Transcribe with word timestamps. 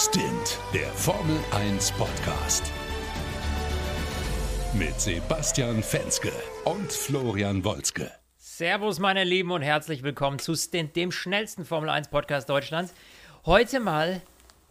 Stint, 0.00 0.60
der 0.72 0.86
Formel 0.90 1.40
1 1.50 1.90
Podcast. 1.90 2.70
Mit 4.72 5.00
Sebastian 5.00 5.82
Fenske 5.82 6.30
und 6.64 6.92
Florian 6.92 7.64
Wolzke. 7.64 8.08
Servus, 8.36 9.00
meine 9.00 9.24
Lieben, 9.24 9.50
und 9.50 9.62
herzlich 9.62 10.04
willkommen 10.04 10.38
zu 10.38 10.54
Stint, 10.54 10.94
dem 10.94 11.10
schnellsten 11.10 11.64
Formel 11.64 11.90
1 11.90 12.10
Podcast 12.10 12.48
Deutschlands. 12.48 12.94
Heute 13.44 13.80
mal 13.80 14.22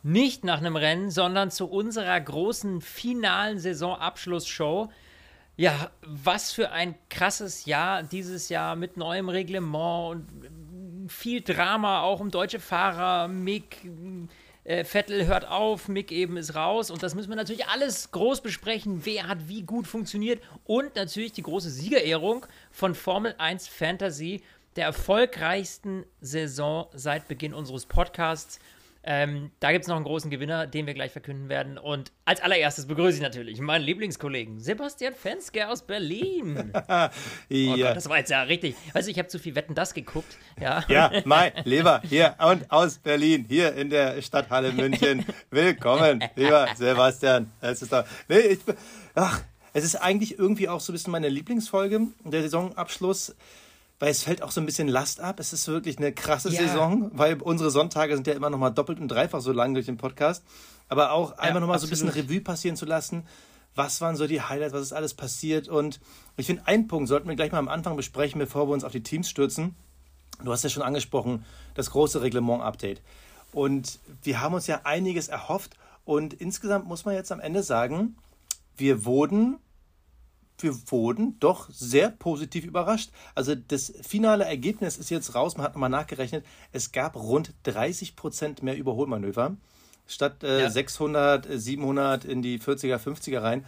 nicht 0.01 0.45
nach 0.45 0.59
einem 0.59 0.77
Rennen, 0.77 1.11
sondern 1.11 1.51
zu 1.51 1.67
unserer 1.69 2.21
großen 2.21 2.79
finalen 2.79 3.59
Saisonabschlussshow. 3.59 4.89
Ja, 5.57 5.91
was 6.03 6.53
für 6.53 6.71
ein 6.71 6.95
krasses 7.09 7.65
Jahr 7.65 8.01
dieses 8.01 8.47
Jahr 8.47 8.77
mit 8.77 8.95
neuem 8.95 9.27
Reglement 9.27 10.09
und 10.09 11.09
viel 11.09 11.41
Drama 11.41 12.03
auch 12.03 12.21
um 12.21 12.31
deutsche 12.31 12.61
Fahrer. 12.61 13.27
Mick 13.27 13.79
äh, 14.67 14.83
Vettel 14.83 15.25
hört 15.27 15.47
auf, 15.47 15.87
Mick 15.87 16.11
eben 16.11 16.35
ist 16.35 16.53
raus 16.53 16.91
und 16.91 17.01
das 17.01 17.15
müssen 17.15 17.29
wir 17.29 17.37
natürlich 17.37 17.67
alles 17.67 18.11
groß 18.11 18.41
besprechen. 18.41 19.05
Wer 19.05 19.27
hat 19.27 19.47
wie 19.47 19.63
gut 19.63 19.87
funktioniert 19.87 20.43
und 20.65 20.95
natürlich 20.95 21.31
die 21.31 21.41
große 21.41 21.69
Siegerehrung 21.69 22.45
von 22.69 22.93
Formel 22.93 23.33
1 23.37 23.69
Fantasy, 23.69 24.43
der 24.75 24.85
erfolgreichsten 24.85 26.05
Saison 26.19 26.87
seit 26.93 27.27
Beginn 27.29 27.53
unseres 27.53 27.85
Podcasts. 27.85 28.59
Ähm, 29.09 29.51
da 29.61 29.71
gibt 29.71 29.83
es 29.83 29.87
noch 29.87 29.95
einen 29.95 30.03
großen 30.03 30.29
Gewinner, 30.29 30.67
den 30.67 30.85
wir 30.85 30.93
gleich 30.93 31.13
verkünden 31.13 31.47
werden. 31.47 31.77
Und 31.77 32.11
als 32.25 32.41
allererstes 32.41 32.87
begrüße 32.87 33.15
ich 33.15 33.23
natürlich 33.23 33.61
meinen 33.61 33.83
Lieblingskollegen 33.83 34.59
Sebastian 34.59 35.15
Fenske 35.15 35.69
aus 35.69 35.81
Berlin. 35.81 36.73
ja. 36.89 37.09
Oh 37.49 37.77
Gott, 37.77 37.95
das 37.95 38.09
war 38.09 38.17
jetzt 38.17 38.31
ja 38.31 38.43
richtig. 38.43 38.75
Du, 38.93 38.99
ich 38.99 39.17
habe 39.17 39.29
zu 39.29 39.39
viel 39.39 39.55
Wetten 39.55 39.75
das 39.75 39.93
geguckt. 39.93 40.37
Ja, 40.59 40.83
ja 40.89 41.09
mein 41.25 41.53
Lieber, 41.63 42.01
hier 42.03 42.35
und 42.39 42.69
aus 42.69 42.97
Berlin, 42.97 43.45
hier 43.47 43.73
in 43.75 43.89
der 43.89 44.21
Stadthalle 44.21 44.73
München. 44.73 45.25
Willkommen, 45.51 46.21
lieber 46.35 46.67
Sebastian. 46.75 47.49
Es 47.61 47.81
ist, 47.81 47.93
doch, 47.93 48.03
nee, 48.27 48.39
ich, 48.39 48.59
ach, 49.15 49.41
es 49.71 49.85
ist 49.85 49.95
eigentlich 49.95 50.37
irgendwie 50.37 50.67
auch 50.67 50.81
so 50.81 50.91
ein 50.91 50.95
bisschen 50.95 51.11
meine 51.11 51.29
Lieblingsfolge, 51.29 52.07
der 52.25 52.41
Saisonabschluss 52.41 53.35
weil 53.99 54.11
es 54.11 54.23
fällt 54.23 54.43
auch 54.43 54.51
so 54.51 54.61
ein 54.61 54.65
bisschen 54.65 54.87
Last 54.87 55.19
ab. 55.19 55.39
Es 55.39 55.53
ist 55.53 55.67
wirklich 55.67 55.97
eine 55.97 56.13
krasse 56.13 56.49
ja. 56.49 56.61
Saison, 56.61 57.09
weil 57.13 57.41
unsere 57.41 57.71
Sonntage 57.71 58.15
sind 58.15 58.27
ja 58.27 58.33
immer 58.33 58.49
noch 58.49 58.59
mal 58.59 58.69
doppelt 58.69 58.99
und 58.99 59.07
dreifach 59.07 59.41
so 59.41 59.51
lang 59.51 59.73
durch 59.73 59.87
den 59.87 59.97
Podcast. 59.97 60.43
Aber 60.87 61.11
auch 61.11 61.31
ja, 61.31 61.37
einfach 61.39 61.59
noch 61.59 61.67
mal 61.67 61.79
so 61.79 61.87
ein 61.87 61.89
bisschen 61.89 62.09
Revue 62.09 62.41
passieren 62.41 62.77
zu 62.77 62.85
lassen. 62.85 63.25
Was 63.75 64.01
waren 64.01 64.15
so 64.15 64.27
die 64.27 64.41
Highlights? 64.41 64.73
Was 64.73 64.81
ist 64.81 64.93
alles 64.93 65.13
passiert? 65.13 65.67
Und 65.67 65.99
ich 66.35 66.45
finde, 66.45 66.67
einen 66.67 66.87
Punkt 66.87 67.09
sollten 67.09 67.27
wir 67.27 67.35
gleich 67.35 67.51
mal 67.51 67.59
am 67.59 67.67
Anfang 67.67 67.95
besprechen, 67.95 68.39
bevor 68.39 68.67
wir 68.67 68.73
uns 68.73 68.83
auf 68.83 68.91
die 68.91 69.03
Teams 69.03 69.29
stürzen. 69.29 69.75
Du 70.43 70.51
hast 70.51 70.63
ja 70.63 70.69
schon 70.69 70.83
angesprochen, 70.83 71.45
das 71.73 71.91
große 71.91 72.21
Reglement-Update. 72.21 73.01
Und 73.51 73.99
wir 74.23 74.41
haben 74.41 74.53
uns 74.53 74.67
ja 74.67 74.81
einiges 74.83 75.27
erhofft. 75.27 75.75
Und 76.05 76.33
insgesamt 76.33 76.85
muss 76.87 77.05
man 77.05 77.15
jetzt 77.15 77.31
am 77.31 77.39
Ende 77.39 77.63
sagen, 77.63 78.15
wir 78.77 79.05
wurden 79.05 79.57
wir 80.59 80.75
wurden 80.91 81.39
doch 81.39 81.69
sehr 81.69 82.09
positiv 82.09 82.65
überrascht. 82.65 83.11
Also 83.35 83.55
das 83.55 83.93
finale 84.01 84.45
Ergebnis 84.45 84.97
ist 84.97 85.09
jetzt 85.09 85.35
raus, 85.35 85.57
man 85.57 85.65
hat 85.65 85.73
nochmal 85.73 85.89
nachgerechnet, 85.89 86.45
es 86.71 86.91
gab 86.91 87.15
rund 87.15 87.53
30 87.63 88.15
Prozent 88.15 88.63
mehr 88.63 88.77
Überholmanöver. 88.77 89.55
Statt 90.07 90.43
äh, 90.43 90.61
ja. 90.61 90.69
600, 90.69 91.47
700 91.51 92.25
in 92.25 92.41
die 92.41 92.59
40er, 92.59 92.97
50er 92.97 93.41
rein. 93.41 93.65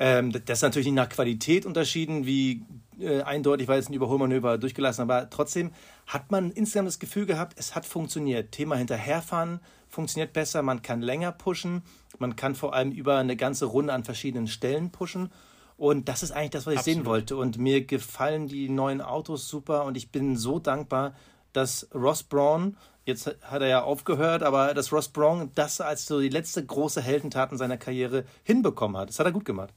Ähm, 0.00 0.30
das 0.30 0.58
ist 0.58 0.62
natürlich 0.62 0.86
nicht 0.86 0.94
nach 0.94 1.08
Qualität 1.08 1.66
unterschieden, 1.66 2.24
wie 2.24 2.64
äh, 3.00 3.22
eindeutig 3.22 3.66
war 3.66 3.74
jetzt 3.74 3.90
ein 3.90 3.94
Überholmanöver 3.94 4.56
durchgelassen, 4.56 5.02
aber 5.02 5.28
trotzdem 5.28 5.72
hat 6.06 6.30
man 6.30 6.52
insgesamt 6.52 6.86
das 6.86 7.00
Gefühl 7.00 7.26
gehabt, 7.26 7.54
es 7.58 7.74
hat 7.74 7.84
funktioniert. 7.84 8.52
Thema 8.52 8.76
hinterherfahren 8.76 9.58
funktioniert 9.88 10.32
besser, 10.32 10.62
man 10.62 10.82
kann 10.82 11.02
länger 11.02 11.32
pushen, 11.32 11.82
man 12.20 12.36
kann 12.36 12.54
vor 12.54 12.74
allem 12.74 12.92
über 12.92 13.18
eine 13.18 13.34
ganze 13.34 13.66
Runde 13.66 13.92
an 13.92 14.04
verschiedenen 14.04 14.46
Stellen 14.46 14.90
pushen 14.90 15.32
und 15.78 16.08
das 16.08 16.24
ist 16.24 16.32
eigentlich 16.32 16.50
das, 16.50 16.66
was 16.66 16.72
ich 16.72 16.78
Absolut. 16.80 16.96
sehen 16.96 17.06
wollte. 17.06 17.36
Und 17.36 17.56
mir 17.56 17.86
gefallen 17.86 18.48
die 18.48 18.68
neuen 18.68 19.00
Autos 19.00 19.48
super 19.48 19.84
und 19.84 19.96
ich 19.96 20.10
bin 20.10 20.36
so 20.36 20.58
dankbar, 20.58 21.14
dass 21.52 21.88
Ross 21.94 22.24
Braun, 22.24 22.76
jetzt 23.06 23.28
hat 23.42 23.62
er 23.62 23.68
ja 23.68 23.82
aufgehört, 23.82 24.42
aber 24.42 24.74
dass 24.74 24.92
Ross 24.92 25.08
Braun 25.08 25.52
das 25.54 25.80
als 25.80 26.04
so 26.04 26.20
die 26.20 26.28
letzte 26.28 26.66
große 26.66 27.00
Heldentat 27.00 27.52
in 27.52 27.58
seiner 27.58 27.78
Karriere 27.78 28.24
hinbekommen 28.42 28.96
hat. 28.96 29.08
Das 29.08 29.20
hat 29.20 29.26
er 29.26 29.32
gut 29.32 29.44
gemacht. 29.44 29.72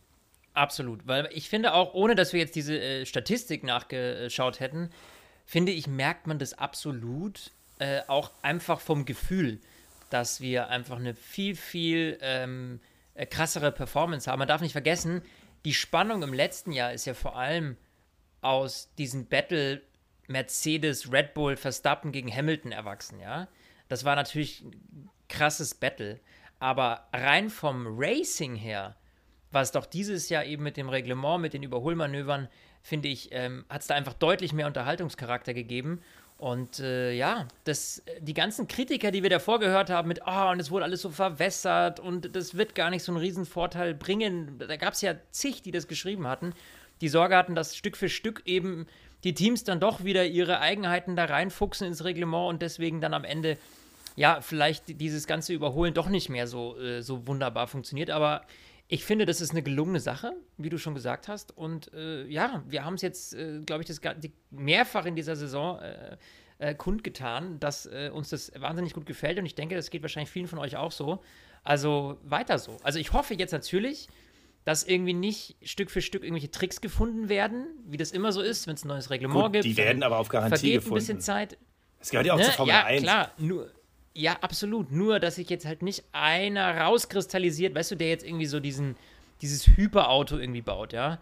Absolut, 0.53 1.07
weil 1.07 1.29
ich 1.31 1.47
finde 1.49 1.73
auch, 1.73 1.93
ohne 1.93 2.15
dass 2.15 2.33
wir 2.33 2.39
jetzt 2.39 2.55
diese 2.55 2.77
äh, 2.77 3.05
Statistik 3.05 3.63
nachgeschaut 3.63 4.59
hätten, 4.59 4.89
finde 5.45 5.71
ich, 5.71 5.85
merkt 5.85 6.25
man 6.25 6.39
das 6.39 6.57
absolut 6.57 7.51
äh, 7.77 8.01
auch 8.07 8.31
einfach 8.41 8.79
vom 8.79 9.05
Gefühl, 9.05 9.59
dass 10.09 10.41
wir 10.41 10.69
einfach 10.69 10.97
eine 10.97 11.13
viel, 11.13 11.55
viel 11.55 12.17
ähm, 12.21 12.79
äh, 13.13 13.27
krassere 13.27 13.71
Performance 13.71 14.29
haben. 14.29 14.39
Man 14.39 14.47
darf 14.47 14.61
nicht 14.61 14.73
vergessen, 14.73 15.21
die 15.65 15.73
Spannung 15.73 16.23
im 16.23 16.33
letzten 16.33 16.71
Jahr 16.71 16.93
ist 16.93 17.05
ja 17.05 17.13
vor 17.13 17.35
allem 17.35 17.77
aus 18.41 18.93
diesem 18.97 19.27
Battle 19.27 19.81
Mercedes, 20.27 21.11
Red 21.11 21.33
Bull, 21.33 21.57
Verstappen 21.57 22.11
gegen 22.11 22.33
Hamilton 22.33 22.71
erwachsen, 22.71 23.19
ja. 23.19 23.47
Das 23.87 24.05
war 24.05 24.15
natürlich 24.15 24.61
ein 24.61 25.09
krasses 25.27 25.75
Battle. 25.75 26.19
Aber 26.59 27.07
rein 27.11 27.49
vom 27.49 27.87
Racing 27.99 28.55
her, 28.55 28.95
was 29.51 29.71
doch 29.71 29.85
dieses 29.85 30.29
Jahr 30.29 30.45
eben 30.45 30.63
mit 30.63 30.77
dem 30.77 30.89
Reglement, 30.89 31.41
mit 31.41 31.53
den 31.53 31.63
Überholmanövern, 31.63 32.47
finde 32.81 33.09
ich, 33.09 33.29
ähm, 33.31 33.65
hat 33.69 33.81
es 33.81 33.87
da 33.87 33.95
einfach 33.95 34.13
deutlich 34.13 34.53
mehr 34.53 34.67
Unterhaltungscharakter 34.67 35.53
gegeben. 35.53 36.01
Und 36.41 36.79
äh, 36.79 37.13
ja, 37.13 37.47
das, 37.65 38.01
die 38.19 38.33
ganzen 38.33 38.67
Kritiker, 38.67 39.11
die 39.11 39.21
wir 39.21 39.29
davor 39.29 39.59
gehört 39.59 39.91
haben, 39.91 40.07
mit, 40.07 40.21
oh, 40.25 40.49
und 40.49 40.59
es 40.59 40.71
wurde 40.71 40.85
alles 40.85 41.03
so 41.03 41.11
verwässert 41.11 41.99
und 41.99 42.35
das 42.35 42.57
wird 42.57 42.73
gar 42.73 42.89
nicht 42.89 43.03
so 43.03 43.11
einen 43.11 43.21
Riesenvorteil 43.21 43.93
bringen. 43.93 44.57
Da 44.57 44.75
gab 44.75 44.93
es 44.93 45.01
ja 45.01 45.13
zig, 45.29 45.61
die 45.61 45.69
das 45.69 45.87
geschrieben 45.87 46.25
hatten, 46.25 46.53
die 46.99 47.09
Sorge 47.09 47.37
hatten, 47.37 47.53
dass 47.53 47.77
Stück 47.77 47.95
für 47.95 48.09
Stück 48.09 48.41
eben 48.45 48.87
die 49.23 49.35
Teams 49.35 49.65
dann 49.65 49.79
doch 49.79 50.03
wieder 50.03 50.25
ihre 50.25 50.61
Eigenheiten 50.61 51.15
da 51.15 51.25
reinfuchsen 51.25 51.85
ins 51.85 52.03
Reglement 52.03 52.49
und 52.49 52.63
deswegen 52.63 53.01
dann 53.01 53.13
am 53.13 53.23
Ende, 53.23 53.59
ja, 54.15 54.41
vielleicht 54.41 54.99
dieses 54.99 55.27
ganze 55.27 55.53
Überholen 55.53 55.93
doch 55.93 56.09
nicht 56.09 56.29
mehr 56.29 56.47
so, 56.47 56.75
äh, 56.79 57.03
so 57.03 57.27
wunderbar 57.27 57.67
funktioniert. 57.67 58.09
Aber 58.09 58.41
ich 58.93 59.05
finde, 59.05 59.25
das 59.25 59.39
ist 59.39 59.51
eine 59.51 59.63
gelungene 59.63 60.01
Sache, 60.01 60.33
wie 60.57 60.67
du 60.67 60.77
schon 60.77 60.93
gesagt 60.93 61.29
hast. 61.29 61.57
Und 61.57 61.93
äh, 61.93 62.25
ja, 62.25 62.61
wir 62.67 62.83
haben 62.83 62.95
es 62.95 63.01
jetzt, 63.01 63.33
äh, 63.33 63.61
glaube 63.65 63.83
ich, 63.83 63.87
das 63.87 64.01
mehrfach 64.49 65.05
in 65.05 65.15
dieser 65.15 65.37
Saison 65.37 65.79
äh, 65.79 66.17
äh, 66.57 66.75
kundgetan, 66.75 67.57
dass 67.61 67.85
äh, 67.85 68.11
uns 68.13 68.31
das 68.31 68.51
wahnsinnig 68.59 68.93
gut 68.93 69.05
gefällt. 69.05 69.39
Und 69.39 69.45
ich 69.45 69.55
denke, 69.55 69.75
das 69.75 69.91
geht 69.91 70.01
wahrscheinlich 70.01 70.29
vielen 70.29 70.47
von 70.47 70.59
euch 70.59 70.75
auch 70.75 70.91
so. 70.91 71.23
Also 71.63 72.17
weiter 72.23 72.59
so. 72.59 72.75
Also 72.83 72.99
ich 72.99 73.13
hoffe 73.13 73.33
jetzt 73.33 73.53
natürlich, 73.53 74.09
dass 74.65 74.83
irgendwie 74.83 75.13
nicht 75.13 75.55
Stück 75.63 75.89
für 75.89 76.01
Stück 76.01 76.23
irgendwelche 76.23 76.51
Tricks 76.51 76.81
gefunden 76.81 77.29
werden, 77.29 77.67
wie 77.87 77.95
das 77.95 78.11
immer 78.11 78.33
so 78.33 78.41
ist, 78.41 78.67
wenn 78.67 78.75
es 78.75 78.83
ein 78.83 78.89
neues 78.89 79.09
Reglement 79.09 79.41
gut, 79.41 79.53
gibt. 79.53 79.63
Die 79.63 79.77
werden 79.77 80.03
aber 80.03 80.17
auf 80.17 80.27
Garantie 80.27 80.57
vergeht 80.57 80.75
gefunden. 80.75 80.95
ein 80.95 80.99
bisschen 80.99 81.21
Zeit. 81.21 81.57
Es 82.01 82.09
gehört 82.09 82.27
ja 82.27 82.33
auch 82.33 82.39
ne? 82.39 82.43
zur 82.43 82.53
Formel 82.55 82.73
ja, 82.73 82.83
1. 82.83 83.03
klar, 83.03 83.31
nur 83.37 83.71
ja, 84.13 84.37
absolut. 84.41 84.91
Nur, 84.91 85.19
dass 85.19 85.35
sich 85.35 85.49
jetzt 85.49 85.65
halt 85.65 85.81
nicht 85.81 86.03
einer 86.11 86.77
rauskristallisiert, 86.77 87.75
weißt 87.75 87.91
du, 87.91 87.95
der 87.95 88.09
jetzt 88.09 88.25
irgendwie 88.25 88.45
so 88.45 88.59
diesen, 88.59 88.95
dieses 89.41 89.67
Hyperauto 89.67 90.37
irgendwie 90.37 90.61
baut, 90.61 90.93
ja. 90.93 91.19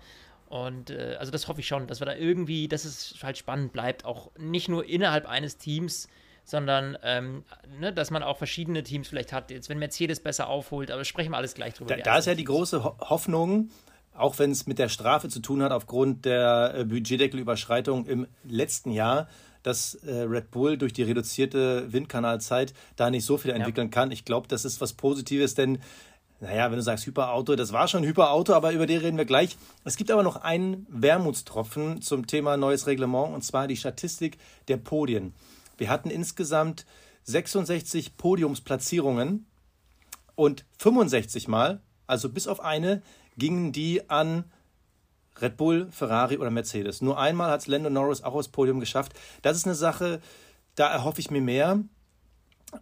Und 0.47 0.89
äh, 0.89 1.15
also 1.19 1.31
das 1.31 1.47
hoffe 1.47 1.59
ich 1.59 1.67
schon, 1.67 1.85
dass 1.85 2.01
wir 2.01 2.05
da 2.05 2.15
irgendwie, 2.15 2.67
dass 2.67 2.83
es 2.83 3.15
halt 3.21 3.37
spannend 3.37 3.71
bleibt, 3.71 4.05
auch 4.05 4.31
nicht 4.37 4.67
nur 4.67 4.83
innerhalb 4.85 5.27
eines 5.27 5.57
Teams, 5.57 6.07
sondern 6.43 6.97
ähm, 7.03 7.43
ne, 7.79 7.93
dass 7.93 8.09
man 8.09 8.23
auch 8.23 8.37
verschiedene 8.37 8.81
Teams 8.81 9.07
vielleicht 9.07 9.31
hat. 9.31 9.51
Jetzt, 9.51 9.69
wenn 9.69 9.77
Mercedes 9.77 10.19
besser 10.19 10.49
aufholt, 10.49 10.89
aber 10.89 11.05
sprechen 11.05 11.31
wir 11.31 11.37
alles 11.37 11.53
gleich 11.53 11.75
drüber. 11.75 11.95
Da, 11.95 12.01
da 12.01 12.17
ist 12.17 12.25
ja 12.25 12.33
die 12.33 12.45
große 12.45 12.83
Hoffnung, 12.83 13.69
auch 14.15 14.39
wenn 14.39 14.49
es 14.49 14.65
mit 14.65 14.79
der 14.79 14.89
Strafe 14.89 15.29
zu 15.29 15.39
tun 15.39 15.61
hat, 15.61 15.71
aufgrund 15.71 16.25
der 16.25 16.73
äh, 16.75 16.85
Budgetdeckelüberschreitung 16.85 18.07
im 18.07 18.27
letzten 18.43 18.91
Jahr, 18.91 19.29
dass 19.69 19.95
äh, 19.95 20.21
Red 20.21 20.51
Bull 20.51 20.77
durch 20.77 20.93
die 20.93 21.03
reduzierte 21.03 21.91
Windkanalzeit 21.93 22.73
da 22.95 23.09
nicht 23.09 23.25
so 23.25 23.37
viel 23.37 23.51
entwickeln 23.51 23.87
ja. 23.87 23.91
kann. 23.91 24.11
Ich 24.11 24.25
glaube, 24.25 24.47
das 24.47 24.65
ist 24.65 24.81
was 24.81 24.93
Positives, 24.93 25.53
denn 25.53 25.79
naja, 26.41 26.69
wenn 26.71 26.77
du 26.77 26.83
sagst 26.83 27.05
Hyperauto, 27.05 27.55
das 27.55 27.73
war 27.73 27.87
schon 27.87 28.03
Hyperauto, 28.03 28.53
aber 28.53 28.71
über 28.71 28.87
den 28.87 29.01
reden 29.01 29.17
wir 29.17 29.25
gleich. 29.25 29.57
Es 29.83 29.97
gibt 29.97 30.09
aber 30.09 30.23
noch 30.23 30.37
einen 30.37 30.87
Wermutstropfen 30.89 32.01
zum 32.01 32.27
Thema 32.27 32.55
neues 32.57 32.87
Reglement 32.87 33.33
und 33.33 33.43
zwar 33.43 33.67
die 33.67 33.75
Statistik 33.75 34.37
der 34.69 34.77
Podien. 34.77 35.33
Wir 35.77 35.89
hatten 35.89 36.09
insgesamt 36.09 36.85
66 37.25 38.17
Podiumsplatzierungen 38.17 39.45
und 40.35 40.65
65 40.77 41.47
Mal, 41.47 41.81
also 42.07 42.29
bis 42.29 42.47
auf 42.47 42.61
eine, 42.61 43.01
gingen 43.37 43.71
die 43.71 44.09
an 44.09 44.45
Red 45.41 45.57
Bull, 45.57 45.87
Ferrari 45.91 46.37
oder 46.37 46.51
Mercedes. 46.51 47.01
Nur 47.01 47.19
einmal 47.19 47.51
hat 47.51 47.61
es 47.61 47.67
Lando 47.67 47.89
Norris 47.89 48.23
auch 48.23 48.33
aufs 48.33 48.47
Podium 48.49 48.79
geschafft. 48.79 49.13
Das 49.41 49.57
ist 49.57 49.65
eine 49.65 49.75
Sache, 49.75 50.21
da 50.75 50.87
erhoffe 50.89 51.19
ich 51.19 51.31
mir 51.31 51.41
mehr. 51.41 51.79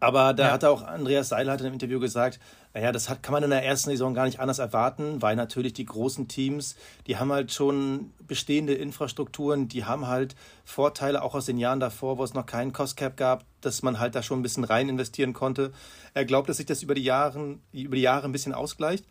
Aber 0.01 0.33
da 0.33 0.48
Ja. 0.48 0.51
hat 0.51 0.65
auch 0.65 0.81
Andreas 0.83 1.30
Seiler 1.30 1.54
hat 1.54 1.62
in 1.62 1.65
einem 1.68 1.74
Interview 1.74 2.00
gesagt, 2.01 2.39
naja, 2.74 2.92
das 2.92 3.07
hat, 3.07 3.24
kann 3.24 3.31
man 3.31 3.44
in 3.44 3.50
der 3.51 3.63
ersten 3.63 3.89
Saison 3.89 4.13
gar 4.13 4.25
nicht 4.25 4.42
anders 4.42 4.59
erwarten, 4.59 5.21
weil 5.21 5.38
natürlich 5.38 5.71
die 5.71 5.86
großen 5.86 6.27
Teams, 6.27 6.75
die 7.07 7.18
haben 7.18 7.31
halt 7.31 7.54
schon 7.54 8.12
bestehende 8.19 8.74
Infrastrukturen, 8.74 9.69
die 9.69 9.86
haben 9.86 10.07
halt 10.07 10.36
Vorteile 10.65 11.21
auch 11.24 11.36
aus 11.36 11.45
den 11.45 11.57
Jahren 11.57 11.80
davor, 11.80 12.18
wo 12.18 12.24
es 12.25 12.33
noch 12.33 12.45
keinen 12.45 12.74
Cost 12.74 12.98
Cap 12.98 13.15
gab, 13.15 13.45
dass 13.62 13.81
man 13.81 13.98
halt 13.98 14.13
da 14.13 14.21
schon 14.21 14.39
ein 14.39 14.44
bisschen 14.44 14.65
rein 14.65 14.89
investieren 14.89 15.31
konnte. 15.31 15.71
Er 16.13 16.25
glaubt, 16.25 16.50
dass 16.50 16.57
sich 16.57 16.65
das 16.65 16.83
über 16.83 16.94
die 16.94 17.03
Jahre, 17.03 17.57
über 17.71 17.95
die 17.95 18.01
Jahre 18.01 18.25
ein 18.25 18.33
bisschen 18.33 18.53
ausgleicht. 18.53 19.06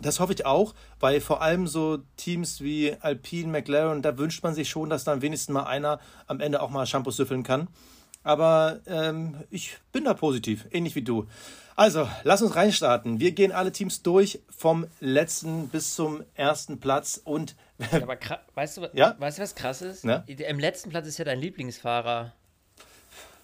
Das 0.00 0.20
hoffe 0.20 0.32
ich 0.32 0.46
auch, 0.46 0.74
weil 1.00 1.20
vor 1.20 1.42
allem 1.42 1.66
so 1.66 1.98
Teams 2.16 2.60
wie 2.60 2.94
Alpine, 3.00 3.48
McLaren, 3.50 4.02
da 4.02 4.16
wünscht 4.16 4.42
man 4.42 4.54
sich 4.54 4.68
schon, 4.68 4.90
dass 4.90 5.04
dann 5.04 5.22
wenigstens 5.22 5.52
mal 5.52 5.64
einer 5.64 5.98
am 6.26 6.40
Ende 6.40 6.62
auch 6.62 6.70
mal 6.70 6.86
Shampoo 6.86 7.10
süffeln 7.10 7.42
kann. 7.42 7.68
Aber 8.22 8.80
ähm, 8.86 9.36
ich 9.50 9.78
bin 9.92 10.04
da 10.04 10.14
positiv, 10.14 10.66
ähnlich 10.70 10.94
wie 10.94 11.02
du. 11.02 11.26
Also, 11.76 12.08
lass 12.24 12.42
uns 12.42 12.56
reinstarten. 12.56 13.20
Wir 13.20 13.30
gehen 13.32 13.52
alle 13.52 13.70
Teams 13.70 14.02
durch, 14.02 14.40
vom 14.50 14.86
letzten 14.98 15.68
bis 15.68 15.94
zum 15.94 16.24
ersten 16.34 16.80
Platz. 16.80 17.20
Und 17.22 17.54
Ja, 17.92 18.02
aber 18.02 18.18
weißt, 18.54 18.76
du, 18.78 18.88
Ja? 18.94 19.14
weißt 19.18 19.38
du, 19.38 19.42
was 19.42 19.54
krass 19.54 19.80
ist? 19.82 20.02
Ja? 20.04 20.24
Im 20.26 20.58
letzten 20.58 20.90
Platz 20.90 21.06
ist 21.06 21.18
ja 21.18 21.24
dein 21.24 21.38
Lieblingsfahrer. 21.40 22.32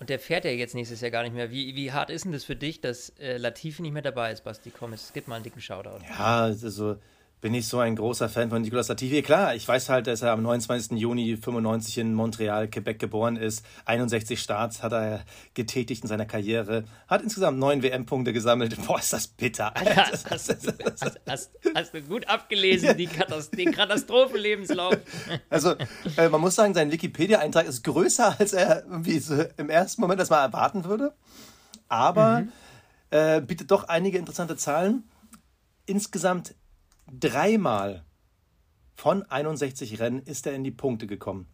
Und 0.00 0.10
der 0.10 0.18
fährt 0.18 0.44
ja 0.44 0.50
jetzt 0.50 0.74
nächstes 0.74 1.00
Jahr 1.00 1.10
gar 1.10 1.22
nicht 1.22 1.34
mehr. 1.34 1.50
Wie, 1.50 1.74
wie 1.76 1.92
hart 1.92 2.10
ist 2.10 2.24
denn 2.24 2.32
das 2.32 2.44
für 2.44 2.56
dich, 2.56 2.80
dass 2.80 3.10
äh, 3.20 3.36
Latifi 3.36 3.82
nicht 3.82 3.92
mehr 3.92 4.02
dabei 4.02 4.32
ist, 4.32 4.44
Basti? 4.44 4.70
Komm, 4.76 4.92
es 4.92 5.12
gibt 5.12 5.28
mal 5.28 5.36
einen 5.36 5.44
dicken 5.44 5.60
Shoutout. 5.60 6.04
ja, 6.08 6.42
also 6.42 6.96
bin 7.44 7.52
ich 7.52 7.69
so 7.69 7.79
ein 7.79 7.94
großer 7.94 8.31
Fan 8.31 8.49
von 8.49 8.62
Nicolas 8.62 8.88
Latifi. 8.88 9.20
Klar, 9.20 9.55
ich 9.55 9.69
weiß 9.69 9.91
halt, 9.91 10.06
dass 10.06 10.23
er 10.23 10.32
am 10.32 10.41
29. 10.41 10.99
Juni 10.99 11.37
95 11.37 11.99
in 11.99 12.14
Montreal, 12.14 12.69
Quebec 12.69 12.99
geboren 12.99 13.37
ist. 13.37 13.67
61 13.85 14.41
Starts 14.41 14.82
hat 14.82 14.93
er 14.94 15.26
getätigt 15.52 16.05
in 16.05 16.08
seiner 16.08 16.25
Karriere. 16.25 16.85
Hat 17.06 17.20
insgesamt 17.20 17.58
neun 17.58 17.82
WM-Punkte 17.82 18.32
gesammelt. 18.32 18.82
Boah, 18.87 18.99
ist 18.99 19.12
das 19.12 19.26
bitter. 19.26 19.75
Hast, 19.75 20.31
hast, 20.31 20.49
du- 20.49 20.73
hast, 21.02 21.20
hast, 21.29 21.50
hast 21.75 21.93
du 21.93 22.00
gut 22.00 22.26
abgelesen, 22.29 22.96
die 22.96 23.08
Katas 23.08 23.50
den 23.50 23.73
Katastrophenlebenslauf. 23.73 24.96
Also, 25.50 25.75
äh, 26.17 26.31
man 26.31 26.41
muss 26.41 26.55
sagen, 26.55 26.73
sein 26.73 26.91
Wikipedia-Eintrag 26.93 27.67
ist 27.67 27.85
größer, 27.85 28.37
als 28.41 28.55
er 28.55 28.85
irgendwie 28.87 29.19
so 29.19 29.44
im 29.58 29.69
ersten 29.69 30.00
Moment 30.00 30.19
das 30.19 30.31
mal 30.31 30.43
erwarten 30.43 30.87
würde. 30.87 31.12
Aber 31.88 32.44
äh, 33.11 33.43
bietet 33.43 33.70
doch 33.70 33.85
einige 33.85 34.17
interessante 34.17 34.56
Zahlen. 34.56 35.05
Insgesamt 35.85 36.55
dreimal 37.10 38.04
von 38.94 39.22
61 39.24 40.00
Rennen 40.00 40.22
ist 40.22 40.46
er 40.46 40.54
in 40.54 40.64
die 40.64 40.70
Punkte 40.70 41.06
gekommen. 41.06 41.46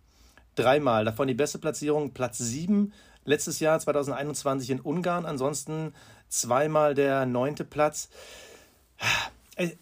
Dreimal. 0.54 1.04
Davon 1.04 1.28
die 1.28 1.34
beste 1.34 1.58
Platzierung, 1.58 2.12
Platz 2.12 2.38
7, 2.38 2.92
letztes 3.24 3.60
Jahr 3.60 3.78
2021 3.78 4.70
in 4.70 4.80
Ungarn. 4.80 5.26
Ansonsten 5.26 5.94
zweimal 6.28 6.94
der 6.94 7.26
neunte 7.26 7.64
Platz. 7.64 8.08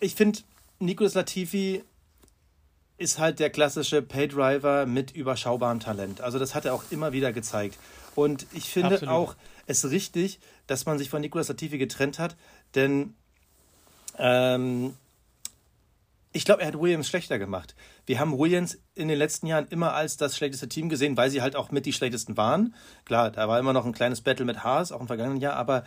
Ich 0.01 0.15
finde, 0.15 0.41
Nicolas 0.79 1.15
Latifi 1.15 1.83
ist 2.97 3.19
halt 3.19 3.39
der 3.39 3.51
klassische 3.51 4.03
Paydriver 4.03 4.87
mit 4.87 5.13
überschaubarem 5.13 5.81
Talent. 5.81 6.21
Also 6.21 6.39
das 6.39 6.55
hat 6.55 6.65
er 6.65 6.75
auch 6.75 6.85
immer 6.91 7.13
wieder 7.13 7.33
gezeigt. 7.33 7.79
Und 8.15 8.47
ich 8.53 8.71
finde 8.71 8.95
Absolut. 8.95 9.15
auch 9.15 9.37
es 9.67 9.89
richtig, 9.91 10.41
dass 10.67 10.87
man 10.87 10.99
sich 10.99 11.09
von 11.09 11.21
Nicolas 11.21 11.49
Latifi 11.49 11.79
getrennt 11.79 12.19
hat, 12.19 12.37
denn 12.75 13.15
ähm, 14.19 14.97
ich 16.33 16.45
glaube, 16.45 16.63
er 16.63 16.69
hat 16.69 16.79
Williams 16.79 17.09
schlechter 17.09 17.39
gemacht. 17.39 17.75
Wir 18.07 18.21
haben 18.21 18.39
Williams 18.39 18.79
in 18.95 19.09
den 19.09 19.19
letzten 19.19 19.47
Jahren 19.47 19.67
immer 19.69 19.95
als 19.95 20.17
das 20.17 20.37
schlechteste 20.37 20.69
Team 20.69 20.89
gesehen, 20.89 21.17
weil 21.17 21.31
sie 21.31 21.41
halt 21.41 21.57
auch 21.57 21.71
mit 21.71 21.87
die 21.87 21.93
schlechtesten 21.93 22.37
waren. 22.37 22.75
Klar, 23.05 23.31
da 23.31 23.49
war 23.49 23.59
immer 23.59 23.73
noch 23.73 23.87
ein 23.87 23.93
kleines 23.93 24.21
Battle 24.21 24.45
mit 24.45 24.63
Haas, 24.63 24.93
auch 24.93 25.01
im 25.01 25.07
vergangenen 25.07 25.41
Jahr, 25.41 25.57
aber 25.57 25.85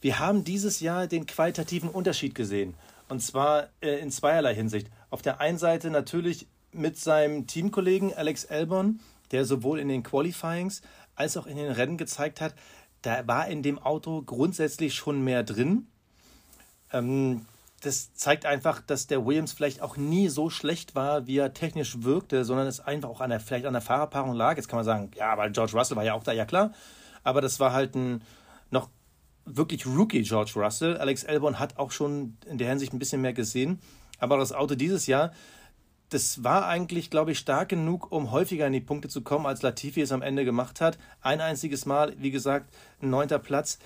wir 0.00 0.18
haben 0.18 0.44
dieses 0.44 0.80
Jahr 0.80 1.06
den 1.06 1.26
qualitativen 1.26 1.88
Unterschied 1.88 2.34
gesehen. 2.34 2.74
Und 3.08 3.20
zwar 3.20 3.68
äh, 3.80 3.98
in 4.00 4.10
zweierlei 4.10 4.54
Hinsicht. 4.54 4.88
Auf 5.10 5.22
der 5.22 5.40
einen 5.40 5.58
Seite 5.58 5.90
natürlich 5.90 6.46
mit 6.72 6.98
seinem 6.98 7.46
Teamkollegen 7.46 8.14
Alex 8.14 8.46
Albon, 8.46 9.00
der 9.30 9.44
sowohl 9.44 9.78
in 9.78 9.88
den 9.88 10.02
Qualifyings 10.02 10.82
als 11.14 11.36
auch 11.36 11.46
in 11.46 11.56
den 11.56 11.70
Rennen 11.70 11.96
gezeigt 11.96 12.40
hat, 12.40 12.54
da 13.02 13.26
war 13.26 13.48
in 13.48 13.62
dem 13.62 13.78
Auto 13.78 14.22
grundsätzlich 14.22 14.94
schon 14.94 15.22
mehr 15.22 15.42
drin. 15.42 15.86
Ähm, 16.92 17.46
das 17.84 18.14
zeigt 18.14 18.46
einfach, 18.46 18.80
dass 18.80 19.06
der 19.06 19.26
Williams 19.26 19.52
vielleicht 19.52 19.82
auch 19.82 19.96
nie 19.98 20.28
so 20.28 20.48
schlecht 20.48 20.94
war, 20.94 21.26
wie 21.26 21.36
er 21.36 21.52
technisch 21.52 22.02
wirkte, 22.02 22.44
sondern 22.44 22.66
es 22.66 22.80
einfach 22.80 23.10
auch 23.10 23.20
an 23.20 23.28
der, 23.28 23.40
vielleicht 23.40 23.66
an 23.66 23.74
der 23.74 23.82
Fahrerpaarung 23.82 24.32
lag. 24.32 24.56
Jetzt 24.56 24.68
kann 24.68 24.78
man 24.78 24.86
sagen, 24.86 25.10
ja, 25.16 25.30
aber 25.32 25.50
George 25.50 25.72
Russell 25.76 25.96
war 25.96 26.04
ja 26.04 26.14
auch 26.14 26.24
da, 26.24 26.32
ja 26.32 26.46
klar. 26.46 26.72
Aber 27.22 27.42
das 27.42 27.60
war 27.60 27.72
halt 27.72 27.94
ein 27.94 28.22
noch 28.70 28.88
wirklich 29.44 29.86
Rookie 29.86 30.22
George 30.22 30.52
Russell. 30.56 30.96
Alex 30.96 31.26
Albon 31.26 31.58
hat 31.58 31.78
auch 31.78 31.90
schon 31.90 32.38
in 32.46 32.56
der 32.56 32.68
Hinsicht 32.70 32.94
ein 32.94 32.98
bisschen 32.98 33.20
mehr 33.20 33.34
gesehen. 33.34 33.80
Aber 34.18 34.38
das 34.38 34.52
Auto 34.52 34.74
dieses 34.74 35.06
Jahr, 35.06 35.32
das 36.08 36.42
war 36.42 36.66
eigentlich, 36.66 37.10
glaube 37.10 37.32
ich, 37.32 37.38
stark 37.38 37.68
genug, 37.68 38.10
um 38.10 38.30
häufiger 38.30 38.66
in 38.66 38.72
die 38.72 38.80
Punkte 38.80 39.08
zu 39.08 39.20
kommen, 39.20 39.44
als 39.44 39.60
Latifi 39.60 40.00
es 40.00 40.12
am 40.12 40.22
Ende 40.22 40.46
gemacht 40.46 40.80
hat. 40.80 40.96
Ein 41.20 41.42
einziges 41.42 41.84
Mal, 41.84 42.14
wie 42.18 42.30
gesagt, 42.30 42.74
ein 43.02 43.10
neunter 43.10 43.38
Platz. 43.38 43.78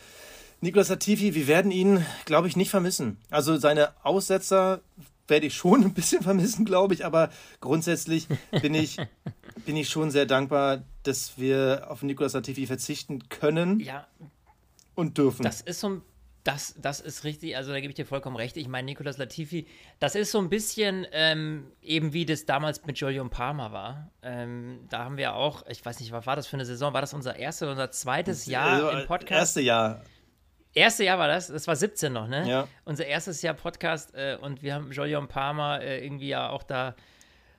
Nicolas 0.60 0.88
Latifi, 0.88 1.34
wir 1.34 1.46
werden 1.46 1.70
ihn, 1.70 2.04
glaube 2.24 2.48
ich, 2.48 2.56
nicht 2.56 2.70
vermissen. 2.70 3.18
Also 3.30 3.56
seine 3.58 3.92
Aussetzer 4.04 4.80
werde 5.28 5.46
ich 5.46 5.54
schon 5.54 5.84
ein 5.84 5.94
bisschen 5.94 6.22
vermissen, 6.22 6.64
glaube 6.64 6.94
ich, 6.94 7.04
aber 7.04 7.30
grundsätzlich 7.60 8.26
bin 8.62 8.74
ich, 8.74 8.96
bin 9.66 9.76
ich 9.76 9.88
schon 9.88 10.10
sehr 10.10 10.26
dankbar, 10.26 10.82
dass 11.04 11.38
wir 11.38 11.86
auf 11.88 12.02
Nicolas 12.02 12.32
Latifi 12.32 12.66
verzichten 12.66 13.28
können 13.28 13.80
Ja, 13.80 14.06
und 14.94 15.16
dürfen. 15.18 15.42
Das 15.42 15.60
ist 15.60 15.80
so 15.80 15.88
ein. 15.90 16.02
Das, 16.44 16.74
das 16.80 17.00
ist 17.00 17.24
richtig, 17.24 17.56
also 17.58 17.72
da 17.72 17.80
gebe 17.80 17.90
ich 17.90 17.96
dir 17.96 18.06
vollkommen 18.06 18.36
recht. 18.36 18.56
Ich 18.56 18.68
meine, 18.68 18.86
Nicolas 18.86 19.18
Latifi, 19.18 19.66
das 19.98 20.14
ist 20.14 20.30
so 20.30 20.38
ein 20.38 20.48
bisschen 20.48 21.06
ähm, 21.12 21.66
eben 21.82 22.14
wie 22.14 22.24
das 22.24 22.46
damals 22.46 22.86
mit 22.86 22.98
Julian 22.98 23.28
Palmer 23.28 23.70
war. 23.72 24.10
Ähm, 24.22 24.78
da 24.88 25.04
haben 25.04 25.18
wir 25.18 25.34
auch, 25.34 25.66
ich 25.68 25.84
weiß 25.84 26.00
nicht, 26.00 26.10
was 26.10 26.24
war 26.26 26.36
das 26.36 26.46
für 26.46 26.56
eine 26.56 26.64
Saison? 26.64 26.94
War 26.94 27.02
das 27.02 27.12
unser 27.12 27.36
erstes 27.36 27.64
oder 27.64 27.72
unser 27.72 27.90
zweites 27.90 28.46
Jahr 28.46 28.82
Also, 28.84 28.88
im 28.90 29.06
Podcast? 29.06 29.30
Erste 29.40 29.60
Jahr. 29.60 30.02
Erste 30.74 31.04
Jahr 31.04 31.18
war 31.18 31.28
das, 31.28 31.48
das 31.48 31.66
war 31.66 31.76
17 31.76 32.12
noch, 32.12 32.28
ne? 32.28 32.48
Ja. 32.48 32.68
Unser 32.84 33.06
erstes 33.06 33.42
Jahr 33.42 33.54
Podcast 33.54 34.14
äh, 34.14 34.36
und 34.40 34.62
wir 34.62 34.74
haben 34.74 34.92
Julian 34.92 35.28
Palmer 35.28 35.80
äh, 35.80 36.04
irgendwie 36.04 36.28
ja 36.28 36.50
auch 36.50 36.62
da, 36.62 36.94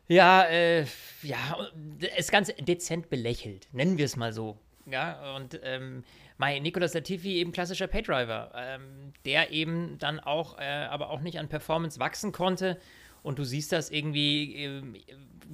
ja, 0.07 0.43
äh, 0.43 0.85
ja, 1.23 1.67
es 2.15 2.31
ganz 2.31 2.51
dezent 2.59 3.09
belächelt, 3.09 3.67
nennen 3.71 3.97
wir 3.97 4.05
es 4.05 4.15
mal 4.15 4.31
so. 4.31 4.57
Ja, 4.85 5.35
und 5.35 5.59
ähm, 5.63 6.03
mein 6.37 6.63
Nicolas 6.63 6.93
Latifi 6.93 7.37
eben 7.37 7.51
klassischer 7.51 7.87
Paydriver, 7.87 8.51
ähm, 8.55 9.13
der 9.25 9.51
eben 9.51 9.97
dann 9.99 10.19
auch, 10.19 10.57
äh, 10.57 10.63
aber 10.63 11.09
auch 11.09 11.19
nicht 11.19 11.37
an 11.37 11.49
Performance 11.49 11.99
wachsen 11.99 12.31
konnte. 12.31 12.79
Und 13.21 13.37
du 13.37 13.43
siehst 13.43 13.71
das 13.71 13.91
irgendwie 13.91 14.55
ähm, 14.55 14.95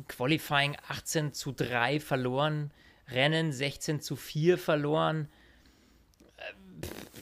Qualifying 0.07 0.77
18 0.87 1.33
zu 1.33 1.51
3 1.51 1.99
verloren, 1.99 2.71
Rennen 3.09 3.51
16 3.51 3.99
zu 3.99 4.15
4 4.15 4.57
verloren 4.57 5.27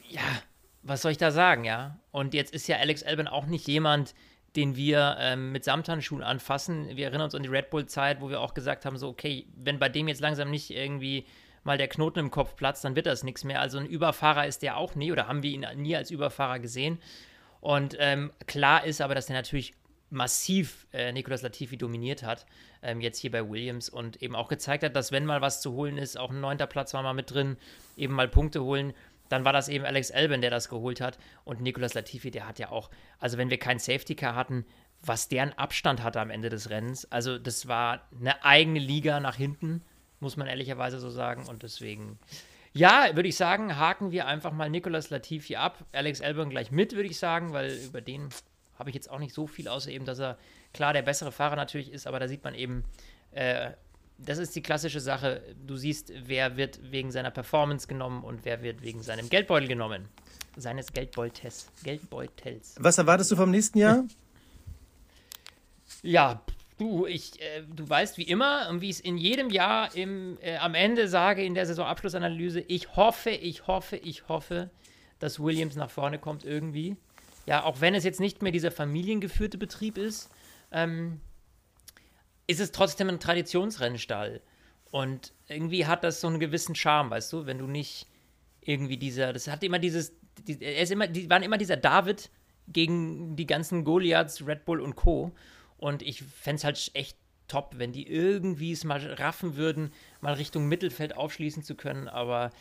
ja, 0.10 0.22
was 0.84 1.02
soll 1.02 1.12
ich 1.12 1.18
da 1.18 1.32
sagen, 1.32 1.64
ja? 1.64 2.00
Und 2.12 2.34
jetzt 2.34 2.54
ist 2.54 2.68
ja 2.68 2.78
Alex 2.78 3.04
Albon 3.04 3.28
auch 3.28 3.46
nicht 3.46 3.68
jemand, 3.68 4.14
den 4.56 4.76
wir 4.76 5.18
ähm, 5.20 5.52
mit 5.52 5.64
Samthandschuhen 5.64 6.22
anfassen. 6.22 6.96
Wir 6.96 7.06
erinnern 7.06 7.26
uns 7.26 7.36
an 7.36 7.44
die 7.44 7.50
Red 7.50 7.70
Bull-Zeit, 7.70 8.22
wo 8.22 8.30
wir 8.30 8.40
auch 8.40 8.54
gesagt 8.54 8.86
haben, 8.86 8.98
so, 8.98 9.10
okay, 9.10 9.48
wenn 9.56 9.80
bei 9.80 9.90
dem 9.90 10.08
jetzt 10.08 10.22
langsam 10.22 10.52
nicht 10.52 10.70
irgendwie 10.70 11.26
mal 11.64 11.78
der 11.78 11.88
Knoten 11.88 12.20
im 12.20 12.32
Kopf 12.32 12.56
platzt, 12.56 12.84
dann 12.84 12.96
wird 12.96 13.06
das 13.06 13.24
nichts 13.24 13.44
mehr. 13.44 13.62
Also 13.62 13.80
ein 13.80 13.86
Überfahrer 13.86 14.46
ist 14.46 14.62
der 14.62 14.78
auch 14.78 14.96
nie 14.96 15.12
oder 15.12 15.28
haben 15.28 15.44
wir 15.44 15.52
ihn 15.52 15.66
nie 15.76 15.96
als 15.96 16.12
Überfahrer 16.12 16.60
gesehen. 16.60 17.00
Und 17.62 17.96
ähm, 18.00 18.32
klar 18.46 18.84
ist 18.84 19.02
aber, 19.02 19.16
dass 19.16 19.28
der 19.28 19.38
natürlich 19.38 19.74
massiv 20.10 20.86
äh, 20.94 21.12
Nicolas 21.12 21.42
Latifi 21.42 21.78
dominiert 21.78 22.22
hat, 22.22 22.46
ähm, 22.84 23.02
jetzt 23.02 23.18
hier 23.18 23.32
bei 23.32 23.50
Williams 23.50 23.90
und 23.90 24.22
eben 24.22 24.36
auch 24.36 24.48
gezeigt 24.48 24.84
hat, 24.84 24.96
dass 24.96 25.12
wenn 25.12 25.26
mal 25.26 25.42
was 25.42 25.62
zu 25.62 25.72
holen 25.72 25.98
ist, 25.98 26.20
auch 26.20 26.30
ein 26.30 26.40
neunter 26.40 26.68
Platz 26.68 26.94
war 26.94 27.02
mal 27.02 27.14
mit 27.14 27.32
drin, 27.32 27.58
eben 27.98 28.14
mal 28.14 28.28
Punkte 28.28 28.64
holen, 28.64 28.94
dann 29.34 29.46
war 29.46 29.52
das 29.54 29.68
eben 29.68 29.84
Alex 29.84 30.12
Albon, 30.12 30.42
der 30.42 30.52
das 30.52 30.70
geholt 30.70 31.02
hat 31.02 31.18
und 31.44 31.62
Nicolas 31.62 31.94
Latifi, 31.94 32.32
der 32.32 32.48
hat 32.48 32.60
ja 32.60 32.70
auch, 32.70 32.90
also 33.20 33.38
wenn 33.38 33.50
wir 33.50 33.58
keinen 33.58 33.80
Safety 33.80 34.16
Car 34.16 34.36
hatten, 34.36 34.66
was 35.02 35.28
deren 35.28 35.52
Abstand 35.54 36.02
hatte 36.04 36.22
am 36.22 36.30
Ende 36.30 36.50
des 36.50 36.70
Rennens, 36.70 37.12
also 37.12 37.38
das 37.38 37.68
war 37.68 38.08
eine 38.18 38.46
eigene 38.46 38.80
Liga 38.80 39.20
nach 39.20 39.36
hinten, 39.36 39.82
muss 40.20 40.38
man 40.38 40.48
ehrlicherweise 40.48 41.00
so 41.00 41.10
sagen 41.10 41.48
und 41.48 41.64
deswegen 41.64 42.20
ja, 42.76 43.16
würde 43.16 43.30
ich 43.30 43.36
sagen, 43.36 43.78
haken 43.78 44.12
wir 44.12 44.26
einfach 44.26 44.52
mal 44.52 44.68
Nicolas 44.68 45.12
Latifi 45.12 45.56
ab. 45.58 45.86
Alex 45.92 46.22
Albon 46.22 46.50
gleich 46.50 46.72
mit, 46.72 46.94
würde 46.96 47.08
ich 47.08 47.20
sagen, 47.20 47.54
weil 47.54 47.72
über 47.72 48.02
den 48.02 48.30
habe 48.80 48.90
ich 48.90 48.96
jetzt 48.96 49.12
auch 49.12 49.20
nicht 49.20 49.34
so 49.34 49.46
viel, 49.46 49.68
außer 49.68 49.92
eben, 49.92 50.06
dass 50.06 50.20
er 50.20 50.38
klar 50.74 50.92
der 50.92 51.04
bessere 51.04 51.32
Fahrer 51.32 51.56
natürlich 51.56 51.92
ist, 51.92 52.08
aber 52.08 52.20
da 52.20 52.28
sieht 52.28 52.44
man 52.44 52.56
eben, 52.56 52.84
äh, 53.32 53.72
das 54.26 54.38
ist 54.38 54.56
die 54.56 54.62
klassische 54.62 55.00
Sache. 55.00 55.42
Du 55.66 55.76
siehst, 55.76 56.12
wer 56.26 56.58
wird 56.58 56.80
wegen 56.92 57.12
seiner 57.12 57.32
Performance 57.32 57.88
genommen 57.88 58.24
und 58.24 58.46
wer 58.46 58.62
wird 58.62 58.82
wegen 58.82 59.02
seinem 59.02 59.30
Geldbeutel 59.30 59.68
genommen. 59.68 60.08
Seines 60.56 60.94
Geldbeutels. 60.94 61.68
Geldbeutels. 61.84 62.76
Was 62.80 62.98
erwartest 62.98 63.32
du 63.32 63.36
vom 63.36 63.52
nächsten 63.52 63.80
Jahr? 63.80 64.06
Ja, 66.02 66.42
Du, 66.80 67.06
ich, 67.06 67.40
äh, 67.40 67.64
du 67.74 67.88
weißt 67.88 68.18
wie 68.18 68.24
immer 68.24 68.68
und 68.70 68.82
wie 68.82 68.90
ich 68.90 68.98
es 68.98 69.00
in 69.00 69.18
jedem 69.18 69.50
Jahr 69.50 69.96
im, 69.96 70.38
äh, 70.42 70.58
am 70.58 70.74
Ende 70.74 71.08
sage 71.08 71.44
in 71.44 71.54
der 71.54 71.66
Saisonabschlussanalyse, 71.66 72.62
ich 72.62 72.96
hoffe, 72.96 73.30
ich 73.30 73.68
hoffe, 73.68 73.98
ich 73.98 74.28
hoffe, 74.28 74.70
dass 75.20 75.40
Williams 75.40 75.76
nach 75.76 75.92
vorne 75.92 76.18
kommt 76.18 76.44
irgendwie. 76.44 76.98
Ja, 77.46 77.64
auch 77.64 77.80
wenn 77.80 77.94
es 77.94 78.04
jetzt 78.04 78.20
nicht 78.20 78.42
mehr 78.42 78.52
dieser 78.52 78.72
familiengeführte 78.72 79.58
Betrieb 79.58 79.98
ist, 79.98 80.30
ähm, 80.72 81.20
ist 82.48 82.60
es 82.60 82.72
trotzdem 82.72 83.10
ein 83.10 83.20
Traditionsrennstall. 83.20 84.42
Und 84.92 85.34
irgendwie 85.48 85.86
hat 85.86 86.04
das 86.04 86.22
so 86.22 86.28
einen 86.28 86.40
gewissen 86.40 86.76
Charme, 86.76 87.10
weißt 87.10 87.34
du, 87.34 87.46
wenn 87.46 87.58
du 87.58 87.68
nicht 87.68 88.08
irgendwie 88.62 88.98
dieser, 88.98 89.34
das 89.34 89.48
hat 89.48 89.64
immer 89.64 89.80
dieses, 89.80 90.14
die, 90.48 90.62
er 90.62 90.82
ist 90.82 90.92
immer, 90.92 91.08
die 91.08 91.30
waren 91.30 91.44
immer 91.44 91.58
dieser 91.58 91.78
David 91.78 92.30
gegen 92.68 93.36
die 93.36 93.48
ganzen 93.48 93.84
Goliaths, 93.84 94.46
Red 94.46 94.66
Bull 94.66 94.82
und 94.82 94.96
Co. 94.96 95.32
Und 95.78 96.02
ich 96.02 96.24
fände 96.24 96.58
es 96.58 96.64
halt 96.64 96.92
echt 96.94 97.18
top, 97.48 97.74
wenn 97.78 97.92
die 97.92 98.08
irgendwie 98.08 98.72
es 98.72 98.84
mal 98.84 99.00
raffen 99.14 99.56
würden, 99.58 99.92
mal 100.22 100.34
Richtung 100.34 100.68
Mittelfeld 100.68 101.18
aufschließen 101.18 101.64
zu 101.64 101.76
können. 101.76 102.08
Aber 102.08 102.52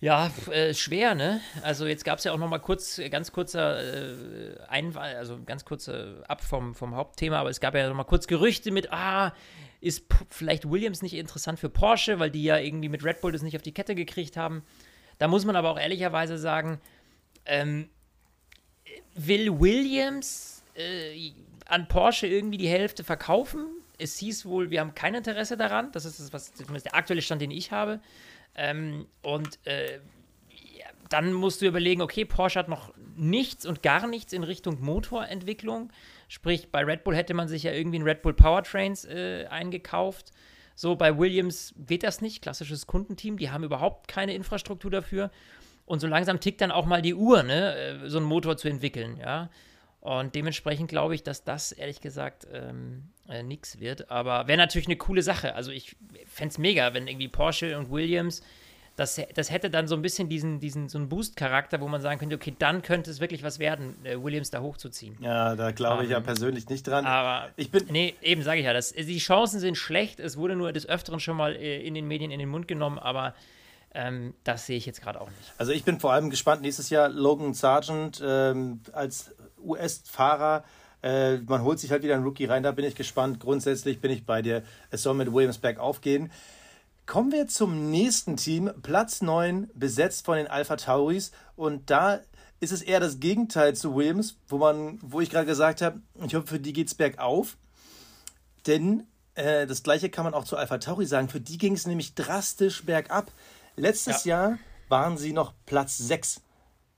ja, 0.00 0.30
äh, 0.50 0.74
schwer, 0.74 1.14
ne? 1.14 1.40
Also 1.62 1.86
jetzt 1.86 2.04
gab 2.04 2.18
es 2.18 2.24
ja 2.24 2.32
auch 2.32 2.38
noch 2.38 2.48
mal 2.48 2.58
kurz, 2.58 3.00
ganz 3.10 3.32
kurzer 3.32 3.80
äh, 3.82 4.60
Einwahl, 4.68 5.16
also 5.16 5.40
ganz 5.44 5.64
kurze 5.64 6.22
ab 6.28 6.42
vom, 6.42 6.74
vom 6.74 6.94
Hauptthema, 6.94 7.38
aber 7.38 7.50
es 7.50 7.60
gab 7.60 7.74
ja 7.74 7.88
noch 7.88 7.96
mal 7.96 8.04
kurz 8.04 8.28
Gerüchte 8.28 8.70
mit, 8.70 8.92
ah, 8.92 9.34
ist 9.80 10.04
vielleicht 10.30 10.70
Williams 10.70 11.02
nicht 11.02 11.14
interessant 11.14 11.58
für 11.58 11.68
Porsche, 11.68 12.18
weil 12.18 12.30
die 12.30 12.44
ja 12.44 12.58
irgendwie 12.58 12.88
mit 12.88 13.04
Red 13.04 13.20
Bull 13.20 13.32
das 13.32 13.42
nicht 13.42 13.56
auf 13.56 13.62
die 13.62 13.74
Kette 13.74 13.94
gekriegt 13.94 14.36
haben. 14.36 14.62
Da 15.18 15.26
muss 15.26 15.44
man 15.44 15.56
aber 15.56 15.70
auch 15.70 15.78
ehrlicherweise 15.78 16.38
sagen, 16.38 16.80
ähm, 17.44 17.88
will 19.14 19.60
Williams 19.60 20.62
äh, 20.74 21.32
an 21.66 21.88
Porsche 21.88 22.26
irgendwie 22.26 22.58
die 22.58 22.68
Hälfte 22.68 23.02
verkaufen. 23.02 23.66
Es 23.98 24.16
hieß 24.18 24.46
wohl, 24.46 24.70
wir 24.70 24.80
haben 24.80 24.94
kein 24.94 25.14
Interesse 25.14 25.56
daran. 25.56 25.90
Das 25.92 26.04
ist 26.04 26.20
das, 26.20 26.32
was 26.32 26.54
zumindest 26.54 26.86
der 26.86 26.94
aktuelle 26.94 27.22
Stand, 27.22 27.42
den 27.42 27.50
ich 27.50 27.72
habe. 27.72 28.00
Ähm, 28.58 29.06
und 29.22 29.64
äh, 29.66 30.00
dann 31.08 31.32
musst 31.32 31.62
du 31.62 31.66
überlegen, 31.66 32.02
okay, 32.02 32.24
Porsche 32.24 32.58
hat 32.58 32.68
noch 32.68 32.92
nichts 33.16 33.64
und 33.64 33.82
gar 33.82 34.06
nichts 34.06 34.32
in 34.32 34.42
Richtung 34.42 34.80
Motorentwicklung. 34.80 35.90
Sprich, 36.28 36.70
bei 36.70 36.84
Red 36.84 37.04
Bull 37.04 37.16
hätte 37.16 37.34
man 37.34 37.48
sich 37.48 37.62
ja 37.62 37.72
irgendwie 37.72 38.00
ein 38.00 38.02
Red 38.02 38.20
Bull 38.22 38.34
Powertrains 38.34 39.04
äh, 39.04 39.46
eingekauft. 39.48 40.32
So, 40.74 40.96
bei 40.96 41.16
Williams 41.16 41.74
geht 41.86 42.02
das 42.02 42.20
nicht. 42.20 42.42
Klassisches 42.42 42.86
Kundenteam, 42.86 43.38
die 43.38 43.50
haben 43.50 43.64
überhaupt 43.64 44.08
keine 44.08 44.34
Infrastruktur 44.34 44.90
dafür. 44.90 45.30
Und 45.86 46.00
so 46.00 46.06
langsam 46.06 46.40
tickt 46.40 46.60
dann 46.60 46.70
auch 46.70 46.84
mal 46.84 47.00
die 47.00 47.14
Uhr, 47.14 47.42
ne, 47.42 47.76
äh, 47.76 48.08
so 48.10 48.18
einen 48.18 48.26
Motor 48.26 48.56
zu 48.56 48.68
entwickeln, 48.68 49.16
ja. 49.18 49.50
Und 50.00 50.34
dementsprechend 50.34 50.88
glaube 50.88 51.14
ich, 51.14 51.22
dass 51.22 51.44
das 51.44 51.72
ehrlich 51.72 52.00
gesagt 52.00 52.46
ähm, 52.52 53.10
äh, 53.28 53.42
nichts 53.42 53.78
wird. 53.80 54.10
Aber 54.10 54.46
wäre 54.46 54.58
natürlich 54.58 54.88
eine 54.88 54.96
coole 54.96 55.22
Sache. 55.22 55.54
Also 55.54 55.70
ich 55.70 55.96
fände 56.26 56.52
es 56.52 56.58
mega, 56.58 56.94
wenn 56.94 57.06
irgendwie 57.06 57.28
Porsche 57.28 57.78
und 57.78 57.90
Williams, 57.90 58.42
das, 58.98 59.20
das 59.34 59.52
hätte 59.52 59.70
dann 59.70 59.86
so 59.86 59.94
ein 59.94 60.02
bisschen 60.02 60.28
diesen, 60.28 60.58
diesen 60.58 60.88
so 60.88 60.98
einen 60.98 61.08
Boost-Charakter, 61.08 61.80
wo 61.80 61.86
man 61.86 62.00
sagen 62.00 62.18
könnte, 62.18 62.34
okay, 62.34 62.54
dann 62.58 62.82
könnte 62.82 63.12
es 63.12 63.20
wirklich 63.20 63.44
was 63.44 63.60
werden, 63.60 63.94
äh, 64.04 64.20
Williams 64.20 64.50
da 64.50 64.60
hochzuziehen. 64.60 65.16
Ja, 65.20 65.54
da 65.54 65.70
glaube 65.70 66.02
ich 66.02 66.08
ähm, 66.08 66.14
ja 66.14 66.20
persönlich 66.20 66.68
nicht 66.68 66.84
dran. 66.84 67.06
Aber 67.06 67.48
ich 67.54 67.70
bin. 67.70 67.86
Nee, 67.90 68.14
eben 68.22 68.42
sage 68.42 68.58
ich 68.58 68.66
ja, 68.66 68.72
das, 68.72 68.92
die 68.92 69.18
Chancen 69.18 69.60
sind 69.60 69.76
schlecht. 69.76 70.18
Es 70.18 70.36
wurde 70.36 70.56
nur 70.56 70.72
des 70.72 70.88
Öfteren 70.88 71.20
schon 71.20 71.36
mal 71.36 71.54
äh, 71.54 71.80
in 71.80 71.94
den 71.94 72.08
Medien 72.08 72.32
in 72.32 72.40
den 72.40 72.48
Mund 72.48 72.66
genommen, 72.66 72.98
aber 72.98 73.34
ähm, 73.94 74.34
das 74.42 74.66
sehe 74.66 74.76
ich 74.76 74.84
jetzt 74.84 75.00
gerade 75.00 75.20
auch 75.20 75.28
nicht. 75.28 75.52
Also 75.58 75.70
ich 75.70 75.84
bin 75.84 76.00
vor 76.00 76.12
allem 76.12 76.28
gespannt, 76.28 76.62
nächstes 76.62 76.90
Jahr 76.90 77.08
Logan 77.08 77.54
Sargent 77.54 78.20
ähm, 78.24 78.80
als 78.92 79.32
US-Fahrer. 79.62 80.64
Äh, 81.02 81.38
man 81.38 81.62
holt 81.62 81.78
sich 81.78 81.90
halt 81.90 82.02
wieder 82.02 82.14
einen 82.14 82.24
Rookie 82.24 82.46
rein, 82.46 82.62
da 82.62 82.72
bin 82.72 82.84
ich 82.84 82.94
gespannt. 82.94 83.40
Grundsätzlich 83.40 84.00
bin 84.00 84.10
ich 84.10 84.26
bei 84.26 84.42
dir. 84.42 84.62
Es 84.90 85.02
soll 85.02 85.14
mit 85.14 85.32
Williams 85.32 85.58
bergauf 85.58 86.00
gehen. 86.00 86.30
Kommen 87.06 87.32
wir 87.32 87.48
zum 87.48 87.90
nächsten 87.90 88.36
Team. 88.36 88.70
Platz 88.82 89.22
9, 89.22 89.70
besetzt 89.74 90.26
von 90.26 90.36
den 90.36 90.46
Alpha 90.46 90.76
Tauris. 90.76 91.32
Und 91.56 91.90
da 91.90 92.20
ist 92.60 92.72
es 92.72 92.82
eher 92.82 93.00
das 93.00 93.20
Gegenteil 93.20 93.74
zu 93.74 93.94
Williams, 93.94 94.36
wo, 94.48 94.58
man, 94.58 94.98
wo 95.00 95.20
ich 95.20 95.30
gerade 95.30 95.46
gesagt 95.46 95.80
habe, 95.80 96.00
ich 96.26 96.34
hoffe, 96.34 96.46
für 96.46 96.60
die 96.60 96.72
geht 96.72 96.88
es 96.88 96.94
bergauf. 96.94 97.56
Denn 98.66 99.06
äh, 99.34 99.66
das 99.66 99.82
gleiche 99.82 100.10
kann 100.10 100.24
man 100.24 100.34
auch 100.34 100.44
zu 100.44 100.56
Alpha 100.56 100.78
Tauri 100.78 101.06
sagen. 101.06 101.28
Für 101.28 101.40
die 101.40 101.58
ging 101.58 101.74
es 101.74 101.86
nämlich 101.86 102.14
drastisch 102.14 102.84
bergab. 102.84 103.30
Letztes 103.76 104.24
ja. 104.24 104.48
Jahr 104.48 104.58
waren 104.88 105.16
sie 105.16 105.32
noch 105.32 105.54
Platz 105.64 105.96
6 105.96 106.42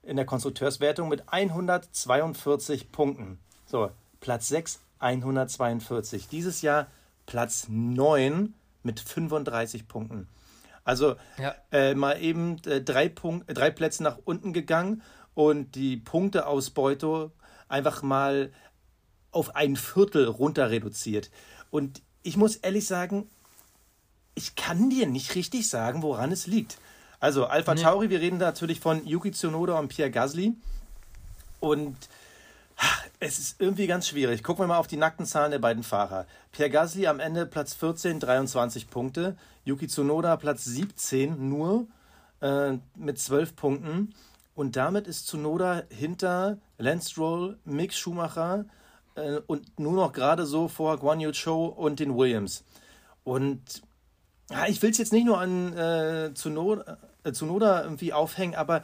in 0.03 0.17
der 0.17 0.25
Konstrukteurswertung 0.25 1.09
mit 1.09 1.25
142 1.31 2.91
Punkten. 2.91 3.39
So, 3.71 3.89
Platz 4.19 4.49
6, 4.49 4.81
142. 4.99 6.27
Dieses 6.27 6.61
Jahr 6.61 6.89
Platz 7.27 7.67
9 7.69 8.53
mit 8.83 8.99
35 8.99 9.87
Punkten. 9.87 10.27
Also 10.83 11.15
ja. 11.39 11.55
äh, 11.71 11.95
mal 11.95 12.21
eben 12.21 12.57
äh, 12.65 12.81
drei, 12.81 13.09
Punkt, 13.09 13.49
äh, 13.49 13.55
drei 13.55 13.71
Plätze 13.71 14.03
nach 14.03 14.19
unten 14.25 14.53
gegangen 14.53 15.03
und 15.35 15.77
die 15.77 15.99
Punkteausbeute 15.99 17.31
einfach 17.69 18.03
mal 18.03 18.51
auf 19.31 19.55
ein 19.55 19.77
Viertel 19.77 20.27
runter 20.27 20.71
reduziert. 20.71 21.31
Und 21.71 22.03
ich 22.25 22.37
muss 22.37 22.57
ehrlich 22.57 22.89
sagen, 22.89 23.31
ich 24.35 24.57
kann 24.57 24.91
dir 24.91 25.07
nicht 25.07 25.37
richtig 25.37 25.69
sagen, 25.69 26.03
woran 26.03 26.33
es 26.33 26.49
liegt. 26.49 26.79
Also 27.21 27.47
Alpha 27.47 27.75
nee. 27.75 27.83
Tauri, 27.83 28.11
wir 28.11 28.21
reden 28.21 28.41
da 28.41 28.47
natürlich 28.47 28.81
von 28.81 29.07
Yuki 29.07 29.31
Tsunoda 29.31 29.79
und 29.79 29.89
Pierre 29.89 30.11
Gasly. 30.11 30.55
Und 31.61 31.97
es 33.21 33.39
ist 33.39 33.61
irgendwie 33.61 33.87
ganz 33.87 34.09
schwierig. 34.09 34.43
Gucken 34.43 34.65
wir 34.65 34.69
mal 34.69 34.79
auf 34.79 34.87
die 34.87 34.97
nackten 34.97 35.27
Zahlen 35.27 35.51
der 35.51 35.59
beiden 35.59 35.83
Fahrer. 35.83 36.27
Pierre 36.53 36.71
Gasly 36.71 37.07
am 37.07 37.21
Ende 37.21 37.47
Platz 37.47 37.75
14, 37.75 38.19
23 38.21 38.89
Punkte. 38.89 39.37
Yuki 39.65 39.89
Tsunoda 39.89 40.37
Platz 40.37 40.65
17 40.65 41.49
nur 41.49 41.87
äh, 42.41 42.79
mit 42.97 43.19
12 43.19 43.57
Punkten. 43.57 44.15
Und 44.55 44.77
damit 44.77 45.07
ist 45.07 45.29
Tsunoda 45.29 45.83
hinter 45.91 46.59
Lance 46.79 47.11
Stroll, 47.11 47.59
Mick 47.65 47.93
Schumacher 47.93 48.65
äh, 49.15 49.41
und 49.47 49.79
nur 49.79 49.93
noch 49.93 50.13
gerade 50.13 50.47
so 50.47 50.69
vor 50.69 50.99
Guan 50.99 51.21
Yu 51.21 51.33
Zhou 51.33 51.67
und 51.67 52.01
den 52.01 52.17
Williams. 52.17 52.65
Und 53.25 53.83
ja, 54.51 54.67
ich 54.67 54.83
will 54.83 54.91
es 54.91 54.99
jetzt 54.99 55.13
nicht 55.13 55.27
nur 55.27 55.39
an 55.39 55.77
äh, 55.77 56.33
Tsunoda, 56.35 56.99
äh, 57.25 57.33
Tsunoda 57.33 57.85
irgendwie 57.85 58.13
aufhängen, 58.13 58.55
aber 58.55 58.83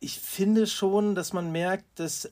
ich 0.00 0.20
finde 0.20 0.66
schon, 0.66 1.14
dass 1.14 1.32
man 1.32 1.52
merkt, 1.52 1.84
dass 1.98 2.30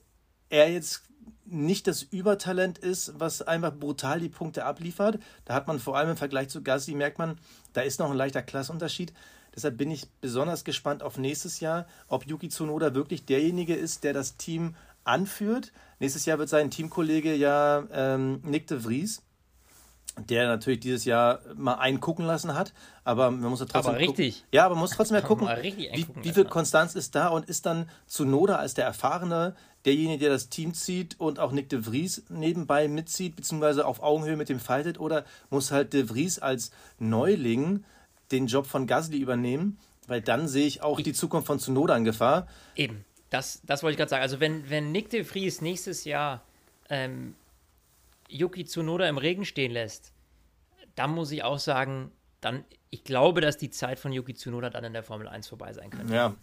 er 0.48 0.70
jetzt 0.70 1.02
nicht 1.46 1.86
das 1.86 2.02
Übertalent 2.02 2.78
ist, 2.78 3.18
was 3.18 3.42
einfach 3.42 3.74
brutal 3.74 4.20
die 4.20 4.28
Punkte 4.28 4.64
abliefert. 4.64 5.18
Da 5.44 5.54
hat 5.54 5.66
man 5.66 5.78
vor 5.78 5.96
allem 5.96 6.10
im 6.10 6.16
Vergleich 6.16 6.48
zu 6.48 6.62
Gasly, 6.62 6.94
merkt 6.94 7.18
man, 7.18 7.38
da 7.72 7.82
ist 7.82 8.00
noch 8.00 8.10
ein 8.10 8.16
leichter 8.16 8.42
Klassunterschied. 8.42 9.12
Deshalb 9.54 9.76
bin 9.76 9.90
ich 9.90 10.08
besonders 10.20 10.64
gespannt 10.64 11.02
auf 11.02 11.18
nächstes 11.18 11.60
Jahr, 11.60 11.86
ob 12.08 12.26
Yuki 12.26 12.48
Tsunoda 12.48 12.94
wirklich 12.94 13.24
derjenige 13.24 13.74
ist, 13.74 14.04
der 14.04 14.12
das 14.12 14.36
Team 14.36 14.74
anführt. 15.04 15.72
Nächstes 16.00 16.24
Jahr 16.24 16.38
wird 16.38 16.48
sein 16.48 16.70
Teamkollege 16.70 17.34
ja 17.34 17.86
ähm, 17.92 18.40
Nick 18.42 18.66
de 18.66 18.80
Vries 18.80 19.22
der 20.16 20.46
natürlich 20.46 20.80
dieses 20.80 21.04
Jahr 21.04 21.40
mal 21.56 21.74
einen 21.74 22.00
gucken 22.00 22.24
lassen 22.24 22.54
hat, 22.54 22.72
aber 23.02 23.30
man 23.30 23.50
muss 23.50 23.60
ja 23.60 23.66
trotzdem. 23.66 23.90
Aber 23.90 23.98
richtig. 23.98 24.36
Gucken. 24.36 24.48
Ja, 24.52 24.64
aber 24.66 24.74
man 24.74 24.82
muss 24.82 24.90
trotzdem 24.92 25.16
mal 25.16 25.26
gucken, 25.26 25.48
wie, 25.60 26.06
wie 26.22 26.32
viel 26.32 26.44
Konstanz 26.44 26.94
ist 26.94 27.14
da 27.14 27.28
und 27.28 27.48
ist 27.48 27.66
dann 27.66 27.88
Zunoda 28.06 28.56
als 28.56 28.74
der 28.74 28.84
Erfahrene 28.84 29.54
derjenige, 29.84 30.20
der 30.20 30.30
das 30.30 30.48
Team 30.48 30.72
zieht 30.72 31.18
und 31.20 31.38
auch 31.38 31.52
Nick 31.52 31.68
de 31.68 31.82
Vries 31.82 32.24
nebenbei 32.28 32.88
mitzieht, 32.88 33.36
beziehungsweise 33.36 33.86
auf 33.86 34.02
Augenhöhe 34.02 34.36
mit 34.36 34.48
dem 34.48 34.60
fightet, 34.60 34.98
oder 34.98 35.24
muss 35.50 35.72
halt 35.72 35.92
de 35.92 36.08
Vries 36.08 36.38
als 36.38 36.70
Neuling 36.98 37.84
den 38.30 38.46
Job 38.46 38.66
von 38.66 38.86
Gasly 38.86 39.18
übernehmen, 39.18 39.78
weil 40.06 40.22
dann 40.22 40.48
sehe 40.48 40.66
ich 40.66 40.82
auch 40.82 40.98
ich, 40.98 41.04
die 41.04 41.12
Zukunft 41.12 41.46
von 41.46 41.58
Zunoda 41.58 41.96
in 41.96 42.04
Gefahr. 42.04 42.46
Eben, 42.76 43.04
das, 43.30 43.60
das 43.64 43.82
wollte 43.82 43.92
ich 43.92 43.98
gerade 43.98 44.10
sagen. 44.10 44.22
Also 44.22 44.40
wenn, 44.40 44.70
wenn 44.70 44.92
Nick 44.92 45.10
de 45.10 45.24
Vries 45.24 45.60
nächstes 45.60 46.04
Jahr 46.04 46.42
ähm, 46.88 47.34
Yuki 48.28 48.64
Tsunoda 48.64 49.08
im 49.08 49.18
Regen 49.18 49.44
stehen 49.44 49.72
lässt, 49.72 50.12
dann 50.94 51.10
muss 51.10 51.30
ich 51.30 51.42
auch 51.42 51.58
sagen, 51.58 52.12
dann, 52.40 52.64
ich 52.90 53.04
glaube, 53.04 53.40
dass 53.40 53.56
die 53.56 53.70
Zeit 53.70 53.98
von 53.98 54.12
Yuki 54.12 54.34
Tsunoda 54.34 54.70
dann 54.70 54.84
in 54.84 54.92
der 54.92 55.02
Formel 55.02 55.28
1 55.28 55.48
vorbei 55.48 55.72
sein 55.72 55.90
könnte. 55.90 56.14
Ja. 56.14 56.34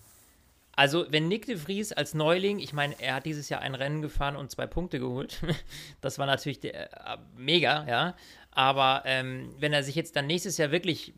Also, 0.73 1.05
wenn 1.09 1.27
Nick 1.27 1.45
de 1.45 1.57
Vries 1.57 1.91
als 1.91 2.13
Neuling, 2.13 2.59
ich 2.59 2.73
meine, 2.73 2.95
er 2.99 3.15
hat 3.15 3.25
dieses 3.25 3.49
Jahr 3.49 3.61
ein 3.61 3.75
Rennen 3.75 4.01
gefahren 4.01 4.35
und 4.35 4.51
zwei 4.51 4.67
Punkte 4.67 4.99
geholt. 4.99 5.41
das 6.01 6.17
war 6.17 6.25
natürlich 6.25 6.59
der, 6.59 6.93
äh, 6.93 7.17
mega, 7.35 7.85
ja. 7.87 8.15
Aber 8.51 9.03
ähm, 9.05 9.53
wenn 9.59 9.73
er 9.73 9.83
sich 9.83 9.95
jetzt 9.95 10.15
dann 10.15 10.27
nächstes 10.27 10.57
Jahr 10.57 10.71
wirklich, 10.71 11.13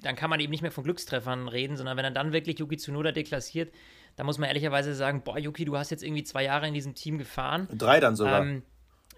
dann 0.00 0.14
kann 0.14 0.30
man 0.30 0.40
eben 0.40 0.50
nicht 0.50 0.62
mehr 0.62 0.72
von 0.72 0.84
Glückstreffern 0.84 1.48
reden, 1.48 1.76
sondern 1.76 1.96
wenn 1.96 2.04
er 2.04 2.10
dann 2.10 2.32
wirklich 2.32 2.58
Yuki 2.58 2.76
Tsunoda 2.76 3.12
deklassiert, 3.12 3.72
dann 4.16 4.26
muss 4.26 4.38
man 4.38 4.48
ehrlicherweise 4.48 4.94
sagen: 4.94 5.22
Boah, 5.22 5.38
Yuki, 5.38 5.64
du 5.64 5.76
hast 5.76 5.90
jetzt 5.90 6.02
irgendwie 6.02 6.24
zwei 6.24 6.44
Jahre 6.44 6.68
in 6.68 6.74
diesem 6.74 6.94
Team 6.94 7.18
gefahren. 7.18 7.68
Drei 7.72 7.98
dann 7.98 8.14
sogar. 8.14 8.42
Ähm, 8.42 8.62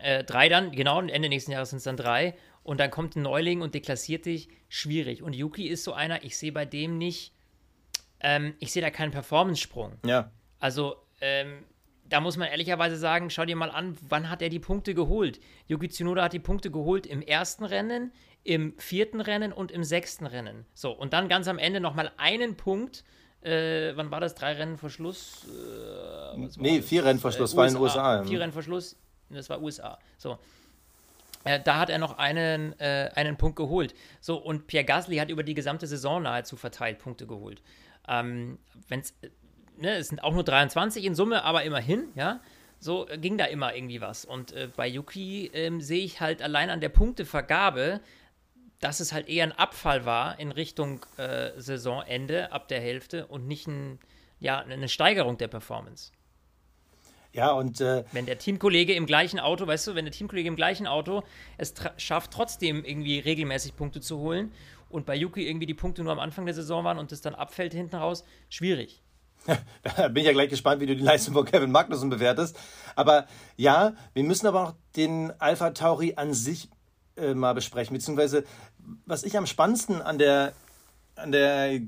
äh, 0.05 0.23
drei 0.23 0.51
dann, 0.51 0.71
genau, 0.71 1.01
Ende 1.01 1.29
nächsten 1.31 1.51
Jahres 1.51 1.71
sind 1.71 1.79
es 1.79 1.85
dann 1.85 1.97
drei. 1.97 2.35
Und 2.63 2.79
dann 2.79 2.91
kommt 2.91 3.17
ein 3.17 3.23
Neuling 3.23 3.63
und 3.63 3.75
deklassiert 3.75 4.27
dich. 4.27 4.49
Schwierig. 4.69 5.23
Und 5.23 5.35
Yuki 5.35 5.67
ist 5.67 5.83
so 5.83 5.95
einer, 5.95 6.23
ich 6.25 6.37
sehe 6.37 6.53
bei 6.53 6.67
dem 6.67 6.99
nicht, 6.99 7.33
ähm, 8.21 8.55
ich 8.59 8.71
sehe 8.71 8.83
da 8.83 8.91
keinen 8.91 9.13
Performance-Sprung. 9.13 9.99
Ja. 10.05 10.31
Also, 10.59 10.97
ähm, 11.23 11.65
da 12.07 12.21
muss 12.21 12.37
man 12.37 12.49
ehrlicherweise 12.49 12.99
sagen, 12.99 13.31
schau 13.31 13.47
dir 13.47 13.57
mal 13.57 13.71
an, 13.71 13.97
wann 14.07 14.29
hat 14.29 14.43
er 14.43 14.51
die 14.51 14.59
Punkte 14.59 14.95
geholt? 14.95 15.41
Yuki 15.69 15.89
Tsunoda 15.89 16.25
hat 16.25 16.35
die 16.35 16.39
Punkte 16.39 16.71
geholt 16.71 17.07
im 17.07 17.23
ersten 17.23 17.65
Rennen, 17.65 18.13
im 18.43 18.75
vierten 18.79 19.23
Rennen 19.23 19.53
und 19.53 19.73
im 19.73 19.85
sechsten 19.85 20.27
Rennen. 20.27 20.67
So, 20.75 20.93
und 20.93 21.15
dann 21.15 21.29
ganz 21.29 21.49
am 21.49 21.59
Ende 21.59 21.81
nochmal 21.81 22.13
einen 22.19 22.57
Punkt. 22.57 23.05
Äh, 23.41 23.97
wann 23.97 24.11
war 24.11 24.21
das? 24.21 24.35
Drei 24.35 24.53
Rennen 24.53 24.77
vor 24.77 24.91
Schluss? 24.91 25.47
Äh, 25.49 26.47
nee, 26.57 26.83
vier 26.83 27.07
Rennen 27.07 27.19
vor 27.19 27.33
Schluss, 27.33 27.55
äh, 27.55 27.57
war 27.57 27.67
in 27.67 27.75
den 27.75 27.83
USA. 27.83 28.23
Vier 28.25 28.41
Rennen 28.41 28.53
vor 28.53 28.63
Schluss, 28.63 28.97
das 29.31 29.49
war 29.49 29.61
USA. 29.62 29.99
So. 30.19 30.38
Äh, 31.45 31.61
da 31.61 31.78
hat 31.78 31.90
er 31.90 31.99
noch 31.99 32.19
einen, 32.19 32.78
äh, 32.81 33.11
einen 33.14 33.37
Punkt 33.37 33.57
geholt. 33.57 33.95
So, 34.21 34.37
und 34.37 34.66
Pierre 34.66 34.85
Gasly 34.85 35.16
hat 35.16 35.31
über 35.31 35.43
die 35.43 35.54
gesamte 35.54 35.87
Saison 35.87 36.23
nahezu 36.23 36.57
verteilt 36.57 36.99
Punkte 36.99 37.26
geholt. 37.26 37.62
Ähm, 38.09 38.59
wenn's, 38.88 39.14
ne, 39.76 39.97
es 39.97 40.09
sind 40.09 40.23
auch 40.23 40.33
nur 40.33 40.45
23 40.45 41.04
in 41.04 41.14
Summe, 41.14 41.45
aber 41.45 41.64
immerhin, 41.64 42.09
ja. 42.14 42.40
So 42.81 43.07
ging 43.16 43.38
da 43.38 43.47
immer 43.47 43.75
irgendwie 43.75 44.00
was. 44.00 44.25
Und 44.25 44.52
äh, 44.52 44.69
bei 44.75 44.87
Yuki 44.87 45.50
ähm, 45.54 45.81
sehe 45.81 46.04
ich 46.04 46.21
halt 46.21 46.43
allein 46.43 46.71
an 46.71 46.81
der 46.81 46.90
Punktevergabe, 46.90 48.00
dass 48.81 49.00
es 49.00 49.12
halt 49.12 49.28
eher 49.28 49.45
ein 49.45 49.52
Abfall 49.52 50.04
war 50.04 50.38
in 50.38 50.52
Richtung 50.52 51.07
äh, 51.16 51.52
Saisonende 51.57 52.52
ab 52.52 52.69
der 52.69 52.81
Hälfte 52.81 53.26
und 53.26 53.47
nicht 53.47 53.66
ein, 53.66 53.99
ja, 54.38 54.59
eine 54.59 54.88
Steigerung 54.88 55.38
der 55.38 55.49
Performance. 55.49 56.12
Ja, 57.35 57.50
und. 57.50 57.81
Äh, 57.81 58.05
wenn 58.12 58.26
der 58.26 58.38
Teamkollege 58.38 58.95
im 58.95 59.07
gleichen 59.07 59.41
Auto, 59.41 59.67
weißt 59.67 59.88
du, 59.88 59.95
wenn 59.95 60.05
der 60.05 60.12
Teamkollege 60.12 60.49
im 60.49 60.57
gleichen 60.57 60.87
Auto 60.87 61.23
es 61.59 61.75
schafft, 61.97 62.31
trotzdem 62.31 62.85
irgendwie 62.85 63.19
regelmäßig 63.19 63.76
Punkte 63.76 64.00
zu 64.00 64.19
holen 64.19 64.53
und 64.88 65.05
bei 65.05 65.17
Yuki 65.17 65.47
irgendwie 65.47 65.67
die 65.67 65.75
Punkte 65.75 66.05
nur 66.05 66.12
am 66.12 66.21
Anfang 66.21 66.47
der 66.47 66.55
Saison 66.55 66.85
waren 66.85 66.99
und 66.99 67.11
es 67.11 67.21
dann 67.21 67.35
abfällt 67.35 67.75
hinten 67.75 67.97
raus, 67.97 68.25
schwierig. 68.49 69.03
da 69.83 70.09
bin 70.09 70.19
ich 70.19 70.26
ja 70.26 70.33
gleich 70.33 70.49
gespannt, 70.49 70.81
wie 70.81 70.87
du 70.87 70.95
die 70.95 71.03
Leistung 71.03 71.35
von 71.35 71.45
Kevin 71.45 71.73
Magnussen 71.73 72.09
bewertest. 72.09 72.57
Aber 72.95 73.26
ja, 73.57 73.95
wir 74.14 74.23
müssen 74.23 74.47
aber 74.47 74.69
auch 74.69 74.75
den 74.95 75.33
Alpha 75.41 75.71
Tauri 75.71 76.14
an 76.14 76.33
sich 76.33 76.69
äh, 77.17 77.35
mal 77.35 77.53
besprechen, 77.53 77.95
beziehungsweise 77.95 78.45
was 79.07 79.25
ich 79.25 79.37
am 79.37 79.47
spannendsten 79.47 80.00
an 80.00 80.19
der, 80.19 80.53
an 81.17 81.33
der 81.33 81.81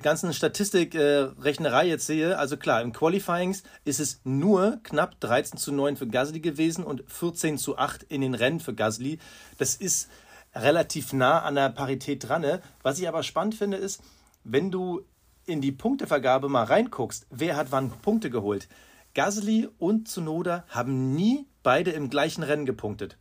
ganzen 0.00 0.32
Statistikrechnerei 0.32 1.84
äh, 1.86 1.88
jetzt 1.88 2.06
sehe, 2.06 2.38
also 2.38 2.56
klar, 2.56 2.82
im 2.82 2.92
Qualifyings 2.92 3.62
ist 3.84 4.00
es 4.00 4.20
nur 4.24 4.78
knapp 4.82 5.20
13 5.20 5.58
zu 5.58 5.72
9 5.72 5.96
für 5.96 6.06
Gasly 6.06 6.40
gewesen 6.40 6.84
und 6.84 7.04
14 7.06 7.58
zu 7.58 7.76
8 7.76 8.04
in 8.04 8.20
den 8.20 8.34
Rennen 8.34 8.60
für 8.60 8.74
Gasly. 8.74 9.18
Das 9.58 9.74
ist 9.74 10.08
relativ 10.54 11.12
nah 11.12 11.42
an 11.42 11.54
der 11.56 11.68
Parität 11.70 12.28
dran. 12.28 12.42
Ne? 12.42 12.62
Was 12.82 12.98
ich 12.98 13.08
aber 13.08 13.22
spannend 13.22 13.54
finde, 13.54 13.76
ist, 13.76 14.02
wenn 14.44 14.70
du 14.70 15.02
in 15.44 15.60
die 15.60 15.72
Punktevergabe 15.72 16.48
mal 16.48 16.64
reinguckst, 16.64 17.26
wer 17.30 17.56
hat 17.56 17.68
wann 17.70 17.90
Punkte 17.90 18.30
geholt. 18.30 18.68
Gasly 19.14 19.68
und 19.78 20.08
Zunoda 20.08 20.64
haben 20.68 21.14
nie 21.14 21.46
beide 21.62 21.90
im 21.92 22.10
gleichen 22.10 22.42
Rennen 22.42 22.66
gepunktet. 22.66 23.16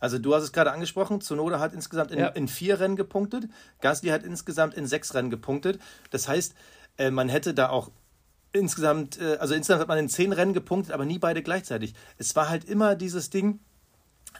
Also 0.00 0.18
du 0.18 0.34
hast 0.34 0.44
es 0.44 0.52
gerade 0.52 0.72
angesprochen, 0.72 1.20
Zunoda 1.20 1.60
hat 1.60 1.72
insgesamt 1.72 2.10
in, 2.12 2.18
ja. 2.18 2.28
in, 2.28 2.48
vier 2.48 2.80
Rennen 2.80 2.96
gepunktet, 2.96 3.48
Gasly 3.80 4.10
hat 4.10 4.22
insgesamt 4.22 4.74
in 4.74 4.86
sechs 4.86 5.14
Rennen 5.14 5.30
gepunktet. 5.30 5.80
Das 6.10 6.28
heißt, 6.28 6.54
äh, 6.98 7.10
man 7.10 7.28
hätte 7.28 7.54
da 7.54 7.70
auch 7.70 7.90
insgesamt, 8.52 9.20
äh, 9.20 9.36
also 9.40 9.54
insgesamt 9.54 9.80
hat 9.80 9.88
man 9.88 9.98
in 9.98 10.08
zehn 10.08 10.32
Rennen 10.32 10.54
gepunktet, 10.54 10.92
aber 10.92 11.04
nie 11.04 11.18
beide 11.18 11.42
gleichzeitig. 11.42 11.94
Es 12.16 12.36
war 12.36 12.48
halt 12.48 12.64
immer 12.64 12.94
dieses 12.94 13.30
Ding, 13.30 13.60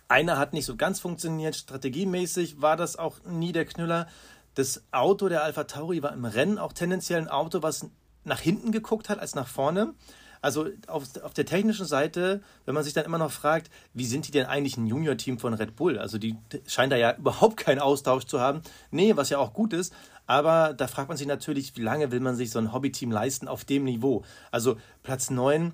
einer 0.06 0.38
hat 0.38 0.52
nicht 0.52 0.66
so 0.66 0.76
ganz 0.76 1.00
funktioniert, 1.00 1.56
strategiemäßig 1.56 2.60
war 2.60 2.76
das 2.76 2.96
auch 2.96 3.16
nie 3.24 3.52
der 3.52 3.64
Knüller. 3.64 4.06
Das 4.54 4.82
Auto 4.90 5.28
der 5.28 5.42
Alpha 5.42 5.64
Tauri 5.64 6.02
war 6.02 6.12
im 6.12 6.24
Rennen 6.24 6.58
auch 6.58 6.72
tendenziell 6.72 7.20
ein 7.20 7.28
Auto, 7.28 7.62
was 7.62 7.86
nach 8.24 8.40
hinten 8.40 8.72
geguckt 8.72 9.08
hat 9.08 9.18
als 9.18 9.34
nach 9.34 9.48
vorne. 9.48 9.94
Also 10.40 10.68
auf, 10.86 11.04
auf 11.22 11.34
der 11.34 11.46
technischen 11.46 11.86
Seite, 11.86 12.42
wenn 12.64 12.74
man 12.74 12.84
sich 12.84 12.92
dann 12.92 13.04
immer 13.04 13.18
noch 13.18 13.32
fragt, 13.32 13.70
wie 13.94 14.06
sind 14.06 14.26
die 14.26 14.32
denn 14.32 14.46
eigentlich 14.46 14.76
ein 14.76 14.86
Junior-Team 14.86 15.38
von 15.38 15.54
Red 15.54 15.76
Bull? 15.76 15.98
Also 15.98 16.18
die 16.18 16.36
scheinen 16.66 16.90
da 16.90 16.96
ja 16.96 17.14
überhaupt 17.18 17.56
keinen 17.56 17.80
Austausch 17.80 18.24
zu 18.24 18.40
haben. 18.40 18.62
Nee, 18.90 19.16
was 19.16 19.30
ja 19.30 19.38
auch 19.38 19.52
gut 19.52 19.72
ist. 19.72 19.92
Aber 20.26 20.74
da 20.74 20.88
fragt 20.88 21.08
man 21.08 21.16
sich 21.16 21.26
natürlich, 21.26 21.76
wie 21.76 21.82
lange 21.82 22.12
will 22.12 22.20
man 22.20 22.36
sich 22.36 22.50
so 22.50 22.58
ein 22.58 22.72
Hobby-Team 22.72 23.10
leisten 23.10 23.48
auf 23.48 23.64
dem 23.64 23.84
Niveau? 23.84 24.24
Also 24.50 24.76
Platz 25.02 25.30
9, 25.30 25.72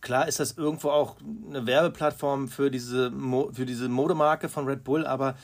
klar 0.00 0.28
ist 0.28 0.38
das 0.38 0.52
irgendwo 0.52 0.90
auch 0.90 1.16
eine 1.48 1.66
Werbeplattform 1.66 2.48
für 2.48 2.70
diese, 2.70 3.12
für 3.52 3.66
diese 3.66 3.88
Modemarke 3.88 4.48
von 4.48 4.66
Red 4.66 4.84
Bull, 4.84 5.04
aber 5.04 5.36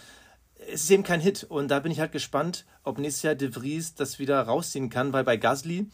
es 0.72 0.84
ist 0.84 0.90
eben 0.90 1.02
kein 1.02 1.20
Hit. 1.20 1.44
Und 1.44 1.68
da 1.68 1.80
bin 1.80 1.92
ich 1.92 2.00
halt 2.00 2.12
gespannt, 2.12 2.64
ob 2.84 2.98
nächstes 2.98 3.22
Jahr 3.22 3.34
De 3.34 3.52
Vries 3.52 3.94
das 3.94 4.18
wieder 4.18 4.40
rausziehen 4.42 4.88
kann, 4.88 5.12
weil 5.12 5.24
bei 5.24 5.36
Gasly 5.36 5.88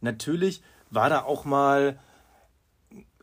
natürlich 0.00 0.62
war 0.90 1.08
da 1.08 1.22
auch 1.22 1.44
mal 1.44 1.98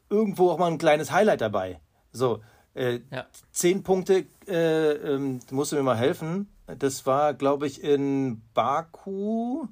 irgendwo 0.10 0.52
auch 0.52 0.58
mal 0.58 0.72
ein 0.72 0.78
kleines 0.78 1.12
Highlight 1.12 1.42
dabei. 1.42 1.80
So, 2.12 2.42
äh, 2.74 3.00
ja. 3.12 3.26
zehn 3.52 3.84
Punkte, 3.84 4.26
äh, 4.48 4.92
ähm, 4.92 5.40
musst 5.52 5.72
du 5.72 5.76
mir 5.76 5.84
mal 5.84 5.98
helfen. 5.98 6.48
Das 6.80 7.06
war, 7.06 7.34
glaube 7.34 7.66
ich, 7.68 7.84
in 7.84 8.42
Baku. 8.54 9.68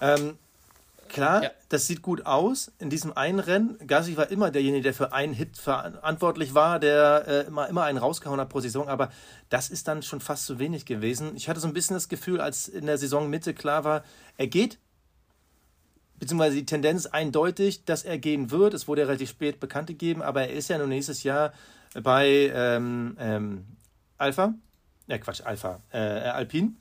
Ähm, 0.00 0.38
klar, 1.08 1.42
ja. 1.44 1.50
das 1.68 1.86
sieht 1.86 2.02
gut 2.02 2.26
aus 2.26 2.72
in 2.78 2.90
diesem 2.90 3.16
einen 3.16 3.38
Rennen. 3.38 3.78
Gasly 3.86 4.16
war 4.16 4.30
immer 4.30 4.50
derjenige, 4.50 4.82
der 4.82 4.94
für 4.94 5.12
einen 5.12 5.34
Hit 5.34 5.56
verantwortlich 5.56 6.54
war, 6.54 6.78
der 6.78 7.24
äh, 7.26 7.40
immer, 7.46 7.68
immer 7.68 7.84
einen 7.84 7.98
rausgehauen 7.98 8.40
hat 8.40 8.48
pro 8.48 8.60
Saison, 8.60 8.88
aber 8.88 9.10
das 9.48 9.68
ist 9.68 9.88
dann 9.88 10.02
schon 10.02 10.20
fast 10.20 10.46
zu 10.46 10.58
wenig 10.58 10.86
gewesen. 10.86 11.36
Ich 11.36 11.48
hatte 11.48 11.60
so 11.60 11.68
ein 11.68 11.74
bisschen 11.74 11.94
das 11.94 12.08
Gefühl, 12.08 12.40
als 12.40 12.68
in 12.68 12.86
der 12.86 12.98
Saisonmitte 12.98 13.52
klar 13.52 13.84
war, 13.84 14.02
er 14.38 14.46
geht, 14.46 14.78
beziehungsweise 16.18 16.56
die 16.56 16.66
Tendenz 16.66 17.06
eindeutig, 17.06 17.84
dass 17.84 18.04
er 18.04 18.18
gehen 18.18 18.50
wird. 18.50 18.74
Es 18.74 18.88
wurde 18.88 19.02
ja 19.02 19.06
relativ 19.06 19.30
spät 19.30 19.60
bekannt 19.60 19.88
gegeben, 19.88 20.22
aber 20.22 20.42
er 20.42 20.52
ist 20.52 20.68
ja 20.68 20.78
nur 20.78 20.86
nächstes 20.86 21.22
Jahr 21.22 21.52
bei 22.02 22.50
ähm, 22.54 23.16
ähm, 23.18 23.64
Alpha, 24.18 24.54
ja 25.08 25.18
Quatsch, 25.18 25.42
Alpha, 25.44 25.80
äh, 25.92 25.98
Alpin. 25.98 26.76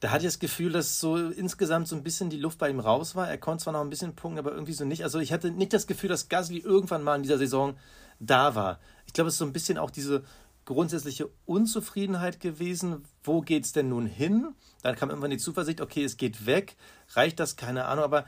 Da 0.00 0.10
hatte 0.10 0.26
ich 0.26 0.32
das 0.32 0.38
Gefühl, 0.38 0.72
dass 0.72 1.00
so 1.00 1.16
insgesamt 1.16 1.88
so 1.88 1.96
ein 1.96 2.02
bisschen 2.02 2.28
die 2.28 2.36
Luft 2.36 2.58
bei 2.58 2.68
ihm 2.68 2.80
raus 2.80 3.16
war. 3.16 3.28
Er 3.28 3.38
konnte 3.38 3.64
zwar 3.64 3.72
noch 3.72 3.80
ein 3.80 3.88
bisschen 3.88 4.14
punkten, 4.14 4.38
aber 4.38 4.52
irgendwie 4.52 4.74
so 4.74 4.84
nicht. 4.84 5.02
Also 5.04 5.20
ich 5.20 5.32
hatte 5.32 5.50
nicht 5.50 5.72
das 5.72 5.86
Gefühl, 5.86 6.10
dass 6.10 6.28
Gasly 6.28 6.58
irgendwann 6.58 7.02
mal 7.02 7.16
in 7.16 7.22
dieser 7.22 7.38
Saison 7.38 7.76
da 8.20 8.54
war. 8.54 8.78
Ich 9.06 9.14
glaube, 9.14 9.28
es 9.28 9.34
ist 9.34 9.38
so 9.38 9.46
ein 9.46 9.52
bisschen 9.54 9.78
auch 9.78 9.90
diese 9.90 10.22
grundsätzliche 10.66 11.30
Unzufriedenheit 11.46 12.40
gewesen. 12.40 13.04
Wo 13.22 13.40
geht 13.40 13.64
es 13.64 13.72
denn 13.72 13.88
nun 13.88 14.06
hin? 14.06 14.54
Dann 14.82 14.96
kam 14.96 15.08
irgendwann 15.08 15.30
die 15.30 15.38
Zuversicht, 15.38 15.80
okay, 15.80 16.04
es 16.04 16.18
geht 16.18 16.44
weg. 16.44 16.76
Reicht 17.10 17.40
das? 17.40 17.56
Keine 17.56 17.86
Ahnung. 17.86 18.04
Aber 18.04 18.24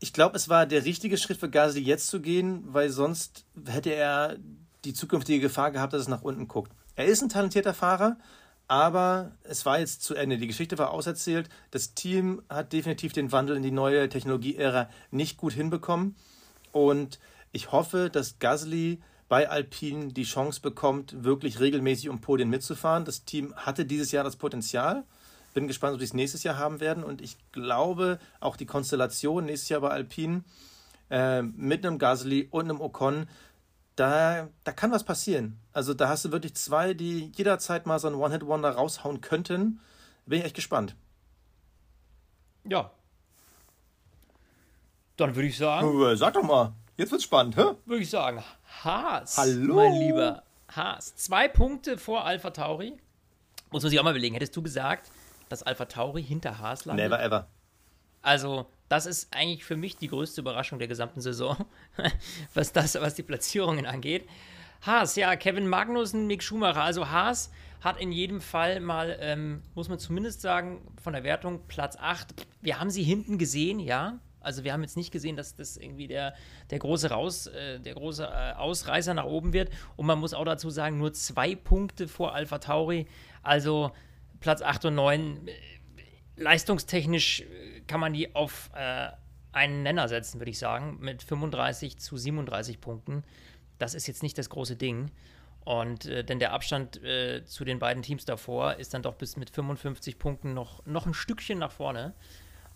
ich 0.00 0.12
glaube, 0.12 0.36
es 0.36 0.48
war 0.48 0.66
der 0.66 0.84
richtige 0.84 1.18
Schritt 1.18 1.38
für 1.38 1.50
Gasly 1.50 1.80
jetzt 1.82 2.08
zu 2.08 2.20
gehen, 2.20 2.62
weil 2.66 2.90
sonst 2.90 3.44
hätte 3.66 3.90
er 3.90 4.36
die 4.84 4.94
zukünftige 4.94 5.40
Gefahr 5.40 5.70
gehabt, 5.70 5.92
dass 5.92 6.02
es 6.02 6.08
nach 6.08 6.22
unten 6.22 6.48
guckt. 6.48 6.72
Er 6.94 7.06
ist 7.06 7.22
ein 7.22 7.28
talentierter 7.28 7.74
Fahrer, 7.74 8.16
aber 8.68 9.32
es 9.42 9.64
war 9.66 9.78
jetzt 9.78 10.02
zu 10.02 10.14
Ende. 10.14 10.38
Die 10.38 10.46
Geschichte 10.46 10.78
war 10.78 10.90
auserzählt. 10.90 11.48
Das 11.70 11.94
Team 11.94 12.42
hat 12.48 12.72
definitiv 12.72 13.12
den 13.12 13.32
Wandel 13.32 13.56
in 13.56 13.62
die 13.62 13.70
neue 13.70 14.08
Technologie-Ära 14.08 14.88
nicht 15.10 15.36
gut 15.36 15.52
hinbekommen. 15.52 16.16
Und 16.70 17.18
ich 17.50 17.72
hoffe, 17.72 18.10
dass 18.10 18.38
Gasly 18.38 19.00
bei 19.28 19.48
Alpine 19.48 20.12
die 20.12 20.24
Chance 20.24 20.60
bekommt, 20.60 21.24
wirklich 21.24 21.60
regelmäßig 21.60 22.08
um 22.08 22.20
Podien 22.20 22.50
mitzufahren. 22.50 23.04
Das 23.04 23.24
Team 23.24 23.54
hatte 23.56 23.84
dieses 23.84 24.12
Jahr 24.12 24.24
das 24.24 24.36
Potenzial. 24.36 25.04
Bin 25.54 25.66
gespannt, 25.66 25.94
ob 25.94 26.00
sie 26.00 26.04
es 26.04 26.14
nächstes 26.14 26.42
Jahr 26.42 26.56
haben 26.56 26.80
werden. 26.80 27.02
Und 27.04 27.20
ich 27.20 27.36
glaube, 27.52 28.18
auch 28.40 28.56
die 28.56 28.66
Konstellation 28.66 29.46
nächstes 29.46 29.68
Jahr 29.68 29.80
bei 29.80 29.90
Alpine 29.90 30.44
äh, 31.10 31.42
mit 31.42 31.84
einem 31.84 31.98
Gasly 31.98 32.48
und 32.50 32.64
einem 32.64 32.80
Ocon, 32.80 33.28
da, 33.96 34.48
da 34.64 34.72
kann 34.72 34.92
was 34.92 35.04
passieren. 35.04 35.58
Also 35.72 35.94
da 35.94 36.08
hast 36.08 36.24
du 36.24 36.32
wirklich 36.32 36.54
zwei, 36.54 36.94
die 36.94 37.32
jederzeit 37.34 37.86
mal 37.86 37.98
so 37.98 38.08
ein 38.08 38.14
One-Hit-Wonder 38.14 38.70
raushauen 38.70 39.20
könnten. 39.20 39.80
Bin 40.26 40.40
ich 40.40 40.44
echt 40.44 40.54
gespannt. 40.54 40.94
Ja. 42.64 42.90
Dann 45.16 45.34
würde 45.34 45.48
ich 45.48 45.56
sagen. 45.56 46.16
Sag 46.16 46.34
doch 46.34 46.42
mal. 46.42 46.74
Jetzt 46.96 47.10
wird's 47.10 47.24
spannend, 47.24 47.56
hä? 47.56 47.74
Würde 47.86 48.02
ich 48.02 48.10
sagen. 48.10 48.42
Haas. 48.84 49.36
Hallo. 49.36 49.74
Mein 49.74 49.94
lieber 49.94 50.42
Haas. 50.68 51.16
Zwei 51.16 51.48
Punkte 51.48 51.98
vor 51.98 52.24
Alpha 52.24 52.50
Tauri. 52.50 52.96
Muss 53.70 53.82
man 53.82 53.90
sich 53.90 53.98
auch 53.98 54.04
mal 54.04 54.10
überlegen. 54.10 54.34
Hättest 54.34 54.56
du 54.56 54.62
gesagt, 54.62 55.10
dass 55.48 55.62
Alpha 55.62 55.86
Tauri 55.86 56.22
hinter 56.22 56.58
Haas 56.58 56.84
landet? 56.84 57.10
Never 57.10 57.22
ever. 57.22 57.48
Also, 58.22 58.66
das 58.88 59.06
ist 59.06 59.34
eigentlich 59.34 59.64
für 59.64 59.76
mich 59.76 59.96
die 59.96 60.08
größte 60.08 60.40
Überraschung 60.40 60.78
der 60.78 60.88
gesamten 60.88 61.20
Saison, 61.20 61.56
was 62.54 62.72
das, 62.72 62.94
was 62.96 63.14
die 63.14 63.22
Platzierungen 63.22 63.86
angeht. 63.86 64.26
Haas, 64.82 65.16
ja, 65.16 65.34
Kevin 65.36 65.68
Magnussen, 65.68 66.26
Mick 66.26 66.42
Schumacher. 66.42 66.82
Also 66.82 67.10
Haas 67.10 67.50
hat 67.80 68.00
in 68.00 68.12
jedem 68.12 68.40
Fall 68.40 68.80
mal, 68.80 69.16
ähm, 69.20 69.62
muss 69.74 69.88
man 69.88 69.98
zumindest 69.98 70.40
sagen, 70.40 70.80
von 71.02 71.12
der 71.12 71.24
Wertung 71.24 71.60
Platz 71.68 71.96
8. 71.96 72.46
Wir 72.60 72.80
haben 72.80 72.90
sie 72.90 73.02
hinten 73.02 73.38
gesehen, 73.38 73.80
ja. 73.80 74.18
Also 74.40 74.64
wir 74.64 74.72
haben 74.72 74.82
jetzt 74.82 74.96
nicht 74.96 75.10
gesehen, 75.10 75.36
dass 75.36 75.56
das 75.56 75.76
irgendwie 75.76 76.06
der, 76.06 76.34
der 76.70 76.78
große 76.78 77.10
Raus, 77.10 77.48
äh, 77.48 77.80
der 77.80 77.94
große 77.94 78.24
äh, 78.24 78.52
Ausreißer 78.54 79.14
nach 79.14 79.24
oben 79.24 79.52
wird. 79.52 79.70
Und 79.96 80.06
man 80.06 80.18
muss 80.18 80.32
auch 80.32 80.44
dazu 80.44 80.70
sagen, 80.70 80.98
nur 80.98 81.12
zwei 81.12 81.54
Punkte 81.54 82.06
vor 82.08 82.34
Alpha 82.34 82.58
Tauri. 82.58 83.06
Also 83.42 83.92
Platz 84.40 84.62
8 84.62 84.86
und 84.86 84.94
9. 84.96 85.48
Äh, 85.48 85.52
leistungstechnisch 86.36 87.40
äh, 87.40 87.80
kann 87.86 88.00
man 88.00 88.12
die 88.12 88.34
auf 88.34 88.70
äh, 88.74 89.10
einen 89.52 89.82
Nenner 89.82 90.08
setzen, 90.08 90.40
würde 90.40 90.50
ich 90.50 90.58
sagen, 90.58 90.98
mit 91.00 91.22
35 91.22 91.98
zu 91.98 92.16
37 92.16 92.80
Punkten. 92.80 93.24
Das 93.78 93.94
ist 93.94 94.06
jetzt 94.06 94.22
nicht 94.22 94.38
das 94.38 94.50
große 94.50 94.76
Ding. 94.76 95.10
Und 95.64 96.06
äh, 96.06 96.24
denn 96.24 96.38
der 96.38 96.52
Abstand 96.52 97.02
äh, 97.02 97.44
zu 97.44 97.64
den 97.64 97.78
beiden 97.78 98.02
Teams 98.02 98.24
davor 98.24 98.76
ist 98.76 98.94
dann 98.94 99.02
doch 99.02 99.14
bis 99.14 99.36
mit 99.36 99.50
55 99.50 100.18
Punkten 100.18 100.54
noch, 100.54 100.84
noch 100.86 101.06
ein 101.06 101.14
Stückchen 101.14 101.58
nach 101.58 101.72
vorne. 101.72 102.14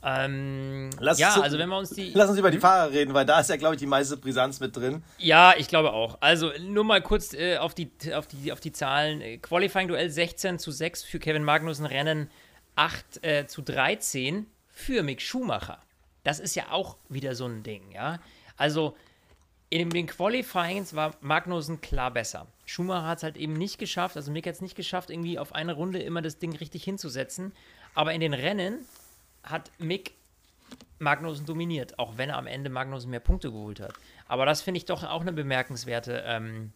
Ähm, 0.05 0.91
ja, 1.01 1.31
zu, 1.31 1.43
also 1.43 1.59
wenn 1.59 1.69
wir 1.69 1.79
uns 1.79 1.91
die. 1.91 2.11
Lass 2.13 2.29
uns 2.29 2.39
über 2.39 2.51
die 2.51 2.59
Fahrer 2.59 2.91
reden, 2.91 3.15
weil 3.15 3.25
da 3.25 3.39
ist 3.41 3.51
ja, 3.51 3.57
glaube 3.57 3.77
ich, 3.77 3.79
die 3.79 3.87
meiste 3.87 4.17
Brisanz 4.17 4.59
mit 4.59 4.77
drin. 4.77 5.05
Ja, 5.19 5.55
ich 5.57 5.69
glaube 5.69 5.93
auch. 5.93 6.19
Also 6.21 6.51
nur 6.61 6.85
mal 6.85 7.01
kurz 7.01 7.35
äh, 7.35 7.59
auf, 7.59 7.75
die, 7.75 7.91
auf, 8.13 8.27
die, 8.27 8.53
auf 8.53 8.61
die 8.61 8.73
Zahlen. 8.73 9.41
Qualifying-Duell 9.41 10.11
16 10.11 10.59
zu 10.59 10.73
6 10.73 11.05
für 11.05 11.21
Kevin 11.21 11.45
Magnussen, 11.45 11.87
Rennen 11.87 12.31
8 12.75 13.25
äh, 13.25 13.47
zu 13.47 13.63
13 13.63 14.47
für 14.69 15.03
Mick 15.05 15.21
Schumacher. 15.21 15.79
Das 16.25 16.41
ist 16.41 16.57
ja 16.57 16.71
auch 16.71 16.97
wieder 17.09 17.35
so 17.35 17.47
ein 17.47 17.63
Ding, 17.63 17.93
ja. 17.93 18.19
Also 18.57 18.97
in 19.71 19.89
den 19.91 20.07
Qualifyings 20.07 20.95
war 20.95 21.15
Magnussen 21.21 21.81
klar 21.81 22.11
besser. 22.11 22.47
Schumacher 22.65 23.07
hat 23.07 23.19
es 23.19 23.25
halt 23.25 23.37
eben 23.37 23.55
nicht 23.55 23.79
geschafft, 23.79 24.17
also 24.17 24.31
Mick 24.31 24.47
hat 24.47 24.55
es 24.55 24.61
nicht 24.61 24.77
geschafft, 24.77 25.11
irgendwie 25.11 25.39
auf 25.39 25.55
eine 25.55 25.75
Runde 25.75 26.01
immer 26.01 26.23
das 26.23 26.39
Ding 26.39 26.55
richtig 26.57 26.85
hinzusetzen. 26.85 27.53
Aber 27.95 28.13
in 28.13 28.21
den 28.21 28.35
Rennen 28.35 28.87
hat 29.43 29.71
Mick 29.79 30.15
Magnussen 30.99 31.47
dominiert, 31.47 31.99
auch 31.99 32.17
wenn 32.17 32.31
er 32.31 32.39
am 32.39 32.47
Ende 32.47 32.71
Magnussen 32.71 33.11
mehr 33.11 33.21
Punkte 33.21 33.51
geholt 33.51 33.81
hat. 33.81 33.93
Aber 34.29 34.47
das 34.47 34.63
finde 34.63 34.79
ich 34.79 34.85
doch 34.85 35.03
auch 35.03 35.21
eine 35.21 35.33
bemerkenswerte 35.33 36.23
ähm, 36.27 36.73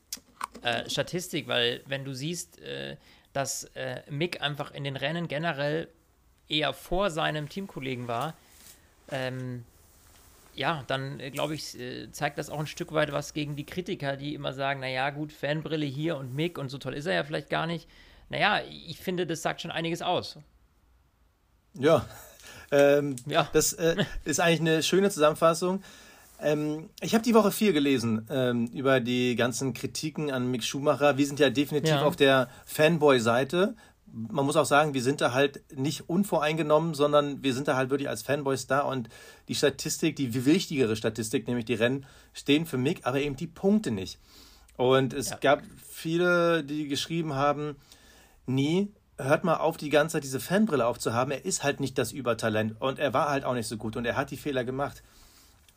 äh, 0.62 0.88
Statistik, 0.90 1.48
weil 1.48 1.82
wenn 1.86 2.04
du 2.04 2.12
siehst, 2.12 2.60
äh, 2.60 2.96
dass 3.32 3.64
äh, 3.74 4.02
Mick 4.10 4.42
einfach 4.42 4.72
in 4.72 4.84
den 4.84 4.96
Rennen 4.96 5.28
generell 5.28 5.88
eher 6.48 6.72
vor 6.72 7.10
seinem 7.10 7.48
Teamkollegen 7.48 8.08
war, 8.08 8.34
ähm, 9.10 9.64
ja, 10.54 10.84
dann 10.86 11.20
äh, 11.20 11.30
glaube 11.30 11.54
ich, 11.54 11.78
äh, 11.78 12.10
zeigt 12.10 12.38
das 12.38 12.50
auch 12.50 12.58
ein 12.58 12.66
Stück 12.66 12.92
weit 12.92 13.12
was 13.12 13.34
gegen 13.34 13.56
die 13.56 13.66
Kritiker, 13.66 14.16
die 14.16 14.34
immer 14.34 14.52
sagen, 14.52 14.80
naja, 14.80 15.10
gut, 15.10 15.32
Fanbrille 15.32 15.86
hier 15.86 16.16
und 16.16 16.34
Mick 16.34 16.58
und 16.58 16.70
so 16.70 16.78
toll 16.78 16.94
ist 16.94 17.06
er 17.06 17.14
ja 17.14 17.24
vielleicht 17.24 17.50
gar 17.50 17.66
nicht. 17.66 17.88
Naja, 18.28 18.62
ich 18.68 18.98
finde, 18.98 19.26
das 19.26 19.42
sagt 19.42 19.60
schon 19.60 19.70
einiges 19.70 20.02
aus. 20.02 20.38
Ja, 21.74 22.06
ähm, 22.70 23.16
ja. 23.26 23.48
das 23.52 23.72
äh, 23.74 23.96
ist 24.24 24.40
eigentlich 24.40 24.60
eine 24.60 24.82
schöne 24.82 25.10
Zusammenfassung. 25.10 25.82
Ähm, 26.40 26.90
ich 27.00 27.14
habe 27.14 27.24
die 27.24 27.34
Woche 27.34 27.50
viel 27.50 27.72
gelesen 27.72 28.26
ähm, 28.30 28.66
über 28.66 29.00
die 29.00 29.36
ganzen 29.36 29.72
Kritiken 29.72 30.30
an 30.30 30.50
Mick 30.50 30.64
Schumacher. 30.64 31.16
Wir 31.16 31.26
sind 31.26 31.40
ja 31.40 31.50
definitiv 31.50 31.90
ja. 31.90 32.02
auf 32.02 32.16
der 32.16 32.48
Fanboy-Seite. 32.66 33.74
Man 34.12 34.46
muss 34.46 34.56
auch 34.56 34.66
sagen, 34.66 34.94
wir 34.94 35.02
sind 35.02 35.20
da 35.20 35.32
halt 35.32 35.62
nicht 35.74 36.08
unvoreingenommen, 36.08 36.94
sondern 36.94 37.42
wir 37.42 37.54
sind 37.54 37.68
da 37.68 37.76
halt 37.76 37.90
wirklich 37.90 38.08
als 38.08 38.22
Fanboys 38.22 38.66
da 38.66 38.80
und 38.80 39.08
die 39.48 39.54
Statistik, 39.54 40.16
die 40.16 40.44
wichtigere 40.46 40.96
Statistik, 40.96 41.46
nämlich 41.46 41.64
die 41.64 41.74
Rennen, 41.74 42.06
stehen 42.32 42.66
für 42.66 42.78
Mick, 42.78 43.00
aber 43.04 43.20
eben 43.20 43.36
die 43.36 43.46
Punkte 43.46 43.90
nicht. 43.90 44.18
Und 44.76 45.12
es 45.12 45.30
ja. 45.30 45.36
gab 45.36 45.62
viele, 45.88 46.64
die 46.64 46.86
geschrieben 46.86 47.34
haben, 47.34 47.76
nie 48.46 48.92
hört 49.18 49.44
mal 49.44 49.56
auf, 49.56 49.76
die 49.76 49.90
ganze 49.90 50.14
Zeit 50.14 50.24
diese 50.24 50.40
Fanbrille 50.40 50.86
aufzuhaben. 50.86 51.32
Er 51.32 51.44
ist 51.44 51.62
halt 51.62 51.80
nicht 51.80 51.98
das 51.98 52.12
Übertalent 52.12 52.80
und 52.80 52.98
er 52.98 53.12
war 53.14 53.28
halt 53.28 53.44
auch 53.44 53.54
nicht 53.54 53.68
so 53.68 53.76
gut 53.76 53.96
und 53.96 54.04
er 54.04 54.16
hat 54.16 54.30
die 54.30 54.36
Fehler 54.36 54.64
gemacht. 54.64 55.02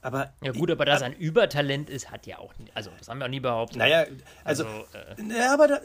Aber 0.01 0.33
ja 0.41 0.51
gut, 0.51 0.71
aber 0.71 0.85
dass 0.85 1.01
er 1.01 1.07
ein 1.07 1.13
Übertalent 1.13 1.89
ist, 1.89 2.09
hat 2.09 2.25
ja 2.25 2.39
auch, 2.39 2.53
also 2.73 2.89
das 2.97 3.09
haben 3.09 3.19
wir 3.19 3.25
auch 3.25 3.29
nie 3.29 3.41
behauptet. 3.41 3.79
Naja, 3.79 4.05
also, 4.43 4.65
also 4.65 4.85
äh, 5.17 5.37
ja, 5.37 5.53
aber 5.53 5.67
da, 5.67 5.79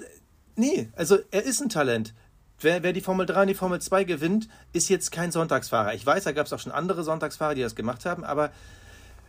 nee, 0.57 0.91
also 0.95 1.19
er 1.31 1.43
ist 1.43 1.61
ein 1.61 1.69
Talent. 1.69 2.15
Wer, 2.61 2.85
wer 2.85 2.93
die 2.93 3.01
Formel 3.01 3.27
3 3.27 3.43
und 3.43 3.49
die 3.49 3.55
Formel 3.55 3.81
2 3.81 4.05
gewinnt, 4.05 4.49
ist 4.73 4.89
jetzt 4.89 5.11
kein 5.11 5.33
Sonntagsfahrer. 5.33 5.95
Ich 5.95 6.07
weiß, 6.07 6.25
da 6.25 6.33
gab 6.33 6.47
es 6.47 6.53
auch 6.53 6.61
schon 6.61 6.71
andere 6.71 7.03
Sonntagsfahrer, 7.03 7.57
die 7.57 7.63
das 7.63 7.75
gemacht 7.75 8.07
haben, 8.07 8.25
aber 8.25 8.53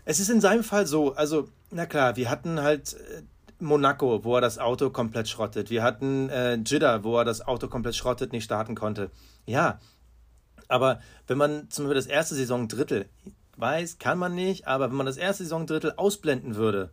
es 0.06 0.20
ist 0.20 0.30
in 0.30 0.40
seinem 0.40 0.64
Fall 0.64 0.86
so, 0.86 1.16
also, 1.16 1.50
na 1.72 1.88
klar, 1.88 2.16
wir 2.16 2.30
hatten 2.30 2.62
halt 2.62 2.94
äh, 2.94 3.24
Monaco, 3.65 4.23
wo 4.23 4.36
er 4.36 4.41
das 4.41 4.60
Auto 4.60 4.89
komplett 4.89 5.28
schrottet. 5.28 5.69
Wir 5.69 5.84
hatten 5.84 6.30
äh, 6.30 6.56
Jeddah, 6.56 7.04
wo 7.04 7.17
er 7.17 7.25
das 7.25 7.45
Auto 7.45 7.67
komplett 7.67 7.95
schrottet, 7.95 8.32
nicht 8.32 8.43
starten 8.43 8.75
konnte. 8.75 9.12
Ja, 9.45 9.80
aber 10.67 11.01
wenn 11.28 11.38
man 11.38 11.69
zum 11.69 11.86
Beispiel 11.86 11.95
das 11.95 12.08
erste 12.08 12.36
Saisondrittel, 12.36 13.08
weiß, 13.58 13.99
kann 13.99 14.17
man 14.17 14.36
nicht, 14.36 14.67
aber 14.67 14.89
wenn 14.89 14.97
man 14.97 15.06
das 15.06 15.17
erste 15.17 15.43
Saisondrittel 15.43 15.93
ausblenden 15.97 16.56
würde, 16.56 16.89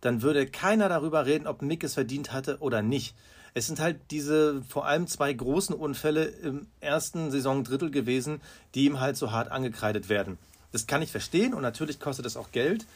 dann 0.00 0.22
würde 0.22 0.46
keiner 0.46 0.88
darüber 0.88 1.26
reden, 1.26 1.46
ob 1.46 1.62
Mick 1.62 1.84
es 1.84 1.94
verdient 1.94 2.32
hatte 2.32 2.58
oder 2.60 2.82
nicht. 2.82 3.14
Es 3.54 3.66
sind 3.66 3.80
halt 3.80 3.98
diese 4.10 4.62
vor 4.62 4.86
allem 4.86 5.06
zwei 5.06 5.32
großen 5.32 5.74
Unfälle 5.74 6.24
im 6.24 6.66
ersten 6.80 7.30
Saisondrittel 7.30 7.90
gewesen, 7.90 8.40
die 8.74 8.86
ihm 8.86 9.00
halt 9.00 9.16
so 9.16 9.30
hart 9.30 9.50
angekreidet 9.50 10.08
werden. 10.08 10.38
Das 10.72 10.86
kann 10.86 11.02
ich 11.02 11.10
verstehen 11.10 11.52
und 11.52 11.62
natürlich 11.62 12.00
kostet 12.00 12.24
es 12.24 12.36
auch 12.36 12.50
Geld. 12.50 12.86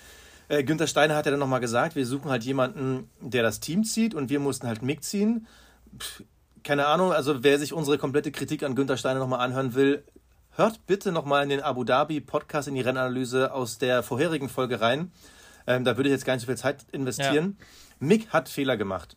Äh, 0.49 0.65
Günther 0.65 0.87
Steiner 0.87 1.17
hat 1.17 1.27
ja 1.27 1.31
dann 1.31 1.41
nochmal 1.41 1.61
gesagt, 1.61 1.97
wir 1.97 2.07
suchen 2.07 2.31
halt 2.31 2.45
jemanden, 2.45 3.11
der 3.21 3.43
das 3.43 3.61
Team 3.61 3.85
zieht 3.85 4.15
und 4.15 4.31
wir 4.31 4.41
mussten 4.41 4.67
halt 4.67 4.83
Mick 4.83 5.03
ziehen. 5.03 5.47
Pff, 5.99 6.23
keine 6.63 6.87
Ahnung, 6.87 7.13
also 7.13 7.43
wer 7.43 7.59
sich 7.59 7.73
unsere 7.73 7.99
komplette 7.99 8.33
Kritik 8.33 8.63
an 8.63 8.75
Günther 8.75 8.97
Steiner 8.97 9.21
nochmal 9.21 9.41
anhören 9.41 9.75
will, 9.75 10.05
hört 10.51 10.87
bitte 10.87 11.13
nochmal 11.13 11.43
in 11.43 11.49
den 11.49 11.61
Abu 11.61 11.85
Dhabi 11.85 12.21
Podcast 12.21 12.69
in 12.69 12.75
die 12.75 12.81
Rennanalyse 12.81 13.53
aus 13.53 13.79
der 13.79 14.03
vorherigen 14.03 14.49
Folge 14.49 14.81
rein. 14.81 15.13
Ähm, 15.67 15.85
da 15.85 15.97
würde 15.97 16.09
ich 16.09 16.13
jetzt 16.13 16.25
gar 16.25 16.35
nicht 16.35 16.43
so 16.43 16.47
viel 16.47 16.57
Zeit 16.57 16.87
investieren. 16.93 17.57
Ja. 17.59 17.67
Mick 18.01 18.29
hat 18.31 18.49
Fehler 18.49 18.77
gemacht. 18.77 19.17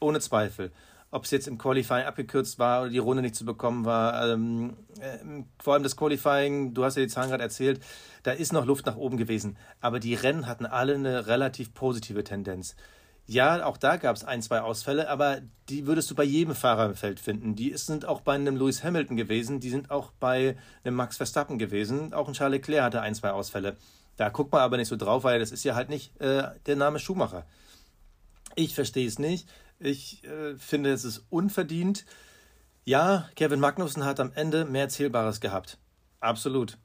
Ohne 0.00 0.20
Zweifel 0.20 0.72
ob 1.10 1.24
es 1.24 1.30
jetzt 1.30 1.48
im 1.48 1.56
Qualifying 1.56 2.04
abgekürzt 2.04 2.58
war 2.58 2.82
oder 2.82 2.90
die 2.90 2.98
Runde 2.98 3.22
nicht 3.22 3.36
zu 3.36 3.44
bekommen 3.44 3.84
war. 3.84 4.28
Ähm, 4.28 4.76
äh, 5.00 5.44
vor 5.62 5.74
allem 5.74 5.82
das 5.82 5.96
Qualifying, 5.96 6.74
du 6.74 6.84
hast 6.84 6.96
ja 6.96 7.02
die 7.02 7.08
Zahlen 7.08 7.30
gerade 7.30 7.42
erzählt, 7.42 7.80
da 8.26 8.32
ist 8.32 8.52
noch 8.52 8.66
Luft 8.66 8.86
nach 8.86 8.96
oben 8.96 9.18
gewesen. 9.18 9.56
Aber 9.80 10.00
die 10.00 10.14
Rennen 10.14 10.48
hatten 10.48 10.66
alle 10.66 10.94
eine 10.94 11.28
relativ 11.28 11.74
positive 11.74 12.24
Tendenz. 12.24 12.74
Ja, 13.24 13.64
auch 13.64 13.76
da 13.76 13.96
gab 13.98 14.16
es 14.16 14.24
ein, 14.24 14.42
zwei 14.42 14.62
Ausfälle, 14.62 15.08
aber 15.08 15.42
die 15.68 15.86
würdest 15.86 16.10
du 16.10 16.16
bei 16.16 16.24
jedem 16.24 16.56
Fahrer 16.56 16.86
im 16.86 16.96
Feld 16.96 17.20
finden. 17.20 17.54
Die 17.54 17.76
sind 17.76 18.04
auch 18.04 18.20
bei 18.22 18.34
einem 18.34 18.56
Lewis 18.56 18.82
Hamilton 18.82 19.16
gewesen, 19.16 19.60
die 19.60 19.70
sind 19.70 19.92
auch 19.92 20.10
bei 20.18 20.56
einem 20.82 20.96
Max 20.96 21.16
Verstappen 21.16 21.56
gewesen. 21.56 22.14
Auch 22.14 22.26
ein 22.26 22.34
Charles 22.34 22.58
Leclerc 22.58 22.82
hatte 22.82 23.00
ein, 23.00 23.14
zwei 23.14 23.30
Ausfälle. 23.30 23.76
Da 24.16 24.28
guckt 24.28 24.50
man 24.50 24.62
aber 24.62 24.76
nicht 24.76 24.88
so 24.88 24.96
drauf, 24.96 25.22
weil 25.22 25.38
das 25.38 25.52
ist 25.52 25.62
ja 25.62 25.76
halt 25.76 25.88
nicht 25.88 26.20
äh, 26.20 26.50
der 26.66 26.76
Name 26.76 26.98
Schumacher. 26.98 27.46
Ich 28.56 28.74
verstehe 28.74 29.06
es 29.06 29.20
nicht. 29.20 29.48
Ich 29.78 30.24
äh, 30.24 30.56
finde, 30.56 30.90
es 30.90 31.04
ist 31.04 31.26
unverdient. 31.30 32.06
Ja, 32.84 33.28
Kevin 33.36 33.60
Magnussen 33.60 34.04
hat 34.04 34.18
am 34.18 34.32
Ende 34.32 34.64
mehr 34.64 34.88
Zählbares 34.88 35.40
gehabt. 35.40 35.78
Absolut. 36.18 36.78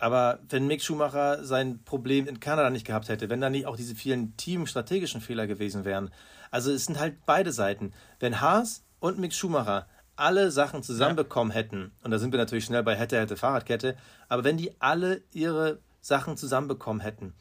Aber 0.00 0.40
wenn 0.48 0.66
Mick 0.66 0.82
Schumacher 0.82 1.44
sein 1.44 1.84
Problem 1.84 2.26
in 2.26 2.40
Kanada 2.40 2.70
nicht 2.70 2.86
gehabt 2.86 3.10
hätte, 3.10 3.28
wenn 3.28 3.40
da 3.40 3.50
nicht 3.50 3.66
auch 3.66 3.76
diese 3.76 3.94
vielen 3.94 4.34
teamstrategischen 4.38 5.20
Fehler 5.20 5.46
gewesen 5.46 5.84
wären. 5.84 6.10
Also 6.50 6.72
es 6.72 6.86
sind 6.86 6.98
halt 6.98 7.26
beide 7.26 7.52
Seiten. 7.52 7.92
Wenn 8.18 8.40
Haas 8.40 8.82
und 8.98 9.18
Mick 9.18 9.34
Schumacher 9.34 9.86
alle 10.16 10.50
Sachen 10.50 10.82
zusammenbekommen 10.82 11.52
ja. 11.52 11.58
hätten, 11.58 11.92
und 12.02 12.10
da 12.10 12.18
sind 12.18 12.32
wir 12.32 12.38
natürlich 12.38 12.64
schnell 12.64 12.82
bei 12.82 12.96
hätte, 12.96 13.20
hätte, 13.20 13.36
Fahrradkette, 13.36 13.94
aber 14.28 14.42
wenn 14.42 14.56
die 14.56 14.80
alle 14.80 15.22
ihre 15.32 15.80
Sachen 16.00 16.38
zusammenbekommen 16.38 17.00
hätten, 17.00 17.34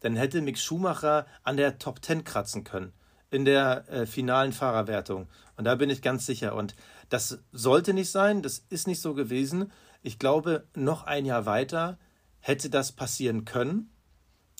dann 0.00 0.14
hätte 0.14 0.42
Mick 0.42 0.58
Schumacher 0.58 1.26
an 1.44 1.56
der 1.56 1.78
Top 1.78 2.04
10 2.04 2.24
kratzen 2.24 2.62
können 2.62 2.92
in 3.30 3.46
der 3.46 3.88
äh, 3.88 4.06
finalen 4.06 4.52
Fahrerwertung. 4.52 5.28
Und 5.56 5.64
da 5.64 5.74
bin 5.74 5.88
ich 5.88 6.02
ganz 6.02 6.26
sicher. 6.26 6.54
Und 6.54 6.74
das 7.08 7.38
sollte 7.52 7.94
nicht 7.94 8.10
sein, 8.10 8.42
das 8.42 8.58
ist 8.68 8.86
nicht 8.86 9.00
so 9.00 9.14
gewesen. 9.14 9.72
Ich 10.02 10.18
glaube, 10.18 10.66
noch 10.74 11.04
ein 11.04 11.24
Jahr 11.24 11.46
weiter 11.46 11.98
hätte 12.40 12.70
das 12.70 12.92
passieren 12.92 13.44
können. 13.44 13.90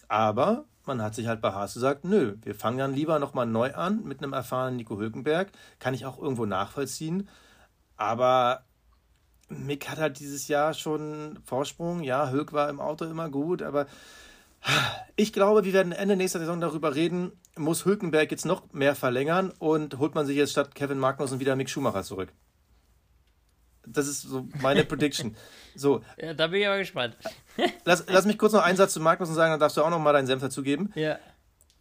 Aber 0.09 0.66
man 0.85 1.02
hat 1.02 1.14
sich 1.14 1.26
halt 1.26 1.40
bei 1.40 1.52
Haas 1.52 1.74
gesagt, 1.74 2.05
nö, 2.05 2.37
wir 2.42 2.55
fangen 2.55 2.78
dann 2.78 2.94
lieber 2.94 3.18
nochmal 3.18 3.46
neu 3.46 3.74
an 3.74 4.05
mit 4.05 4.22
einem 4.22 4.33
erfahrenen 4.33 4.76
Nico 4.76 4.98
Hülkenberg. 4.98 5.50
Kann 5.78 5.94
ich 5.94 6.07
auch 6.07 6.18
irgendwo 6.18 6.46
nachvollziehen. 6.46 7.28
Aber 7.96 8.64
Mick 9.48 9.88
hat 9.88 9.98
halt 9.98 10.18
dieses 10.18 10.48
Jahr 10.48 10.74
schon 10.74 11.38
Vorsprung. 11.44 12.02
Ja, 12.02 12.31
Hülk 12.31 12.52
war 12.52 12.68
im 12.68 12.81
Auto 12.81 13.05
immer 13.05 13.28
gut, 13.28 13.62
aber 13.62 13.87
ich 15.16 15.33
glaube, 15.33 15.64
wir 15.64 15.72
werden 15.72 15.92
Ende 15.92 16.16
nächster 16.16 16.38
Saison 16.38 16.61
darüber 16.61 16.94
reden, 16.94 17.33
muss 17.57 17.85
Hülkenberg 17.85 18.31
jetzt 18.31 18.46
noch 18.46 18.72
mehr 18.72 18.94
verlängern 18.94 19.52
und 19.59 19.98
holt 19.98 20.14
man 20.14 20.26
sich 20.26 20.37
jetzt 20.37 20.52
statt 20.52 20.74
Kevin 20.74 20.98
Magnussen 20.98 21.40
wieder 21.40 21.57
Mick 21.57 21.68
Schumacher 21.68 22.05
zurück. 22.05 22.33
Das 23.87 24.07
ist 24.07 24.23
so 24.23 24.47
meine 24.61 24.85
Prediction. 24.85 25.37
So. 25.75 26.03
Ja, 26.18 26.35
da 26.35 26.49
bin 26.49 26.61
ich 26.61 26.66
aber 26.66 26.77
gespannt. 26.77 27.16
lass, 27.87 28.05
lass 28.07 28.27
mich 28.27 28.37
kurz 28.37 28.53
noch 28.53 28.62
einen 28.62 28.77
Satz 28.77 28.92
zu 28.92 29.01
Magnussen 29.01 29.35
sagen, 29.35 29.53
dann 29.53 29.59
darfst 29.59 29.79
du 29.79 29.83
auch 29.83 29.88
noch 29.88 29.99
mal 29.99 30.12
deinen 30.12 30.27
Senf 30.27 30.42
dazugeben. 30.42 30.92
Ja. 30.95 31.18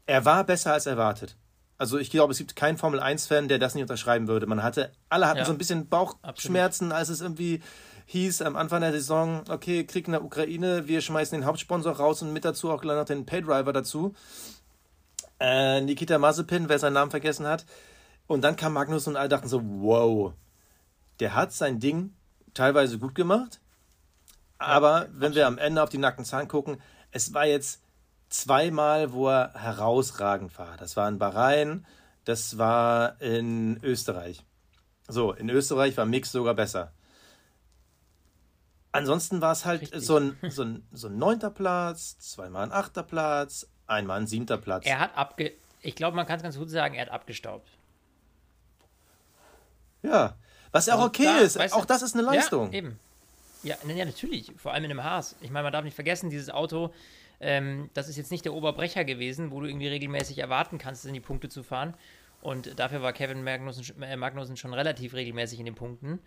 Er 0.06 0.24
war 0.24 0.46
besser 0.46 0.72
als 0.72 0.86
erwartet. 0.86 1.36
Also 1.78 1.98
ich 1.98 2.10
glaube, 2.10 2.32
es 2.32 2.38
gibt 2.38 2.56
keinen 2.56 2.78
Formel 2.78 3.02
1-Fan, 3.02 3.50
der 3.50 3.60
das 3.60 3.76
nicht 3.76 3.82
unterschreiben 3.82 4.30
würde. 4.30 4.46
Man 4.46 4.64
hatte, 4.64 4.94
alle 5.10 5.28
hatten 5.28 5.40
ja. 5.40 5.46
so 5.46 5.52
ein 5.52 5.58
bisschen 5.58 5.90
Bauchschmerzen, 5.90 6.86
Absolut. 6.86 6.94
als 6.94 7.10
es 7.10 7.20
irgendwie 7.20 7.62
hieß 8.06 8.44
am 8.44 8.56
Anfang 8.56 8.82
der 8.82 8.92
Saison, 8.92 9.44
okay, 9.50 9.84
Krieg 9.86 10.06
in 10.06 10.12
der 10.12 10.24
Ukraine, 10.24 10.88
wir 10.88 11.02
schmeißen 11.02 11.38
den 11.38 11.46
Hauptsponsor 11.46 11.94
raus 11.94 12.22
und 12.22 12.34
mit 12.34 12.46
dazu 12.46 12.70
auch 12.72 12.82
gleich 12.82 12.98
noch 12.98 13.06
den 13.06 13.26
Paydriver 13.26 13.74
dazu. 13.74 14.14
Äh, 15.40 15.82
Nikita 15.82 16.20
Mazepin, 16.20 16.70
wer 16.70 16.78
seinen 16.78 16.94
Namen 16.94 17.12
vergessen 17.12 17.48
hat. 17.48 17.66
Und 18.28 18.42
dann 18.42 18.56
kam 18.56 18.74
Magnus 18.74 19.08
und 19.08 19.16
alle 19.16 19.30
dachten 19.30 19.48
so, 19.48 19.62
wow, 19.64 20.34
der 21.22 21.36
hat 21.36 21.54
sein 21.54 21.80
Ding 21.80 22.14
teilweise 22.54 23.00
gut 23.00 23.16
gemacht, 23.16 23.62
Aber 24.58 25.08
wenn 25.12 25.34
wir 25.34 25.48
am 25.48 25.58
Ende 25.58 25.82
auf 25.82 25.90
die 25.90 25.98
nackten 25.98 26.24
Zahlen 26.24 26.48
gucken, 26.48 26.80
es 27.12 27.34
war 27.34 27.46
jetzt 27.48 27.82
zweimal, 28.30 29.12
wo 29.12 29.28
er 29.28 29.54
herausragend 29.56 30.58
war. 30.60 30.78
Das 30.78 30.96
war 30.96 31.10
in 31.10 31.18
Bahrain, 31.18 31.86
das 32.26 32.60
war 32.60 33.20
in 33.22 33.80
Österreich. 33.84 34.46
So, 35.08 35.34
in 35.34 35.50
Österreich 35.50 35.98
war 35.98 36.06
Mix 36.06 36.32
sogar 36.32 36.54
besser. 36.54 36.92
Ansonsten 38.92 39.42
war 39.42 39.54
es 39.54 39.66
halt 39.66 39.90
so 39.96 40.18
ein, 40.18 40.38
so, 40.50 40.64
ein, 40.64 40.88
so 40.92 41.08
ein 41.08 41.18
neunter 41.18 41.50
Platz, 41.50 42.20
zweimal 42.20 42.64
ein 42.64 42.72
achter 42.72 43.02
Platz, 43.02 43.68
einmal 43.88 44.20
ein 44.20 44.28
siebter 44.28 44.58
Platz. 44.58 44.86
Er 44.86 45.00
hat 45.00 45.18
abge. 45.18 45.54
Ich 45.82 45.96
glaube, 45.96 46.16
man 46.16 46.28
kann 46.28 46.38
es 46.38 46.44
ganz 46.44 46.58
gut 46.58 46.70
sagen, 46.70 46.94
er 46.94 47.08
hat 47.08 47.12
abgestaubt. 47.12 47.68
Ja, 50.04 50.36
was 50.72 50.86
ja 50.86 50.96
auch 50.96 51.06
okay 51.06 51.26
da, 51.26 51.38
ist. 51.40 51.74
Auch 51.74 51.86
das 51.86 52.02
ist 52.02 52.16
eine 52.16 52.24
Leistung. 52.24 52.72
Ja, 52.72 52.78
eben. 52.78 53.00
Ja, 53.64 53.76
ja, 53.88 54.06
natürlich. 54.06 54.52
Vor 54.58 54.74
allem 54.74 54.86
in 54.86 54.92
einem 54.92 55.04
Haas. 55.04 55.36
Ich 55.42 55.52
meine, 55.52 55.64
man 55.64 55.74
darf 55.74 55.84
nicht 55.84 55.96
vergessen, 55.96 56.30
dieses 56.30 56.50
Auto, 56.50 56.94
ähm, 57.40 57.90
das 57.94 58.08
ist 58.08 58.18
jetzt 58.18 58.32
nicht 58.32 58.46
der 58.46 58.54
Oberbrecher 58.54 59.04
gewesen, 59.04 59.52
wo 59.52 59.60
du 59.62 59.68
irgendwie 59.68 59.88
regelmäßig 59.88 60.40
erwarten 60.40 60.78
kannst, 60.78 61.06
in 61.06 61.14
die 61.14 61.20
Punkte 61.20 61.50
zu 61.50 61.64
fahren. 61.64 61.94
Und 62.42 62.80
dafür 62.80 63.02
war 63.02 63.14
Kevin 63.14 63.44
Magnussen, 63.44 64.02
äh, 64.02 64.16
Magnussen 64.16 64.58
schon 64.58 64.74
relativ 64.74 65.14
regelmäßig 65.14 65.60
in 65.60 65.66
den 65.66 65.76
Punkten. 65.76 66.20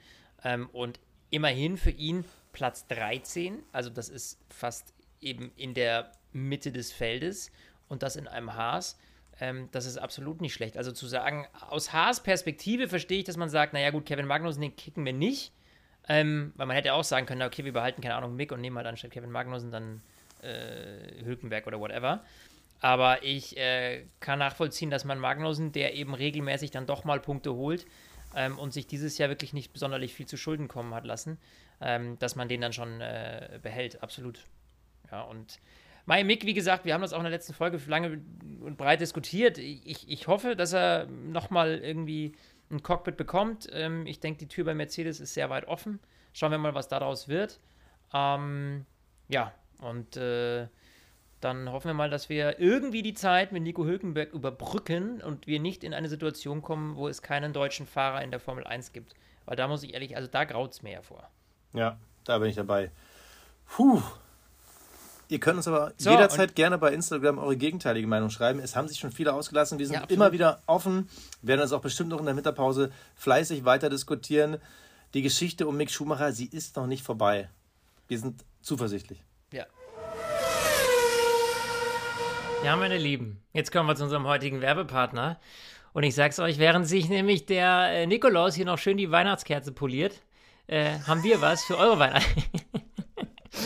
Ähm, 0.44 0.68
und 0.72 1.00
immerhin 1.30 1.76
für 1.76 1.90
ihn 1.90 2.24
Platz 2.52 2.87
13. 2.87 3.62
Also 3.72 3.90
das 3.90 4.09
ist 4.09 4.38
fast 4.48 4.92
eben 5.20 5.50
in 5.57 5.74
der 5.74 6.12
Mitte 6.33 6.70
des 6.70 6.92
Feldes. 6.92 7.50
Und 7.88 8.02
das 8.02 8.16
in 8.16 8.28
einem 8.28 8.54
Haas. 8.54 8.96
Ähm, 9.40 9.68
das 9.72 9.86
ist 9.86 9.98
absolut 9.98 10.40
nicht 10.40 10.54
schlecht. 10.54 10.76
Also 10.76 10.92
zu 10.92 11.06
sagen, 11.06 11.46
aus 11.68 11.92
Haas 11.92 12.22
Perspektive 12.22 12.88
verstehe 12.88 13.18
ich, 13.18 13.24
dass 13.24 13.36
man 13.36 13.48
sagt, 13.48 13.72
naja 13.72 13.90
gut, 13.90 14.06
Kevin 14.06 14.26
Magnussen, 14.26 14.62
den 14.62 14.76
kicken 14.76 15.04
wir 15.04 15.12
nicht. 15.12 15.52
Ähm, 16.06 16.52
weil 16.56 16.66
man 16.66 16.76
hätte 16.76 16.92
auch 16.92 17.04
sagen 17.04 17.26
können, 17.26 17.42
okay, 17.42 17.64
wir 17.64 17.72
behalten, 17.72 18.02
keine 18.02 18.14
Ahnung, 18.14 18.36
Mick 18.36 18.52
und 18.52 18.60
nehmen 18.60 18.76
halt 18.76 18.86
anstatt 18.86 19.10
Kevin 19.10 19.30
Magnussen 19.30 19.70
dann 19.70 20.02
äh, 20.42 21.24
Hülkenberg 21.24 21.66
oder 21.66 21.80
whatever. 21.80 22.22
Aber 22.80 23.22
ich 23.22 23.56
äh, 23.56 24.04
kann 24.20 24.38
nachvollziehen, 24.38 24.90
dass 24.90 25.04
man 25.04 25.18
Magnussen, 25.18 25.72
der 25.72 25.94
eben 25.94 26.12
regelmäßig 26.14 26.70
dann 26.70 26.86
doch 26.86 27.04
mal 27.04 27.20
Punkte 27.20 27.54
holt 27.54 27.86
ähm, 28.36 28.58
und 28.58 28.74
sich 28.74 28.86
dieses 28.86 29.16
Jahr 29.16 29.30
wirklich 29.30 29.54
nicht 29.54 29.76
sonderlich 29.76 30.12
viel 30.12 30.26
zu 30.26 30.36
Schulden 30.36 30.68
kommen 30.68 30.94
hat 30.94 31.06
lassen, 31.06 31.38
ähm, 31.80 32.18
dass 32.18 32.36
man 32.36 32.48
den 32.48 32.60
dann 32.60 32.74
schon 32.74 33.00
äh, 33.00 33.58
behält. 33.62 34.02
Absolut. 34.02 34.44
Ja, 35.10 35.22
und 35.22 35.58
Mai 36.06 36.22
Mick, 36.24 36.44
wie 36.44 36.54
gesagt, 36.54 36.84
wir 36.84 36.94
haben 36.94 37.00
das 37.00 37.12
auch 37.12 37.18
in 37.18 37.24
der 37.24 37.32
letzten 37.32 37.54
Folge 37.54 37.80
lange 37.86 38.20
und 38.60 38.76
breit 38.76 39.00
diskutiert. 39.00 39.58
Ich, 39.58 40.08
ich 40.08 40.26
hoffe, 40.26 40.54
dass 40.56 40.72
er 40.72 41.06
nochmal 41.06 41.78
irgendwie 41.78 42.34
ein 42.70 42.82
Cockpit 42.82 43.16
bekommt. 43.16 43.68
Ähm, 43.72 44.06
ich 44.06 44.20
denke, 44.20 44.38
die 44.38 44.48
Tür 44.48 44.64
bei 44.64 44.74
Mercedes 44.74 45.20
ist 45.20 45.34
sehr 45.34 45.50
weit 45.50 45.66
offen. 45.66 46.00
Schauen 46.32 46.50
wir 46.50 46.58
mal, 46.58 46.74
was 46.74 46.88
daraus 46.88 47.28
wird. 47.28 47.60
Ähm, 48.12 48.84
ja, 49.28 49.52
und 49.80 50.16
äh, 50.16 50.66
dann 51.40 51.70
hoffen 51.70 51.88
wir 51.88 51.94
mal, 51.94 52.10
dass 52.10 52.28
wir 52.28 52.58
irgendwie 52.58 53.02
die 53.02 53.14
Zeit 53.14 53.52
mit 53.52 53.62
Nico 53.62 53.84
Hülkenberg 53.84 54.32
überbrücken 54.32 55.22
und 55.22 55.46
wir 55.46 55.60
nicht 55.60 55.84
in 55.84 55.94
eine 55.94 56.08
Situation 56.08 56.62
kommen, 56.62 56.96
wo 56.96 57.08
es 57.08 57.22
keinen 57.22 57.52
deutschen 57.52 57.86
Fahrer 57.86 58.22
in 58.22 58.30
der 58.30 58.40
Formel 58.40 58.64
1 58.64 58.92
gibt. 58.92 59.14
Weil 59.44 59.56
da 59.56 59.68
muss 59.68 59.82
ich 59.82 59.94
ehrlich, 59.94 60.16
also 60.16 60.28
da 60.28 60.44
graut 60.44 60.72
es 60.72 60.82
mir 60.82 60.92
ja 60.92 61.02
vor. 61.02 61.28
Ja, 61.74 61.98
da 62.24 62.38
bin 62.38 62.48
ich 62.48 62.56
dabei. 62.56 62.90
Puh. 63.66 64.02
Ihr 65.34 65.40
könnt 65.40 65.56
uns 65.56 65.66
aber 65.66 65.92
So, 65.98 66.10
jederzeit 66.12 66.54
gerne 66.54 66.78
bei 66.78 66.92
Instagram 66.92 67.38
eure 67.38 67.56
gegenteilige 67.56 68.06
Meinung 68.06 68.30
schreiben. 68.30 68.60
Es 68.60 68.76
haben 68.76 68.86
sich 68.86 69.00
schon 69.00 69.10
viele 69.10 69.32
ausgelassen. 69.32 69.80
Wir 69.80 69.86
sind 69.88 69.96
Ja, 69.96 70.04
immer 70.04 70.30
wieder 70.30 70.62
offen. 70.66 71.08
werden 71.42 71.58
das 71.58 71.72
auch 71.72 71.80
bestimmt 71.80 72.10
noch 72.10 72.20
in 72.20 72.26
der 72.26 72.36
Winterpause 72.36 72.92
fleißig 73.16 73.64
weiter 73.64 73.90
diskutieren. 73.90 74.58
Die 75.12 75.22
Geschichte 75.22 75.66
um 75.66 75.76
Mick 75.76 75.90
Schumacher, 75.90 76.30
sie 76.30 76.46
ist 76.46 76.76
noch 76.76 76.86
nicht 76.86 77.02
vorbei. 77.02 77.48
Wir 78.06 78.16
sind 78.20 78.44
zuversichtlich. 78.62 79.24
Ja. 79.52 79.66
Ja, 82.64 82.76
meine 82.76 82.96
Lieben, 82.96 83.42
jetzt 83.52 83.72
kommen 83.72 83.88
wir 83.88 83.96
zu 83.96 84.04
unserem 84.04 84.28
heutigen 84.28 84.60
Werbepartner. 84.60 85.40
Und 85.94 86.04
ich 86.04 86.14
sag's 86.14 86.38
euch, 86.38 86.60
während 86.60 86.86
sich 86.86 87.08
nämlich 87.08 87.44
der 87.44 87.88
äh, 87.88 88.06
Nikolaus 88.06 88.54
hier 88.54 88.66
noch 88.66 88.78
schön 88.78 88.96
die 88.98 89.10
Weihnachtskerze 89.10 89.72
poliert, 89.72 90.22
äh, 90.68 91.00
haben 91.08 91.24
wir 91.24 91.40
was 91.40 91.64
für 91.64 91.76
eure 91.76 91.98
Weihnachten. 91.98 92.44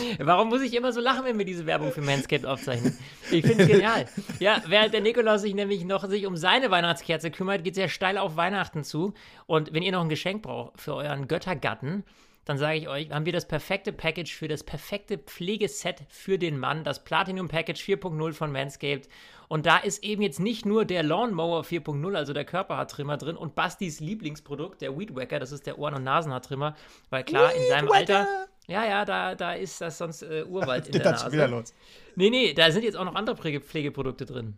Warum 0.19 0.49
muss 0.49 0.61
ich 0.61 0.73
immer 0.75 0.91
so 0.91 1.01
lachen, 1.01 1.25
wenn 1.25 1.37
wir 1.37 1.45
diese 1.45 1.65
Werbung 1.65 1.91
für 1.91 2.01
Manscaped 2.01 2.45
aufzeichnen? 2.45 2.97
Ich 3.31 3.45
finde 3.45 3.63
es 3.63 3.69
genial. 3.69 4.05
Ja, 4.39 4.61
während 4.67 4.93
der 4.93 5.01
Nikolaus 5.01 5.41
sich 5.41 5.53
nämlich 5.53 5.83
noch 5.85 6.07
sich 6.07 6.25
um 6.25 6.37
seine 6.37 6.71
Weihnachtskerze 6.71 7.31
kümmert, 7.31 7.63
geht 7.63 7.73
es 7.73 7.79
ja 7.79 7.89
steil 7.89 8.17
auf 8.17 8.35
Weihnachten 8.35 8.83
zu. 8.83 9.13
Und 9.47 9.73
wenn 9.73 9.83
ihr 9.83 9.91
noch 9.91 10.01
ein 10.01 10.09
Geschenk 10.09 10.43
braucht 10.43 10.79
für 10.79 10.95
euren 10.95 11.27
Göttergatten, 11.27 12.03
dann 12.45 12.57
sage 12.57 12.79
ich 12.79 12.89
euch, 12.89 13.11
haben 13.11 13.25
wir 13.25 13.33
das 13.33 13.47
perfekte 13.47 13.93
Package 13.93 14.33
für 14.33 14.47
das 14.47 14.63
perfekte 14.63 15.19
Pflegeset 15.19 16.01
für 16.09 16.39
den 16.39 16.57
Mann, 16.57 16.83
das 16.83 17.03
Platinum 17.03 17.47
Package 17.47 17.79
4.0 17.79 18.33
von 18.33 18.51
Manscaped. 18.51 19.07
Und 19.47 19.65
da 19.65 19.77
ist 19.77 20.03
eben 20.03 20.23
jetzt 20.23 20.39
nicht 20.39 20.65
nur 20.65 20.85
der 20.85 21.03
Lawnmower 21.03 21.61
4.0, 21.61 22.15
also 22.15 22.33
der 22.33 22.45
Körperhaartrimmer 22.45 23.17
drin 23.17 23.35
und 23.35 23.53
Bastis 23.55 23.99
Lieblingsprodukt, 23.99 24.81
der 24.81 24.97
Weed 24.97 25.15
Wacker, 25.15 25.39
das 25.39 25.51
ist 25.51 25.67
der 25.67 25.77
Ohren- 25.77 25.93
und 25.95 26.03
Nasenhaartrimmer, 26.03 26.75
weil 27.11 27.23
klar, 27.23 27.53
in 27.53 27.67
seinem 27.67 27.91
Alter, 27.91 28.27
ja, 28.69 28.85
ja, 28.85 29.05
da, 29.05 29.35
da 29.35 29.53
ist 29.53 29.81
das 29.81 29.97
sonst 29.97 30.21
äh, 30.21 30.43
Urwald 30.47 30.87
in 30.95 31.01
der 31.01 31.11
Nase. 31.11 31.45
los. 31.47 31.73
Nee, 32.15 32.29
nee, 32.29 32.53
da 32.53 32.71
sind 32.71 32.83
jetzt 32.83 32.95
auch 32.95 33.05
noch 33.05 33.15
andere 33.15 33.35
Pflege 33.35 33.61
Pflegeprodukte 33.61 34.25
drin. 34.25 34.57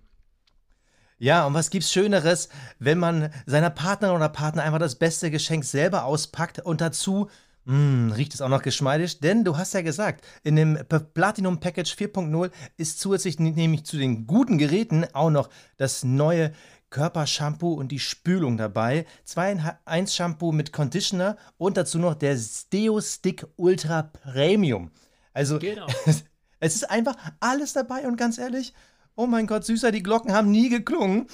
Ja, 1.17 1.45
und 1.45 1.53
was 1.53 1.69
gibt's 1.69 1.91
Schöneres, 1.91 2.49
wenn 2.79 2.97
man 2.97 3.31
seiner 3.45 3.69
Partnerin 3.69 4.15
oder 4.15 4.29
Partner 4.29 4.63
einfach 4.63 4.79
das 4.79 4.95
beste 4.95 5.29
Geschenk 5.29 5.63
selber 5.63 6.05
auspackt 6.05 6.59
und 6.59 6.81
dazu 6.81 7.29
mh, 7.65 8.15
riecht 8.15 8.33
es 8.33 8.41
auch 8.41 8.49
noch 8.49 8.63
geschmeidig, 8.63 9.19
denn 9.19 9.43
du 9.43 9.55
hast 9.55 9.73
ja 9.73 9.81
gesagt, 9.81 10.25
in 10.43 10.55
dem 10.55 10.79
Platinum 11.13 11.59
Package 11.59 11.93
4.0 11.93 12.51
ist 12.77 12.99
zusätzlich 12.99 13.39
nämlich 13.39 13.85
zu 13.85 13.97
den 13.97 14.25
guten 14.25 14.57
Geräten 14.57 15.05
auch 15.13 15.29
noch 15.29 15.49
das 15.77 16.03
neue 16.03 16.53
Körpershampoo 16.91 17.73
und 17.73 17.87
die 17.91 17.99
Spülung 17.99 18.57
dabei. 18.57 19.05
2 19.25 19.51
in 19.51 19.61
1 19.85 20.15
Shampoo 20.15 20.51
mit 20.51 20.71
Conditioner 20.71 21.37
und 21.57 21.77
dazu 21.77 21.97
noch 21.97 22.13
der 22.13 22.37
Steo 22.37 23.01
Stick 23.01 23.47
Ultra 23.55 24.03
Premium. 24.03 24.91
Also 25.33 25.57
Genau. 25.57 25.87
es 26.59 26.75
ist 26.75 26.91
einfach 26.91 27.15
alles 27.39 27.73
dabei 27.73 28.05
und 28.07 28.17
ganz 28.17 28.37
ehrlich, 28.37 28.73
oh 29.15 29.25
mein 29.27 29.47
Gott, 29.47 29.65
süßer, 29.65 29.91
die 29.91 30.03
Glocken 30.03 30.33
haben 30.33 30.51
nie 30.51 30.69
geklungen. 30.69 31.27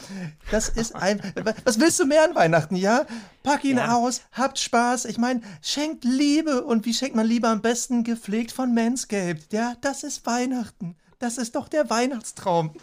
Das 0.51 0.69
ist 0.69 0.95
ein. 0.95 1.21
Was 1.65 1.79
willst 1.79 1.99
du 1.99 2.05
mehr 2.05 2.23
an 2.23 2.35
Weihnachten, 2.35 2.75
ja? 2.75 3.05
Pack 3.43 3.63
ihn 3.63 3.77
Ja. 3.77 3.95
aus, 3.95 4.21
habt 4.31 4.59
Spaß. 4.59 5.05
Ich 5.05 5.17
meine, 5.17 5.41
schenkt 5.61 6.03
Liebe. 6.03 6.63
Und 6.63 6.85
wie 6.85 6.93
schenkt 6.93 7.15
man 7.15 7.25
Liebe 7.27 7.47
am 7.47 7.61
besten? 7.61 8.03
Gepflegt 8.03 8.51
von 8.51 8.73
Manscaped. 8.73 9.51
Ja, 9.53 9.75
das 9.81 10.03
ist 10.03 10.25
Weihnachten. 10.25 10.95
Das 11.19 11.37
ist 11.37 11.55
doch 11.55 11.67
der 11.67 11.89
Weihnachtstraum. 11.89 12.73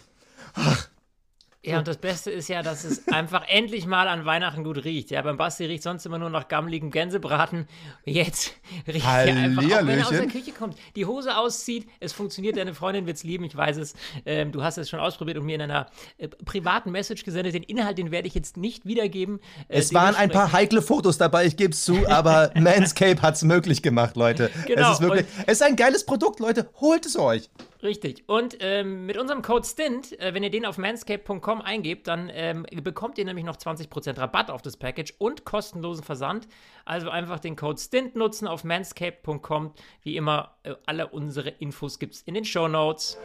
Ja, 1.65 1.79
und 1.79 1.89
das 1.89 1.97
Beste 1.97 2.31
ist 2.31 2.49
ja, 2.49 2.63
dass 2.63 2.85
es 2.85 3.09
einfach 3.09 3.45
endlich 3.49 3.87
mal 3.87 4.07
an 4.09 4.25
Weihnachten 4.27 4.65
gut 4.65 4.85
riecht. 4.85 5.11
Ja, 5.11 5.23
beim 5.23 5.37
Basti 5.37 5.65
riecht 5.65 5.83
sonst 5.83 6.05
immer 6.05 6.19
nur 6.19 6.29
nach 6.31 6.49
gammeligem 6.49 6.91
Gänsebraten. 6.91 7.67
Jetzt 8.05 8.55
riecht 8.87 9.05
er 9.05 9.13
einfach, 9.13 9.63
auch 9.65 9.87
wenn 9.87 9.99
er 9.99 10.05
aus 10.05 10.11
der. 10.11 10.27
Küche 10.27 10.53
kommt, 10.53 10.77
die 10.97 11.07
Hose 11.07 11.37
auszieht, 11.37 11.87
es 12.01 12.13
funktioniert, 12.13 12.57
deine 12.57 12.75
Freundin 12.75 13.07
wird's 13.07 13.25
lieben, 13.25 13.45
ich 13.45 13.57
weiß 13.57 13.77
es. 13.77 13.95
Ähm, 14.27 14.53
du 14.53 14.63
hast 14.63 14.79
es 14.79 14.91
schon 14.91 15.01
ausprobiert 15.01 15.39
und 15.39 15.47
mir 15.47 15.55
in 15.55 15.63
einer 15.63 15.87
äh, 16.19 16.29
privaten 16.29 16.91
Message 16.91 17.25
gesendet. 17.25 17.55
Den 17.55 17.63
Inhalt, 17.63 17.99
den 17.99 18.11
werde 18.11 18.29
ich 18.29 18.35
jetzt 18.35 18.57
nicht 18.57 18.85
wiedergeben. 18.87 19.41
Äh, 19.69 19.79
Es 19.79 19.95
waren 19.95 20.15
ein 20.17 20.31
paar 20.31 20.53
heikle 20.53 20.83
Fotos 20.83 21.19
dabei, 21.19 21.47
ich 21.47 21.57
gebe 21.57 21.73
es 21.73 21.85
zu, 21.85 22.09
aber 22.09 22.51
Manscaped 22.59 23.23
hat 23.23 23.37
es 23.37 23.43
möglich 23.43 23.83
gemacht, 23.83 24.17
Leute. 24.17 24.51
Genau, 24.67 24.91
Es 24.91 24.99
ist 24.99 25.03
wirklich. 25.03 25.27
Es 25.47 25.55
ist 25.55 25.63
ein 25.63 25.77
geiles 25.77 26.05
Produkt, 26.05 26.41
Leute. 26.41 26.69
Holt 26.81 27.07
es 27.07 27.17
euch. 27.19 27.49
Richtig. 27.85 28.27
Und 28.27 28.57
ähm, 28.61 29.05
mit 29.05 29.19
unserem 29.19 29.43
Code 29.43 29.67
STINT, 29.67 30.19
äh, 30.19 30.33
wenn 30.33 30.43
ihr 30.43 30.49
den 30.49 30.65
auf 30.65 30.79
manscape.com 30.79 31.61
eingebt, 31.61 32.07
dann 32.07 32.31
ähm, 32.33 32.65
bekommt 32.83 33.19
ihr 33.19 33.27
nämlich 33.27 33.45
noch 33.45 33.59
20% 33.59 34.19
Rabatt 34.19 34.51
auf 34.51 34.63
das 34.63 34.79
Package 34.79 35.13
und 35.19 35.45
kostenlosen 35.45 36.03
Versand. 36.03 36.49
Also 36.87 37.11
einfach 37.11 37.41
den 37.41 37.57
Code 37.57 37.79
STINT 37.79 38.17
nutzen 38.17 38.49
auf 38.49 38.65
manscape.com. 38.65 39.75
Wie 40.03 40.17
immer, 40.17 40.57
äh, 40.63 40.75
alle 40.87 41.09
unsere 41.09 41.51
Infos 41.51 41.99
gibt 41.99 42.15
es 42.15 42.23
in 42.23 42.33
den 42.33 42.47
Show 42.47 42.69
Notes. 42.69 43.19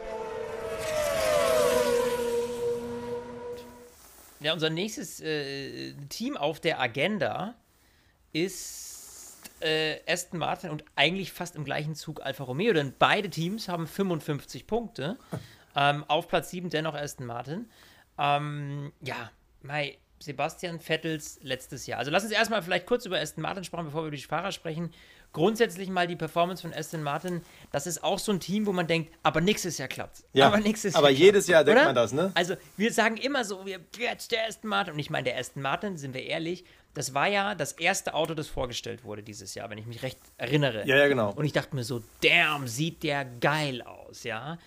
Ja, 4.40 4.52
unser 4.52 4.68
nächstes 4.68 5.20
äh, 5.20 5.94
Team 6.10 6.36
auf 6.36 6.60
der 6.60 6.80
Agenda 6.80 7.54
ist 8.34 8.89
äh, 9.60 10.00
Aston 10.06 10.38
Martin 10.38 10.70
und 10.70 10.84
eigentlich 10.96 11.32
fast 11.32 11.56
im 11.56 11.64
gleichen 11.64 11.94
Zug 11.94 12.22
Alfa 12.22 12.44
Romeo, 12.44 12.72
denn 12.72 12.94
beide 12.98 13.30
Teams 13.30 13.68
haben 13.68 13.86
55 13.86 14.66
Punkte. 14.66 15.18
ähm, 15.76 16.04
auf 16.08 16.28
Platz 16.28 16.50
7 16.50 16.70
dennoch 16.70 16.94
Aston 16.94 17.26
Martin. 17.26 17.68
Ähm, 18.18 18.92
ja, 19.00 19.30
Mai, 19.62 19.98
Sebastian 20.18 20.80
Vettels 20.80 21.38
letztes 21.42 21.86
Jahr. 21.86 21.98
Also 21.98 22.10
lass 22.10 22.24
uns 22.24 22.32
erstmal 22.32 22.62
vielleicht 22.62 22.86
kurz 22.86 23.06
über 23.06 23.18
Aston 23.18 23.42
Martin 23.42 23.64
sprechen, 23.64 23.86
bevor 23.86 24.02
wir 24.02 24.08
über 24.08 24.16
die 24.16 24.22
Fahrer 24.22 24.52
sprechen. 24.52 24.92
Grundsätzlich 25.32 25.88
mal 25.88 26.06
die 26.06 26.16
Performance 26.16 26.62
von 26.62 26.72
Aston 26.72 27.02
Martin, 27.02 27.42
das 27.72 27.86
ist 27.86 28.02
auch 28.02 28.18
so 28.18 28.32
ein 28.32 28.40
Team, 28.40 28.66
wo 28.66 28.72
man 28.72 28.86
denkt, 28.86 29.12
aber 29.22 29.40
nächstes 29.40 29.78
Jahr 29.78 29.88
klappt. 29.88 30.24
Ja, 30.32 30.46
aber 30.48 30.58
nächstes 30.58 30.94
aber 30.94 31.10
Jahr 31.10 31.18
jedes 31.18 31.46
Jahr 31.46 31.64
denkt 31.64 31.84
man 31.84 31.94
das, 31.94 32.12
ne? 32.12 32.32
Also 32.34 32.54
wir 32.76 32.92
sagen 32.92 33.16
immer 33.16 33.44
so, 33.44 33.64
wir, 33.66 33.80
jetzt 33.98 34.32
der 34.32 34.46
Aston 34.46 34.70
Martin. 34.70 34.94
Und 34.94 34.98
ich 34.98 35.10
meine, 35.10 35.24
der 35.24 35.38
Aston 35.38 35.62
Martin, 35.62 35.96
sind 35.96 36.14
wir 36.14 36.24
ehrlich, 36.24 36.64
das 36.94 37.14
war 37.14 37.28
ja 37.28 37.54
das 37.54 37.72
erste 37.72 38.14
Auto, 38.14 38.34
das 38.34 38.48
vorgestellt 38.48 39.04
wurde 39.04 39.22
dieses 39.22 39.54
Jahr, 39.54 39.70
wenn 39.70 39.78
ich 39.78 39.86
mich 39.86 40.02
recht 40.02 40.18
erinnere. 40.36 40.86
Ja, 40.86 40.96
ja, 40.96 41.08
genau. 41.08 41.32
Und 41.32 41.44
ich 41.44 41.52
dachte 41.52 41.76
mir 41.76 41.84
so, 41.84 42.02
damn, 42.22 42.66
sieht 42.66 43.02
der 43.02 43.24
geil 43.24 43.82
aus, 43.82 44.24
ja. 44.24 44.58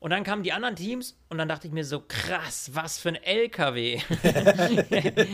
Und 0.00 0.10
dann 0.10 0.24
kamen 0.24 0.42
die 0.42 0.52
anderen 0.52 0.76
Teams 0.76 1.16
und 1.28 1.36
dann 1.38 1.46
dachte 1.48 1.66
ich 1.66 1.72
mir 1.74 1.84
so, 1.84 2.00
krass, 2.00 2.70
was 2.72 2.98
für 2.98 3.10
ein 3.10 3.16
LKW. 3.16 3.96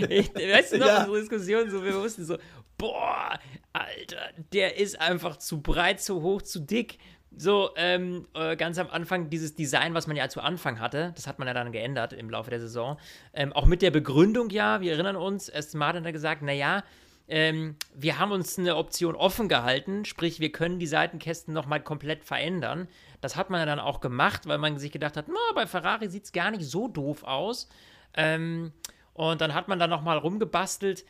ich, 0.09 0.35
weißt 0.35 0.73
du 0.73 0.79
noch, 0.79 0.87
Ja. 0.87 0.99
unsere 1.05 1.21
Diskussion, 1.21 1.71
so, 1.71 1.85
wir 1.85 1.95
wussten 1.95 2.25
so, 2.25 2.37
boah, 2.77 3.39
Alter, 3.73 4.31
der 4.53 4.77
ist 4.77 5.01
einfach 5.01 5.37
zu 5.37 5.61
breit, 5.63 6.01
zu 6.01 6.21
hoch, 6.23 6.43
zu 6.43 6.61
dick. 6.61 6.99
So, 7.39 7.71
ähm, 7.77 8.27
äh, 8.35 8.57
ganz 8.57 8.79
am 8.79 8.89
Anfang 8.89 9.29
dieses 9.31 9.55
Design, 9.55 9.95
was 9.95 10.07
man 10.07 10.17
ja 10.17 10.29
zu 10.29 10.41
Anfang 10.41 10.81
hatte, 10.81 11.13
das 11.15 11.27
hat 11.27 11.39
man 11.39 11.47
ja 11.47 11.55
dann 11.55 11.71
geändert 11.71 12.13
im 12.15 12.31
Laufe 12.31 12.51
der 12.51 12.61
Saison. 12.61 12.99
Ähm, 13.35 13.53
auch 13.53 13.67
mit 13.67 13.83
der 13.83 13.91
Begründung, 13.91 14.49
ja, 14.51 14.81
wir 14.81 14.93
erinnern 14.95 15.17
uns, 15.17 15.53
Aston 15.53 15.79
Martin 15.79 16.05
hat 16.05 16.13
gesagt, 16.13 16.43
naja, 16.43 16.83
ähm, 17.29 17.77
wir 17.95 18.19
haben 18.19 18.33
uns 18.33 18.59
eine 18.59 18.77
Option 18.77 19.15
offen 19.15 19.49
gehalten, 19.49 20.05
sprich, 20.07 20.41
wir 20.41 20.51
können 20.51 20.79
die 20.79 20.87
Seitenkästen 20.87 21.53
nochmal 21.53 21.83
komplett 21.83 22.25
verändern. 22.25 22.89
Das 23.27 23.35
hat 23.35 23.51
man 23.51 23.59
ja 23.59 23.67
dann 23.67 23.81
auch 23.81 23.99
gemacht, 23.99 24.47
weil 24.47 24.59
man 24.59 24.79
sich 24.79 24.93
gedacht 24.93 25.17
hat, 25.17 25.27
bei 25.57 25.67
Ferrari 25.67 26.09
sieht 26.09 26.27
es 26.27 26.33
gar 26.33 26.53
nicht 26.53 26.65
so 26.65 26.87
doof 26.87 27.25
aus. 27.25 27.69
Ähm, 28.15 28.73
und 29.15 29.41
dann 29.41 29.53
hat 29.53 29.67
man 29.67 29.81
da 29.81 29.89
nochmal 29.89 30.17
rumgebastelt. 30.17 31.05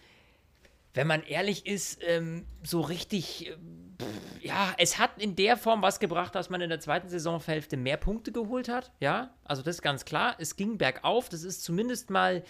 Wenn 0.95 1.09
man 1.09 1.23
ehrlich 1.25 1.67
ist, 1.67 1.99
ähm, 2.03 2.47
so 2.63 2.81
richtig, 2.81 3.51
äh, 3.51 3.57
pff, 4.01 4.43
ja, 4.43 4.75
es 4.79 4.99
hat 4.99 5.11
in 5.19 5.37
der 5.37 5.59
Form 5.59 5.83
was 5.83 6.01
gebracht, 6.01 6.35
dass 6.35 6.49
man 6.49 6.63
in 6.63 6.71
der 6.71 6.81
zweiten 6.81 7.11
Saisonhälfte 7.11 7.77
mehr 7.77 7.99
Punkte 7.99 8.33
geholt 8.33 8.71
hat. 8.71 8.93
Ja, 8.99 9.35
also 9.45 9.61
das 9.61 9.77
ist 9.77 9.83
ganz 9.83 10.07
klar. 10.07 10.37
Es 10.39 10.57
ging 10.57 10.79
bergauf. 10.79 11.29
Das 11.29 11.43
ist 11.43 11.65
zumindest 11.65 12.09
mal 12.09 12.43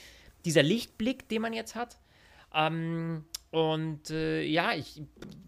dieser 0.44 0.62
Lichtblick, 0.62 1.28
den 1.28 1.42
man 1.42 1.52
jetzt 1.52 1.74
hat. 1.74 1.98
Ähm, 2.54 3.24
und 3.56 4.10
äh, 4.10 4.42
ja, 4.42 4.74
ich, 4.74 5.00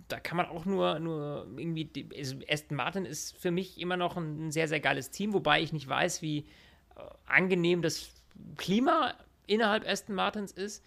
da 0.08 0.18
kann 0.18 0.38
man 0.38 0.46
auch 0.46 0.64
nur, 0.64 0.98
nur 0.98 1.46
irgendwie, 1.58 2.08
also 2.16 2.36
Aston 2.48 2.74
Martin 2.74 3.04
ist 3.04 3.36
für 3.36 3.50
mich 3.50 3.78
immer 3.78 3.98
noch 3.98 4.16
ein, 4.16 4.50
sehr, 4.50 4.66
sehr 4.66 4.80
geiles 4.80 5.10
Team, 5.10 5.34
wobei 5.34 5.60
ich 5.60 5.74
nicht 5.74 5.86
weiß, 5.86 6.22
wie 6.22 6.38
äh, 6.38 7.02
angenehm 7.26 7.82
das 7.82 8.14
Klima 8.56 9.12
innerhalb 9.46 9.86
Aston 9.86 10.14
Martins 10.14 10.52
ist. 10.52 10.82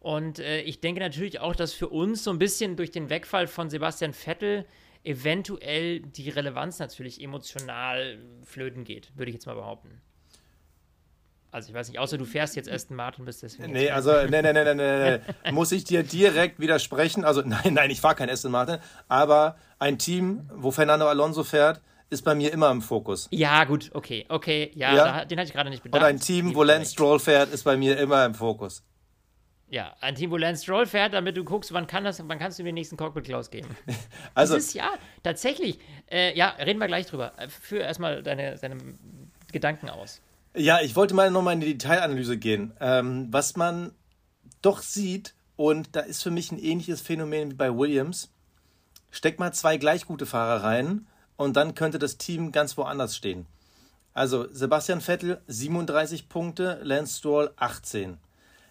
Und 0.00 0.38
äh, 0.38 0.60
ich 0.60 0.80
denke 0.80 1.00
natürlich 1.00 1.40
auch, 1.40 1.56
dass 1.56 1.72
für 1.72 1.88
uns 1.88 2.22
so 2.22 2.30
ein 2.30 2.38
bisschen 2.38 2.76
durch 2.76 2.90
den 2.90 3.08
Wegfall 3.08 3.46
von 3.46 3.70
Sebastian 3.70 4.12
Vettel 4.12 4.66
eventuell 5.02 6.00
die 6.00 6.28
Relevanz 6.28 6.78
natürlich 6.78 7.22
emotional 7.22 8.18
flöten 8.44 8.84
geht, 8.84 9.16
würde 9.16 9.30
ich 9.30 9.36
jetzt 9.36 9.46
mal 9.46 9.54
behaupten. 9.54 10.02
Also 11.56 11.70
ich 11.70 11.74
weiß 11.74 11.88
nicht, 11.88 11.98
außer 11.98 12.18
du 12.18 12.26
fährst 12.26 12.54
jetzt 12.54 12.70
Aston 12.70 12.98
Martin, 12.98 13.24
bist 13.24 13.42
deswegen. 13.42 13.72
Nee, 13.72 13.88
also, 13.88 14.12
nee, 14.28 14.42
nee, 14.42 14.52
nee, 14.52 14.62
nee, 14.62 14.74
nee, 14.74 15.20
nee. 15.44 15.52
Muss 15.52 15.72
ich 15.72 15.84
dir 15.84 16.02
direkt 16.02 16.60
widersprechen? 16.60 17.24
Also, 17.24 17.40
nein, 17.40 17.72
nein, 17.72 17.88
ich 17.88 18.02
fahre 18.02 18.14
kein 18.14 18.28
Aston 18.28 18.52
Martin, 18.52 18.76
aber 19.08 19.56
ein 19.78 19.96
Team, 19.98 20.50
wo 20.52 20.70
Fernando 20.70 21.08
Alonso 21.08 21.44
fährt, 21.44 21.80
ist 22.10 22.26
bei 22.26 22.34
mir 22.34 22.52
immer 22.52 22.70
im 22.70 22.82
Fokus. 22.82 23.28
Ja, 23.30 23.64
gut, 23.64 23.90
okay, 23.94 24.26
okay, 24.28 24.70
ja, 24.74 24.94
Ja. 24.94 25.04
Da, 25.06 25.24
den 25.24 25.38
hatte 25.38 25.48
ich 25.48 25.54
gerade 25.54 25.70
nicht 25.70 25.82
bedacht. 25.82 26.02
Und 26.02 26.06
ein 26.06 26.20
Team, 26.20 26.54
wo 26.54 26.62
Lance. 26.62 26.92
Stroll 26.92 27.18
fährt, 27.20 27.50
ist 27.50 27.64
bei 27.64 27.78
mir 27.78 27.96
immer 27.98 28.26
im 28.26 28.34
Fokus. 28.34 28.84
Ja, 29.70 29.96
ein 30.02 30.14
Team, 30.14 30.32
wo 30.32 30.36
Lance 30.36 30.62
Stroll 30.62 30.84
fährt, 30.84 31.14
damit 31.14 31.38
du 31.38 31.44
guckst, 31.44 31.72
wann, 31.72 31.86
kann 31.86 32.04
das, 32.04 32.22
wann 32.28 32.38
kannst 32.38 32.58
du 32.58 32.64
mir 32.64 32.68
den 32.68 32.74
nächsten 32.74 32.98
Cockpit 32.98 33.24
Klaus 33.24 33.50
geben. 33.50 33.74
Also, 34.34 34.56
Dieses 34.56 34.74
Jahr, 34.74 34.92
tatsächlich, 35.22 35.78
äh, 36.10 36.36
ja, 36.36 36.50
reden 36.50 36.80
wir 36.80 36.86
gleich 36.86 37.06
drüber. 37.06 37.32
Äh, 37.38 37.48
Führ 37.48 37.80
erstmal 37.80 38.22
deine, 38.22 38.56
deine 38.58 38.76
Gedanken 39.50 39.88
aus. 39.88 40.20
Ja, 40.56 40.80
ich 40.80 40.96
wollte 40.96 41.14
mal 41.14 41.30
nochmal 41.30 41.54
in 41.54 41.60
die 41.60 41.76
Detailanalyse 41.76 42.38
gehen. 42.38 42.72
Ähm, 42.80 43.28
was 43.30 43.56
man 43.56 43.92
doch 44.62 44.80
sieht, 44.82 45.34
und 45.56 45.94
da 45.94 46.00
ist 46.00 46.22
für 46.22 46.30
mich 46.30 46.50
ein 46.50 46.58
ähnliches 46.58 47.00
Phänomen 47.00 47.50
wie 47.50 47.54
bei 47.54 47.74
Williams, 47.76 48.30
steck 49.10 49.38
mal 49.38 49.52
zwei 49.52 49.76
gleich 49.76 50.06
gute 50.06 50.26
Fahrer 50.26 50.64
rein 50.64 51.06
und 51.36 51.56
dann 51.56 51.74
könnte 51.74 51.98
das 51.98 52.16
Team 52.16 52.52
ganz 52.52 52.76
woanders 52.76 53.16
stehen. 53.16 53.46
Also 54.14 54.46
Sebastian 54.50 55.02
Vettel 55.02 55.42
37 55.46 56.28
Punkte, 56.30 56.80
Lance 56.82 57.18
Stroll 57.18 57.50
18. 57.56 58.16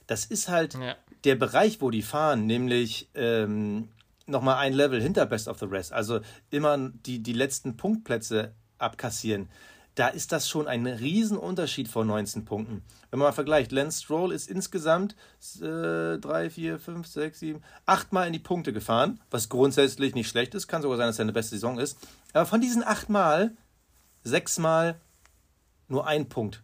Das 0.08 0.26
ist 0.26 0.50
halt 0.50 0.74
Ja. 0.74 0.96
der 1.24 1.36
Bereich, 1.36 1.82
wo 1.82 1.92
die 1.92 2.02
fahren, 2.02 2.48
nämlich 2.48 3.10
ähm, 3.14 3.90
nochmal 4.26 4.58
ein 4.58 4.74
Level 4.74 5.02
hinter 5.02 5.28
Best 5.28 5.48
of 5.48 5.60
the 5.60 5.66
Rest, 5.66 5.94
also 5.94 6.20
immer 6.50 6.78
die, 7.06 7.20
die 7.22 7.34
letzten 7.34 7.78
Punktplätze 7.78 8.54
abkassieren. 8.80 9.50
Da 9.96 10.10
ist 10.10 10.34
das 10.34 10.50
schon 10.50 10.68
ein 10.68 10.86
Riesenunterschied 10.86 11.88
von 11.88 12.06
19 12.08 12.44
Punkten. 12.44 12.84
Wenn 13.10 13.20
man 13.20 13.30
mal 13.30 13.32
vergleicht, 13.32 13.72
Lance 13.72 14.04
Stroll 14.04 14.34
ist 14.34 14.50
insgesamt 14.50 15.16
äh, 15.62 16.18
3, 16.18 16.50
4, 16.50 16.80
5, 16.80 17.08
6, 17.08 17.40
7, 17.40 17.64
8 17.86 18.12
Mal 18.12 18.28
in 18.28 18.34
die 18.34 18.40
Punkte 18.40 18.74
gefahren, 18.74 19.22
was 19.32 19.48
grundsätzlich 19.48 20.14
nicht 20.14 20.30
schlecht 20.30 20.54
ist, 20.54 20.68
kann 20.68 20.82
sogar 20.82 20.98
sein, 20.98 21.08
dass 21.08 21.20
er 21.20 21.24
eine 21.24 21.32
beste 21.34 21.56
Saison 21.56 21.80
ist. 21.80 21.98
Aber 22.34 22.46
von 22.46 22.60
diesen 22.60 22.84
8 22.84 23.10
Mal, 23.10 23.56
6 24.24 24.60
Mal 24.60 25.00
nur 25.88 26.06
ein 26.06 26.28
Punkt. 26.28 26.62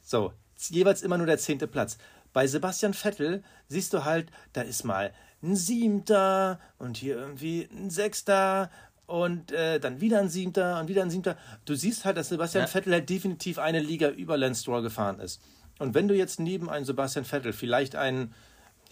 So, 0.00 0.32
jeweils 0.70 1.02
immer 1.02 1.18
nur 1.18 1.26
der 1.26 1.38
zehnte 1.38 1.66
Platz. 1.66 1.98
Bei 2.32 2.46
Sebastian 2.46 2.94
Vettel 2.94 3.42
siehst 3.68 3.92
du 3.92 4.04
halt, 4.04 4.30
da 4.52 4.62
ist 4.62 4.84
mal 4.84 5.12
ein 5.42 5.56
Siebter 5.56 6.58
und 6.78 6.96
hier 6.96 7.16
irgendwie 7.16 7.68
ein 7.70 7.90
Sechster 7.90 8.70
und 9.06 9.52
äh, 9.52 9.78
dann 9.80 10.00
wieder 10.00 10.18
ein 10.18 10.28
Siebter 10.28 10.80
und 10.80 10.88
wieder 10.88 11.02
ein 11.02 11.10
Siebter. 11.10 11.36
Du 11.64 11.74
siehst 11.74 12.04
halt, 12.04 12.16
dass 12.16 12.28
Sebastian 12.28 12.64
Ja. 12.64 12.68
Vettel 12.68 12.92
halt 12.92 13.08
definitiv 13.08 13.58
eine 13.58 13.80
Liga 13.80 14.08
über 14.08 14.36
Lance 14.36 14.62
Stroll 14.62 14.82
gefahren 14.82 15.20
ist. 15.20 15.40
Und 15.78 15.94
wenn 15.94 16.08
du 16.08 16.14
jetzt 16.14 16.40
neben 16.40 16.70
einen 16.70 16.84
Sebastian 16.84 17.24
Vettel 17.24 17.52
vielleicht 17.52 17.96
einen, 17.96 18.34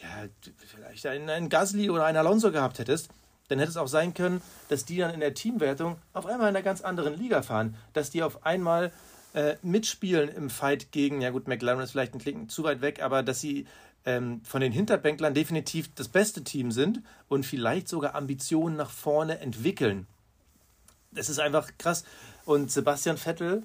ja, 0.01 0.29
vielleicht 0.59 1.07
einen, 1.07 1.31
einen 1.31 1.49
Gasly 1.49 1.91
oder 1.91 2.05
einen 2.05 2.19
Alonso 2.19 2.53
gehabt 2.53 2.79
hättest, 2.79 3.09
dann 3.49 3.59
hätte 3.59 3.71
es 3.71 3.77
auch 3.77 3.89
sein 3.89 4.15
können, 4.15 4.41
dass 4.69 4.85
die 4.85 4.99
dann 4.99 5.13
in 5.13 5.21
der 5.21 5.35
Teamwertung 5.35 5.97
auf 6.13 6.27
einmal 6.27 6.49
in 6.49 6.57
einer 6.57 6.63
ganz 6.63 6.81
anderen 6.81 7.19
Liga 7.19 7.43
fahren. 7.43 7.77
Dass 7.93 8.11
die 8.11 8.23
auf 8.23 8.47
einmal 8.47 8.93
äh, 9.35 9.57
mitspielen 9.63 10.29
im 10.29 10.49
Fight 10.49 10.93
gegen, 10.93 11.21
ja 11.21 11.31
gut, 11.31 11.49
McLaren 11.49 11.81
ist 11.81 11.91
vielleicht 11.91 12.15
ein 12.15 12.21
Klicken 12.21 12.49
zu 12.49 12.63
weit 12.65 12.81
weg, 12.81 13.03
aber 13.03 13.23
dass 13.23 13.41
sie 13.41 13.67
ähm, 14.07 14.43
von 14.45 14.61
den 14.61 14.73
Hinterbänklern 14.73 15.35
definitiv 15.35 15.95
das 15.95 16.09
beste 16.09 16.45
Team 16.45 16.71
sind 16.73 17.01
und 17.29 17.47
vielleicht 17.47 17.89
sogar 17.89 18.15
Ambitionen 18.15 18.77
nach 18.77 18.91
vorne 18.91 19.41
entwickeln. 19.41 20.07
Das 21.13 21.29
ist 21.29 21.39
einfach 21.39 21.71
krass. 21.79 22.05
Und 22.45 22.71
Sebastian 22.71 23.17
Vettel, 23.17 23.63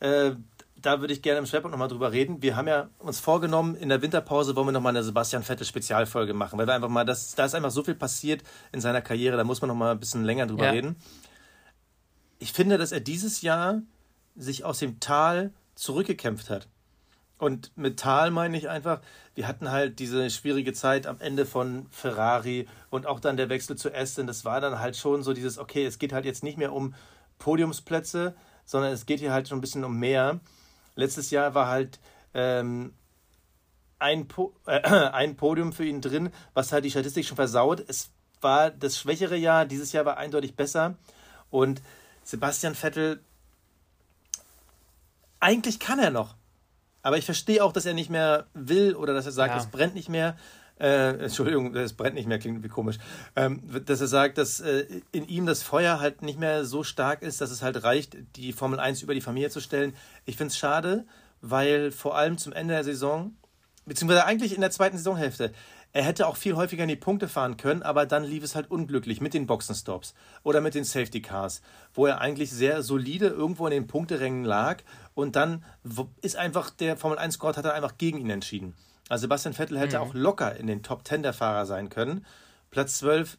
äh, 0.00 0.32
da 0.76 1.00
würde 1.00 1.12
ich 1.12 1.22
gerne 1.22 1.38
im 1.40 1.46
Schwerpunkt 1.46 1.72
nochmal 1.72 1.88
drüber 1.88 2.12
reden. 2.12 2.42
Wir 2.42 2.56
haben 2.56 2.68
ja 2.68 2.88
uns 2.98 3.20
vorgenommen, 3.20 3.74
in 3.74 3.88
der 3.88 4.00
Winterpause 4.02 4.54
wollen 4.56 4.68
wir 4.68 4.72
nochmal 4.72 4.94
eine 4.96 5.02
Sebastian 5.02 5.42
Vettel 5.42 5.66
Spezialfolge 5.66 6.32
machen, 6.34 6.58
weil 6.58 6.66
wir 6.66 6.74
einfach 6.74 6.88
mal, 6.88 7.04
das, 7.04 7.34
da 7.34 7.44
ist 7.44 7.54
einfach 7.54 7.70
so 7.70 7.82
viel 7.82 7.94
passiert 7.94 8.42
in 8.72 8.80
seiner 8.80 9.02
Karriere, 9.02 9.36
da 9.36 9.44
muss 9.44 9.60
man 9.60 9.68
nochmal 9.68 9.92
ein 9.92 10.00
bisschen 10.00 10.24
länger 10.24 10.46
drüber 10.46 10.66
Ja. 10.66 10.70
reden. 10.70 10.96
Ich 12.38 12.52
finde, 12.52 12.78
dass 12.78 12.92
er 12.92 13.00
dieses 13.00 13.42
Jahr 13.42 13.82
sich 14.36 14.64
aus 14.64 14.78
dem 14.78 15.00
Tal 15.00 15.52
zurückgekämpft 15.74 16.48
hat. 16.48 16.68
Und 17.40 17.72
mit 17.74 17.98
Tal 17.98 18.30
meine 18.30 18.58
ich 18.58 18.68
einfach, 18.68 19.00
wir 19.34 19.48
hatten 19.48 19.70
halt 19.70 19.98
diese 19.98 20.28
schwierige 20.28 20.74
Zeit 20.74 21.06
am 21.06 21.18
Ende 21.20 21.46
von 21.46 21.86
Ferrari 21.90 22.68
und 22.90 23.06
auch 23.06 23.18
dann 23.18 23.38
der 23.38 23.48
Wechsel 23.48 23.76
zu 23.76 23.94
Aston. 23.94 24.26
Das 24.26 24.44
war 24.44 24.60
dann 24.60 24.78
halt 24.78 24.94
schon 24.94 25.22
so 25.22 25.32
dieses, 25.32 25.56
okay, 25.56 25.86
es 25.86 25.98
geht 25.98 26.12
halt 26.12 26.26
jetzt 26.26 26.44
nicht 26.44 26.58
mehr 26.58 26.70
um 26.70 26.94
Podiumsplätze, 27.38 28.34
sondern 28.66 28.92
es 28.92 29.06
geht 29.06 29.20
hier 29.20 29.32
halt 29.32 29.48
schon 29.48 29.56
ein 29.56 29.62
bisschen 29.62 29.84
um 29.84 29.98
mehr. 29.98 30.40
Letztes 30.96 31.30
Jahr 31.30 31.54
war 31.54 31.68
halt 31.68 31.98
ähm, 32.34 32.92
ein, 33.98 34.28
po 34.28 34.52
äh, 34.66 34.80
ein 35.12 35.36
Podium 35.36 35.72
für 35.72 35.86
ihn 35.86 36.02
drin, 36.02 36.30
was 36.52 36.72
halt 36.72 36.84
die 36.84 36.90
Statistik 36.90 37.24
schon 37.24 37.36
versaut. 37.36 37.82
Es 37.88 38.10
war 38.42 38.70
das 38.70 38.98
schwächere 38.98 39.36
Jahr, 39.36 39.64
dieses 39.64 39.92
Jahr 39.92 40.04
war 40.04 40.18
eindeutig 40.18 40.56
besser. 40.56 40.98
Und 41.48 41.80
Sebastian 42.22 42.74
Vettel, 42.74 43.24
eigentlich 45.40 45.80
kann 45.80 45.98
er 45.98 46.10
noch. 46.10 46.34
Aber 47.02 47.18
ich 47.18 47.24
verstehe 47.24 47.64
auch, 47.64 47.72
dass 47.72 47.86
er 47.86 47.94
nicht 47.94 48.10
mehr 48.10 48.46
will 48.54 48.94
oder 48.94 49.14
dass 49.14 49.26
er 49.26 49.32
sagt, 49.32 49.54
Ja. 49.54 49.60
es 49.60 49.66
brennt 49.66 49.94
nicht 49.94 50.08
mehr. 50.08 50.36
Äh, 50.78 51.24
Entschuldigung, 51.24 51.74
es 51.76 51.92
brennt 51.92 52.14
nicht 52.14 52.26
mehr, 52.26 52.38
klingt 52.38 52.56
irgendwie 52.56 52.70
komisch. 52.70 52.96
Ähm, 53.36 53.62
dass 53.84 54.00
er 54.00 54.06
sagt, 54.06 54.38
dass 54.38 54.60
äh, 54.60 54.86
in 55.12 55.28
ihm 55.28 55.44
das 55.44 55.62
Feuer 55.62 56.00
halt 56.00 56.22
nicht 56.22 56.38
mehr 56.38 56.64
so 56.64 56.84
stark 56.84 57.20
ist, 57.22 57.40
dass 57.42 57.50
es 57.50 57.60
halt 57.62 57.82
reicht, 57.84 58.16
die 58.36 58.52
Formel 58.52 58.80
1 58.80 59.02
über 59.02 59.12
die 59.12 59.20
Familie 59.20 59.50
zu 59.50 59.60
stellen. 59.60 59.94
Ich 60.24 60.36
finde 60.38 60.52
es 60.52 60.58
schade, 60.58 61.04
weil 61.42 61.90
vor 61.90 62.16
allem 62.16 62.38
zum 62.38 62.54
Ende 62.54 62.72
der 62.74 62.84
Saison, 62.84 63.34
beziehungsweise 63.84 64.24
eigentlich 64.24 64.54
in 64.54 64.62
der 64.62 64.70
zweiten 64.70 64.96
Saisonhälfte, 64.96 65.52
er 65.92 66.04
hätte 66.04 66.28
auch 66.28 66.36
viel 66.36 66.54
häufiger 66.54 66.84
in 66.84 66.88
die 66.88 66.96
Punkte 66.96 67.26
fahren 67.26 67.56
können, 67.56 67.82
aber 67.82 68.06
dann 68.06 68.22
lief 68.22 68.44
es 68.44 68.54
halt 68.54 68.70
unglücklich 68.70 69.20
mit 69.20 69.34
den 69.34 69.46
Boxenstops 69.46 70.14
oder 70.44 70.60
mit 70.60 70.74
den 70.74 70.84
Safety 70.84 71.20
Cars, 71.20 71.62
wo 71.92 72.06
er 72.06 72.20
eigentlich 72.20 72.50
sehr 72.52 72.82
solide 72.82 73.26
irgendwo 73.26 73.66
in 73.66 73.72
den 73.72 73.86
Punkterängen 73.88 74.44
lag 74.44 74.78
und 75.20 75.36
dann 75.36 75.64
ist 76.22 76.36
einfach 76.36 76.70
der 76.70 76.96
Formel 76.96 77.18
1 77.18 77.34
Squad 77.34 77.56
hat 77.56 77.64
er 77.64 77.74
einfach 77.74 77.98
gegen 77.98 78.18
ihn 78.18 78.30
entschieden. 78.30 78.74
Also 79.08 79.22
Sebastian 79.22 79.54
Vettel 79.54 79.78
hätte 79.78 80.00
auch 80.00 80.14
locker 80.14 80.54
in 80.56 80.68
den 80.68 80.82
Top 80.82 81.06
10 81.06 81.22
der 81.22 81.32
Fahrer 81.32 81.66
sein 81.66 81.88
können. 81.88 82.24
Platz 82.70 82.98
12 82.98 83.38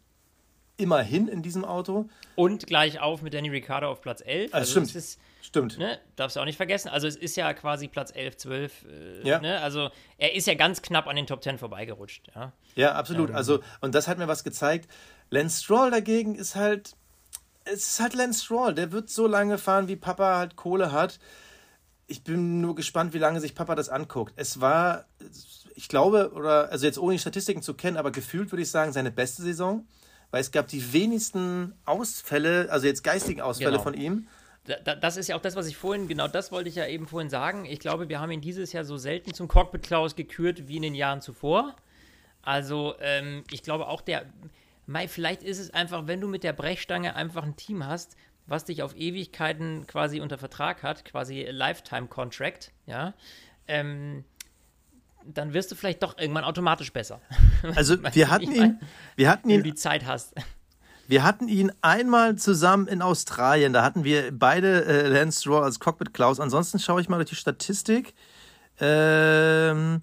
immerhin 0.75 1.27
in 1.27 1.41
diesem 1.41 1.63
Auto. 1.63 2.09
Und 2.35 2.67
gleich 2.67 2.99
auf 2.99 3.21
mit 3.21 3.33
Danny 3.33 3.49
Ricciardo 3.49 3.89
auf 3.89 4.01
Platz 4.01 4.21
11. 4.21 4.53
Also, 4.53 4.57
also 4.57 4.71
stimmt. 4.71 4.95
Ist, 4.95 5.19
stimmt. 5.41 5.77
Ne, 5.77 5.99
darfst 6.15 6.35
du 6.35 6.41
auch 6.41 6.45
nicht 6.45 6.57
vergessen. 6.57 6.89
Also 6.89 7.07
es 7.07 7.15
ist 7.15 7.37
ja 7.37 7.53
quasi 7.53 7.87
Platz 7.87 8.11
11, 8.13 8.37
12. 8.37 8.85
Äh, 8.85 9.27
ja. 9.27 9.39
Ne, 9.39 9.61
also 9.61 9.89
er 10.17 10.35
ist 10.35 10.47
ja 10.47 10.55
ganz 10.55 10.81
knapp 10.81 11.07
an 11.07 11.15
den 11.15 11.27
Top 11.27 11.43
10 11.43 11.57
vorbeigerutscht. 11.57 12.27
Ja, 12.35 12.51
ja 12.75 12.91
absolut. 12.93 13.29
Ähm, 13.29 13.35
also, 13.35 13.61
und 13.79 13.95
das 13.95 14.07
hat 14.07 14.17
mir 14.17 14.27
was 14.27 14.43
gezeigt. 14.43 14.89
Lance 15.29 15.63
Stroll 15.63 15.91
dagegen 15.91 16.35
ist 16.35 16.55
halt, 16.55 16.95
es 17.63 17.87
ist 17.87 17.99
halt 17.99 18.13
Lance 18.13 18.43
Stroll. 18.43 18.73
Der 18.73 18.91
wird 18.91 19.09
so 19.09 19.27
lange 19.27 19.57
fahren, 19.57 19.87
wie 19.87 19.95
Papa 19.95 20.37
halt 20.37 20.55
Kohle 20.55 20.91
hat. 20.91 21.19
Ich 22.11 22.23
bin 22.23 22.61
nur 22.61 22.75
gespannt, 22.75 23.13
wie 23.13 23.19
lange 23.19 23.39
sich 23.39 23.55
Papa 23.55 23.75
das 23.75 23.89
anguckt. 23.89 24.33
Es 24.35 24.61
war, 24.61 25.05
ich 25.75 25.87
glaube, 25.87 26.31
oder, 26.33 26.69
also 26.69 26.85
jetzt 26.85 26.99
ohne 26.99 27.13
die 27.13 27.19
Statistiken 27.19 27.61
zu 27.61 27.73
kennen, 27.73 27.97
aber 27.97 28.11
gefühlt 28.11 28.51
würde 28.51 28.61
ich 28.61 28.69
sagen, 28.69 28.91
seine 28.91 29.11
beste 29.11 29.41
Saison 29.41 29.85
weil 30.31 30.41
es 30.41 30.51
gab 30.51 30.67
die 30.67 30.93
wenigsten 30.93 31.75
Ausfälle, 31.85 32.67
also 32.71 32.87
jetzt 32.87 33.03
geistigen 33.03 33.41
Ausfälle 33.41 33.71
genau. 33.71 33.83
von 33.83 33.93
ihm. 33.93 34.27
Das 35.01 35.17
ist 35.17 35.27
ja 35.27 35.35
auch 35.35 35.41
das, 35.41 35.55
was 35.55 35.67
ich 35.67 35.75
vorhin, 35.75 36.07
genau 36.07 36.27
das 36.27 36.51
wollte 36.51 36.69
ich 36.69 36.75
ja 36.75 36.85
eben 36.85 37.07
vorhin 37.07 37.29
sagen. 37.29 37.65
Ich 37.65 37.79
glaube, 37.79 38.09
wir 38.09 38.19
haben 38.19 38.31
ihn 38.31 38.41
dieses 38.41 38.71
Jahr 38.71 38.85
so 38.85 38.95
selten 38.95 39.33
zum 39.33 39.47
Cockpit 39.47 39.83
Klaus 39.83 40.15
gekürt 40.15 40.67
wie 40.67 40.77
in 40.77 40.83
den 40.83 40.95
Jahren 40.95 41.21
zuvor. 41.21 41.75
Also, 42.43 42.95
ähm, 42.99 43.43
ich 43.51 43.63
glaube 43.63 43.87
auch 43.87 44.01
der, 44.01 44.25
Mai, 44.85 45.07
vielleicht 45.07 45.43
ist 45.43 45.59
es 45.59 45.73
einfach, 45.73 46.07
wenn 46.07 46.21
du 46.21 46.27
mit 46.27 46.43
der 46.43 46.53
Brechstange 46.53 47.15
einfach 47.15 47.43
ein 47.43 47.55
Team 47.55 47.85
hast, 47.85 48.15
was 48.51 48.65
dich 48.65 48.83
auf 48.83 48.95
Ewigkeiten 48.95 49.87
quasi 49.87 50.21
unter 50.21 50.37
Vertrag 50.37 50.83
hat, 50.83 51.05
quasi 51.05 51.47
Lifetime 51.49 52.07
Contract, 52.07 52.71
ja, 52.85 53.13
ähm, 53.67 54.23
dann 55.25 55.53
wirst 55.53 55.71
du 55.71 55.75
vielleicht 55.75 56.03
doch 56.03 56.17
irgendwann 56.17 56.43
automatisch 56.43 56.91
besser. 56.93 57.21
Also 57.75 57.95
wir 58.13 58.31
hatten 58.31 58.51
ihn, 58.51 58.79
wir 59.15 59.29
hatten 59.29 59.47
ihn, 59.49 59.57
wenn 59.57 59.63
du 59.63 59.69
die 59.69 59.75
Zeit 59.75 60.05
hast. 60.07 60.33
Wir 61.07 61.23
hatten 61.23 61.47
ihn 61.47 61.71
einmal 61.81 62.35
zusammen 62.37 62.87
in 62.87 63.03
Australien. 63.03 63.71
Da 63.71 63.83
hatten 63.83 64.03
wir 64.03 64.31
beide 64.31 64.85
äh, 64.85 65.07
Lance 65.09 65.41
Stroll 65.41 65.63
als 65.63 65.79
Cockpit 65.79 66.11
Klaus. 66.13 66.39
Ansonsten 66.39 66.79
schaue 66.79 67.01
ich 67.01 67.09
mal 67.09 67.17
durch 67.17 67.29
die 67.29 67.35
Statistik. 67.35 68.15
Ähm, 68.79 70.01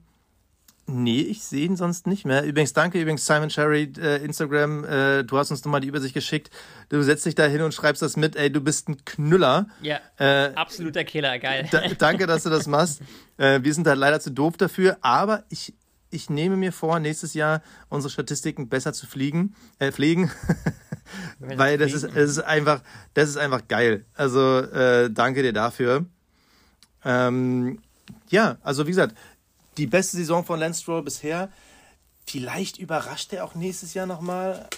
Nee, 0.91 1.21
ich 1.21 1.43
sehe 1.43 1.67
ihn 1.67 1.77
sonst 1.77 2.07
nicht 2.07 2.25
mehr. 2.25 2.45
Übrigens, 2.45 2.73
danke 2.73 2.99
übrigens 2.99 3.27
Simon 3.27 3.51
Cherry, 3.51 3.93
äh, 3.99 4.25
Instagram, 4.25 4.85
äh, 4.85 5.23
du 5.23 5.37
hast 5.37 5.51
uns 5.51 5.63
nochmal 5.63 5.83
die 5.83 5.89
Übersicht 5.89 6.15
geschickt. 6.15 6.51
Du 6.89 7.03
setzt 7.03 7.27
dich 7.27 7.35
da 7.35 7.45
hin 7.45 7.61
und 7.61 7.75
schreibst 7.75 8.01
das 8.01 8.17
mit, 8.17 8.37
ey, 8.37 8.51
du 8.51 8.63
bist 8.63 8.89
ein 8.89 9.05
Knüller. 9.05 9.67
Ja, 9.83 10.01
äh, 10.17 10.55
absoluter 10.55 11.05
Killer, 11.05 11.39
geil. 11.39 11.69
Da, 11.71 11.83
danke, 11.99 12.27
dass 12.27 12.45
du 12.45 12.51
das 12.51 12.67
machst. 12.67 13.03
Äh, 13.37 13.61
wir 13.63 13.75
sind 13.75 13.87
da 13.87 13.93
leider 13.93 14.19
zu 14.19 14.31
doof 14.31 14.57
dafür, 14.57 14.97
aber 15.03 15.45
ich, 15.51 15.75
ich 16.09 16.31
nehme 16.31 16.57
mir 16.57 16.73
vor, 16.73 16.99
nächstes 17.01 17.35
Jahr 17.35 17.61
unsere 17.91 18.11
Statistiken 18.11 18.71
besser 18.71 18.95
zu 18.95 19.07
fliegen, 19.07 19.55
äh, 19.79 19.93
pflegen. 19.93 20.31
Weil 21.39 21.77
das 21.77 21.93
ist, 21.93 22.05
das 22.05 22.31
ist 22.31 22.39
einfach, 22.39 22.83
das 23.13 23.29
ist 23.29 23.37
einfach 23.37 23.69
geil. 23.69 24.07
Also, 24.15 24.61
äh, 24.61 25.11
danke 25.11 25.43
dir 25.43 25.53
dafür. 25.53 26.07
Ähm, 27.05 27.79
ja, 28.31 28.57
also 28.63 28.87
wie 28.87 28.91
gesagt, 28.91 29.15
die 29.79 29.87
beste 29.87 30.17
Saison 30.17 30.45
von 30.45 30.61
Lance 30.61 30.83
Stroll 30.83 31.03
bisher. 31.03 31.51
Vielleicht 32.27 32.79
überrascht 32.79 33.33
er 33.33 33.45
auch 33.45 33.55
nächstes 33.55 33.95
Jahr 33.95 34.07
nochmal. 34.07 34.69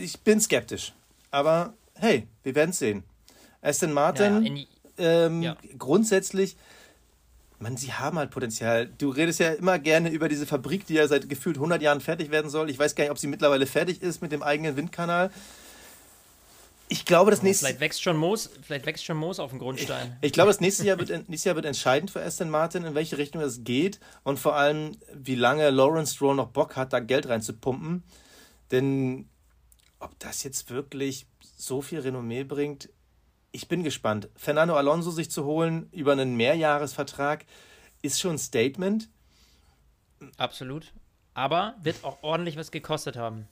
Ich 0.00 0.18
bin 0.20 0.40
skeptisch. 0.40 0.92
Aber 1.30 1.74
hey, 1.94 2.26
wir 2.42 2.54
werden 2.54 2.70
es 2.70 2.78
sehen. 2.78 3.04
Aston 3.60 3.92
Martin, 3.92 4.44
ja, 4.44 4.62
ja. 4.98 5.26
Ähm, 5.26 5.42
ja. 5.42 5.56
grundsätzlich, 5.78 6.56
man, 7.60 7.76
sie 7.76 7.92
haben 7.92 8.18
halt 8.18 8.30
Potenzial. 8.30 8.90
Du 8.98 9.10
redest 9.10 9.38
ja 9.38 9.52
immer 9.52 9.78
gerne 9.78 10.10
über 10.10 10.28
diese 10.28 10.46
Fabrik, 10.46 10.84
die 10.86 10.94
ja 10.94 11.06
seit 11.06 11.28
gefühlt 11.28 11.56
100 11.56 11.80
Jahren 11.80 12.00
fertig 12.00 12.30
werden 12.30 12.50
soll. 12.50 12.70
Ich 12.70 12.78
weiß 12.78 12.94
gar 12.94 13.04
nicht, 13.04 13.12
ob 13.12 13.18
sie 13.18 13.28
mittlerweile 13.28 13.66
fertig 13.66 14.02
ist 14.02 14.20
mit 14.20 14.32
dem 14.32 14.42
eigenen 14.42 14.76
Windkanal. 14.76 15.30
Ich 16.92 17.06
glaube, 17.06 17.30
das 17.30 17.42
nächste 17.42 17.64
vielleicht 17.64 17.80
wächst 17.80 18.02
schon 18.02 18.18
Moos, 18.18 18.50
vielleicht 18.60 18.84
wächst 18.84 19.06
schon 19.06 19.16
Moos 19.16 19.40
auf 19.40 19.48
dem 19.48 19.58
Grundstein. 19.58 20.18
Ich, 20.20 20.26
ich 20.26 20.32
glaube, 20.34 20.50
das 20.50 20.60
nächste 20.60 20.84
Jahr, 20.84 20.98
wird, 20.98 21.08
nächstes 21.08 21.44
Jahr 21.44 21.56
wird 21.56 21.64
entscheidend 21.64 22.10
für 22.10 22.22
Aston 22.22 22.50
Martin, 22.50 22.84
in 22.84 22.94
welche 22.94 23.16
Richtung 23.16 23.40
es 23.40 23.64
geht 23.64 23.98
und 24.24 24.38
vor 24.38 24.56
allem, 24.56 24.98
wie 25.14 25.34
lange 25.34 25.70
Lawrence 25.70 26.14
Stroll 26.14 26.34
noch 26.34 26.48
Bock 26.48 26.76
hat, 26.76 26.92
da 26.92 27.00
Geld 27.00 27.30
reinzupumpen. 27.30 28.02
Denn 28.72 29.26
ob 30.00 30.18
das 30.18 30.42
jetzt 30.42 30.68
wirklich 30.68 31.24
so 31.56 31.80
viel 31.80 32.00
Renommee 32.00 32.44
bringt, 32.44 32.90
ich 33.52 33.68
bin 33.68 33.84
gespannt. 33.84 34.28
Fernando 34.36 34.76
Alonso 34.76 35.12
sich 35.12 35.30
zu 35.30 35.46
holen 35.46 35.88
über 35.92 36.12
einen 36.12 36.36
Mehrjahresvertrag 36.36 37.46
ist 38.02 38.20
schon 38.20 38.32
ein 38.32 38.38
Statement. 38.38 39.08
Absolut. 40.36 40.92
Aber 41.32 41.74
wird 41.80 42.04
auch 42.04 42.18
ordentlich 42.20 42.58
was 42.58 42.70
gekostet 42.70 43.16
haben. 43.16 43.48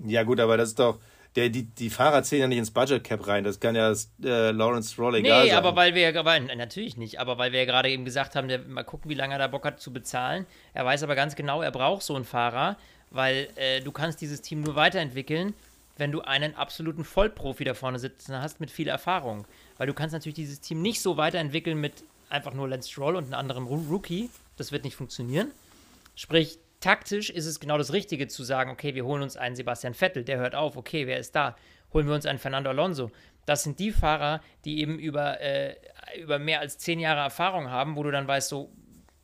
Ja, 0.00 0.24
gut, 0.24 0.40
aber 0.40 0.56
das 0.56 0.70
ist 0.70 0.80
doch 0.80 0.98
der, 1.36 1.48
die, 1.48 1.64
die 1.64 1.90
Fahrer 1.90 2.22
zählen 2.22 2.42
ja 2.42 2.48
nicht 2.48 2.58
ins 2.58 2.70
Budget 2.72 3.04
Cap 3.04 3.26
rein. 3.26 3.44
Das 3.44 3.60
kann 3.60 3.76
ja 3.76 3.92
äh, 3.92 4.50
Lawrence 4.50 4.92
Stroll 4.92 5.16
egal 5.16 5.44
nee, 5.44 5.50
sein. 5.50 5.62
Nee, 5.62 5.66
aber 5.66 5.76
weil 5.76 5.94
wir 5.94 6.18
aber, 6.18 6.38
natürlich 6.40 6.96
nicht, 6.96 7.20
aber 7.20 7.38
weil 7.38 7.52
wir 7.52 7.60
ja 7.60 7.66
gerade 7.66 7.88
eben 7.88 8.04
gesagt 8.04 8.34
haben, 8.34 8.48
der, 8.48 8.58
mal 8.60 8.82
gucken, 8.82 9.10
wie 9.10 9.14
lange 9.14 9.34
er 9.34 9.38
da 9.38 9.46
Bock 9.46 9.64
hat 9.64 9.80
zu 9.80 9.92
bezahlen. 9.92 10.46
Er 10.74 10.84
weiß 10.84 11.02
aber 11.04 11.14
ganz 11.14 11.36
genau, 11.36 11.62
er 11.62 11.70
braucht 11.70 12.02
so 12.02 12.16
einen 12.16 12.24
Fahrer, 12.24 12.76
weil 13.10 13.48
äh, 13.56 13.80
du 13.80 13.92
kannst 13.92 14.20
dieses 14.20 14.42
Team 14.42 14.62
nur 14.62 14.74
weiterentwickeln, 14.74 15.54
wenn 15.98 16.10
du 16.10 16.22
einen 16.22 16.56
absoluten 16.56 17.04
Vollprofi 17.04 17.62
da 17.62 17.74
vorne 17.74 17.98
sitzen 17.98 18.36
hast 18.40 18.58
mit 18.58 18.70
viel 18.70 18.88
Erfahrung. 18.88 19.46
Weil 19.76 19.86
du 19.86 19.94
kannst 19.94 20.12
natürlich 20.12 20.34
dieses 20.34 20.60
Team 20.60 20.82
nicht 20.82 21.00
so 21.00 21.16
weiterentwickeln 21.16 21.78
mit 21.78 22.02
einfach 22.28 22.54
nur 22.54 22.68
Lance 22.68 22.90
Stroll 22.90 23.16
und 23.16 23.24
einem 23.24 23.34
anderen 23.34 23.66
Rookie. 23.66 24.30
Das 24.56 24.72
wird 24.72 24.84
nicht 24.84 24.96
funktionieren. 24.96 25.52
Sprich, 26.16 26.58
taktisch 26.80 27.30
ist 27.30 27.46
es 27.46 27.60
genau 27.60 27.78
das 27.78 27.92
Richtige 27.92 28.26
zu 28.26 28.42
sagen, 28.42 28.70
okay, 28.70 28.94
wir 28.94 29.04
holen 29.04 29.22
uns 29.22 29.36
einen 29.36 29.56
Sebastian 29.56 29.94
Vettel, 29.94 30.24
der 30.24 30.38
hört 30.38 30.54
auf, 30.54 30.76
okay, 30.76 31.06
wer 31.06 31.18
ist 31.18 31.36
da? 31.36 31.56
Holen 31.92 32.06
wir 32.06 32.14
uns 32.14 32.26
einen 32.26 32.38
Fernando 32.38 32.70
Alonso. 32.70 33.10
Das 33.46 33.62
sind 33.62 33.78
die 33.78 33.90
Fahrer, 33.90 34.40
die 34.64 34.80
eben 34.80 34.98
über, 34.98 35.40
äh, 35.40 35.76
über 36.20 36.38
mehr 36.38 36.60
als 36.60 36.78
zehn 36.78 37.00
Jahre 37.00 37.20
Erfahrung 37.20 37.70
haben, 37.70 37.96
wo 37.96 38.02
du 38.02 38.10
dann 38.10 38.28
weißt, 38.28 38.48
so, 38.48 38.70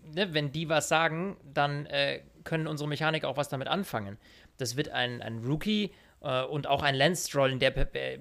ne, 0.02 0.32
wenn 0.34 0.52
die 0.52 0.68
was 0.68 0.88
sagen, 0.88 1.36
dann 1.44 1.86
äh, 1.86 2.20
können 2.44 2.66
unsere 2.66 2.88
Mechaniker 2.88 3.28
auch 3.28 3.36
was 3.36 3.48
damit 3.48 3.68
anfangen. 3.68 4.18
Das 4.56 4.76
wird 4.76 4.88
ein, 4.88 5.22
ein 5.22 5.44
Rookie 5.44 5.92
äh, 6.22 6.42
und 6.42 6.66
auch 6.66 6.82
ein 6.82 6.94
Lance 6.94 7.28
Stroll 7.28 7.52
in 7.52 7.58
der, 7.58 7.70
der, 7.70 8.18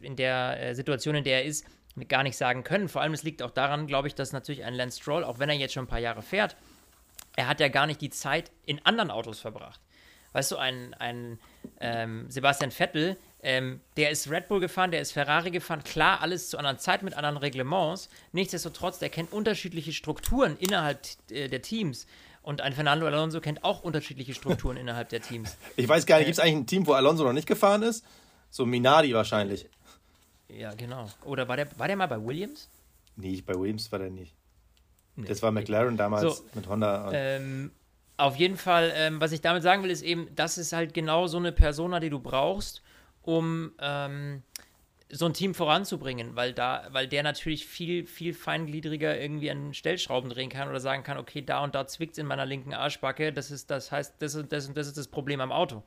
in 0.00 0.16
der 0.16 0.60
äh, 0.60 0.74
Situation, 0.74 1.14
in 1.14 1.24
der 1.24 1.42
er 1.42 1.44
ist, 1.44 1.66
gar 2.08 2.22
nicht 2.22 2.36
sagen 2.36 2.62
können. 2.64 2.88
Vor 2.88 3.02
allem, 3.02 3.12
es 3.12 3.22
liegt 3.22 3.42
auch 3.42 3.50
daran, 3.50 3.86
glaube 3.86 4.08
ich, 4.08 4.14
dass 4.14 4.32
natürlich 4.32 4.64
ein 4.64 4.74
Lance 4.74 5.00
Stroll, 5.00 5.24
auch 5.24 5.38
wenn 5.38 5.48
er 5.48 5.56
jetzt 5.56 5.74
schon 5.74 5.84
ein 5.84 5.88
paar 5.88 5.98
Jahre 5.98 6.22
fährt, 6.22 6.56
er 7.36 7.48
hat 7.48 7.60
ja 7.60 7.68
gar 7.68 7.86
nicht 7.86 8.00
die 8.00 8.10
Zeit 8.10 8.50
in 8.66 8.84
anderen 8.84 9.10
Autos 9.10 9.40
verbracht. 9.40 9.80
Weißt 10.32 10.52
du, 10.52 10.56
ein, 10.56 10.94
ein 10.94 11.38
ähm, 11.80 12.30
Sebastian 12.30 12.70
Vettel, 12.70 13.16
ähm, 13.42 13.80
der 13.96 14.10
ist 14.10 14.30
Red 14.30 14.48
Bull 14.48 14.60
gefahren, 14.60 14.90
der 14.90 15.00
ist 15.00 15.12
Ferrari 15.12 15.50
gefahren, 15.50 15.82
klar, 15.82 16.20
alles 16.20 16.50
zu 16.50 16.58
anderen 16.58 16.78
Zeiten 16.78 17.04
mit 17.04 17.14
anderen 17.14 17.36
Reglements. 17.36 18.08
Nichtsdestotrotz, 18.32 18.98
der 18.98 19.08
kennt 19.08 19.32
unterschiedliche 19.32 19.92
Strukturen 19.92 20.56
innerhalb 20.58 21.00
äh, 21.30 21.48
der 21.48 21.62
Teams. 21.62 22.06
Und 22.42 22.60
ein 22.60 22.72
Fernando 22.72 23.06
Alonso 23.06 23.40
kennt 23.40 23.64
auch 23.64 23.82
unterschiedliche 23.82 24.34
Strukturen 24.34 24.76
innerhalb 24.78 25.08
der 25.08 25.20
Teams. 25.20 25.56
Ich 25.76 25.88
weiß 25.88 26.06
gar 26.06 26.18
nicht, 26.18 26.26
gibt 26.26 26.38
es 26.38 26.44
eigentlich 26.44 26.56
ein 26.56 26.66
Team, 26.66 26.86
wo 26.86 26.92
Alonso 26.92 27.24
noch 27.24 27.32
nicht 27.32 27.48
gefahren 27.48 27.82
ist? 27.82 28.04
So 28.50 28.66
Minardi 28.66 29.14
wahrscheinlich. 29.14 29.68
Ja, 30.48 30.74
genau. 30.74 31.08
Oder 31.24 31.48
war 31.48 31.56
der, 31.56 31.68
war 31.78 31.86
der 31.86 31.96
mal 31.96 32.06
bei 32.06 32.22
Williams? 32.24 32.68
Nee, 33.16 33.42
bei 33.44 33.54
Williams 33.54 33.90
war 33.92 33.98
der 33.98 34.10
nicht. 34.10 34.34
Nee, 35.22 35.28
das 35.28 35.42
war 35.42 35.50
McLaren 35.50 35.96
damals 35.96 36.22
so, 36.22 36.44
mit 36.54 36.68
Honda. 36.68 37.10
Ähm, 37.12 37.70
auf 38.16 38.36
jeden 38.36 38.56
Fall, 38.56 38.92
ähm, 38.94 39.20
was 39.20 39.32
ich 39.32 39.40
damit 39.40 39.62
sagen 39.62 39.82
will, 39.82 39.90
ist 39.90 40.02
eben, 40.02 40.28
das 40.34 40.58
ist 40.58 40.72
halt 40.72 40.94
genau 40.94 41.26
so 41.26 41.38
eine 41.38 41.52
Persona, 41.52 42.00
die 42.00 42.10
du 42.10 42.20
brauchst, 42.20 42.82
um 43.22 43.72
ähm, 43.80 44.42
so 45.10 45.26
ein 45.26 45.32
Team 45.32 45.54
voranzubringen, 45.54 46.36
weil 46.36 46.52
da, 46.52 46.86
weil 46.90 47.08
der 47.08 47.22
natürlich 47.22 47.66
viel, 47.66 48.06
viel 48.06 48.32
feingliedriger 48.32 49.18
irgendwie 49.18 49.50
an 49.50 49.74
Stellschrauben 49.74 50.30
drehen 50.30 50.50
kann 50.50 50.68
oder 50.68 50.80
sagen 50.80 51.02
kann, 51.02 51.18
okay, 51.18 51.42
da 51.42 51.64
und 51.64 51.74
da 51.74 51.86
zwickt 51.86 52.12
es 52.12 52.18
in 52.18 52.26
meiner 52.26 52.46
linken 52.46 52.74
Arschbacke, 52.74 53.32
das 53.32 53.50
ist, 53.50 53.70
das 53.70 53.90
heißt, 53.90 54.14
das 54.20 54.34
ist, 54.34 54.52
das, 54.52 54.72
das 54.72 54.86
ist 54.86 54.96
das 54.96 55.08
Problem 55.08 55.40
am 55.40 55.50
Auto. 55.50 55.82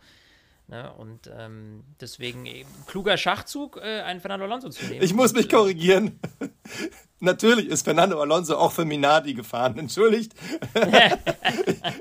Ne? 0.67 0.91
Und 0.93 1.29
ähm, 1.37 1.83
deswegen 1.99 2.45
eben, 2.45 2.69
kluger 2.87 3.17
Schachzug, 3.17 3.77
äh, 3.77 4.01
einen 4.01 4.21
Fernando 4.21 4.45
Alonso 4.45 4.69
zu 4.69 4.85
nehmen. 4.85 5.03
Ich 5.03 5.13
muss 5.13 5.33
mich 5.33 5.49
korrigieren. 5.49 6.19
Natürlich 7.19 7.67
ist 7.67 7.83
Fernando 7.83 8.19
Alonso 8.19 8.57
auch 8.57 8.71
für 8.71 8.83
Minardi 8.83 9.33
gefahren. 9.33 9.77
Entschuldigt. 9.77 10.33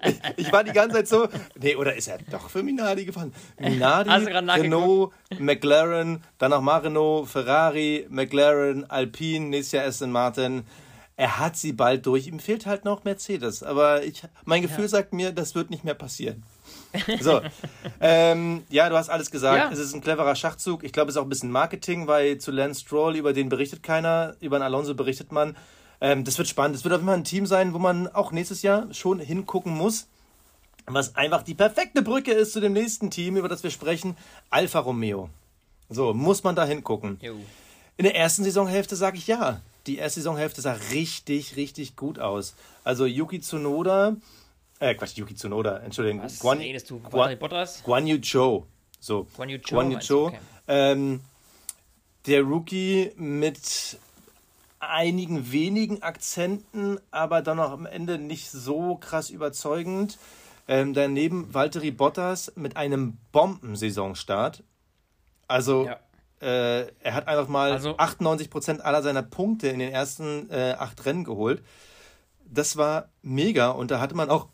ich, 0.04 0.20
ich, 0.46 0.52
war 0.52 0.64
die 0.64 0.72
ganze 0.72 0.96
Zeit 0.96 1.08
so. 1.08 1.28
Nee, 1.56 1.76
oder 1.76 1.94
ist 1.94 2.08
er 2.08 2.18
doch 2.30 2.50
für 2.50 2.62
Minardi 2.62 3.04
gefahren? 3.04 3.32
Minardi, 3.58 4.10
Renault, 4.10 5.12
McLaren, 5.38 6.24
dann 6.38 6.52
auch 6.52 6.60
mal 6.60 6.78
Renault, 6.78 7.28
Ferrari, 7.28 8.06
McLaren, 8.10 8.88
Alpine, 8.90 9.46
nächstes 9.46 9.72
Jahr 9.72 9.86
Aston 9.86 10.10
Martin. 10.10 10.64
Er 11.16 11.38
hat 11.38 11.56
sie 11.56 11.72
bald 11.72 12.06
durch. 12.06 12.26
Ihm 12.26 12.40
fehlt 12.40 12.66
halt 12.66 12.84
noch 12.84 13.04
Mercedes. 13.04 13.62
Aber 13.62 14.02
ich, 14.02 14.22
mein 14.44 14.62
Gefühl 14.62 14.84
ja. 14.84 14.88
sagt 14.88 15.12
mir, 15.12 15.30
das 15.32 15.54
wird 15.54 15.70
nicht 15.70 15.84
mehr 15.84 15.94
passieren. 15.94 16.42
So, 17.20 17.40
ähm, 18.00 18.64
ja, 18.68 18.88
du 18.88 18.96
hast 18.96 19.08
alles 19.08 19.30
gesagt. 19.30 19.58
Ja. 19.58 19.70
Es 19.72 19.78
ist 19.78 19.94
ein 19.94 20.00
cleverer 20.00 20.34
Schachzug. 20.34 20.84
Ich 20.84 20.92
glaube, 20.92 21.10
es 21.10 21.16
ist 21.16 21.20
auch 21.20 21.26
ein 21.26 21.28
bisschen 21.28 21.50
Marketing, 21.50 22.06
weil 22.06 22.38
zu 22.38 22.50
Lance 22.50 22.80
Stroll, 22.80 23.16
über 23.16 23.32
den 23.32 23.48
berichtet 23.48 23.82
keiner, 23.82 24.34
über 24.40 24.56
einen 24.56 24.64
Alonso 24.64 24.94
berichtet 24.94 25.32
man. 25.32 25.56
Ähm, 26.00 26.24
das 26.24 26.36
wird 26.38 26.48
spannend. 26.48 26.76
Es 26.76 26.84
wird 26.84 26.94
auf 26.94 27.00
jeden 27.00 27.08
Fall 27.08 27.18
ein 27.18 27.24
Team 27.24 27.46
sein, 27.46 27.74
wo 27.74 27.78
man 27.78 28.08
auch 28.08 28.32
nächstes 28.32 28.62
Jahr 28.62 28.92
schon 28.92 29.20
hingucken 29.20 29.72
muss. 29.72 30.06
was 30.86 31.14
einfach 31.14 31.42
die 31.42 31.54
perfekte 31.54 32.02
Brücke 32.02 32.32
ist 32.32 32.52
zu 32.52 32.60
dem 32.60 32.72
nächsten 32.72 33.10
Team, 33.10 33.36
über 33.36 33.48
das 33.48 33.62
wir 33.62 33.70
sprechen, 33.70 34.16
Alfa 34.50 34.80
Romeo. 34.80 35.30
So, 35.88 36.12
muss 36.12 36.42
man 36.42 36.56
da 36.56 36.64
hingucken. 36.64 37.18
Jo. 37.22 37.36
In 37.96 38.04
der 38.04 38.16
ersten 38.16 38.42
Saisonhälfte 38.42 38.96
sage 38.96 39.16
ich 39.16 39.26
ja. 39.26 39.60
Die 39.86 39.98
erste 39.98 40.20
Saisonhälfte 40.20 40.60
sah 40.60 40.76
richtig, 40.90 41.56
richtig 41.56 41.96
gut 41.96 42.18
aus. 42.18 42.54
Also 42.82 43.04
Yuki 43.04 43.40
Tsunoda, 43.40 44.16
äh, 44.82 44.94
Quatsch, 44.94 45.16
Yuki 45.16 45.34
Tsunoda, 45.34 45.78
Entschuldigung. 45.78 46.22
Was 46.22 46.38
Guan, 46.38 46.58
redest 46.58 46.90
du? 46.90 46.98
Guan, 47.00 47.38
Bottas? 47.38 47.82
Guan 47.84 48.06
Yu 48.06 48.18
Zhou. 48.20 48.66
So. 49.00 49.26
Guan 49.36 49.48
Yu 49.48 49.58
Zhou 49.58 49.74
Guan 49.76 49.90
Yu? 49.92 49.98
Zhou. 50.00 50.26
Okay. 50.26 50.38
Ähm, 50.68 51.20
der 52.26 52.42
Rookie 52.42 53.12
mit 53.16 53.98
einigen 54.78 55.52
wenigen 55.52 56.02
Akzenten, 56.02 56.98
aber 57.10 57.42
dann 57.42 57.56
noch 57.58 57.70
am 57.70 57.86
Ende 57.86 58.18
nicht 58.18 58.50
so 58.50 58.96
krass 58.96 59.30
überzeugend. 59.30 60.18
Ähm, 60.68 60.94
daneben 60.94 61.52
Valtteri 61.52 61.90
Bottas 61.90 62.52
mit 62.56 62.76
einem 62.76 63.18
Bombensaisonstart. 63.32 64.62
Also 65.48 65.86
Ja. 65.86 65.98
äh, 66.40 66.86
er 67.00 67.14
hat 67.14 67.28
einfach 67.28 67.48
mal 67.48 67.72
Also- 67.72 67.96
98% 67.96 68.80
aller 68.80 69.02
seiner 69.02 69.22
Punkte 69.22 69.68
in 69.68 69.78
den 69.80 69.92
ersten 69.92 70.48
äh, 70.50 70.74
acht 70.78 71.04
Rennen 71.04 71.24
geholt. 71.24 71.62
Das 72.44 72.76
war 72.76 73.08
mega 73.22 73.70
und 73.70 73.90
da 73.90 73.98
hatte 74.00 74.14
man 74.14 74.30
auch 74.30 74.48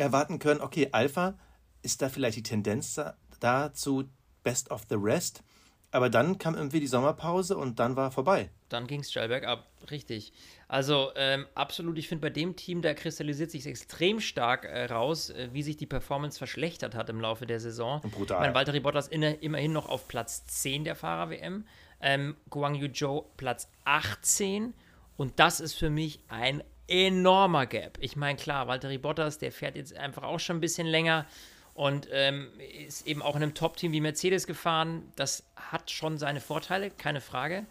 erwarten 0.00 0.38
können, 0.38 0.60
okay, 0.60 0.88
Alpha 0.92 1.38
ist 1.82 2.02
da 2.02 2.08
vielleicht 2.08 2.36
die 2.36 2.42
Tendenz 2.42 2.94
da, 2.94 3.14
dazu 3.40 4.04
Best 4.42 4.70
of 4.70 4.82
the 4.88 4.96
Rest. 4.98 5.42
Aber 5.92 6.08
dann 6.08 6.38
kam 6.38 6.54
irgendwie 6.54 6.78
die 6.78 6.86
Sommerpause 6.86 7.56
und 7.56 7.80
dann 7.80 7.96
war 7.96 8.12
vorbei. 8.12 8.50
Dann 8.68 8.86
ging 8.86 9.00
es 9.00 9.10
steil 9.10 9.28
bergab, 9.28 9.66
richtig. 9.90 10.32
Also 10.68 11.10
ähm, 11.16 11.46
absolut, 11.56 11.98
ich 11.98 12.06
finde 12.06 12.22
bei 12.22 12.30
dem 12.30 12.54
Team, 12.54 12.80
da 12.80 12.94
kristallisiert 12.94 13.50
sich 13.50 13.66
extrem 13.66 14.20
stark 14.20 14.64
äh, 14.64 14.84
raus, 14.84 15.30
äh, 15.30 15.48
wie 15.52 15.64
sich 15.64 15.76
die 15.76 15.86
Performance 15.86 16.38
verschlechtert 16.38 16.94
hat 16.94 17.08
im 17.08 17.20
Laufe 17.20 17.44
der 17.44 17.58
Saison. 17.58 18.00
Brutal. 18.02 18.36
Ich 18.36 18.40
meine, 18.40 18.54
Valtteri 18.54 18.78
Bottas 18.78 19.08
inne, 19.08 19.34
immerhin 19.34 19.72
noch 19.72 19.88
auf 19.88 20.06
Platz 20.06 20.44
10 20.46 20.84
der 20.84 20.94
Fahrer-WM, 20.94 21.66
ähm, 22.00 22.36
Guang 22.50 22.76
Yu 22.76 22.88
Zhou 22.92 23.24
Platz 23.36 23.68
18 23.84 24.74
und 25.16 25.40
das 25.40 25.58
ist 25.58 25.74
für 25.74 25.90
mich 25.90 26.20
ein 26.28 26.62
enormer 26.90 27.66
Gap. 27.66 27.98
Ich 28.00 28.16
meine, 28.16 28.36
klar, 28.36 28.66
Valtteri 28.66 28.98
Bottas, 28.98 29.38
der 29.38 29.52
fährt 29.52 29.76
jetzt 29.76 29.96
einfach 29.96 30.24
auch 30.24 30.40
schon 30.40 30.56
ein 30.56 30.60
bisschen 30.60 30.86
länger 30.86 31.26
und 31.72 32.08
ähm, 32.10 32.50
ist 32.86 33.06
eben 33.06 33.22
auch 33.22 33.36
in 33.36 33.42
einem 33.42 33.54
Top-Team 33.54 33.92
wie 33.92 34.00
Mercedes 34.00 34.46
gefahren. 34.46 35.10
Das 35.16 35.44
hat 35.56 35.90
schon 35.90 36.18
seine 36.18 36.40
Vorteile, 36.40 36.90
keine 36.90 37.20
Frage. 37.20 37.64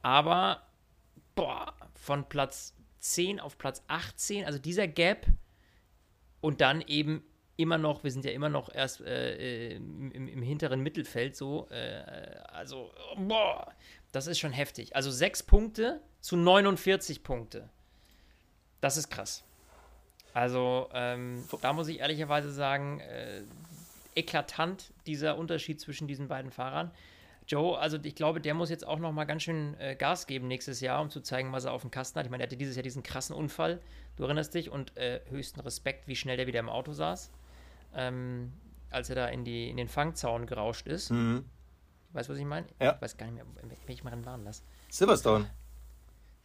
Aber, 0.00 0.62
boah, 1.34 1.74
von 1.94 2.28
Platz 2.28 2.74
10 3.00 3.40
auf 3.40 3.58
Platz 3.58 3.82
18, 3.88 4.44
also 4.44 4.58
dieser 4.58 4.86
Gap 4.86 5.26
und 6.40 6.60
dann 6.60 6.80
eben 6.82 7.24
immer 7.56 7.78
noch, 7.78 8.04
wir 8.04 8.10
sind 8.10 8.24
ja 8.24 8.30
immer 8.30 8.48
noch 8.48 8.72
erst 8.72 9.00
äh, 9.00 9.72
äh, 9.72 9.76
im, 9.76 10.28
im 10.28 10.42
hinteren 10.42 10.80
Mittelfeld 10.80 11.36
so, 11.36 11.68
äh, 11.70 12.02
also, 12.52 12.92
boah, 13.16 13.72
das 14.12 14.28
ist 14.28 14.38
schon 14.38 14.52
heftig. 14.52 14.94
Also 14.94 15.10
sechs 15.10 15.42
Punkte 15.42 16.00
zu 16.20 16.36
49 16.36 17.22
Punkte. 17.22 17.68
Das 18.82 18.96
ist 18.96 19.10
krass. 19.10 19.44
Also, 20.34 20.88
ähm, 20.92 21.44
da 21.60 21.72
muss 21.72 21.88
ich 21.88 22.00
ehrlicherweise 22.00 22.50
sagen, 22.50 23.00
äh, 23.00 23.42
eklatant 24.16 24.92
dieser 25.06 25.38
Unterschied 25.38 25.80
zwischen 25.80 26.08
diesen 26.08 26.28
beiden 26.28 26.50
Fahrern. 26.50 26.90
Joe, 27.46 27.78
also 27.78 27.98
ich 28.02 28.14
glaube, 28.14 28.40
der 28.40 28.54
muss 28.54 28.70
jetzt 28.70 28.86
auch 28.86 28.98
noch 28.98 29.12
mal 29.12 29.24
ganz 29.24 29.44
schön 29.44 29.78
äh, 29.78 29.94
Gas 29.94 30.26
geben 30.26 30.48
nächstes 30.48 30.80
Jahr, 30.80 31.00
um 31.00 31.10
zu 31.10 31.20
zeigen, 31.20 31.52
was 31.52 31.64
er 31.64 31.72
auf 31.72 31.82
dem 31.82 31.92
Kasten 31.92 32.18
hat. 32.18 32.26
Ich 32.26 32.30
meine, 32.30 32.42
er 32.42 32.46
hatte 32.46 32.56
dieses 32.56 32.74
Jahr 32.74 32.82
diesen 32.82 33.04
krassen 33.04 33.36
Unfall, 33.36 33.80
du 34.16 34.24
erinnerst 34.24 34.52
dich, 34.54 34.68
und 34.68 34.96
äh, 34.96 35.20
höchsten 35.28 35.60
Respekt, 35.60 36.08
wie 36.08 36.16
schnell 36.16 36.36
der 36.36 36.48
wieder 36.48 36.60
im 36.60 36.68
Auto 36.68 36.92
saß, 36.92 37.30
ähm, 37.94 38.52
als 38.90 39.10
er 39.10 39.16
da 39.16 39.26
in, 39.28 39.44
die, 39.44 39.70
in 39.70 39.76
den 39.76 39.88
Fangzaun 39.88 40.46
gerauscht 40.46 40.88
ist. 40.88 41.10
Mhm. 41.10 41.44
Weißt 42.14 42.28
du, 42.28 42.32
was 42.32 42.40
ich 42.40 42.46
meine? 42.46 42.66
Ja. 42.80 42.94
Ich 42.94 43.02
weiß 43.02 43.16
gar 43.16 43.26
nicht 43.26 43.36
mehr, 43.36 43.46
welchem 43.86 44.08
Rennen 44.08 44.26
waren 44.26 44.44
das? 44.44 44.64
Silverstone. 44.90 45.48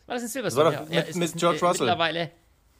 War 0.07 0.15
das 0.15 0.23
in 0.23 0.29
Silverstone? 0.29 0.71
Das 0.71 0.79
war 0.79 0.85
doch 0.85 0.91
ja. 0.91 0.99
mit- 1.01 1.09
es 1.09 1.15
mit 1.15 1.25
ist, 1.25 1.37
George 1.37 1.59
Russell. 1.61 1.85
Mittlerweile, 1.85 2.31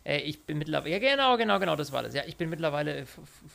äh, 0.04 0.20
ich 0.22 0.46
bin 0.46 0.58
mittlerweile, 0.58 0.92
ja 0.94 1.00
genau, 1.00 1.38
genau, 1.38 1.60
genau, 1.60 1.76
das 1.76 1.92
war 1.92 2.02
das. 2.04 2.14
Ja, 2.16 2.24
ich 2.26 2.38
bin 2.38 2.50
mittlerweile 2.50 3.00
äh, 3.02 3.06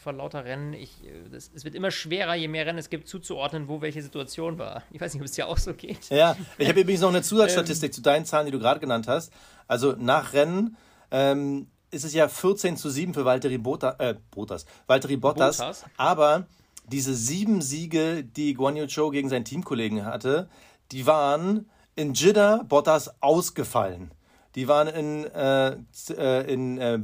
vor 0.03 0.12
lauter 0.12 0.45
Rennen, 0.45 0.75
ich, 0.75 1.03
äh, 1.05 1.29
das, 1.31 1.51
es 1.55 1.64
wird 1.64 1.75
immer 1.75 1.91
schwerer, 1.91 2.35
je 2.35 2.49
mehr 2.49 2.66
Rennen 2.66 2.79
es 2.79 2.91
gibt, 2.91 3.09
zuzuordnen, 3.09 3.68
wo 3.68 3.81
welche 3.81 4.03
Situation 4.03 4.59
war. 4.59 4.83
Ich 4.91 5.01
weiß 5.01 5.14
nicht, 5.14 5.23
ob 5.23 5.27
es 5.27 5.33
dir 5.33 5.49
auch 5.49 5.59
so 5.59 5.73
geht. 5.75 6.09
Ja, 6.11 6.37
ich 6.59 6.68
habe 6.68 6.81
übrigens 6.81 7.01
noch 7.01 7.09
eine 7.09 7.18
Ähm. 7.18 7.25
Zusatzstatistik 7.25 7.93
zu 7.95 8.03
deinen 8.03 8.25
Zahlen, 8.27 8.47
die 8.47 8.53
du 8.53 8.59
gerade 8.59 8.79
genannt 8.81 9.09
hast. 9.09 9.33
Also 9.66 9.95
nach 9.99 10.33
Rennen 10.35 10.77
ähm, 11.11 11.66
ist 11.91 12.05
es 12.05 12.12
ja 12.14 12.29
14 12.29 12.77
zu 12.77 12.91
7 12.91 13.14
für 13.14 13.25
Valtteri 13.25 13.59
Bota, 13.59 13.97
äh, 13.99 14.14
Bottas, 14.31 14.66
Valtteri 14.87 15.16
Bottas. 15.16 15.59
Bottas. 15.59 15.85
Aber 15.97 16.47
diese 16.87 17.14
sieben 17.14 17.62
Siege, 17.62 18.25
die 18.25 18.55
Guan 18.55 18.77
Yu 18.77 18.87
Zhou 18.87 19.11
gegen 19.11 19.29
seinen 19.29 19.45
Teamkollegen 19.45 20.05
hatte, 20.05 20.49
die 20.91 21.07
waren 21.07 21.70
in 21.97 22.14
Jeddah 22.14 22.62
Bottas 22.64 23.11
ausgefallen. 23.22 24.11
Die 24.55 24.68
waren 24.68 24.88
in, 24.88 25.24
äh, 25.24 25.76
äh, 26.11 26.53
in 26.53 26.78
äh, 26.78 27.01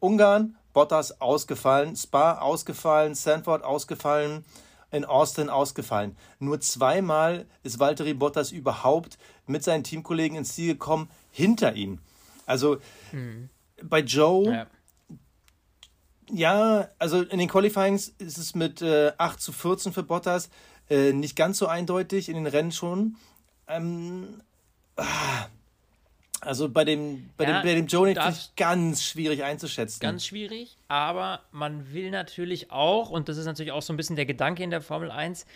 Ungarn 0.00 0.56
Bottas 0.72 1.20
ausgefallen, 1.20 1.96
Spa 1.96 2.38
ausgefallen, 2.38 3.14
Sanford 3.14 3.64
ausgefallen, 3.64 4.44
in 4.90 5.04
Austin 5.04 5.48
ausgefallen. 5.50 6.16
Nur 6.38 6.60
zweimal 6.60 7.46
ist 7.62 7.78
Valtteri 7.78 8.14
Bottas 8.14 8.52
überhaupt 8.52 9.18
mit 9.46 9.62
seinen 9.64 9.84
Teamkollegen 9.84 10.38
ins 10.38 10.54
Ziel 10.54 10.72
gekommen, 10.74 11.10
hinter 11.30 11.74
ihm. 11.74 11.98
Also 12.46 12.78
bei 13.82 14.00
Joe, 14.00 14.52
Ja. 14.52 14.66
ja, 16.30 16.88
also 16.98 17.22
in 17.22 17.38
den 17.38 17.48
Qualifyings 17.48 18.14
ist 18.18 18.38
es 18.38 18.54
mit 18.54 18.80
äh, 18.82 19.12
8 19.18 19.40
zu 19.40 19.52
14 19.52 19.92
für 19.92 20.02
Bottas 20.02 20.48
äh, 20.88 21.12
nicht 21.12 21.36
ganz 21.36 21.58
so 21.58 21.66
eindeutig, 21.66 22.28
in 22.28 22.36
den 22.36 22.46
Rennen 22.46 22.72
schon. 22.72 23.16
Ähm, 23.68 24.42
ah, 24.96 25.46
also 26.40 26.68
bei 26.68 26.84
dem, 26.84 27.30
bei 27.36 27.44
Ja, 27.44 27.60
dem, 27.60 27.66
bei 27.66 27.74
dem 27.74 27.86
Joe 27.86 28.12
finde 28.12 28.28
ich 28.30 28.54
ganz 28.56 29.02
schwierig 29.02 29.42
einzuschätzen. 29.42 30.00
Ganz 30.00 30.26
schwierig, 30.26 30.76
aber 30.88 31.40
man 31.50 31.92
will 31.92 32.10
natürlich 32.10 32.70
auch, 32.70 33.10
und 33.10 33.28
das 33.28 33.36
ist 33.36 33.46
natürlich 33.46 33.72
auch 33.72 33.82
so 33.82 33.92
ein 33.92 33.96
bisschen 33.96 34.16
der 34.16 34.26
Gedanke 34.26 34.62
in 34.62 34.70
der 34.70 34.80
Formel 34.80 35.10
1, 35.10 35.46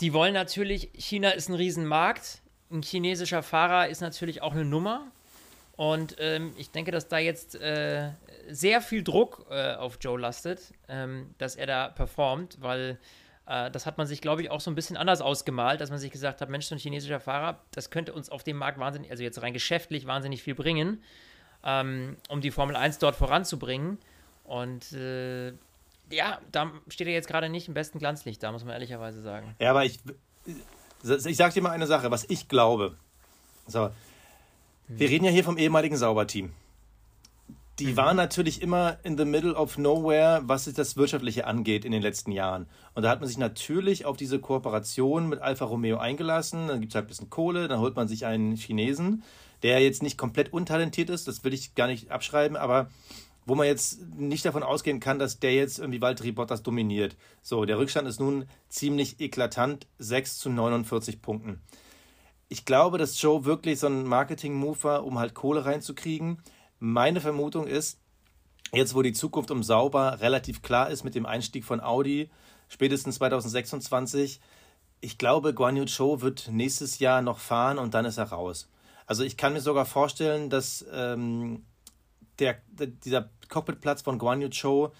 die 0.00 0.12
wollen 0.12 0.34
natürlich, 0.34 0.90
China 0.94 1.30
ist 1.30 1.48
ein 1.48 1.54
Riesenmarkt, 1.54 2.42
ein 2.70 2.82
chinesischer 2.82 3.42
Fahrer 3.42 3.88
ist 3.88 4.00
natürlich 4.00 4.42
auch 4.42 4.52
eine 4.52 4.64
Nummer. 4.64 5.06
Und 5.76 6.16
ähm, 6.18 6.52
ich 6.56 6.70
denke, 6.70 6.90
dass 6.90 7.08
da 7.08 7.18
jetzt 7.18 7.54
äh, 7.54 8.10
sehr 8.48 8.80
viel 8.80 9.04
Druck 9.04 9.46
äh, 9.50 9.74
auf 9.74 9.98
Joe 10.00 10.18
lastet, 10.18 10.72
ähm, 10.88 11.34
dass 11.38 11.54
er 11.54 11.66
da 11.66 11.88
performt, 11.88 12.56
weil 12.60 12.98
das 13.46 13.86
hat 13.86 13.96
man 13.96 14.06
sich, 14.06 14.20
glaube 14.20 14.42
ich, 14.42 14.50
auch 14.50 14.60
so 14.60 14.70
ein 14.70 14.74
bisschen 14.74 14.96
anders 14.96 15.20
ausgemalt, 15.20 15.80
dass 15.80 15.90
man 15.90 15.98
sich 15.98 16.10
gesagt 16.10 16.40
hat, 16.40 16.48
Mensch, 16.48 16.66
so 16.66 16.74
ein 16.74 16.78
chinesischer 16.78 17.20
Fahrer, 17.20 17.60
das 17.70 17.90
könnte 17.90 18.12
uns 18.12 18.28
auf 18.28 18.42
dem 18.42 18.56
Markt 18.56 18.78
wahnsinnig, 18.78 19.10
also 19.10 19.22
jetzt 19.22 19.40
rein 19.40 19.52
geschäftlich 19.52 20.06
wahnsinnig 20.06 20.42
viel 20.42 20.54
bringen 20.54 21.00
ähm, 21.66 22.16
um 22.28 22.40
die 22.40 22.50
Formel 22.50 22.76
1 22.76 22.98
dort 22.98 23.16
voranzubringen. 23.16 23.98
Und 24.44 24.92
äh, 24.92 25.48
ja, 26.10 26.40
da 26.52 26.70
steht 26.88 27.08
er 27.08 27.12
jetzt 27.12 27.28
gerade 27.28 27.48
nicht 27.48 27.68
im 27.68 27.74
besten 27.74 27.98
Glanzlicht, 27.98 28.42
da 28.42 28.52
muss 28.52 28.64
man 28.64 28.72
ehrlicherweise 28.72 29.20
sagen. 29.20 29.54
Ja, 29.58 29.70
aber 29.70 29.84
ich, 29.84 29.98
ich 31.02 31.36
sag 31.36 31.52
dir 31.52 31.62
mal 31.62 31.70
eine 31.70 31.86
Sache, 31.86 32.10
was 32.10 32.24
ich 32.30 32.48
glaube. 32.48 32.96
So, 33.66 33.90
wir 34.86 35.10
reden 35.10 35.24
ja 35.24 35.32
hier 35.32 35.42
vom 35.42 35.58
ehemaligen 35.58 35.96
Sauberteam. 35.96 36.52
Die 37.78 37.94
waren 37.94 38.16
natürlich 38.16 38.62
immer 38.62 38.96
in 39.02 39.18
the 39.18 39.26
middle 39.26 39.54
of 39.54 39.76
nowhere, 39.76 40.40
was 40.44 40.64
das 40.64 40.96
Wirtschaftliche 40.96 41.46
angeht 41.46 41.84
in 41.84 41.92
den 41.92 42.00
letzten 42.00 42.32
Jahren. 42.32 42.66
Und 42.94 43.02
da 43.02 43.10
hat 43.10 43.20
man 43.20 43.28
sich 43.28 43.36
natürlich 43.36 44.06
auf 44.06 44.16
diese 44.16 44.38
Kooperation 44.38 45.28
mit 45.28 45.40
Alfa 45.40 45.66
Romeo 45.66 45.98
eingelassen. 45.98 46.68
Dann 46.68 46.80
gibt 46.80 46.92
es 46.92 46.94
halt 46.94 47.04
ein 47.04 47.08
bisschen 47.08 47.28
Kohle, 47.28 47.68
dann 47.68 47.80
holt 47.80 47.94
man 47.94 48.08
sich 48.08 48.24
einen 48.24 48.56
Chinesen, 48.56 49.22
der 49.62 49.80
jetzt 49.80 50.02
nicht 50.02 50.16
komplett 50.16 50.54
untalentiert 50.54 51.10
ist, 51.10 51.28
das 51.28 51.44
will 51.44 51.52
ich 51.52 51.74
gar 51.74 51.86
nicht 51.86 52.10
abschreiben, 52.10 52.56
aber 52.56 52.88
wo 53.44 53.54
man 53.54 53.66
jetzt 53.66 54.00
nicht 54.16 54.44
davon 54.44 54.62
ausgehen 54.62 54.98
kann, 54.98 55.18
dass 55.18 55.38
der 55.38 55.54
jetzt 55.54 55.78
irgendwie 55.78 56.00
Valtteri 56.00 56.32
Bottas 56.32 56.62
dominiert. 56.62 57.16
So, 57.42 57.64
der 57.64 57.78
Rückstand 57.78 58.08
ist 58.08 58.20
nun 58.20 58.46
ziemlich 58.68 59.20
eklatant, 59.20 59.86
6 59.98 60.38
zu 60.38 60.50
49 60.50 61.22
Punkten. 61.22 61.60
Ich 62.48 62.64
glaube, 62.64 62.98
dass 62.98 63.20
Joe 63.20 63.44
wirklich 63.44 63.78
so 63.78 63.86
ein 63.86 64.04
Marketing-Move 64.04 64.82
war, 64.82 65.04
um 65.04 65.18
halt 65.18 65.34
Kohle 65.34 65.64
reinzukriegen. 65.64 66.42
Meine 66.78 67.20
Vermutung 67.20 67.66
ist, 67.66 67.98
jetzt 68.72 68.94
wo 68.94 69.02
die 69.02 69.12
Zukunft 69.12 69.50
um 69.50 69.62
sauber 69.62 70.20
relativ 70.20 70.62
klar 70.62 70.90
ist 70.90 71.04
mit 71.04 71.14
dem 71.14 71.26
Einstieg 71.26 71.64
von 71.64 71.80
Audi, 71.80 72.30
spätestens 72.68 73.16
2026, 73.16 74.40
ich 75.00 75.18
glaube, 75.18 75.54
Guan 75.54 75.76
Yu 75.76 75.84
Zhou 75.84 76.20
wird 76.22 76.48
nächstes 76.50 76.98
Jahr 76.98 77.22
noch 77.22 77.38
fahren 77.38 77.78
und 77.78 77.94
dann 77.94 78.04
ist 78.04 78.18
er 78.18 78.30
raus. 78.30 78.68
Also 79.06 79.22
ich 79.22 79.36
kann 79.36 79.52
mir 79.52 79.60
sogar 79.60 79.86
vorstellen, 79.86 80.50
dass 80.50 80.84
ähm, 80.92 81.64
der, 82.38 82.60
dieser 83.04 83.30
Cockpitplatz 83.48 84.02
von 84.02 84.18
Guan 84.18 84.42
Yu 84.42 84.48
Zhou 84.48 84.90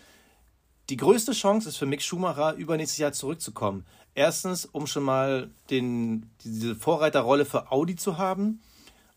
die 0.88 0.96
größte 0.96 1.32
Chance 1.32 1.68
ist 1.68 1.76
für 1.76 1.86
Mick 1.86 2.02
Schumacher, 2.02 2.54
übernächstes 2.54 2.98
Jahr 2.98 3.12
zurückzukommen. 3.12 3.84
Erstens, 4.14 4.64
um 4.66 4.86
schon 4.86 5.02
mal 5.02 5.50
den, 5.70 6.30
diese 6.44 6.76
Vorreiterrolle 6.76 7.44
für 7.44 7.72
Audi 7.72 7.96
zu 7.96 8.18
haben. 8.18 8.62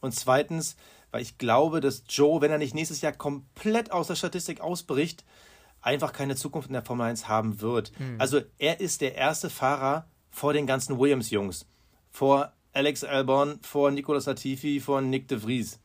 Und 0.01 0.15
zweitens, 0.15 0.75
weil 1.11 1.21
ich 1.21 1.37
glaube, 1.37 1.81
dass 1.81 2.03
Joe, 2.07 2.41
wenn 2.41 2.51
er 2.51 2.57
nicht 2.57 2.75
nächstes 2.75 3.01
Jahr 3.01 3.13
komplett 3.13 3.91
aus 3.91 4.07
der 4.07 4.15
Statistik 4.15 4.61
ausbricht, 4.61 5.23
einfach 5.81 6.13
keine 6.13 6.35
Zukunft 6.35 6.69
in 6.69 6.73
der 6.73 6.83
Formel 6.83 7.07
1 7.07 7.27
haben 7.27 7.61
wird. 7.61 7.91
Mhm. 7.99 8.15
Also 8.19 8.41
er 8.57 8.79
ist 8.79 9.01
der 9.01 9.15
erste 9.15 9.49
Fahrer 9.49 10.07
vor 10.29 10.53
den 10.53 10.67
ganzen 10.67 10.99
Williams-Jungs. 10.99 11.65
Vor 12.11 12.51
Alex 12.73 13.03
Albon, 13.03 13.59
vor 13.61 13.91
Nicolas 13.91 14.25
Latifi, 14.25 14.79
vor 14.79 15.01
Nick 15.01 15.27
de 15.27 15.39
Vries. 15.39 15.79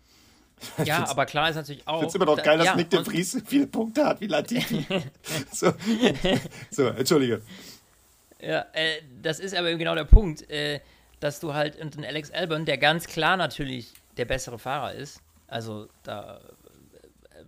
Ja, 0.85 1.09
aber 1.09 1.27
klar 1.27 1.51
ist 1.51 1.57
natürlich 1.57 1.87
auch. 1.87 2.03
Ich 2.03 2.13
finde 2.13 2.27
immer 2.27 2.37
noch 2.37 2.43
geil, 2.43 2.59
dass 2.59 2.67
ja, 2.69 2.77
Nick 2.77 2.91
de 2.91 3.05
Vries 3.05 3.43
viele 3.47 3.67
Punkte 3.67 4.05
hat 4.05 4.21
wie 4.21 4.27
Latifi. 4.27 4.87
so. 5.53 5.73
so, 6.71 6.87
entschuldige. 6.89 7.43
Ja, 8.41 8.67
äh, 8.73 9.01
das 9.23 9.41
ist 9.41 9.55
aber 9.55 9.71
eben 9.71 9.79
genau 9.79 9.95
der 9.95 10.05
Punkt, 10.05 10.49
äh, 10.51 10.81
dass 11.21 11.41
du 11.41 11.55
halt 11.55 11.81
und 11.81 11.97
ein 11.97 12.05
Alex 12.05 12.31
Albon, 12.31 12.65
der 12.67 12.79
ganz 12.79 13.07
klar 13.07 13.37
natürlich 13.37 13.95
der 14.17 14.25
bessere 14.25 14.59
Fahrer 14.59 14.95
ist, 14.95 15.21
also 15.47 15.89
da, 16.03 16.41
äh, 17.31 17.45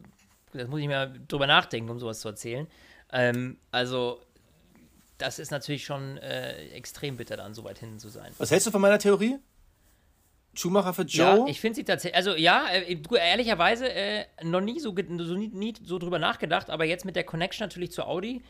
das 0.53 0.69
muss 0.69 0.81
ich 0.81 0.87
mir 0.87 1.15
drüber 1.29 1.47
nachdenken, 1.47 1.91
um 1.91 1.99
sowas 1.99 2.21
zu 2.21 2.29
erzählen. 2.29 2.67
Ähm, 3.13 3.59
also 3.71 4.21
das 5.19 5.39
ist 5.39 5.51
natürlich 5.51 5.85
schon 5.85 6.19
äh, 6.19 6.69
extrem 6.69 7.17
bitter, 7.17 7.37
dann 7.37 7.55
so 7.55 7.65
weit 7.65 7.79
hinten 7.79 7.99
zu 7.99 8.09
sein. 8.09 8.33
Was 8.39 8.51
hältst 8.51 8.67
du 8.67 8.71
von 8.71 8.81
meiner 8.81 8.99
Theorie? 8.99 9.39
Schumacher 10.55 10.95
für 10.95 11.03
Joe? 11.03 11.39
Ja, 11.39 11.47
ich 11.47 11.61
finde 11.61 11.77
sie 11.77 11.85
tatsächlich, 11.85 12.17
also 12.17 12.35
ja, 12.35 12.67
äh, 12.69 12.97
ehrlicherweise 13.19 13.93
äh, 13.93 14.25
noch 14.43 14.61
nie 14.61 14.81
so, 14.81 14.95
so, 14.95 15.35
nie, 15.35 15.49
nie, 15.49 15.75
so 15.85 15.99
drüber 15.99 16.19
nachgedacht, 16.19 16.71
aber 16.71 16.85
jetzt 16.85 17.05
mit 17.05 17.17
der 17.17 17.25
Connection 17.25 17.65
natürlich 17.65 17.93
zu 17.93 18.05
Audi 18.05 18.43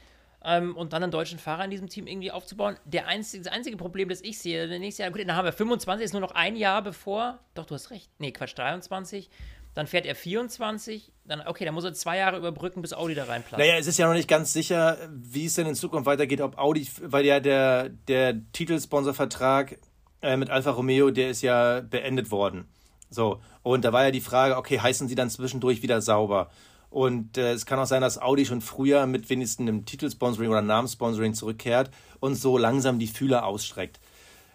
ähm, 0.46 0.76
und 0.76 0.92
dann 0.92 1.02
einen 1.02 1.12
deutschen 1.12 1.38
Fahrer 1.38 1.64
in 1.64 1.70
diesem 1.70 1.88
Team 1.88 2.06
irgendwie 2.06 2.30
aufzubauen. 2.30 2.76
Der 2.84 3.08
einzige, 3.08 3.42
das 3.42 3.52
einzige 3.52 3.76
Problem, 3.76 4.08
das 4.08 4.20
ich 4.20 4.38
sehe, 4.38 4.68
nächstes 4.68 4.98
Jahr, 4.98 5.10
gut, 5.10 5.20
dann 5.20 5.36
haben 5.36 5.44
wir 5.44 5.52
25, 5.52 6.04
ist 6.04 6.12
nur 6.12 6.20
noch 6.20 6.30
ein 6.30 6.56
Jahr 6.56 6.82
bevor, 6.82 7.40
doch, 7.54 7.66
du 7.66 7.74
hast 7.74 7.90
recht, 7.90 8.08
nee, 8.18 8.30
Quatsch, 8.30 8.56
23, 8.56 9.28
dann 9.74 9.88
fährt 9.88 10.06
er 10.06 10.14
24, 10.14 11.12
dann, 11.24 11.42
okay, 11.46 11.64
dann 11.64 11.74
muss 11.74 11.84
er 11.84 11.92
zwei 11.92 12.16
Jahre 12.16 12.38
überbrücken, 12.38 12.80
bis 12.80 12.94
Audi 12.94 13.14
da 13.14 13.24
reinplatzt. 13.24 13.58
Naja, 13.58 13.76
es 13.76 13.88
ist 13.88 13.98
ja 13.98 14.06
noch 14.06 14.14
nicht 14.14 14.28
ganz 14.28 14.52
sicher, 14.52 14.96
wie 15.10 15.46
es 15.46 15.54
denn 15.54 15.66
in 15.66 15.74
Zukunft 15.74 16.06
weitergeht, 16.06 16.40
ob 16.40 16.56
Audi, 16.56 16.88
weil 17.02 17.26
ja 17.26 17.40
der, 17.40 17.90
der 17.90 18.40
Titelsponsorvertrag 18.52 19.78
äh, 20.22 20.36
mit 20.36 20.48
Alfa 20.48 20.70
Romeo, 20.70 21.10
der 21.10 21.30
ist 21.30 21.42
ja 21.42 21.80
beendet 21.80 22.30
worden. 22.30 22.68
So, 23.10 23.40
und 23.62 23.84
da 23.84 23.92
war 23.92 24.04
ja 24.04 24.10
die 24.12 24.20
Frage, 24.20 24.56
okay, 24.56 24.80
heißen 24.80 25.08
sie 25.08 25.14
dann 25.14 25.28
zwischendurch 25.28 25.82
wieder 25.82 26.00
sauber? 26.00 26.50
Und 26.96 27.36
äh, 27.36 27.52
es 27.52 27.66
kann 27.66 27.78
auch 27.78 27.84
sein, 27.84 28.00
dass 28.00 28.16
Audi 28.16 28.46
schon 28.46 28.62
früher 28.62 29.04
mit 29.04 29.28
wenigstens 29.28 29.68
einem 29.68 29.84
Titelsponsoring 29.84 30.48
oder 30.48 30.62
Namenssponsoring 30.62 31.34
zurückkehrt 31.34 31.90
und 32.20 32.36
so 32.36 32.56
langsam 32.56 32.98
die 32.98 33.06
Fühler 33.06 33.44
ausstreckt. 33.44 34.00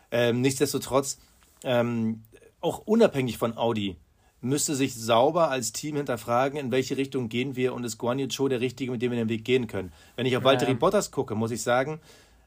Ähm, 0.09 0.41
nichtsdestotrotz, 0.41 1.19
ähm, 1.63 2.23
auch 2.59 2.79
unabhängig 2.79 3.37
von 3.37 3.55
Audi, 3.57 3.95
müsste 4.41 4.73
sich 4.73 4.95
sauber 4.95 5.51
als 5.51 5.71
Team 5.71 5.97
hinterfragen, 5.97 6.57
in 6.57 6.71
welche 6.71 6.97
Richtung 6.97 7.29
gehen 7.29 7.55
wir 7.55 7.75
und 7.75 7.83
ist 7.83 7.99
Guan 7.99 8.17
Yu 8.17 8.25
Zhou 8.25 8.47
der 8.47 8.59
Richtige, 8.59 8.91
mit 8.91 9.03
dem 9.03 9.11
wir 9.11 9.19
den 9.19 9.29
Weg 9.29 9.45
gehen 9.45 9.67
können. 9.67 9.93
Wenn 10.15 10.25
ich 10.25 10.35
auf 10.35 10.41
ja. 10.41 10.49
Valtteri 10.49 10.73
Bottas 10.73 11.11
gucke, 11.11 11.35
muss 11.35 11.51
ich 11.51 11.61
sagen, 11.61 11.99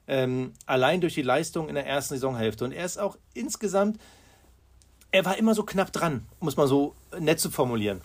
ähm, 0.09 0.55
allein 0.67 1.03
durch 1.03 1.15
die 1.15 1.23
Leistung 1.23 1.69
in 1.69 1.77
der 1.77 1.87
ersten 1.87 2.15
Saisonhälfte 2.15 2.65
und 2.65 2.73
er 2.73 2.85
ist 2.85 2.99
auch 2.99 3.17
insgesamt, 3.33 4.01
er 5.13 5.25
war 5.25 5.39
immer 5.39 5.55
so 5.55 5.63
knapp 5.63 5.93
dran, 5.93 6.27
muss 6.41 6.57
man 6.57 6.67
so 6.67 6.97
nett 7.21 7.39
zu 7.39 7.49
formulieren. 7.49 8.01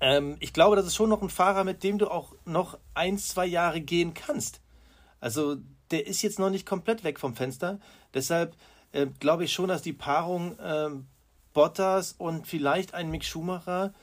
Ähm, 0.00 0.36
ich 0.40 0.52
glaube, 0.52 0.76
das 0.76 0.86
ist 0.86 0.94
schon 0.94 1.10
noch 1.10 1.22
ein 1.22 1.30
Fahrer, 1.30 1.64
mit 1.64 1.82
dem 1.82 1.98
du 1.98 2.08
auch 2.08 2.34
noch 2.44 2.78
ein, 2.94 3.18
zwei 3.18 3.46
Jahre 3.46 3.80
gehen 3.80 4.14
kannst. 4.14 4.60
Also 5.20 5.56
der 5.90 6.06
ist 6.06 6.22
jetzt 6.22 6.38
noch 6.38 6.50
nicht 6.50 6.66
komplett 6.66 7.04
weg 7.04 7.18
vom 7.18 7.34
Fenster. 7.34 7.78
Deshalb 8.12 8.56
äh, 8.92 9.06
glaube 9.20 9.44
ich 9.44 9.52
schon, 9.52 9.68
dass 9.68 9.82
die 9.82 9.92
Paarung 9.92 10.58
äh, 10.58 10.90
Bottas 11.52 12.12
und 12.18 12.46
vielleicht 12.46 12.94
ein 12.94 13.10
Mick 13.10 13.24
Schumacher 13.24 13.94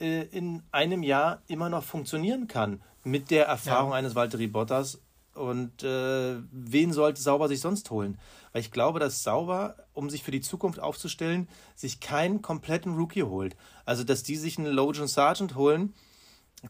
äh, 0.00 0.22
in 0.22 0.62
einem 0.72 1.02
Jahr 1.02 1.42
immer 1.48 1.68
noch 1.68 1.84
funktionieren 1.84 2.48
kann. 2.48 2.82
Mit 3.02 3.30
der 3.30 3.46
Erfahrung 3.46 3.90
ja. 3.90 3.96
eines 3.96 4.14
Valtteri 4.14 4.46
Bottas. 4.46 5.00
Und 5.34 5.82
äh, 5.82 6.36
wen 6.50 6.92
sollte 6.92 7.20
Sauber 7.20 7.48
sich 7.48 7.60
sonst 7.60 7.90
holen? 7.90 8.18
Weil 8.52 8.60
ich 8.60 8.70
glaube, 8.70 8.98
dass 8.98 9.22
Sauber, 9.22 9.76
um 10.00 10.10
sich 10.10 10.22
für 10.22 10.30
die 10.30 10.40
Zukunft 10.40 10.80
aufzustellen, 10.80 11.48
sich 11.76 12.00
keinen 12.00 12.42
kompletten 12.42 12.94
Rookie 12.94 13.22
holt. 13.22 13.56
Also, 13.84 14.02
dass 14.02 14.22
die 14.22 14.36
sich 14.36 14.58
einen 14.58 14.72
Logan 14.72 15.06
Sargent 15.06 15.54
holen, 15.54 15.94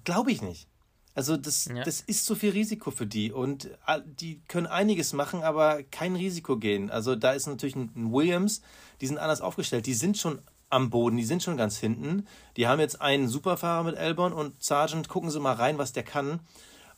glaube 0.04 0.32
ich 0.32 0.42
nicht. 0.42 0.68
Also 1.14 1.36
das, 1.36 1.66
ja. 1.66 1.82
das 1.82 2.00
ist 2.00 2.24
zu 2.24 2.36
viel 2.36 2.50
Risiko 2.50 2.90
für 2.90 3.06
die 3.06 3.32
und 3.32 3.66
äh, 3.86 4.00
die 4.04 4.40
können 4.46 4.68
einiges 4.68 5.12
machen, 5.12 5.42
aber 5.42 5.82
kein 5.82 6.14
Risiko 6.14 6.56
gehen. 6.56 6.88
Also 6.88 7.16
da 7.16 7.32
ist 7.32 7.46
natürlich 7.46 7.74
ein 7.74 8.12
Williams, 8.12 8.62
die 9.00 9.06
sind 9.08 9.18
anders 9.18 9.40
aufgestellt, 9.40 9.86
die 9.86 9.94
sind 9.94 10.16
schon 10.18 10.40
am 10.68 10.88
Boden, 10.88 11.16
die 11.16 11.24
sind 11.24 11.42
schon 11.42 11.56
ganz 11.56 11.78
hinten. 11.78 12.28
Die 12.56 12.68
haben 12.68 12.78
jetzt 12.78 13.00
einen 13.00 13.28
Superfahrer 13.28 13.82
mit 13.82 13.96
Elbon 13.96 14.32
und 14.32 14.62
Sargent, 14.62 15.08
gucken 15.08 15.30
Sie 15.30 15.40
mal 15.40 15.54
rein, 15.54 15.78
was 15.78 15.92
der 15.92 16.04
kann. 16.04 16.40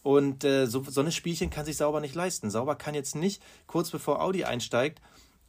Und 0.03 0.45
äh, 0.45 0.67
so, 0.67 0.85
so 0.85 1.01
eine 1.01 1.13
Spielchen 1.13 1.49
kann 1.49 1.65
sich 1.65 1.79
Sauber 1.79 2.01
nicht 2.01 2.15
leisten. 2.15 2.51
Sauber 2.51 2.75
kann 2.75 2.95
jetzt 2.95 3.15
nicht 3.15 3.43
kurz 3.67 3.91
bevor 3.91 4.21
Audi 4.21 4.45
einsteigt 4.45 5.01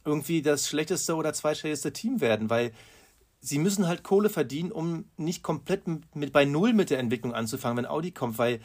irgendwie 0.04 0.42
das 0.42 0.68
schlechteste 0.68 1.14
oder 1.14 1.32
zweitschlechteste 1.32 1.92
Team 1.92 2.20
werden, 2.20 2.50
weil 2.50 2.72
sie 3.40 3.58
müssen 3.58 3.86
halt 3.86 4.02
Kohle 4.02 4.30
verdienen, 4.30 4.72
um 4.72 5.04
nicht 5.16 5.42
komplett 5.42 5.82
mit 6.14 6.32
bei 6.32 6.44
Null 6.44 6.72
mit 6.72 6.90
der 6.90 6.98
Entwicklung 6.98 7.34
anzufangen, 7.34 7.78
wenn 7.78 7.86
Audi 7.86 8.10
kommt, 8.10 8.38
weil 8.38 8.60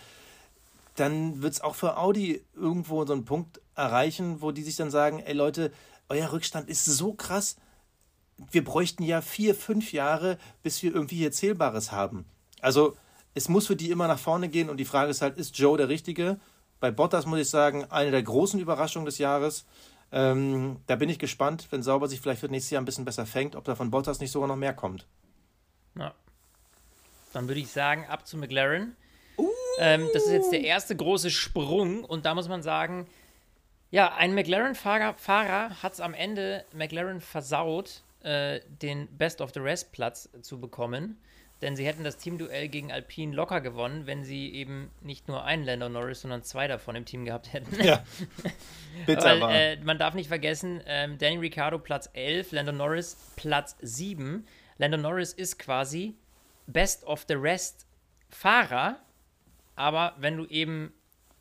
dann 0.96 1.42
wird 1.42 1.54
es 1.54 1.62
auch 1.62 1.76
für 1.76 1.98
Audi 1.98 2.44
irgendwo 2.56 3.06
so 3.06 3.14
einen 3.14 3.26
Punkt 3.26 3.62
erreichen, 3.76 4.42
wo 4.42 4.52
die 4.52 4.64
sich 4.64 4.76
dann 4.76 4.92
sagen, 4.92 5.20
ey 5.20 5.34
Leute, 5.34 5.72
euer 6.10 6.32
Rückstand 6.32 6.70
ist 6.70 6.86
so 6.86 7.14
krass, 7.14 7.56
wir 8.52 8.64
bräuchten 8.64 9.04
ja 9.04 9.22
vier, 9.22 9.56
fünf 9.56 9.94
Jahre, 9.94 10.38
bis 10.64 10.82
wir 10.82 10.94
irgendwie 10.94 11.18
hier 11.18 11.32
Zählbares 11.32 11.92
haben. 11.92 12.26
Also 12.62 12.96
es 13.34 13.50
muss 13.50 13.68
für 13.68 13.76
die 13.76 13.92
immer 13.92 14.08
nach 14.08 14.20
vorne 14.20 14.50
gehen 14.50 14.70
und 14.70 14.78
die 14.78 14.86
Frage 14.86 15.12
ist 15.12 15.22
halt, 15.22 15.38
ist 15.38 15.58
Joe 15.58 15.78
der 15.78 15.90
Richtige? 15.90 16.40
Bei 16.80 16.92
Bottas 16.92 17.26
muss 17.26 17.40
ich 17.40 17.50
sagen, 17.50 17.86
eine 17.86 18.12
der 18.12 18.24
großen 18.24 18.60
Überraschungen 18.60 19.06
des 19.06 19.18
Jahres. 19.18 19.66
Ähm, 20.12 20.78
da 20.88 20.95
bin 20.95 21.10
ich 21.10 21.20
gespannt, 21.20 21.68
wenn 21.72 21.84
Sauber 21.84 22.07
sich 22.07 22.20
vielleicht 22.20 22.41
für 22.41 22.47
nächstes 22.47 22.72
Jahr 22.72 22.82
ein 22.82 22.86
bisschen 22.86 23.05
besser 23.05 23.26
fängt, 23.26 23.55
ob 23.55 23.64
da 23.66 23.76
von 23.76 23.91
Bottas 23.91 24.20
nicht 24.20 24.32
sogar 24.32 24.47
noch 24.47 24.55
mehr 24.55 24.74
kommt. 24.74 25.05
Ja. 25.95 26.14
Dann 27.34 27.47
würde 27.47 27.62
ich 27.62 27.70
sagen, 27.70 28.05
ab 28.07 28.26
zu 28.26 28.38
McLaren. 28.38 28.95
Uh. 29.38 29.47
Ähm, 29.80 30.10
das 30.14 30.26
ist 30.26 30.32
jetzt 30.32 30.51
der 30.51 30.62
erste 30.62 30.95
große 30.95 31.30
Sprung 31.30 32.03
und 32.03 32.26
da 32.26 32.34
muss 32.34 32.47
man 32.47 32.64
sagen, 32.64 33.07
ja, 33.91 34.16
ein 34.16 34.34
McLaren-Fahrer 34.34 35.16
Fahrer 35.16 35.82
hat 35.82 35.93
es 35.93 35.99
am 35.99 36.14
Ende 36.14 36.66
McLaren 36.74 37.22
versaut, 37.22 38.03
äh, 38.22 38.60
den 38.68 39.07
Best 39.18 39.41
of 39.41 39.51
the 39.53 39.60
Rest 39.60 39.91
Platz 39.91 40.30
zu 40.41 40.60
bekommen. 40.60 41.18
Denn 41.62 41.76
sie 41.76 41.86
hätten 41.86 42.05
das 42.05 42.18
Teamduell 42.18 42.70
gegen 42.70 42.91
Alpine 42.91 43.36
locker 43.36 43.60
gewonnen, 43.60 44.07
wenn 44.07 44.24
sie 44.24 44.53
eben 44.53 44.91
nicht 45.01 45.28
nur 45.28 45.43
einen 45.43 45.66
Lando 45.66 45.89
Norris, 45.89 46.22
sondern 46.22 46.41
zwei 46.43 46.68
davon 46.68 46.95
im 46.95 47.05
Team 47.05 47.26
gehabt 47.26 47.51
hätten. 47.51 47.84
Ja. 47.84 48.03
Bitter 49.05 49.41
Weil. 49.41 49.55
Äh, 49.55 49.78
man 49.84 49.97
darf 49.97 50.14
nicht 50.14 50.30
vergessen, 50.30 50.82
ähm, 50.86 51.18
Danny 51.18 51.38
Ricciardo 51.38 51.78
Platz 51.78 52.10
11, 52.14 52.53
Lando 52.53 52.72
Norris 52.72 53.18
Platz 53.36 53.76
7. 53.82 54.47
Lando 54.78 54.97
Norris 54.97 55.34
ist 55.34 55.60
quasi 55.60 56.16
Best 56.68 57.03
of 57.03 57.26
the 57.28 57.34
Rest 57.34 57.86
Fahrer, 58.30 58.99
aber 59.76 60.14
wenn 60.18 60.38
du 60.38 60.45
eben 60.45 60.93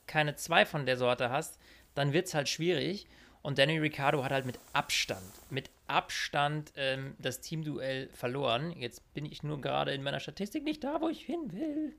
keine 0.07 0.35
zwei 0.35 0.65
von 0.67 0.87
der 0.87 0.97
Sorte 0.97 1.31
hast, 1.31 1.61
dann 1.95 2.13
wird 2.13 2.27
es 2.27 2.35
halt 2.35 2.49
schwierig. 2.49 3.07
Und 3.43 3.59
Danny 3.59 3.79
Ricciardo 3.79 4.25
hat 4.25 4.33
halt 4.33 4.47
mit 4.47 4.59
Abstand, 4.73 5.23
mit 5.51 5.71
Abstand 5.89 6.73
ähm, 6.77 7.15
das 7.19 7.41
Teamduell 7.41 8.09
verloren. 8.13 8.73
Jetzt 8.73 9.13
bin 9.15 9.25
ich 9.25 9.43
nur 9.43 9.61
gerade 9.61 9.93
in 9.93 10.03
meiner 10.03 10.21
Statistik 10.21 10.65
nicht 10.65 10.85
da, 10.85 11.01
wo 11.01 11.09
ich 11.09 11.23
hin 11.23 11.53
will. 11.53 11.97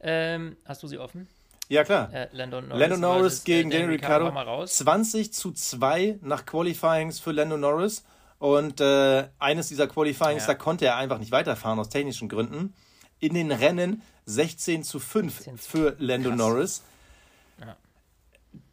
Ähm, 0.00 0.56
hast 0.64 0.82
du 0.82 0.86
sie 0.86 0.98
offen? 0.98 1.28
Ja, 1.68 1.84
klar. 1.84 2.12
Äh, 2.12 2.28
Lando 2.32 2.60
Norris, 2.60 2.80
Lando 2.80 2.96
Norris 2.96 3.44
gegen 3.44 3.70
äh, 3.70 3.80
Danny 3.80 3.92
Ricciardo. 3.94 4.64
20 4.64 5.32
zu 5.32 5.52
2 5.52 6.18
nach 6.22 6.46
Qualifyings 6.46 7.20
für 7.20 7.32
Lando 7.32 7.56
Norris. 7.56 8.04
Und 8.38 8.80
äh, 8.80 9.28
eines 9.38 9.68
dieser 9.68 9.86
Qualifyings, 9.86 10.42
ja. 10.42 10.48
da 10.48 10.54
konnte 10.54 10.86
er 10.86 10.96
einfach 10.96 11.18
nicht 11.18 11.32
weiterfahren 11.32 11.78
aus 11.78 11.88
technischen 11.88 12.28
Gründen. 12.28 12.74
In 13.20 13.34
den 13.34 13.50
Rennen 13.50 14.02
16 14.26 14.84
zu 14.84 15.00
5 15.00 15.60
für 15.60 15.96
Lando 15.98 16.30
Krass. 16.30 16.38
Norris 16.38 16.82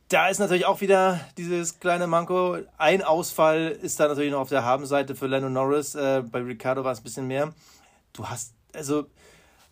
da 0.10 0.28
ist 0.28 0.40
natürlich 0.40 0.66
auch 0.66 0.82
wieder 0.82 1.20
dieses 1.38 1.80
kleine 1.80 2.08
Manko. 2.08 2.58
Ein 2.78 3.02
Ausfall 3.02 3.68
ist 3.82 4.00
da 4.00 4.08
natürlich 4.08 4.32
noch 4.32 4.42
auf 4.42 4.50
der 4.50 4.64
Habenseite 4.64 5.16
für 5.16 5.28
Lando 5.28 5.50
Norris. 5.50 5.96
Äh, 5.96 6.24
bei 6.30 6.40
Ricardo 6.42 6.84
war 6.84 6.92
es 6.92 7.00
ein 7.00 7.04
bisschen 7.04 7.28
mehr. 7.28 7.54
Du 8.14 8.28
hast, 8.28 8.54
also, 8.74 9.08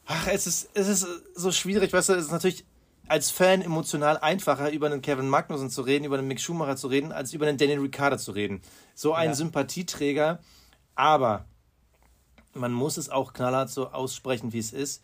ach, 0.06 0.28
es 0.28 0.48
ist, 0.48 0.70
es 0.74 0.88
ist 0.88 1.08
so 1.36 1.52
schwierig, 1.52 1.94
weißt 1.94 2.10
du, 2.10 2.14
es 2.14 2.26
ist 2.26 2.32
natürlich 2.32 2.66
als 3.08 3.30
Fan 3.30 3.62
emotional 3.62 4.18
einfacher, 4.18 4.72
über 4.72 4.88
einen 4.88 5.02
Kevin 5.02 5.30
Magnussen 5.30 5.70
zu 5.70 5.82
reden, 5.82 6.06
über 6.06 6.18
einen 6.18 6.28
Mick 6.28 6.40
Schumacher 6.40 6.78
zu 6.78 6.88
reden, 6.88 7.12
als 7.12 7.34
über 7.34 7.46
einen 7.46 7.58
Daniel 7.58 7.80
Ricciardo 7.80 8.18
zu 8.18 8.32
reden. 8.32 8.62
So 8.96 9.14
ein 9.14 9.30
ja. 9.30 9.36
Sympathieträger, 9.36 10.40
aber 10.96 11.46
man 12.54 12.72
muss 12.72 12.98
es 12.98 13.10
auch 13.10 13.34
knallhart 13.34 13.70
so 13.70 13.90
aussprechen, 13.90 14.54
wie 14.54 14.60
es 14.60 14.74
ist. 14.74 15.04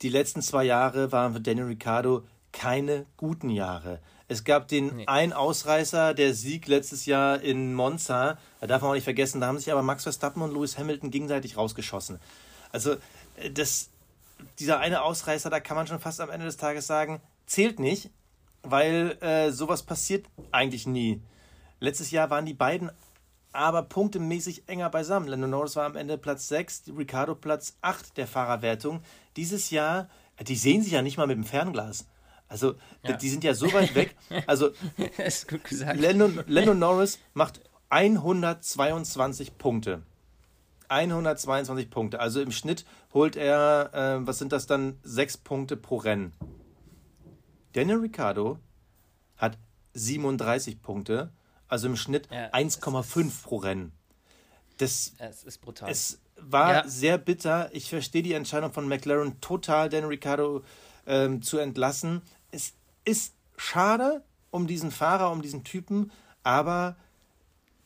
Die 0.00 0.08
letzten 0.08 0.42
zwei 0.42 0.64
Jahre 0.64 1.12
waren 1.12 1.34
für 1.34 1.40
Daniel 1.40 1.66
Ricciardo 1.66 2.24
keine 2.52 3.06
guten 3.16 3.50
Jahre. 3.50 4.00
Es 4.32 4.44
gab 4.44 4.68
den 4.68 4.96
nee. 4.96 5.06
einen 5.06 5.32
Ausreißer, 5.32 6.14
der 6.14 6.32
Sieg 6.32 6.66
letztes 6.66 7.06
Jahr 7.06 7.40
in 7.40 7.74
Monza. 7.74 8.38
Da 8.60 8.66
darf 8.66 8.80
man 8.80 8.90
auch 8.90 8.94
nicht 8.94 9.04
vergessen, 9.04 9.40
da 9.40 9.46
haben 9.46 9.58
sich 9.58 9.70
aber 9.70 9.82
Max 9.82 10.04
Verstappen 10.04 10.42
und 10.42 10.54
Lewis 10.54 10.78
Hamilton 10.78 11.10
gegenseitig 11.10 11.56
rausgeschossen. 11.56 12.18
Also, 12.72 12.92
äh, 13.36 13.50
das 13.52 13.90
dieser 14.58 14.80
eine 14.80 15.02
Ausreißer, 15.02 15.50
da 15.50 15.60
kann 15.60 15.76
man 15.76 15.86
schon 15.86 16.00
fast 16.00 16.20
am 16.20 16.30
Ende 16.30 16.46
des 16.46 16.56
Tages 16.56 16.86
sagen, 16.86 17.20
zählt 17.46 17.78
nicht, 17.78 18.10
weil 18.62 19.18
äh, 19.20 19.52
sowas 19.52 19.82
passiert 19.82 20.26
eigentlich 20.50 20.86
nie. 20.86 21.20
Letztes 21.78 22.10
Jahr 22.10 22.30
waren 22.30 22.46
die 22.46 22.54
beiden 22.54 22.90
aber 23.52 23.82
punktemäßig 23.82 24.66
enger 24.66 24.88
beisammen. 24.88 25.28
Lando 25.28 25.46
Norris 25.46 25.76
war 25.76 25.84
am 25.84 25.96
Ende 25.96 26.16
Platz 26.16 26.48
6, 26.48 26.84
Ricardo 26.96 27.34
Platz 27.34 27.76
8 27.82 28.16
der 28.16 28.26
Fahrerwertung. 28.26 29.02
Dieses 29.36 29.70
Jahr, 29.70 30.08
die 30.40 30.56
sehen 30.56 30.82
sich 30.82 30.92
ja 30.92 31.02
nicht 31.02 31.18
mal 31.18 31.26
mit 31.26 31.36
dem 31.36 31.44
Fernglas. 31.44 32.06
Also, 32.52 32.74
ja. 33.02 33.16
die 33.16 33.30
sind 33.30 33.44
ja 33.44 33.54
so 33.54 33.72
weit 33.72 33.94
weg. 33.94 34.14
Also, 34.46 34.72
ist 35.16 35.48
gut 35.48 35.64
gesagt. 35.64 35.98
Lando, 35.98 36.30
Lando 36.46 36.74
Norris 36.74 37.18
macht 37.32 37.62
122 37.88 39.56
Punkte. 39.56 40.02
122 40.88 41.88
Punkte. 41.88 42.20
Also 42.20 42.42
im 42.42 42.52
Schnitt 42.52 42.84
holt 43.14 43.36
er, 43.36 43.90
äh, 43.94 44.26
was 44.26 44.38
sind 44.38 44.52
das 44.52 44.66
dann, 44.66 44.98
sechs 45.02 45.38
Punkte 45.38 45.78
pro 45.78 45.96
Rennen. 45.96 46.34
Daniel 47.72 48.00
Ricciardo 48.00 48.58
hat 49.38 49.56
37 49.94 50.82
Punkte, 50.82 51.32
also 51.68 51.86
im 51.86 51.96
Schnitt 51.96 52.28
ja, 52.30 52.50
1,5 52.50 53.44
pro 53.44 53.56
Rennen. 53.56 53.92
Das, 54.76 55.14
es 55.16 55.44
ist 55.44 55.62
brutal. 55.62 55.90
Es 55.90 56.20
war 56.36 56.72
ja. 56.72 56.88
sehr 56.88 57.16
bitter. 57.16 57.70
Ich 57.72 57.88
verstehe 57.88 58.22
die 58.22 58.34
Entscheidung 58.34 58.72
von 58.72 58.86
McLaren 58.86 59.40
total, 59.40 59.88
Daniel 59.88 60.08
Ricciardo 60.08 60.62
ähm, 61.06 61.42
zu 61.42 61.58
entlassen. 61.58 62.22
Ist 63.04 63.34
schade 63.56 64.22
um 64.50 64.66
diesen 64.66 64.90
Fahrer, 64.90 65.30
um 65.32 65.42
diesen 65.42 65.64
Typen, 65.64 66.12
aber 66.42 66.96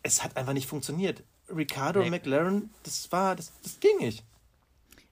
es 0.03 0.23
hat 0.23 0.37
einfach 0.37 0.53
nicht 0.53 0.67
funktioniert. 0.67 1.23
Ricardo 1.49 2.01
nee. 2.03 2.11
McLaren, 2.11 2.71
das 2.83 3.11
war, 3.13 3.37
das, 3.37 3.53
das 3.63 3.79
ging 3.81 3.99
nicht. 3.99 4.25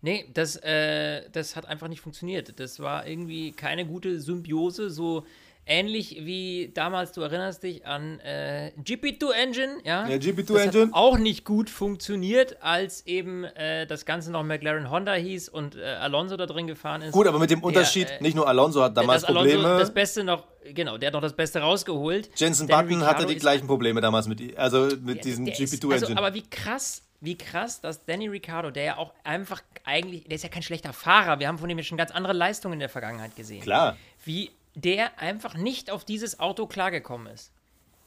Nee, 0.02 0.28
das, 0.34 0.56
äh, 0.56 1.30
das 1.30 1.56
hat 1.56 1.66
einfach 1.66 1.88
nicht 1.88 2.00
funktioniert. 2.00 2.60
Das 2.60 2.80
war 2.80 3.06
irgendwie 3.06 3.52
keine 3.52 3.86
gute 3.86 4.20
Symbiose, 4.20 4.90
so 4.90 5.24
ähnlich 5.66 6.18
wie 6.20 6.70
damals, 6.74 7.12
du 7.12 7.22
erinnerst 7.22 7.62
dich 7.62 7.86
an 7.86 8.20
äh, 8.20 8.72
GP2 8.82 9.32
Engine, 9.32 9.76
ja? 9.84 10.08
Ja, 10.08 10.16
GP2 10.16 10.52
das 10.52 10.62
Engine. 10.66 10.86
Hat 10.86 10.94
auch 10.94 11.18
nicht 11.18 11.44
gut 11.44 11.70
funktioniert, 11.70 12.62
als 12.62 13.06
eben 13.06 13.44
äh, 13.44 13.86
das 13.86 14.04
Ganze 14.04 14.30
noch 14.30 14.42
McLaren 14.42 14.90
Honda 14.90 15.14
hieß 15.14 15.48
und 15.48 15.76
äh, 15.76 15.84
Alonso 15.84 16.36
da 16.36 16.46
drin 16.46 16.66
gefahren 16.66 17.02
ist. 17.02 17.12
Gut, 17.12 17.26
aber 17.26 17.38
mit 17.38 17.50
dem 17.50 17.62
Unterschied, 17.62 18.08
der, 18.08 18.20
äh, 18.20 18.22
nicht 18.22 18.34
nur 18.34 18.48
Alonso 18.48 18.82
hat 18.82 18.96
damals 18.96 19.22
das 19.22 19.32
Probleme. 19.32 19.60
Alonso 19.60 19.78
das 19.78 19.94
Beste 19.94 20.24
noch, 20.24 20.44
genau, 20.72 20.98
der 20.98 21.08
hat 21.08 21.14
noch 21.14 21.22
das 21.22 21.34
Beste 21.34 21.60
rausgeholt. 21.60 22.30
Jensen 22.36 22.66
Button 22.66 23.04
hatte 23.04 23.26
die 23.26 23.36
gleichen 23.36 23.66
Probleme 23.66 24.00
damals 24.00 24.28
mit, 24.28 24.56
also 24.58 24.88
mit 25.00 25.16
ja, 25.16 25.22
diesem 25.22 25.46
GP2 25.46 25.54
ist, 25.54 25.72
Engine. 25.72 25.94
Also, 25.94 26.16
aber 26.16 26.34
wie 26.34 26.42
krass 26.42 27.02
wie 27.20 27.38
krass, 27.38 27.80
dass 27.80 28.04
Danny 28.04 28.28
Ricciardo, 28.28 28.70
der 28.70 28.84
ja 28.84 28.96
auch 28.98 29.14
einfach 29.24 29.62
eigentlich, 29.84 30.24
der 30.24 30.34
ist 30.34 30.42
ja 30.42 30.50
kein 30.50 30.62
schlechter 30.62 30.92
Fahrer, 30.92 31.40
wir 31.40 31.48
haben 31.48 31.56
von 31.56 31.70
ihm 31.70 31.78
ja 31.78 31.84
schon 31.84 31.96
ganz 31.96 32.10
andere 32.10 32.34
Leistungen 32.34 32.74
in 32.74 32.80
der 32.80 32.90
Vergangenheit 32.90 33.34
gesehen. 33.34 33.62
Klar. 33.62 33.96
Wie 34.26 34.50
der 34.74 35.18
einfach 35.20 35.54
nicht 35.54 35.90
auf 35.90 36.04
dieses 36.04 36.40
Auto 36.40 36.66
klargekommen 36.66 37.32
ist. 37.32 37.52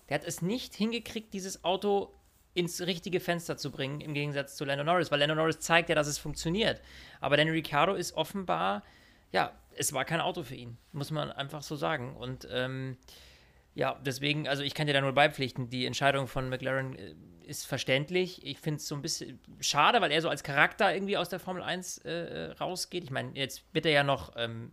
Der 0.09 0.15
hat 0.15 0.26
es 0.26 0.41
nicht 0.41 0.74
hingekriegt, 0.76 1.34
dieses 1.34 1.63
Auto 1.63 2.13
ins 2.53 2.82
richtige 2.82 3.20
Fenster 3.20 3.55
zu 3.55 3.72
bringen, 3.72 4.01
im 4.01 4.13
Gegensatz 4.13 4.55
zu 4.55 4.65
Lando 4.65 4.84
Norris, 4.84 5.11
weil 5.11 5.20
Lando 5.20 5.36
Norris 5.36 5.59
zeigt 5.59 5.89
ja, 5.89 5.95
dass 5.95 6.07
es 6.07 6.18
funktioniert. 6.18 6.82
Aber 7.22 7.38
Danny 7.38 7.51
Ricciardo 7.51 7.93
ist 7.93 8.13
offenbar, 8.13 8.84
ja, 9.32 9.51
es 9.76 9.93
war 9.93 10.05
kein 10.05 10.22
Auto 10.22 10.43
für 10.43 10.55
ihn, 10.55 10.78
muss 10.91 11.11
man 11.11 11.32
einfach 11.32 11.61
so 11.61 11.76
sagen. 11.76 12.15
Und 12.15 12.47
ähm, 12.51 12.97
ja, 13.76 13.99
deswegen, 14.03 14.47
also 14.47 14.63
ich 14.63 14.74
kann 14.74 14.88
dir 14.88 14.93
da 14.93 15.01
nur 15.01 15.13
beipflichten, 15.13 15.70
die 15.70 15.86
Entscheidung 15.86 16.28
von 16.28 16.49
McLaren 16.49 16.97
äh, 16.97 17.13
ist 17.43 17.68
verständlich. 17.68 18.43
Ich 18.43 18.59
finde 18.59 18.78
es 18.78 18.88
so 18.88 18.95
ein 18.95 19.03
bisschen 19.03 19.39
schade, 19.59 20.01
weil 20.01 20.11
er 20.11 20.22
so 20.24 20.30
als 20.30 20.41
Charakter 20.41 20.91
irgendwie 20.91 21.15
aus 21.15 21.30
der 21.30 21.39
Formel 21.39 21.61
1 21.61 21.99
äh, 21.99 22.11
äh, 22.11 22.51
rausgeht. 22.53 23.03
Ich 23.03 23.11
meine, 23.11 23.34
jetzt 23.36 23.63
wird 23.74 23.86
er 23.86 23.91
ja 23.91 24.03
noch 24.03 24.34
ähm, 24.36 24.72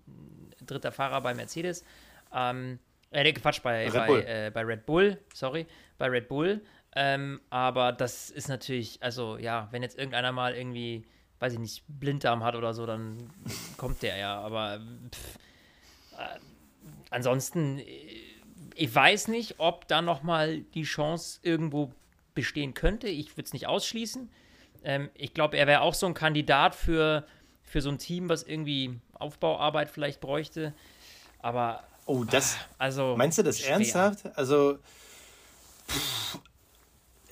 dritter 0.66 0.92
Fahrer 0.92 1.20
bei 1.20 1.34
Mercedes. 1.34 1.84
Ähm, 2.32 2.78
äh, 3.10 3.32
Quatsch, 3.32 3.62
bei 3.62 3.88
Red, 3.88 4.06
bei, 4.06 4.22
äh, 4.24 4.50
bei 4.52 4.62
Red 4.62 4.86
Bull, 4.86 5.18
sorry, 5.32 5.66
bei 5.98 6.08
Red 6.08 6.28
Bull. 6.28 6.60
Ähm, 6.96 7.40
aber 7.50 7.92
das 7.92 8.30
ist 8.30 8.48
natürlich, 8.48 9.02
also 9.02 9.36
ja, 9.38 9.68
wenn 9.70 9.82
jetzt 9.82 9.98
irgendeiner 9.98 10.32
mal 10.32 10.54
irgendwie, 10.54 11.04
weiß 11.40 11.54
ich 11.54 11.58
nicht, 11.58 11.84
Blinddarm 11.88 12.44
hat 12.44 12.54
oder 12.54 12.72
so, 12.74 12.86
dann 12.86 13.30
kommt 13.76 14.02
der 14.02 14.16
ja. 14.16 14.40
Aber 14.40 14.80
pff, 15.10 15.36
äh, 16.18 16.38
ansonsten, 17.10 17.78
äh, 17.78 17.84
ich 18.76 18.92
weiß 18.94 19.28
nicht, 19.28 19.56
ob 19.58 19.86
da 19.88 20.02
nochmal 20.02 20.60
die 20.74 20.82
Chance 20.82 21.40
irgendwo 21.42 21.92
bestehen 22.34 22.74
könnte. 22.74 23.08
Ich 23.08 23.36
würde 23.36 23.46
es 23.46 23.52
nicht 23.52 23.66
ausschließen. 23.66 24.30
Ähm, 24.84 25.10
ich 25.14 25.34
glaube, 25.34 25.56
er 25.56 25.66
wäre 25.66 25.80
auch 25.80 25.94
so 25.94 26.06
ein 26.06 26.14
Kandidat 26.14 26.74
für, 26.74 27.26
für 27.74 27.82
so 27.82 27.90
ein 27.90 27.98
Team, 27.98 28.28
was 28.28 28.44
irgendwie 28.44 29.00
Aufbauarbeit 29.14 29.90
vielleicht 29.90 30.20
bräuchte. 30.20 30.72
Aber. 31.40 31.82
Oh, 32.06 32.22
das. 32.22 32.54
Also. 32.78 33.16
Meinst 33.16 33.38
du 33.38 33.42
das 33.42 33.58
schwer. 33.58 33.72
ernsthaft? 33.72 34.26
Also. 34.36 34.78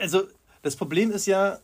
also, 0.00 0.24
das 0.62 0.74
Problem 0.74 1.12
ist 1.12 1.26
ja, 1.26 1.60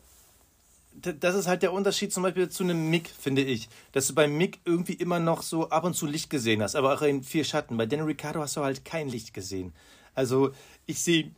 das 0.93 1.35
ist 1.35 1.45
halt 1.45 1.61
der 1.61 1.73
Unterschied 1.73 2.13
zum 2.13 2.23
Beispiel 2.23 2.47
zu 2.47 2.63
einem 2.63 2.89
Mick, 2.89 3.09
finde 3.09 3.41
ich. 3.41 3.67
Dass 3.91 4.07
du 4.07 4.15
beim 4.15 4.37
Mick 4.37 4.59
irgendwie 4.63 4.93
immer 4.93 5.19
noch 5.19 5.41
so 5.41 5.69
ab 5.69 5.83
und 5.83 5.93
zu 5.93 6.05
Licht 6.05 6.29
gesehen 6.29 6.63
hast, 6.63 6.77
aber 6.77 6.93
auch 6.93 7.01
in 7.01 7.21
vier 7.21 7.43
Schatten. 7.43 7.75
Bei 7.75 7.85
Daniel 7.85 8.07
Ricciardo 8.07 8.39
hast 8.39 8.55
du 8.55 8.63
halt 8.63 8.85
kein 8.85 9.09
Licht 9.09 9.33
gesehen. 9.33 9.73
Also 10.15 10.53
ich 10.85 11.01
sehe 11.03 11.31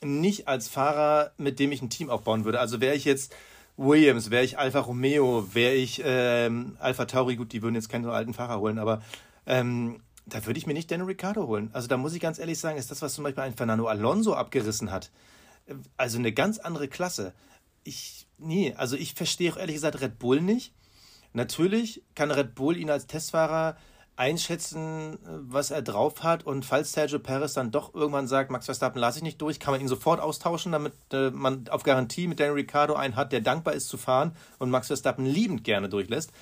nicht 0.00 0.48
als 0.48 0.68
Fahrer, 0.68 1.32
mit 1.36 1.58
dem 1.58 1.72
ich 1.72 1.82
ein 1.82 1.90
Team 1.90 2.08
aufbauen 2.08 2.46
würde. 2.46 2.58
Also 2.58 2.80
wäre 2.80 2.94
ich 2.94 3.04
jetzt 3.04 3.34
Williams, 3.76 4.30
wäre 4.30 4.44
ich 4.44 4.58
Alfa 4.58 4.80
Romeo, 4.80 5.54
wäre 5.54 5.74
ich 5.74 6.02
ähm, 6.04 6.76
Alpha 6.78 7.04
Tauri, 7.04 7.36
gut, 7.36 7.52
die 7.52 7.62
würden 7.62 7.74
jetzt 7.74 7.88
keinen 7.88 8.06
alten 8.06 8.34
Fahrer 8.34 8.58
holen, 8.58 8.78
aber 8.78 9.02
ähm, 9.46 10.00
da 10.24 10.44
würde 10.46 10.58
ich 10.58 10.66
mir 10.66 10.72
nicht 10.72 10.90
Daniel 10.90 11.08
Ricciardo 11.08 11.46
holen. 11.46 11.70
Also 11.72 11.86
da 11.86 11.96
muss 11.96 12.14
ich 12.14 12.20
ganz 12.20 12.38
ehrlich 12.38 12.58
sagen, 12.58 12.78
ist 12.78 12.90
das, 12.90 13.02
was 13.02 13.14
zum 13.14 13.24
Beispiel 13.24 13.44
ein 13.44 13.54
Fernando 13.54 13.86
Alonso 13.86 14.34
abgerissen 14.34 14.90
hat, 14.90 15.10
also 15.96 16.18
eine 16.18 16.32
ganz 16.32 16.58
andere 16.58 16.88
Klasse. 16.88 17.32
Ich, 17.84 18.26
nee, 18.38 18.74
also 18.76 18.96
ich 18.96 19.14
verstehe 19.14 19.52
auch 19.52 19.56
ehrlich 19.56 19.76
gesagt 19.76 20.00
Red 20.00 20.18
Bull 20.18 20.40
nicht. 20.40 20.72
Natürlich 21.32 22.02
kann 22.14 22.30
Red 22.30 22.54
Bull 22.54 22.76
ihn 22.76 22.90
als 22.90 23.06
Testfahrer 23.06 23.76
einschätzen, 24.16 25.18
was 25.24 25.70
er 25.70 25.82
drauf 25.82 26.22
hat. 26.22 26.44
Und 26.44 26.64
falls 26.64 26.92
Sergio 26.92 27.18
Perez 27.18 27.52
dann 27.52 27.70
doch 27.70 27.94
irgendwann 27.94 28.26
sagt, 28.26 28.50
Max 28.50 28.64
Verstappen 28.64 28.98
lasse 28.98 29.18
ich 29.18 29.22
nicht 29.22 29.40
durch, 29.40 29.60
kann 29.60 29.72
man 29.72 29.80
ihn 29.80 29.88
sofort 29.88 30.20
austauschen, 30.20 30.72
damit 30.72 30.94
äh, 31.12 31.30
man 31.30 31.68
auf 31.68 31.82
Garantie 31.82 32.26
mit 32.26 32.40
Daniel 32.40 32.54
Ricciardo 32.54 32.94
einen 32.94 33.16
hat, 33.16 33.32
der 33.32 33.42
dankbar 33.42 33.74
ist 33.74 33.88
zu 33.88 33.98
fahren 33.98 34.34
und 34.58 34.70
Max 34.70 34.88
Verstappen 34.88 35.26
liebend 35.26 35.64
gerne 35.64 35.88
durchlässt. 35.88 36.32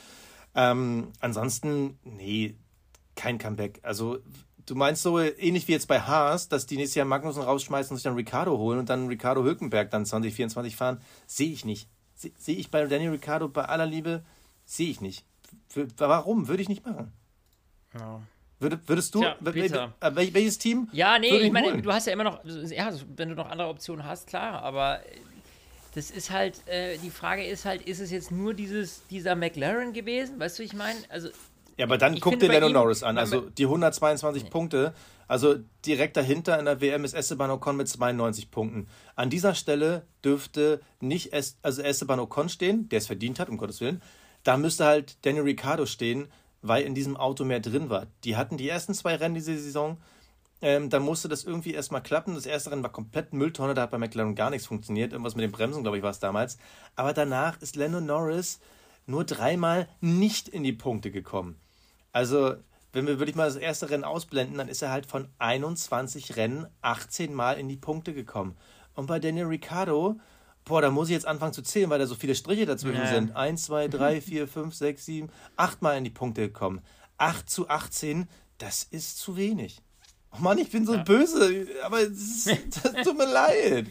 Ähm, 0.54 1.08
ansonsten, 1.20 1.98
nee, 2.04 2.54
kein 3.16 3.38
Comeback. 3.38 3.80
Also 3.82 4.18
du 4.66 4.76
meinst 4.76 5.02
so 5.02 5.18
ähnlich 5.18 5.66
wie 5.66 5.72
jetzt 5.72 5.88
bei 5.88 6.00
Haas, 6.00 6.48
dass 6.48 6.66
die 6.66 6.76
nächstes 6.76 6.94
Jahr 6.94 7.06
Magnussen 7.06 7.42
rausschmeißen 7.42 7.92
und 7.92 7.96
sich 7.96 8.04
dann 8.04 8.14
Ricardo 8.14 8.56
holen 8.56 8.78
und 8.78 8.88
dann 8.88 9.08
Ricardo 9.08 9.42
Hülkenberg 9.42 9.90
dann 9.90 10.06
2024 10.06 10.76
fahren, 10.76 11.00
sehe 11.26 11.52
ich 11.52 11.64
nicht. 11.64 11.88
Sehe 12.14 12.56
ich 12.56 12.70
bei 12.70 12.86
Daniel 12.86 13.10
Ricciardo 13.10 13.48
bei 13.48 13.64
aller 13.64 13.86
Liebe, 13.86 14.24
sehe 14.64 14.90
ich 14.90 15.00
nicht. 15.00 15.24
Warum? 15.96 16.46
Würde 16.46 16.62
ich 16.62 16.68
nicht 16.68 16.86
machen. 16.86 17.12
Ja. 17.98 18.20
würdest 18.58 19.14
du, 19.14 19.20
Tja, 19.20 19.36
äh, 20.00 20.10
welches 20.14 20.58
Team? 20.58 20.88
Ja, 20.92 21.18
nee, 21.18 21.28
ich 21.28 21.52
meine, 21.52 21.68
holen? 21.68 21.82
du 21.82 21.92
hast 21.92 22.06
ja 22.06 22.12
immer 22.12 22.24
noch, 22.24 22.44
ja, 22.44 22.90
wenn 23.16 23.28
du 23.28 23.34
noch 23.34 23.48
andere 23.48 23.68
Optionen 23.68 24.04
hast, 24.04 24.26
klar, 24.26 24.62
aber 24.62 25.00
das 25.94 26.10
ist 26.10 26.30
halt, 26.30 26.66
äh, 26.66 26.98
die 26.98 27.10
Frage 27.10 27.44
ist 27.44 27.64
halt, 27.64 27.82
ist 27.82 28.00
es 28.00 28.10
jetzt 28.10 28.32
nur 28.32 28.52
dieses, 28.54 29.06
dieser 29.08 29.36
McLaren 29.36 29.92
gewesen? 29.92 30.40
Weißt 30.40 30.58
du, 30.58 30.62
ich 30.62 30.72
meine, 30.72 30.98
also. 31.08 31.28
Ja, 31.76 31.86
aber 31.86 31.98
dann 31.98 32.18
guck 32.20 32.38
dir 32.38 32.48
Lando 32.48 32.68
Norris 32.68 33.02
an, 33.02 33.18
also 33.18 33.40
die 33.42 33.64
122 33.64 34.44
nee. 34.44 34.50
Punkte, 34.50 34.94
also 35.26 35.56
direkt 35.84 36.16
dahinter 36.16 36.58
in 36.58 36.66
der 36.66 36.80
WM 36.80 37.04
ist 37.04 37.14
Esteban 37.14 37.50
Ocon 37.50 37.76
mit 37.76 37.88
92 37.88 38.50
Punkten. 38.50 38.86
An 39.16 39.30
dieser 39.30 39.54
Stelle 39.54 40.06
dürfte 40.24 40.80
nicht 41.00 41.32
es, 41.32 41.56
also 41.62 41.82
Esteban 41.82 42.20
Ocon 42.20 42.48
stehen, 42.48 42.88
der 42.88 42.98
es 42.98 43.06
verdient 43.06 43.40
hat, 43.40 43.48
um 43.48 43.56
Gottes 43.56 43.80
Willen. 43.80 44.02
Da 44.42 44.56
müsste 44.56 44.84
halt 44.84 45.16
Daniel 45.24 45.44
Ricciardo 45.44 45.86
stehen, 45.86 46.28
weil 46.64 46.84
in 46.84 46.94
diesem 46.94 47.16
Auto 47.16 47.44
mehr 47.44 47.60
drin 47.60 47.90
war. 47.90 48.06
Die 48.24 48.36
hatten 48.36 48.56
die 48.56 48.68
ersten 48.68 48.94
zwei 48.94 49.14
Rennen 49.16 49.34
diese 49.34 49.56
Saison, 49.56 49.98
ähm, 50.62 50.88
da 50.88 50.98
musste 50.98 51.28
das 51.28 51.44
irgendwie 51.44 51.74
erstmal 51.74 52.02
klappen. 52.02 52.34
Das 52.34 52.46
erste 52.46 52.70
Rennen 52.70 52.82
war 52.82 52.90
komplett 52.90 53.34
Mülltonne, 53.34 53.74
da 53.74 53.82
hat 53.82 53.90
bei 53.90 53.98
McLaren 53.98 54.34
gar 54.34 54.48
nichts 54.48 54.66
funktioniert. 54.66 55.12
Irgendwas 55.12 55.34
mit 55.34 55.42
den 55.42 55.52
Bremsen, 55.52 55.82
glaube 55.82 55.98
ich, 55.98 56.02
war 56.02 56.10
es 56.10 56.20
damals. 56.20 56.56
Aber 56.96 57.12
danach 57.12 57.60
ist 57.60 57.76
Lando 57.76 58.00
Norris 58.00 58.60
nur 59.04 59.24
dreimal 59.24 59.88
nicht 60.00 60.48
in 60.48 60.62
die 60.62 60.72
Punkte 60.72 61.10
gekommen. 61.10 61.60
Also, 62.12 62.54
wenn 62.94 63.06
wir 63.06 63.18
wirklich 63.18 63.36
mal 63.36 63.46
das 63.46 63.56
erste 63.56 63.90
Rennen 63.90 64.04
ausblenden, 64.04 64.56
dann 64.56 64.68
ist 64.68 64.80
er 64.80 64.90
halt 64.90 65.04
von 65.04 65.28
21 65.38 66.36
Rennen 66.36 66.66
18 66.80 67.34
Mal 67.34 67.58
in 67.58 67.68
die 67.68 67.76
Punkte 67.76 68.14
gekommen. 68.14 68.56
Und 68.94 69.06
bei 69.06 69.18
Daniel 69.18 69.46
Ricciardo 69.46 70.18
Boah, 70.64 70.80
da 70.80 70.90
muss 70.90 71.08
ich 71.08 71.12
jetzt 71.12 71.26
anfangen 71.26 71.52
zu 71.52 71.62
zählen, 71.62 71.90
weil 71.90 71.98
da 71.98 72.06
so 72.06 72.14
viele 72.14 72.34
Striche 72.34 72.64
dazwischen 72.64 73.02
ja. 73.02 73.08
sind. 73.08 73.36
1, 73.36 73.64
2, 73.64 73.88
3, 73.88 74.20
4, 74.20 74.48
5, 74.48 74.74
6, 74.74 75.04
7, 75.04 75.30
8 75.56 75.82
Mal 75.82 75.98
in 75.98 76.04
die 76.04 76.10
Punkte 76.10 76.40
gekommen. 76.40 76.80
8 77.18 77.48
zu 77.48 77.68
18, 77.68 78.28
das 78.58 78.84
ist 78.84 79.18
zu 79.18 79.36
wenig. 79.36 79.80
Oh 80.32 80.38
Mann, 80.40 80.58
ich 80.58 80.70
bin 80.70 80.86
so 80.86 80.94
ja. 80.94 81.02
böse, 81.02 81.66
aber 81.82 81.98
das 82.08 82.48
tut 83.04 83.16
mir 83.16 83.30
leid. 83.30 83.86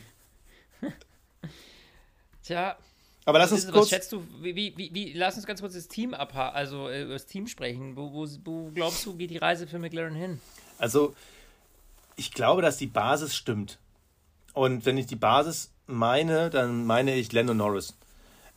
Tja. 2.44 2.76
Aber 3.26 3.40
lass 3.40 3.52
uns 3.52 3.66
Was 3.68 3.74
kurz. 3.74 3.90
schätzt 3.90 4.12
du, 4.12 4.26
wie, 4.42 4.56
wie, 4.56 4.76
wie, 4.94 5.14
lass 5.14 5.38
uns 5.38 5.46
ganz 5.46 5.62
kurz 5.62 5.74
das 5.74 5.88
Team 5.88 6.14
abha 6.14 6.50
also 6.50 6.90
äh, 6.90 7.04
über 7.04 7.14
das 7.14 7.26
Team 7.26 7.48
sprechen. 7.48 7.96
Wo, 7.96 8.12
wo, 8.12 8.28
wo 8.44 8.72
glaubst 8.72 9.06
du, 9.06 9.16
geht 9.16 9.30
die 9.30 9.38
Reise 9.38 9.66
für 9.66 9.80
McLaren 9.80 10.16
hin? 10.16 10.42
Also, 10.78 11.16
ich 12.18 12.34
glaube, 12.34 12.62
dass 12.62 12.78
die 12.78 12.88
Basis 12.88 13.34
stimmt. 13.34 13.80
Und 14.54 14.86
wenn 14.86 14.98
ich 14.98 15.06
die 15.06 15.16
Basis 15.16 15.73
meine, 15.88 16.50
dann 16.50 16.86
meine 16.86 17.16
ich 17.16 17.32
Lando 17.32 17.54
Norris. 17.54 17.96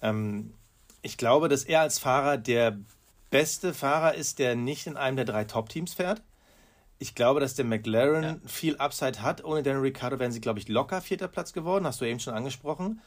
Ähm, 0.03 0.53
ich 1.03 1.17
glaube, 1.17 1.49
dass 1.49 1.65
er 1.65 1.81
als 1.81 1.99
Fahrer 1.99 2.37
der 2.37 2.79
beste 3.31 3.75
Fahrer 3.75 4.15
ist, 4.15 4.39
der 4.39 4.57
nicht 4.57 4.87
in 4.87 4.97
einem 4.97 5.17
der 5.17 5.25
drei 5.25 5.45
Top-Teams 5.45 5.95
fährt. 5.95 6.23
Ich 6.99 7.15
glaube, 7.15 7.41
dass 7.41 7.55
der 7.55 7.65
McLaren 7.65 8.23
Ja. 8.23 8.37
viel 8.47 8.77
Upside 8.79 9.21
hat. 9.21 9.45
Ohne 9.45 9.63
Daniel 9.63 9.83
Ricciardo 9.83 10.19
wären 10.19 10.33
sie, 10.33 10.41
glaube 10.41 10.59
ich, 10.59 10.69
locker 10.69 11.03
vierter 11.03 11.29
Platz 11.29 11.53
geworden. 11.53 11.87
Hast 11.87 12.01
du 12.01 12.05
eben 12.07 12.21
schon 12.21 12.35
angesprochen. 12.35 13.01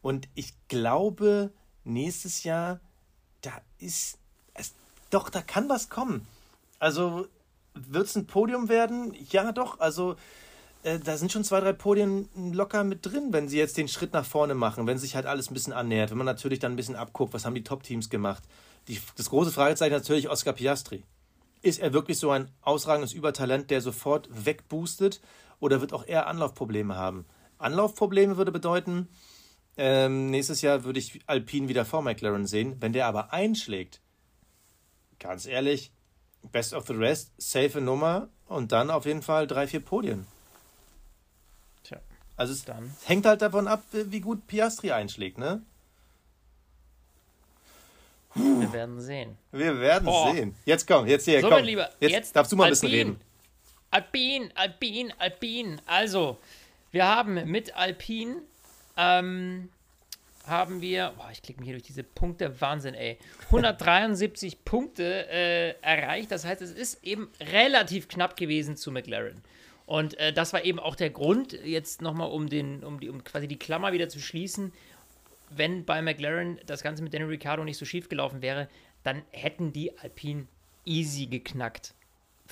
Und 0.00 0.28
ich 0.34 0.54
glaube, 0.68 1.50
nächstes 1.84 2.44
Jahr, 2.44 2.80
da 3.40 3.50
ist 3.78 4.18
es, 4.54 4.74
doch, 5.10 5.28
da 5.28 5.42
kann 5.42 5.68
was 5.68 5.88
kommen. 5.88 6.26
Also, 6.78 7.26
wird 7.74 8.06
es 8.06 8.16
ein 8.16 8.26
Podium 8.26 8.68
werden? 8.68 9.14
Ja, 9.30 9.50
doch. 9.52 9.80
Also, 9.80 10.16
äh, 10.82 10.98
da 10.98 11.16
sind 11.16 11.32
schon 11.32 11.44
zwei, 11.44 11.60
drei 11.60 11.72
Podien 11.72 12.28
locker 12.52 12.84
mit 12.84 13.06
drin, 13.06 13.28
wenn 13.30 13.48
sie 13.48 13.58
jetzt 13.58 13.76
den 13.76 13.88
Schritt 13.88 14.12
nach 14.12 14.24
vorne 14.24 14.54
machen, 14.54 14.86
wenn 14.86 14.98
sich 14.98 15.14
halt 15.14 15.26
alles 15.26 15.50
ein 15.50 15.54
bisschen 15.54 15.72
annähert, 15.72 16.10
wenn 16.10 16.18
man 16.18 16.26
natürlich 16.26 16.58
dann 16.58 16.72
ein 16.72 16.76
bisschen 16.76 16.96
abguckt, 16.96 17.32
was 17.32 17.44
haben 17.44 17.54
die 17.54 17.64
Top-Teams 17.64 18.10
gemacht. 18.10 18.42
Die, 18.88 19.00
das 19.16 19.30
große 19.30 19.52
Fragezeichen 19.52 19.94
natürlich 19.94 20.28
Oscar 20.28 20.52
Piastri. 20.52 21.04
Ist 21.62 21.78
er 21.78 21.92
wirklich 21.92 22.18
so 22.18 22.30
ein 22.30 22.50
ausragendes 22.62 23.12
Übertalent, 23.12 23.70
der 23.70 23.80
sofort 23.80 24.28
wegboostet, 24.32 25.20
oder 25.60 25.80
wird 25.80 25.92
auch 25.92 26.04
er 26.06 26.26
Anlaufprobleme 26.26 26.96
haben? 26.96 27.24
Anlaufprobleme 27.58 28.36
würde 28.36 28.50
bedeuten, 28.50 29.08
ähm, 29.76 30.30
nächstes 30.30 30.60
Jahr 30.60 30.82
würde 30.82 30.98
ich 30.98 31.20
Alpine 31.26 31.68
wieder 31.68 31.84
vor 31.84 32.02
McLaren 32.02 32.46
sehen. 32.46 32.76
Wenn 32.80 32.92
der 32.92 33.06
aber 33.06 33.32
einschlägt, 33.32 34.00
ganz 35.20 35.46
ehrlich, 35.46 35.92
Best 36.50 36.74
of 36.74 36.86
the 36.88 36.94
Rest, 36.94 37.30
safe 37.38 37.80
Nummer 37.80 38.28
und 38.46 38.72
dann 38.72 38.90
auf 38.90 39.06
jeden 39.06 39.22
Fall 39.22 39.46
drei, 39.46 39.68
vier 39.68 39.80
Podien. 39.80 40.26
Also 42.36 42.52
es 42.52 42.64
dann. 42.64 42.94
hängt 43.04 43.26
halt 43.26 43.42
davon 43.42 43.68
ab, 43.68 43.82
wie 43.92 44.20
gut 44.20 44.46
Piastri 44.46 44.90
einschlägt, 44.92 45.38
ne? 45.38 45.62
Wir 48.34 48.72
werden 48.72 49.00
sehen. 49.00 49.36
Wir 49.50 49.78
werden 49.78 50.08
Oh. 50.08 50.32
sehen. 50.32 50.54
Jetzt 50.64 50.86
komm, 50.86 51.06
jetzt 51.06 51.26
hier, 51.26 51.40
So, 51.40 51.48
komm. 51.48 51.58
mein 51.58 51.64
Lieber, 51.66 51.90
jetzt, 52.00 52.12
jetzt 52.12 52.36
darfst 52.36 52.50
du 52.50 52.56
mal 52.56 52.64
ein 52.64 52.70
bisschen 52.70 52.88
reden. 52.90 53.20
Alpin, 53.90 54.50
Alpin, 54.54 55.12
Alpin. 55.18 55.80
Also, 55.84 56.38
wir 56.92 57.06
haben 57.06 57.34
mit 57.50 57.76
Alpin, 57.76 58.36
ähm, 58.96 59.68
haben 60.46 60.80
wir, 60.80 61.12
boah, 61.18 61.28
ich 61.30 61.42
klicke 61.42 61.60
mich 61.60 61.66
hier 61.68 61.74
durch 61.76 61.86
diese 61.86 62.02
Punkte, 62.02 62.58
Wahnsinn, 62.60 62.94
ey. 62.94 63.18
173 63.50 64.64
Punkte 64.64 65.28
äh, 65.28 65.74
erreicht. 65.82 66.30
Das 66.32 66.46
heißt, 66.46 66.62
es 66.62 66.70
ist 66.70 67.04
eben 67.04 67.30
relativ 67.38 68.08
knapp 68.08 68.36
gewesen 68.38 68.78
zu 68.78 68.90
McLaren. 68.90 69.42
Und 69.86 70.18
äh, 70.18 70.32
das 70.32 70.52
war 70.52 70.64
eben 70.64 70.78
auch 70.78 70.94
der 70.94 71.10
Grund, 71.10 71.52
jetzt 71.64 72.02
nochmal 72.02 72.30
um 72.30 72.44
um 72.44 73.00
die, 73.00 73.10
um 73.10 73.24
quasi 73.24 73.48
die 73.48 73.58
Klammer 73.58 73.92
wieder 73.92 74.08
zu 74.08 74.20
schließen, 74.20 74.72
wenn 75.50 75.84
bei 75.84 76.00
McLaren 76.00 76.58
das 76.66 76.82
Ganze 76.82 77.02
mit 77.02 77.12
Daniel 77.12 77.30
Ricciardo 77.30 77.64
nicht 77.64 77.76
so 77.76 77.84
schief 77.84 78.08
gelaufen 78.08 78.42
wäre, 78.42 78.68
dann 79.02 79.22
hätten 79.30 79.72
die 79.72 79.98
Alpine 79.98 80.46
easy 80.84 81.26
geknackt 81.26 81.94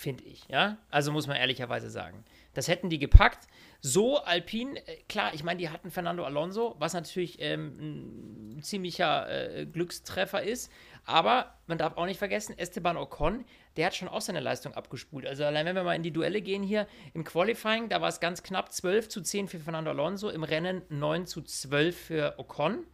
finde 0.00 0.24
ich, 0.24 0.46
ja. 0.48 0.78
Also 0.90 1.12
muss 1.12 1.26
man 1.26 1.36
ehrlicherweise 1.36 1.90
sagen. 1.90 2.24
Das 2.54 2.68
hätten 2.68 2.90
die 2.90 2.98
gepackt. 2.98 3.46
So 3.80 4.18
Alpine, 4.18 4.78
äh, 4.86 4.96
klar, 5.08 5.32
ich 5.34 5.44
meine, 5.44 5.58
die 5.58 5.68
hatten 5.68 5.90
Fernando 5.90 6.24
Alonso, 6.24 6.74
was 6.78 6.94
natürlich 6.94 7.36
ähm, 7.40 8.56
ein 8.56 8.62
ziemlicher 8.62 9.28
äh, 9.28 9.66
Glückstreffer 9.66 10.42
ist. 10.42 10.72
Aber 11.04 11.54
man 11.66 11.78
darf 11.78 11.96
auch 11.96 12.06
nicht 12.06 12.18
vergessen, 12.18 12.58
Esteban 12.58 12.96
Ocon, 12.96 13.44
der 13.76 13.86
hat 13.86 13.94
schon 13.94 14.08
auch 14.08 14.20
seine 14.20 14.40
Leistung 14.40 14.74
abgespult. 14.74 15.26
Also 15.26 15.44
allein 15.44 15.66
wenn 15.66 15.76
wir 15.76 15.84
mal 15.84 15.94
in 15.94 16.02
die 16.02 16.10
Duelle 16.10 16.42
gehen 16.42 16.62
hier, 16.62 16.86
im 17.14 17.24
Qualifying, 17.24 17.88
da 17.88 18.00
war 18.00 18.08
es 18.08 18.20
ganz 18.20 18.42
knapp 18.42 18.72
12 18.72 19.08
zu 19.08 19.20
10 19.20 19.48
für 19.48 19.60
Fernando 19.60 19.90
Alonso, 19.90 20.28
im 20.28 20.42
Rennen 20.42 20.82
9 20.88 21.26
zu 21.26 21.42
12 21.42 21.96
für 21.96 22.34
Ocon. 22.38 22.84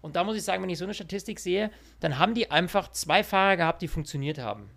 Und 0.00 0.16
da 0.16 0.24
muss 0.24 0.36
ich 0.36 0.42
sagen, 0.42 0.62
wenn 0.62 0.70
ich 0.70 0.78
so 0.78 0.84
eine 0.84 0.94
Statistik 0.94 1.38
sehe, 1.38 1.70
dann 2.00 2.18
haben 2.18 2.34
die 2.34 2.50
einfach 2.50 2.90
zwei 2.90 3.22
Fahrer 3.22 3.56
gehabt, 3.56 3.82
die 3.82 3.88
funktioniert 3.88 4.38
haben 4.38 4.70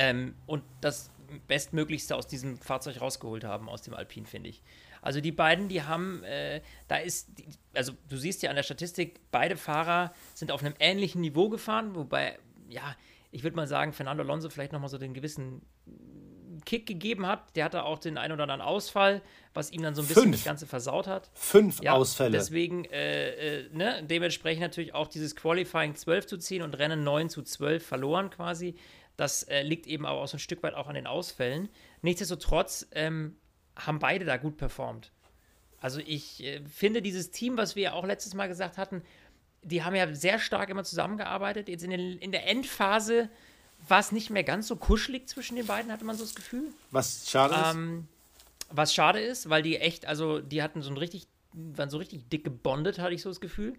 ähm, 0.00 0.34
und 0.46 0.62
das 0.80 1.10
Bestmöglichste 1.46 2.16
aus 2.16 2.26
diesem 2.26 2.56
Fahrzeug 2.56 3.00
rausgeholt 3.00 3.44
haben, 3.44 3.68
aus 3.68 3.82
dem 3.82 3.94
Alpin, 3.94 4.26
finde 4.26 4.48
ich. 4.48 4.62
Also 5.02 5.20
die 5.20 5.30
beiden, 5.30 5.68
die 5.68 5.82
haben, 5.82 6.24
äh, 6.24 6.62
da 6.88 6.96
ist, 6.96 7.38
die, 7.38 7.46
also 7.74 7.92
du 8.08 8.16
siehst 8.16 8.42
ja 8.42 8.50
an 8.50 8.56
der 8.56 8.62
Statistik, 8.62 9.20
beide 9.30 9.56
Fahrer 9.56 10.12
sind 10.34 10.50
auf 10.50 10.64
einem 10.64 10.74
ähnlichen 10.80 11.20
Niveau 11.20 11.48
gefahren, 11.50 11.94
wobei, 11.94 12.38
ja, 12.68 12.96
ich 13.30 13.42
würde 13.42 13.56
mal 13.56 13.66
sagen, 13.66 13.92
Fernando 13.92 14.22
Alonso 14.22 14.50
vielleicht 14.50 14.72
nochmal 14.72 14.88
so 14.88 14.98
den 14.98 15.14
gewissen 15.14 15.62
Kick 16.64 16.86
gegeben 16.86 17.26
hat. 17.26 17.56
Der 17.56 17.64
hatte 17.64 17.84
auch 17.84 17.98
den 17.98 18.18
ein 18.18 18.32
oder 18.32 18.42
anderen 18.42 18.60
Ausfall, 18.60 19.22
was 19.54 19.70
ihm 19.70 19.82
dann 19.82 19.94
so 19.94 20.02
ein 20.02 20.08
bisschen 20.08 20.24
Fünf. 20.24 20.36
das 20.36 20.44
Ganze 20.44 20.66
versaut 20.66 21.06
hat. 21.06 21.30
Fünf 21.34 21.82
Ja, 21.82 21.92
Ausfälle. 21.92 22.32
Deswegen, 22.32 22.84
äh, 22.86 23.60
äh, 23.60 23.68
ne, 23.72 24.02
dementsprechend 24.04 24.62
natürlich 24.62 24.94
auch 24.94 25.08
dieses 25.08 25.36
Qualifying 25.36 25.94
12 25.94 26.26
zu 26.26 26.38
10 26.38 26.62
und 26.62 26.78
Rennen 26.78 27.04
9 27.04 27.28
zu 27.30 27.42
12 27.42 27.84
verloren 27.86 28.30
quasi. 28.30 28.74
Das 29.16 29.42
äh, 29.44 29.62
liegt 29.62 29.86
eben 29.86 30.06
aber 30.06 30.20
auch 30.20 30.28
so 30.28 30.36
ein 30.36 30.40
Stück 30.40 30.62
weit 30.62 30.74
auch 30.74 30.88
an 30.88 30.94
den 30.94 31.06
Ausfällen. 31.06 31.68
Nichtsdestotrotz 32.02 32.88
ähm, 32.92 33.36
haben 33.76 33.98
beide 33.98 34.24
da 34.24 34.36
gut 34.36 34.56
performt. 34.56 35.12
Also 35.78 36.00
ich 36.04 36.42
äh, 36.44 36.60
finde 36.66 37.02
dieses 37.02 37.30
Team, 37.30 37.56
was 37.56 37.76
wir 37.76 37.82
ja 37.82 37.92
auch 37.94 38.04
letztes 38.04 38.34
Mal 38.34 38.48
gesagt 38.48 38.76
hatten, 38.78 39.02
die 39.62 39.82
haben 39.82 39.94
ja 39.94 40.12
sehr 40.14 40.38
stark 40.38 40.68
immer 40.70 40.84
zusammengearbeitet. 40.84 41.68
Jetzt 41.68 41.84
in, 41.84 41.90
den, 41.90 42.18
in 42.18 42.32
der 42.32 42.46
Endphase 42.48 43.28
war 43.88 44.00
es 44.00 44.12
nicht 44.12 44.30
mehr 44.30 44.44
ganz 44.44 44.66
so 44.68 44.76
kuschelig 44.76 45.28
zwischen 45.28 45.56
den 45.56 45.66
beiden, 45.66 45.92
hatte 45.92 46.04
man 46.04 46.16
so 46.16 46.24
das 46.24 46.34
Gefühl. 46.34 46.68
Was 46.90 47.30
schade 47.30 47.54
ist. 47.54 47.74
Ähm, 47.74 48.08
was 48.70 48.94
schade 48.94 49.20
ist, 49.20 49.50
weil 49.50 49.62
die 49.62 49.76
echt, 49.78 50.06
also 50.06 50.40
die 50.40 50.62
hatten 50.62 50.82
so 50.82 50.90
ein 50.90 50.96
richtig, 50.96 51.26
waren 51.52 51.90
so 51.90 51.98
richtig 51.98 52.28
dick 52.28 52.44
gebondet, 52.44 52.98
hatte 52.98 53.14
ich 53.14 53.22
so 53.22 53.30
das 53.30 53.40
Gefühl. 53.40 53.74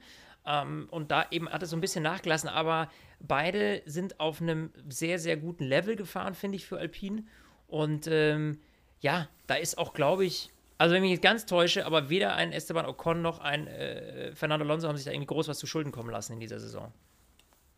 Ähm, 0.45 0.88
und 0.91 1.11
da 1.11 1.25
eben 1.32 1.49
hat 1.49 1.63
es 1.63 1.69
so 1.69 1.77
ein 1.77 1.82
bisschen 1.82 2.03
nachgelassen, 2.03 2.49
aber 2.49 2.89
beide 3.19 3.82
sind 3.86 4.19
auf 4.19 4.41
einem 4.41 4.71
sehr, 4.89 5.19
sehr 5.19 5.38
guten 5.38 5.63
Level 5.63 5.95
gefahren, 5.95 6.34
finde 6.34 6.57
ich, 6.57 6.65
für 6.65 6.77
Alpine. 6.77 7.23
Und 7.67 8.07
ähm, 8.07 8.59
ja, 8.99 9.29
da 9.47 9.55
ist 9.55 9.77
auch, 9.77 9.93
glaube 9.93 10.25
ich, 10.25 10.49
also 10.82 10.95
wenn 10.95 11.03
ich 11.03 11.09
mich 11.09 11.17
jetzt 11.17 11.21
ganz 11.21 11.45
täusche, 11.45 11.86
aber 11.86 12.09
weder 12.09 12.36
ein 12.36 12.51
Esteban 12.51 12.88
Ocon 12.88 13.21
noch 13.21 13.39
ein 13.39 13.67
äh, 13.67 14.32
Fernando 14.34 14.65
Alonso 14.65 14.88
haben 14.88 14.95
sich 14.97 15.05
da 15.05 15.11
irgendwie 15.11 15.27
groß 15.27 15.47
was 15.47 15.59
zu 15.59 15.67
Schulden 15.67 15.91
kommen 15.91 16.09
lassen 16.09 16.34
in 16.34 16.39
dieser 16.39 16.59
Saison. 16.59 16.91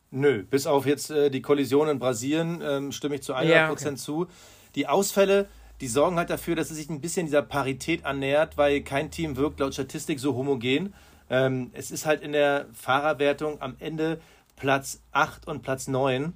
Nö, 0.09 0.43
bis 0.43 0.65
auf 0.67 0.85
jetzt 0.85 1.11
äh, 1.11 1.29
die 1.29 1.41
Kollision 1.41 1.89
in 1.89 1.99
Brasilien 1.99 2.61
ähm, 2.63 2.91
stimme 2.93 3.15
ich 3.15 3.23
zu 3.23 3.35
100% 3.35 3.43
Ja, 3.43 3.71
okay. 3.71 3.95
zu. 3.95 4.27
Die 4.75 4.87
Ausfälle, 4.87 5.49
die 5.81 5.87
sorgen 5.87 6.15
halt 6.17 6.29
dafür, 6.29 6.55
dass 6.55 6.71
es 6.71 6.77
sich 6.77 6.89
ein 6.89 7.01
bisschen 7.01 7.25
dieser 7.25 7.41
Parität 7.41 8.05
annähert, 8.05 8.57
weil 8.57 8.81
kein 8.81 9.11
Team 9.11 9.35
wirkt 9.35 9.59
laut 9.59 9.73
Statistik 9.73 10.21
so 10.21 10.35
homogen. 10.35 10.93
Ähm, 11.29 11.71
es 11.73 11.91
ist 11.91 12.05
halt 12.05 12.21
in 12.21 12.31
der 12.31 12.67
Fahrerwertung 12.73 13.61
am 13.61 13.75
Ende 13.79 14.21
Platz 14.55 15.01
8 15.11 15.45
und 15.45 15.61
Platz 15.61 15.89
9. 15.89 16.31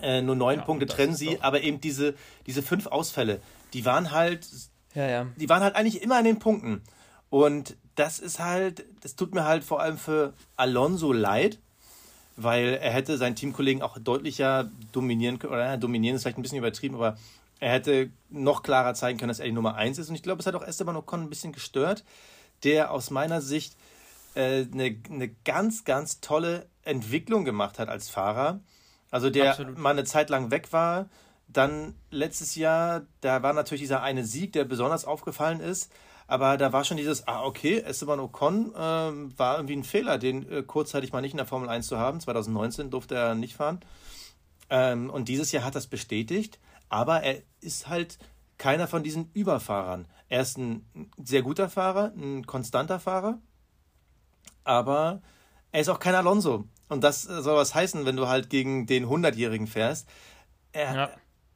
Äh, 0.00 0.22
nur 0.22 0.36
neun 0.36 0.60
Ja, 0.60 0.64
Punkte 0.64 0.86
trennen 0.86 1.14
sie, 1.14 1.38
aber 1.42 1.60
eben 1.60 1.82
diese, 1.82 2.14
diese 2.46 2.62
fünf 2.62 2.86
Ausfälle, 2.86 3.42
die 3.74 3.84
waren 3.84 4.10
halt 4.10 4.46
Ja, 4.94 5.06
ja. 5.06 5.26
die 5.36 5.48
waren 5.48 5.62
halt 5.62 5.74
eigentlich 5.74 6.02
immer 6.02 6.16
an 6.16 6.24
den 6.24 6.38
Punkten. 6.38 6.82
Und 7.30 7.76
das 7.94 8.18
ist 8.18 8.40
halt, 8.40 8.84
das 9.00 9.16
tut 9.16 9.34
mir 9.34 9.44
halt 9.44 9.64
vor 9.64 9.80
allem 9.80 9.98
für 9.98 10.34
Alonso 10.56 11.12
leid, 11.12 11.58
weil 12.36 12.74
er 12.74 12.92
hätte 12.92 13.18
seinen 13.18 13.36
Teamkollegen 13.36 13.82
auch 13.82 13.98
deutlicher 13.98 14.70
dominieren 14.92 15.38
können, 15.38 15.52
oder 15.52 15.64
ja, 15.64 15.76
dominieren 15.76 16.16
ist 16.16 16.22
vielleicht 16.22 16.38
ein 16.38 16.42
bisschen 16.42 16.58
übertrieben, 16.58 16.94
aber 16.94 17.16
er 17.60 17.72
hätte 17.72 18.10
noch 18.28 18.62
klarer 18.62 18.94
zeigen 18.94 19.18
können, 19.18 19.28
dass 19.28 19.38
er 19.38 19.46
die 19.46 19.52
Nummer 19.52 19.76
1 19.76 19.98
ist. 19.98 20.08
Und 20.08 20.14
ich 20.14 20.22
glaube, 20.22 20.40
es 20.40 20.46
hat 20.46 20.54
auch 20.54 20.66
Esteban 20.66 20.96
Ocon 20.96 21.22
ein 21.22 21.28
bisschen 21.28 21.52
gestört, 21.52 22.04
der 22.64 22.90
aus 22.90 23.10
meiner 23.10 23.40
Sicht 23.40 23.76
äh, 24.34 24.66
eine, 24.72 24.96
eine 25.08 25.28
ganz, 25.44 25.84
ganz 25.84 26.20
tolle 26.20 26.66
Entwicklung 26.82 27.44
gemacht 27.44 27.78
hat 27.78 27.88
als 27.88 28.08
Fahrer. 28.08 28.60
Also 29.10 29.30
der 29.30 29.50
Absolut. 29.50 29.78
mal 29.78 29.90
eine 29.90 30.04
Zeit 30.04 30.30
lang 30.30 30.50
weg 30.50 30.72
war. 30.72 31.08
Dann 31.52 31.94
letztes 32.10 32.54
Jahr, 32.54 33.02
da 33.20 33.42
war 33.42 33.52
natürlich 33.52 33.82
dieser 33.82 34.02
eine 34.02 34.24
Sieg, 34.24 34.52
der 34.52 34.64
besonders 34.64 35.04
aufgefallen 35.04 35.60
ist. 35.60 35.92
Aber 36.26 36.56
da 36.56 36.72
war 36.72 36.84
schon 36.84 36.96
dieses, 36.96 37.26
ah, 37.28 37.44
okay, 37.44 37.80
Esteban 37.80 38.20
Ocon 38.20 38.72
ähm, 38.76 39.38
war 39.38 39.56
irgendwie 39.56 39.76
ein 39.76 39.84
Fehler, 39.84 40.18
den 40.18 40.50
äh, 40.50 40.62
kurzzeitig 40.62 41.12
mal 41.12 41.20
nicht 41.20 41.32
in 41.32 41.36
der 41.38 41.46
Formel 41.46 41.68
1 41.68 41.86
zu 41.86 41.98
haben. 41.98 42.20
2019 42.20 42.90
durfte 42.90 43.14
er 43.14 43.34
nicht 43.34 43.56
fahren. 43.56 43.80
Ähm, 44.70 45.10
und 45.10 45.28
dieses 45.28 45.52
Jahr 45.52 45.64
hat 45.64 45.74
das 45.74 45.88
bestätigt. 45.88 46.58
Aber 46.88 47.22
er 47.22 47.42
ist 47.60 47.88
halt 47.88 48.18
keiner 48.56 48.86
von 48.86 49.02
diesen 49.02 49.30
Überfahrern. 49.34 50.06
Er 50.28 50.42
ist 50.42 50.56
ein 50.56 50.86
sehr 51.22 51.42
guter 51.42 51.68
Fahrer, 51.68 52.12
ein 52.16 52.46
konstanter 52.46 53.00
Fahrer. 53.00 53.38
Aber 54.64 55.20
er 55.72 55.80
ist 55.80 55.88
auch 55.88 55.98
kein 55.98 56.14
Alonso. 56.14 56.64
Und 56.88 57.02
das 57.02 57.22
soll 57.22 57.56
was 57.56 57.74
heißen, 57.74 58.06
wenn 58.06 58.16
du 58.16 58.28
halt 58.28 58.48
gegen 58.48 58.86
den 58.86 59.06
100-Jährigen 59.06 59.66
fährst. 59.66 60.08
Er, 60.72 60.94
Ja. 60.94 61.10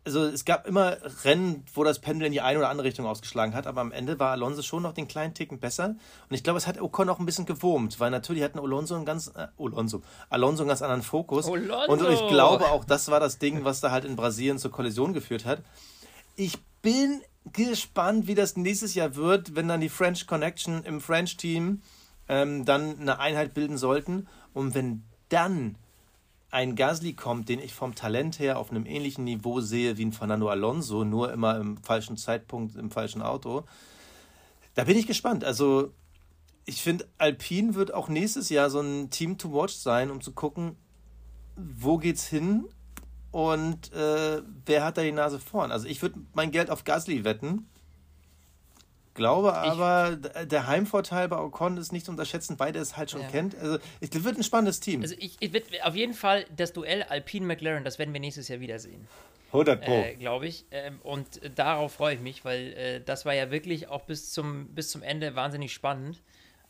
Also 0.06 0.24
es 0.24 0.44
gab 0.44 0.66
immer 0.66 0.96
Rennen, 1.24 1.64
wo 1.74 1.82
das 1.82 1.98
Pendel 1.98 2.26
in 2.26 2.32
die 2.32 2.40
eine 2.40 2.60
oder 2.60 2.70
andere 2.70 2.86
Richtung 2.86 3.06
ausgeschlagen 3.06 3.54
hat, 3.54 3.66
aber 3.66 3.80
am 3.80 3.90
Ende 3.90 4.18
war 4.20 4.30
Alonso 4.30 4.62
schon 4.62 4.84
noch 4.84 4.92
den 4.92 5.08
kleinen 5.08 5.34
Ticken 5.34 5.58
besser. 5.58 5.88
Und 5.88 6.34
ich 6.34 6.44
glaube, 6.44 6.58
es 6.58 6.68
hat 6.68 6.80
Ocon 6.80 7.08
auch 7.08 7.18
ein 7.18 7.26
bisschen 7.26 7.44
gewurmt, 7.44 7.98
weil 7.98 8.10
natürlich 8.10 8.44
hatten 8.44 8.60
Alonso 8.60 8.94
einen 8.94 9.04
ganz, 9.04 9.32
äh, 9.34 9.48
Alonso, 9.58 10.02
Alonso 10.30 10.62
einen 10.62 10.68
ganz 10.68 10.80
anderen 10.80 11.02
Fokus. 11.02 11.46
Alonso. 11.46 11.92
Und 11.92 12.12
ich 12.12 12.28
glaube 12.28 12.66
auch, 12.66 12.84
das 12.84 13.10
war 13.10 13.18
das 13.18 13.38
Ding, 13.38 13.64
was 13.64 13.80
da 13.80 13.90
halt 13.90 14.04
in 14.04 14.14
Brasilien 14.14 14.58
zur 14.58 14.70
Kollision 14.70 15.12
geführt 15.12 15.44
hat. 15.44 15.62
Ich 16.36 16.58
bin 16.82 17.20
gespannt, 17.52 18.28
wie 18.28 18.36
das 18.36 18.56
nächstes 18.56 18.94
Jahr 18.94 19.16
wird, 19.16 19.56
wenn 19.56 19.66
dann 19.66 19.80
die 19.80 19.88
French 19.88 20.28
Connection 20.28 20.84
im 20.84 21.00
French 21.00 21.36
Team 21.36 21.82
ähm, 22.28 22.64
dann 22.64 23.00
eine 23.00 23.18
Einheit 23.18 23.54
bilden 23.54 23.76
sollten. 23.76 24.28
Und 24.54 24.74
wenn 24.74 25.02
dann 25.30 25.76
ein 26.56 26.74
Gasly 26.74 27.12
kommt, 27.12 27.50
den 27.50 27.58
ich 27.58 27.74
vom 27.74 27.94
Talent 27.94 28.38
her 28.38 28.58
auf 28.58 28.70
einem 28.70 28.86
ähnlichen 28.86 29.24
Niveau 29.24 29.60
sehe 29.60 29.98
wie 29.98 30.06
ein 30.06 30.12
Fernando 30.12 30.48
Alonso, 30.48 31.04
nur 31.04 31.30
immer 31.30 31.60
im 31.60 31.76
falschen 31.76 32.16
Zeitpunkt, 32.16 32.76
im 32.76 32.90
falschen 32.90 33.20
Auto, 33.20 33.64
da 34.74 34.84
bin 34.84 34.96
ich 34.96 35.06
gespannt. 35.06 35.44
Also 35.44 35.92
ich 36.64 36.80
finde, 36.80 37.06
Alpine 37.18 37.74
wird 37.74 37.92
auch 37.92 38.08
nächstes 38.08 38.48
Jahr 38.48 38.70
so 38.70 38.80
ein 38.80 39.10
Team 39.10 39.36
to 39.36 39.52
watch 39.52 39.74
sein, 39.74 40.10
um 40.10 40.22
zu 40.22 40.32
gucken, 40.32 40.76
wo 41.56 41.98
geht's 41.98 42.26
hin 42.26 42.64
und 43.32 43.92
äh, 43.92 44.40
wer 44.64 44.82
hat 44.82 44.96
da 44.96 45.02
die 45.02 45.12
Nase 45.12 45.38
vorn. 45.38 45.70
Also 45.70 45.86
ich 45.86 46.00
würde 46.00 46.20
mein 46.32 46.52
Geld 46.52 46.70
auf 46.70 46.84
Gasly 46.84 47.24
wetten 47.24 47.68
glaube 49.16 49.54
aber, 49.54 50.18
ich, 50.40 50.48
der 50.48 50.66
Heimvorteil 50.68 51.28
bei 51.28 51.38
Ocon 51.38 51.76
ist 51.76 51.92
nicht 51.92 52.06
zu 52.06 52.12
unterschätzen, 52.12 52.58
weil 52.58 52.76
er 52.76 52.82
es 52.82 52.96
halt 52.96 53.10
schon 53.10 53.22
ja. 53.22 53.28
kennt. 53.28 53.56
Also, 53.58 53.78
es 54.00 54.24
wird 54.24 54.36
ein 54.36 54.44
spannendes 54.44 54.78
Team. 54.78 55.02
Also, 55.02 55.16
ich, 55.18 55.36
ich 55.40 55.52
wird 55.52 55.64
auf 55.82 55.96
jeden 55.96 56.14
Fall 56.14 56.46
das 56.56 56.72
Duell 56.72 57.02
Alpine-McLaren, 57.02 57.84
das 57.84 57.98
werden 57.98 58.12
wir 58.12 58.20
nächstes 58.20 58.46
Jahr 58.48 58.60
wiedersehen. 58.60 59.08
100 59.48 59.84
Pro. 59.84 59.92
Äh, 59.92 60.14
glaube 60.14 60.46
ich. 60.46 60.64
Ähm, 60.70 61.00
und 61.02 61.40
darauf 61.54 61.94
freue 61.94 62.14
ich 62.14 62.20
mich, 62.20 62.44
weil 62.44 62.72
äh, 62.74 63.00
das 63.00 63.24
war 63.24 63.34
ja 63.34 63.50
wirklich 63.50 63.88
auch 63.88 64.02
bis 64.02 64.32
zum, 64.32 64.68
bis 64.68 64.90
zum 64.90 65.02
Ende 65.02 65.34
wahnsinnig 65.34 65.72
spannend. 65.72 66.22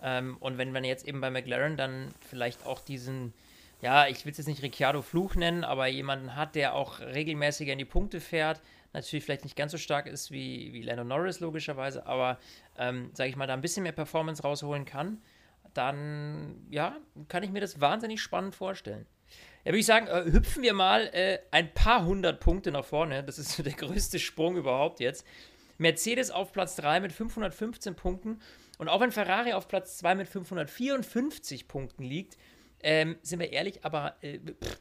Ähm, 0.02 0.36
und 0.40 0.58
wenn 0.58 0.72
man 0.72 0.84
jetzt 0.84 1.06
eben 1.06 1.20
bei 1.20 1.30
McLaren 1.30 1.76
dann 1.76 2.14
vielleicht 2.20 2.66
auch 2.66 2.80
diesen, 2.80 3.32
ja, 3.80 4.06
ich 4.06 4.24
will 4.24 4.32
es 4.32 4.38
jetzt 4.38 4.46
nicht 4.46 4.62
Ricciardo 4.62 5.02
Fluch 5.02 5.34
nennen, 5.34 5.64
aber 5.64 5.86
jemanden 5.86 6.36
hat, 6.36 6.54
der 6.54 6.74
auch 6.74 7.00
regelmäßiger 7.00 7.72
in 7.72 7.78
die 7.78 7.84
Punkte 7.84 8.20
fährt, 8.20 8.60
natürlich 8.96 9.24
vielleicht 9.24 9.44
nicht 9.44 9.56
ganz 9.56 9.72
so 9.72 9.78
stark 9.78 10.06
ist 10.06 10.30
wie, 10.30 10.72
wie 10.72 10.82
Lando 10.82 11.04
Norris, 11.04 11.40
logischerweise, 11.40 12.06
aber 12.06 12.38
ähm, 12.78 13.10
sage 13.14 13.30
ich 13.30 13.36
mal, 13.36 13.46
da 13.46 13.54
ein 13.54 13.60
bisschen 13.60 13.82
mehr 13.82 13.92
Performance 13.92 14.42
rausholen 14.42 14.84
kann, 14.84 15.22
dann 15.74 16.66
ja, 16.70 16.96
kann 17.28 17.42
ich 17.42 17.50
mir 17.50 17.60
das 17.60 17.80
wahnsinnig 17.80 18.20
spannend 18.20 18.54
vorstellen. 18.54 19.06
Ja, 19.64 19.72
würde 19.72 19.78
ich 19.78 19.86
sagen, 19.86 20.06
äh, 20.06 20.30
hüpfen 20.30 20.62
wir 20.62 20.72
mal 20.72 21.10
äh, 21.12 21.40
ein 21.50 21.72
paar 21.74 22.04
hundert 22.04 22.40
Punkte 22.40 22.70
nach 22.70 22.84
vorne. 22.84 23.24
Das 23.24 23.38
ist 23.38 23.58
der 23.64 23.72
größte 23.72 24.18
Sprung 24.18 24.56
überhaupt 24.56 25.00
jetzt. 25.00 25.26
Mercedes 25.78 26.30
auf 26.30 26.52
Platz 26.52 26.76
3 26.76 27.00
mit 27.00 27.12
515 27.12 27.96
Punkten. 27.96 28.40
Und 28.78 28.88
auch 28.88 29.00
wenn 29.00 29.12
Ferrari 29.12 29.52
auf 29.52 29.68
Platz 29.68 29.98
2 29.98 30.14
mit 30.14 30.28
554 30.28 31.68
Punkten 31.68 32.04
liegt, 32.04 32.38
ähm, 32.82 33.16
sind 33.22 33.40
wir 33.40 33.52
ehrlich, 33.52 33.84
aber 33.84 34.16
äh, 34.22 34.38
pff, 34.38 34.78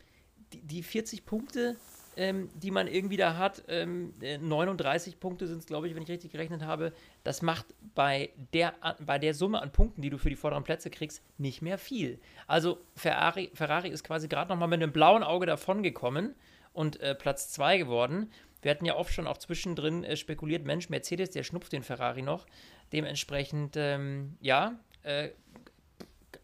die, 0.53 0.61
die 0.61 0.83
40 0.83 1.25
Punkte 1.25 1.77
ähm, 2.17 2.49
die 2.55 2.71
man 2.71 2.87
irgendwie 2.87 3.17
da 3.17 3.37
hat. 3.37 3.63
Ähm, 3.67 4.13
39 4.19 5.13
äh, 5.13 5.17
Punkte 5.17 5.47
sind 5.47 5.59
es, 5.59 5.65
glaube 5.65 5.87
ich, 5.87 5.95
wenn 5.95 6.03
ich 6.03 6.09
richtig 6.09 6.31
gerechnet 6.31 6.63
habe. 6.63 6.93
Das 7.23 7.41
macht 7.41 7.65
bei 7.93 8.29
der, 8.53 8.73
bei 9.05 9.19
der 9.19 9.33
Summe 9.33 9.61
an 9.61 9.71
Punkten, 9.71 10.01
die 10.01 10.09
du 10.09 10.17
für 10.17 10.29
die 10.29 10.35
vorderen 10.35 10.63
Plätze 10.63 10.89
kriegst, 10.89 11.23
nicht 11.37 11.61
mehr 11.61 11.77
viel. 11.77 12.19
Also 12.47 12.79
Ferrari, 12.95 13.51
Ferrari 13.53 13.89
ist 13.89 14.03
quasi 14.03 14.27
gerade 14.27 14.49
nochmal 14.49 14.67
mit 14.67 14.81
einem 14.81 14.91
blauen 14.91 15.23
Auge 15.23 15.45
davongekommen 15.45 16.35
und 16.73 16.99
äh, 16.99 17.15
Platz 17.15 17.51
2 17.51 17.77
geworden. 17.77 18.31
Wir 18.61 18.71
hatten 18.71 18.85
ja 18.85 18.95
oft 18.95 19.13
schon 19.13 19.27
auch 19.27 19.37
zwischendrin 19.37 20.03
äh, 20.03 20.17
spekuliert, 20.17 20.65
Mensch, 20.65 20.89
Mercedes, 20.89 21.31
der 21.31 21.43
schnupft 21.43 21.71
den 21.71 21.83
Ferrari 21.83 22.21
noch. 22.21 22.45
Dementsprechend, 22.93 23.75
ähm, 23.77 24.37
ja, 24.41 24.79
äh, 25.03 25.29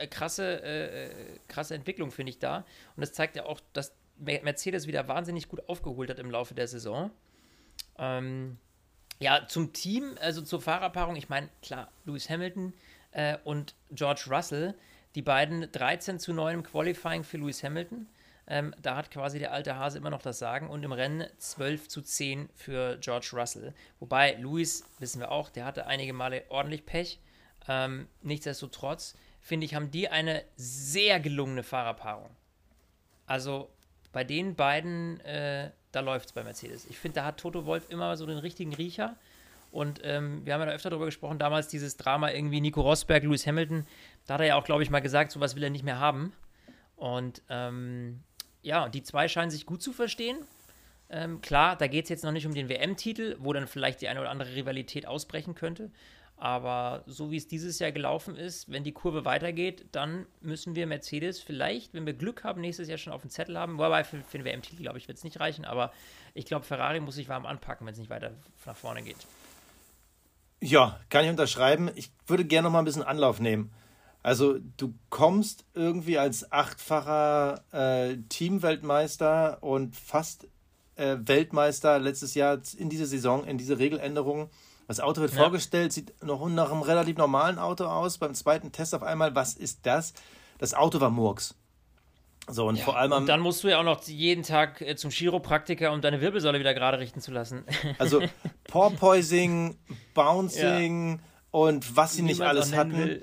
krasse, 0.10 0.62
äh, 0.64 1.10
krasse 1.48 1.76
Entwicklung 1.76 2.12
finde 2.12 2.32
ich 2.32 2.40
da. 2.40 2.58
Und 2.96 3.02
das 3.02 3.14
zeigt 3.14 3.36
ja 3.36 3.46
auch, 3.46 3.60
dass 3.74 3.94
Mercedes 4.22 4.88
wieder 4.88 5.08
wahnsinnig 5.08 5.48
gut 5.48 5.68
aufgeholt 5.68 6.10
hat 6.10 6.20
im 6.20 6.32
Laufe 6.32 6.54
der 6.54 6.68
Saison. 6.68 7.12
Ähm, 7.98 8.58
ja, 9.20 9.46
zum 9.48 9.74
Team, 9.74 10.18
also 10.20 10.42
zur 10.42 10.62
Fahrerpaarung, 10.62 11.16
ich 11.16 11.30
meine, 11.30 11.50
klar, 11.62 11.92
Lewis 12.06 12.30
Hamilton 12.30 12.74
äh, 13.12 13.38
und 13.44 13.76
George 13.92 14.26
Russell, 14.30 14.76
die 15.16 15.22
beiden 15.22 15.72
13 15.72 16.20
zu 16.20 16.34
9 16.34 16.56
im 16.56 16.64
Qualifying 16.64 17.24
für 17.24 17.38
Lewis 17.38 17.64
Hamilton. 17.64 18.08
Ähm, 18.48 18.74
da 18.82 18.96
hat 18.96 19.12
quasi 19.12 19.40
der 19.40 19.52
alte 19.52 19.76
Hase 19.78 19.98
immer 19.98 20.10
noch 20.10 20.22
das 20.22 20.40
Sagen. 20.40 20.70
Und 20.70 20.84
im 20.84 20.92
Rennen 20.92 21.26
12 21.38 21.88
zu 21.88 22.02
10 22.02 22.50
für 22.56 22.98
George 22.98 23.30
Russell. 23.34 23.74
Wobei 24.00 24.34
Lewis, 24.34 24.84
wissen 25.00 25.20
wir 25.20 25.32
auch, 25.32 25.50
der 25.50 25.66
hatte 25.66 25.88
einige 25.88 26.14
Male 26.14 26.44
ordentlich 26.50 26.86
Pech. 26.86 27.20
Ähm, 27.68 28.08
nichtsdestotrotz, 28.22 29.16
finde 29.40 29.66
ich, 29.66 29.76
haben 29.76 29.92
die 29.92 30.10
eine 30.10 30.44
sehr 30.56 31.20
gelungene 31.20 31.64
Fahrerpaarung. 31.64 32.30
Also 33.28 33.70
bei 34.12 34.24
den 34.24 34.56
beiden, 34.56 35.20
äh, 35.22 35.72
da 35.92 36.00
läuft 36.00 36.28
es 36.28 36.32
bei 36.34 36.44
Mercedes. 36.44 36.86
Ich 36.90 36.98
finde, 37.00 37.16
da 37.16 37.26
hat 37.26 37.38
Toto 37.38 37.66
Wolf 37.66 37.90
immer 37.90 38.16
so 38.18 38.26
den 38.26 38.38
richtigen 38.38 38.74
Riecher. 38.74 39.16
Und 39.72 40.02
ähm, 40.04 40.46
wir 40.46 40.54
haben 40.54 40.62
ja 40.62 40.68
da 40.68 40.74
öfter 40.74 40.90
darüber 40.90 41.06
gesprochen, 41.06 41.40
damals 41.40 41.70
dieses 41.70 41.96
Drama 41.96 42.32
irgendwie 42.32 42.60
Nico 42.60 42.82
Rosberg, 42.82 43.24
Lewis 43.24 43.48
Hamilton, 43.48 43.86
da 44.28 44.34
hat 44.34 44.42
er 44.42 44.48
ja 44.48 44.56
auch, 44.56 44.66
glaube 44.66 44.84
ich, 44.84 44.90
mal 44.90 45.00
gesagt, 45.00 45.32
sowas 45.32 45.56
will 45.56 45.64
er 45.64 45.70
nicht 45.70 45.86
mehr 45.86 46.00
haben. 46.00 46.34
Und 46.98 47.42
ähm, 47.50 48.22
ja, 48.62 48.90
die 48.90 49.02
zwei 49.02 49.28
scheinen 49.28 49.50
sich 49.50 49.66
gut 49.66 49.82
zu 49.82 49.94
verstehen. 49.94 50.38
Ähm, 51.10 51.42
klar, 51.42 51.76
da 51.76 51.88
geht 51.88 52.06
es 52.06 52.10
jetzt 52.10 52.24
noch 52.24 52.32
nicht 52.32 52.46
um 52.46 52.54
den 52.54 52.70
WM-Titel, 52.70 53.36
wo 53.40 53.54
dann 53.54 53.68
vielleicht 53.68 54.02
die 54.02 54.08
eine 54.08 54.20
oder 54.20 54.30
andere 54.30 54.56
Rivalität 54.56 55.06
ausbrechen 55.06 55.56
könnte. 55.56 55.90
Aber 56.42 57.04
so 57.06 57.30
wie 57.30 57.38
es 57.38 57.48
dieses 57.48 57.78
Jahr 57.78 57.92
gelaufen 57.92 58.36
ist, 58.36 58.72
wenn 58.72 58.84
die 58.84 58.94
Kurve 58.94 59.26
weitergeht, 59.26 59.86
dann 59.92 60.26
müssen 60.42 60.74
wir 60.76 60.88
Mercedes 60.88 61.40
vielleicht, 61.40 61.94
wenn 61.94 62.08
wir 62.08 62.14
Glück 62.14 62.44
haben, 62.44 62.62
nächstes 62.62 62.90
Jahr 62.90 62.98
schon 62.98 63.14
auf 63.14 63.22
dem 63.22 63.30
Zettel 63.30 63.60
haben. 63.60 63.78
Wobei 63.78 64.04
für, 64.04 64.18
für 64.24 64.40
den 64.40 64.46
WM-Titel, 64.46 64.82
glaube 64.82 64.98
ich, 64.98 65.08
wird 65.08 65.20
es 65.20 65.24
nicht 65.24 65.40
reichen. 65.40 65.66
Aber 65.66 65.92
ich 66.34 66.46
glaube, 66.46 66.66
Ferrari 66.66 67.00
muss 67.00 67.14
sich 67.14 67.30
warm 67.30 67.46
anpacken, 67.46 67.86
wenn 67.86 67.94
es 67.94 68.00
nicht 68.00 68.10
weiter 68.10 68.32
nach 68.66 68.76
vorne 68.76 69.04
geht. 69.04 69.18
Ja, 70.62 71.00
kann 71.10 71.26
ich 71.26 71.30
unterschreiben. 71.30 71.92
Ich 71.94 72.10
würde 72.26 72.44
gerne 72.44 72.66
noch 72.66 72.74
mal 72.74 72.80
ein 72.80 72.86
bisschen 72.86 73.04
Anlauf 73.04 73.40
nehmen. 73.40 73.72
Also 74.24 74.58
du 74.78 74.96
kommst 75.12 75.66
irgendwie 75.76 76.18
als 76.18 76.52
achtfacher 76.52 77.64
äh, 77.72 78.18
Teamweltmeister 78.30 79.62
und 79.62 79.96
fast 79.96 80.48
äh, 80.96 81.18
Weltmeister 81.20 82.00
letztes 82.00 82.34
Jahr 82.34 82.60
in 82.80 82.90
diese 82.90 83.06
Saison, 83.06 83.46
in 83.46 83.60
diese 83.60 83.78
Regeländerung 83.78 84.50
das 84.92 85.00
Auto 85.00 85.22
wird 85.22 85.34
ja. 85.34 85.40
vorgestellt, 85.40 85.94
sieht 85.94 86.22
noch 86.22 86.46
nach 86.50 86.70
einem 86.70 86.82
relativ 86.82 87.18
normalen 87.18 87.58
Auto 87.58 87.86
aus. 87.86 88.18
Beim 88.18 88.34
zweiten 88.34 88.74
Test 88.74 88.94
auf 88.94 89.04
einmal, 89.04 89.34
was 89.36 89.54
ist 89.54 89.86
das? 89.86 90.14
Das 90.58 90.74
Auto 90.74 91.00
war 91.00 91.10
Murks. 91.10 91.56
So, 92.50 92.68
und 92.68 92.76
ja, 92.76 92.84
vor 92.84 92.98
allem. 92.98 93.14
Und 93.14 93.28
dann 93.28 93.40
musst 93.40 93.64
du 93.64 93.70
ja 93.70 93.80
auch 93.80 93.86
noch 93.86 94.04
jeden 94.04 94.44
Tag 94.44 94.82
äh, 94.82 94.98
zum 94.98 95.10
Chiropraktiker, 95.10 95.94
um 95.94 96.02
deine 96.02 96.20
Wirbelsäule 96.20 96.60
wieder 96.60 96.74
gerade 96.74 97.00
richten 97.00 97.22
zu 97.22 97.32
lassen. 97.32 97.64
Also 98.00 98.22
Porpoising, 98.66 99.78
Bouncing 100.14 101.12
ja. 101.12 101.20
und 101.52 101.96
was 101.96 102.16
sie 102.16 102.24
nicht 102.24 102.42
alles 102.42 102.76
hatten. 102.76 103.22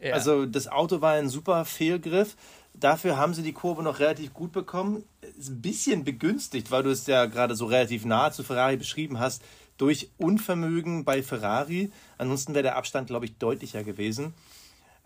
Ja. 0.00 0.14
Also 0.14 0.46
das 0.46 0.68
Auto 0.68 1.02
war 1.02 1.12
ein 1.12 1.28
super 1.28 1.66
Fehlgriff. 1.66 2.36
Dafür 2.72 3.18
haben 3.18 3.34
sie 3.34 3.42
die 3.42 3.52
Kurve 3.52 3.82
noch 3.82 3.98
relativ 3.98 4.32
gut 4.32 4.52
bekommen. 4.52 5.04
Ist 5.38 5.50
ein 5.50 5.60
bisschen 5.60 6.04
begünstigt, 6.04 6.70
weil 6.70 6.82
du 6.82 6.90
es 6.90 7.06
ja 7.06 7.26
gerade 7.26 7.54
so 7.56 7.66
relativ 7.66 8.06
nah 8.06 8.32
zu 8.32 8.42
Ferrari 8.42 8.78
beschrieben 8.78 9.18
hast 9.18 9.42
durch 9.80 10.10
Unvermögen 10.18 11.06
bei 11.06 11.22
Ferrari. 11.22 11.90
Ansonsten 12.18 12.52
wäre 12.52 12.64
der 12.64 12.76
Abstand, 12.76 13.06
glaube 13.06 13.24
ich, 13.24 13.38
deutlicher 13.38 13.82
gewesen. 13.82 14.34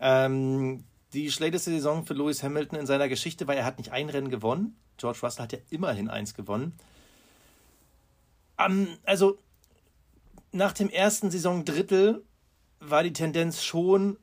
Ähm, 0.01 0.83
die 1.13 1.31
schlechteste 1.31 1.71
Saison 1.71 2.05
für 2.05 2.13
Lewis 2.13 2.43
Hamilton 2.43 2.79
in 2.79 2.85
seiner 2.85 3.07
Geschichte, 3.07 3.47
weil 3.47 3.57
er 3.57 3.63
hat 3.63 3.77
nicht 3.77 3.93
ein 3.93 4.09
Rennen 4.09 4.29
gewonnen. 4.29 4.75
George 4.97 5.19
Russell 5.23 5.43
hat 5.43 5.53
ja 5.53 5.59
immerhin 5.69 6.09
eins 6.09 6.33
gewonnen. 6.33 6.73
Ähm, 8.59 8.89
also 9.03 9.39
nach 10.51 10.73
dem 10.73 10.89
ersten 10.89 11.31
Saisondrittel 11.31 12.25
war 12.81 13.03
die 13.03 13.13
Tendenz 13.13 13.63
schon 13.63 14.17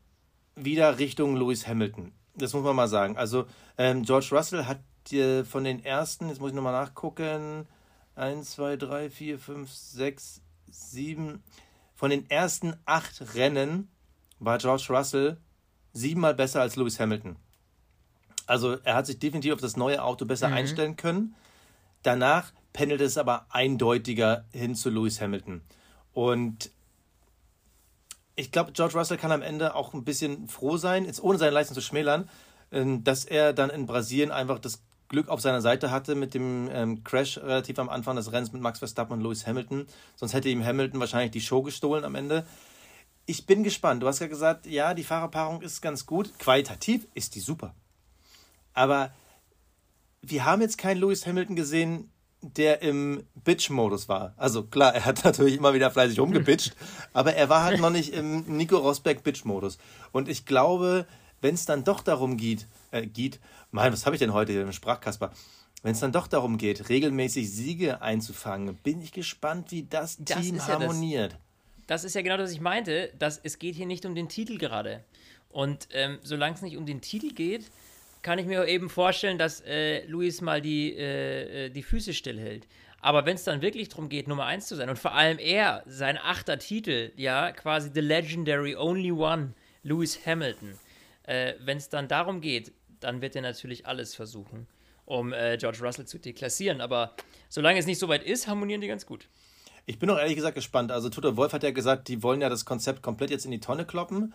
wieder 0.55 0.99
Richtung 0.99 1.35
Lewis 1.35 1.67
Hamilton. 1.67 2.13
Das 2.35 2.53
muss 2.53 2.63
man 2.63 2.77
mal 2.77 2.89
sagen. 2.89 3.17
Also 3.17 3.47
ähm, 3.79 4.03
George 4.03 4.29
Russell 4.33 4.67
hat 4.67 4.81
äh, 5.13 5.45
von 5.45 5.65
den 5.65 5.83
ersten, 5.83 6.29
jetzt 6.29 6.41
muss 6.41 6.51
ich 6.51 6.55
nochmal 6.55 6.73
nachgucken, 6.73 7.67
1, 8.15 8.51
2, 8.53 8.77
3, 8.77 9.11
4, 9.11 9.39
5, 9.39 9.71
6, 9.71 10.41
7. 10.71 11.43
Von 11.95 12.11
den 12.11 12.29
ersten 12.29 12.75
acht 12.85 13.35
Rennen 13.35 13.89
war 14.39 14.59
George 14.59 14.87
Russell 14.91 15.37
siebenmal 15.93 16.35
besser 16.35 16.61
als 16.61 16.77
Lewis 16.77 16.99
Hamilton. 16.99 17.37
Also 18.47 18.79
er 18.83 18.97
hat 18.97 19.07
sich 19.07 19.19
definitiv 19.19 19.55
auf 19.55 19.61
das 19.61 19.77
neue 19.77 20.03
Auto 20.03 20.25
besser 20.25 20.49
mhm. 20.49 20.55
einstellen 20.55 20.97
können. 20.97 21.35
Danach 22.03 22.53
pendelt 22.73 23.01
es 23.01 23.19
aber 23.19 23.47
eindeutiger 23.51 24.45
hin 24.53 24.75
zu 24.75 24.91
Lewis 24.91 25.21
Hamilton. 25.21 25.63
Und 26.13 26.71
ich 28.35 28.51
glaube, 28.51 28.73
George 28.73 28.99
Russell 28.99 29.19
kann 29.19 29.33
am 29.33 29.43
Ende 29.43 29.75
auch 29.75 29.95
ein 29.95 30.05
bisschen 30.05 30.49
froh 30.49 30.77
sein, 30.77 31.05
jetzt 31.05 31.23
ohne 31.23 31.39
seine 31.39 31.53
Leistung 31.53 31.75
zu 31.75 31.83
schmälern, 31.83 32.29
ähm, 32.73 33.05
dass 33.05 33.25
er 33.25 33.53
dann 33.53 33.71
in 33.71 33.87
Brasilien 33.87 34.31
einfach 34.31 34.59
das 34.59 34.83
Glück 35.13 35.29
auf 35.29 35.43
seiner 35.43 35.61
Seite 35.61 35.91
hatte 35.91 36.15
mit 36.15 36.33
dem 36.33 36.71
ähm, 36.73 37.05
Crash 37.05 37.37
relativ 37.37 37.79
am 37.79 37.91
Anfang 37.91 38.17
des 38.17 38.33
Rennens 38.33 38.53
mit 38.53 38.63
Max 38.63 38.79
Verstappen 38.79 39.13
und 39.13 39.21
Lewis 39.21 39.47
Hamilton. 39.47 39.87
Sonst 40.17 40.33
hätte 40.33 40.49
ihm 40.49 40.65
Hamilton 40.65 40.99
wahrscheinlich 41.01 41.33
die 41.33 41.43
Show 41.43 41.63
gestohlen 41.63 42.05
am 42.05 42.15
Ende. 42.15 42.47
Ich 43.27 43.45
bin 43.45 43.63
gespannt. 43.63 44.03
Du 44.03 44.09
hast 44.09 44.21
ja 44.21 44.27
gesagt, 44.27 44.67
ja, 44.67 44.95
die 44.95 45.05
Fahrerpaarung 45.05 45.61
ist 45.61 45.83
ganz 45.83 46.07
gut. 46.07 46.37
Qualitativ 46.39 47.07
ist 47.13 47.35
die 47.35 47.41
super. 47.41 47.75
Aber 48.73 49.13
wir 50.23 50.47
haben 50.47 50.63
jetzt 50.63 50.79
keinen 50.79 50.99
Lewis 50.99 51.27
Hamilton 51.27 51.57
gesehen, 51.57 52.11
der 52.41 52.81
im 52.81 53.25
Bitch-Modus 53.45 54.09
war. 54.09 54.33
Also 54.39 54.63
klar, 54.65 54.95
er 54.95 55.05
hat 55.05 55.25
natürlich 55.25 55.57
immer 55.57 55.75
wieder 55.75 55.91
fleißig 55.91 56.19
rumgebitcht, 56.19 56.75
aber 57.13 57.35
er 57.35 57.51
war 57.51 57.65
halt 57.65 57.81
noch 57.81 57.91
nicht 57.91 58.15
im 58.15 58.57
Nico 58.57 58.79
Rosberg 58.79 59.23
Bitch-Modus. 59.23 59.77
Und 60.11 60.31
ich 60.31 60.47
glaube, 60.47 61.07
wenn 61.43 61.55
es 61.55 61.66
dann 61.66 61.84
doch 61.84 62.01
darum 62.01 62.38
geht, 62.38 62.66
äh, 62.90 63.07
geht, 63.07 63.38
mein, 63.70 63.93
was 63.93 64.07
habe 64.07 64.16
ich 64.16 64.20
denn 64.20 64.32
heute 64.32 64.53
im 64.53 64.72
Sprachkasper? 64.72 65.32
Wenn 65.82 65.93
es 65.93 66.01
dann 66.01 66.12
doch 66.12 66.28
darum 66.28 66.59
geht, 66.59 66.88
regelmäßig 66.88 67.51
Siege 67.51 68.01
einzufangen, 68.01 68.76
bin 68.76 69.03
ich 69.03 69.12
gespannt, 69.12 69.70
wie 69.72 69.82
das, 69.82 70.16
das 70.20 70.40
Team 70.40 70.64
harmoniert. 70.64 71.32
Ja 71.32 71.38
das, 71.86 72.03
das, 72.03 72.05
ist 72.05 72.14
ja 72.14 72.22
genau 72.22 72.36
das, 72.36 72.47
was 72.47 72.53
ich 72.53 72.61
meinte, 72.61 73.12
dass 73.18 73.40
es 73.43 73.59
geht 73.59 73.74
hier 73.74 73.86
nicht 73.86 74.07
um 74.07 74.14
den 74.14 74.28
Titel 74.28 74.59
gerade. 74.59 75.05
Und 75.51 75.88
ähm, 75.93 76.18
solange 76.22 76.55
es 76.55 76.62
nicht 76.62 76.76
um 76.76 76.86
den 76.86 77.01
Titel 77.01 77.34
geht, 77.34 77.66
kann 78.22 78.38
ich 78.38 78.47
mir 78.47 78.66
eben 78.68 78.88
vorstellen, 78.88 79.36
dass 79.36 79.61
äh, 79.62 80.07
Luis 80.07 80.40
mal 80.40 80.61
die, 80.61 80.97
äh, 80.97 81.66
äh 81.66 81.70
die 81.70 81.82
Füße 81.82 82.14
stillhält. 82.14 82.66
Aber 83.01 83.26
wenn 83.26 83.34
es 83.34 83.43
dann 83.43 83.62
wirklich 83.62 83.88
darum 83.88 84.09
geht, 84.09 84.28
Nummer 84.28 84.47
1 84.47 84.68
zu 84.68 84.76
sein 84.76 84.88
und 84.88 84.99
vor 84.99 85.12
allem 85.12 85.38
er, 85.40 85.82
sein 85.86 86.16
achter 86.16 86.59
Titel, 86.61 87.11
ja, 87.16 87.51
quasi 87.51 87.90
The 87.93 88.01
Legendary 88.01 88.76
Only 88.76 89.11
One, 89.11 89.55
Lewis 89.82 90.24
Hamilton, 90.24 90.78
äh, 91.25 91.55
wenn 91.61 91.79
es 91.79 91.89
dann 91.89 92.09
darum 92.09 92.41
geht, 92.41 92.73
dann 93.01 93.20
wird 93.20 93.37
er 93.37 93.43
natürlich 93.43 93.87
alles 93.87 94.14
versuchen, 94.14 94.66
um 95.05 95.33
äh, 95.33 95.57
George 95.57 95.79
Russell 95.83 96.07
zu 96.07 96.18
deklassieren. 96.18 96.81
Aber 96.81 97.14
solange 97.49 97.79
es 97.79 97.87
nicht 97.87 97.99
so 97.99 98.09
weit 98.09 98.23
ist, 98.23 98.47
harmonieren 98.47 98.81
die 98.81 98.89
ganz 98.89 99.07
gut. 99.07 99.29
Ich 99.87 99.99
bin 99.99 100.09
auch 100.11 100.18
ehrlich 100.18 100.37
gesagt 100.37 100.55
gespannt. 100.55 100.93
Also 100.93 101.09
Toto 101.09 101.37
Wolf 101.37 101.53
hat 101.53 101.64
ja 101.64 101.73
gesagt, 101.73 102.09
die 102.09 102.23
wollen 102.23 102.41
ja 102.41 102.49
das 102.49 102.64
Konzept 102.64 103.03
komplett 103.03 103.31
jetzt 103.31 103.45
in 103.45 103.51
die 103.51 103.61
Tonne 103.61 103.85
kloppen 103.85 104.33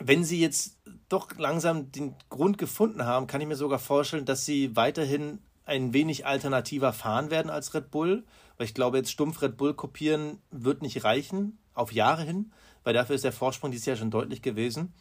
wenn 0.00 0.24
sie 0.24 0.40
jetzt 0.40 0.78
doch 1.08 1.28
langsam 1.36 1.92
den 1.92 2.14
Grund 2.30 2.58
gefunden 2.58 3.04
haben, 3.04 3.26
kann 3.26 3.40
ich 3.40 3.46
mir 3.46 3.56
sogar 3.56 3.78
vorstellen, 3.78 4.24
dass 4.24 4.46
sie 4.46 4.74
weiterhin 4.74 5.40
ein 5.66 5.92
wenig 5.92 6.26
alternativer 6.26 6.92
fahren 6.92 7.30
werden 7.30 7.50
als 7.50 7.74
Red 7.74 7.90
Bull. 7.90 8.24
Weil 8.56 8.66
ich 8.66 8.74
glaube, 8.74 8.96
jetzt 8.96 9.10
stumpf 9.10 9.42
Red 9.42 9.56
Bull 9.56 9.74
kopieren 9.74 10.38
wird 10.50 10.82
nicht 10.82 11.04
reichen, 11.04 11.58
auf 11.74 11.92
Jahre 11.92 12.24
hin, 12.24 12.50
weil 12.82 12.94
dafür 12.94 13.14
ist 13.14 13.24
der 13.24 13.32
Vorsprung 13.32 13.70
dieses 13.70 13.86
Jahr 13.86 13.96
schon 13.96 14.10
deutlich 14.10 14.42
gewesen. 14.42 14.92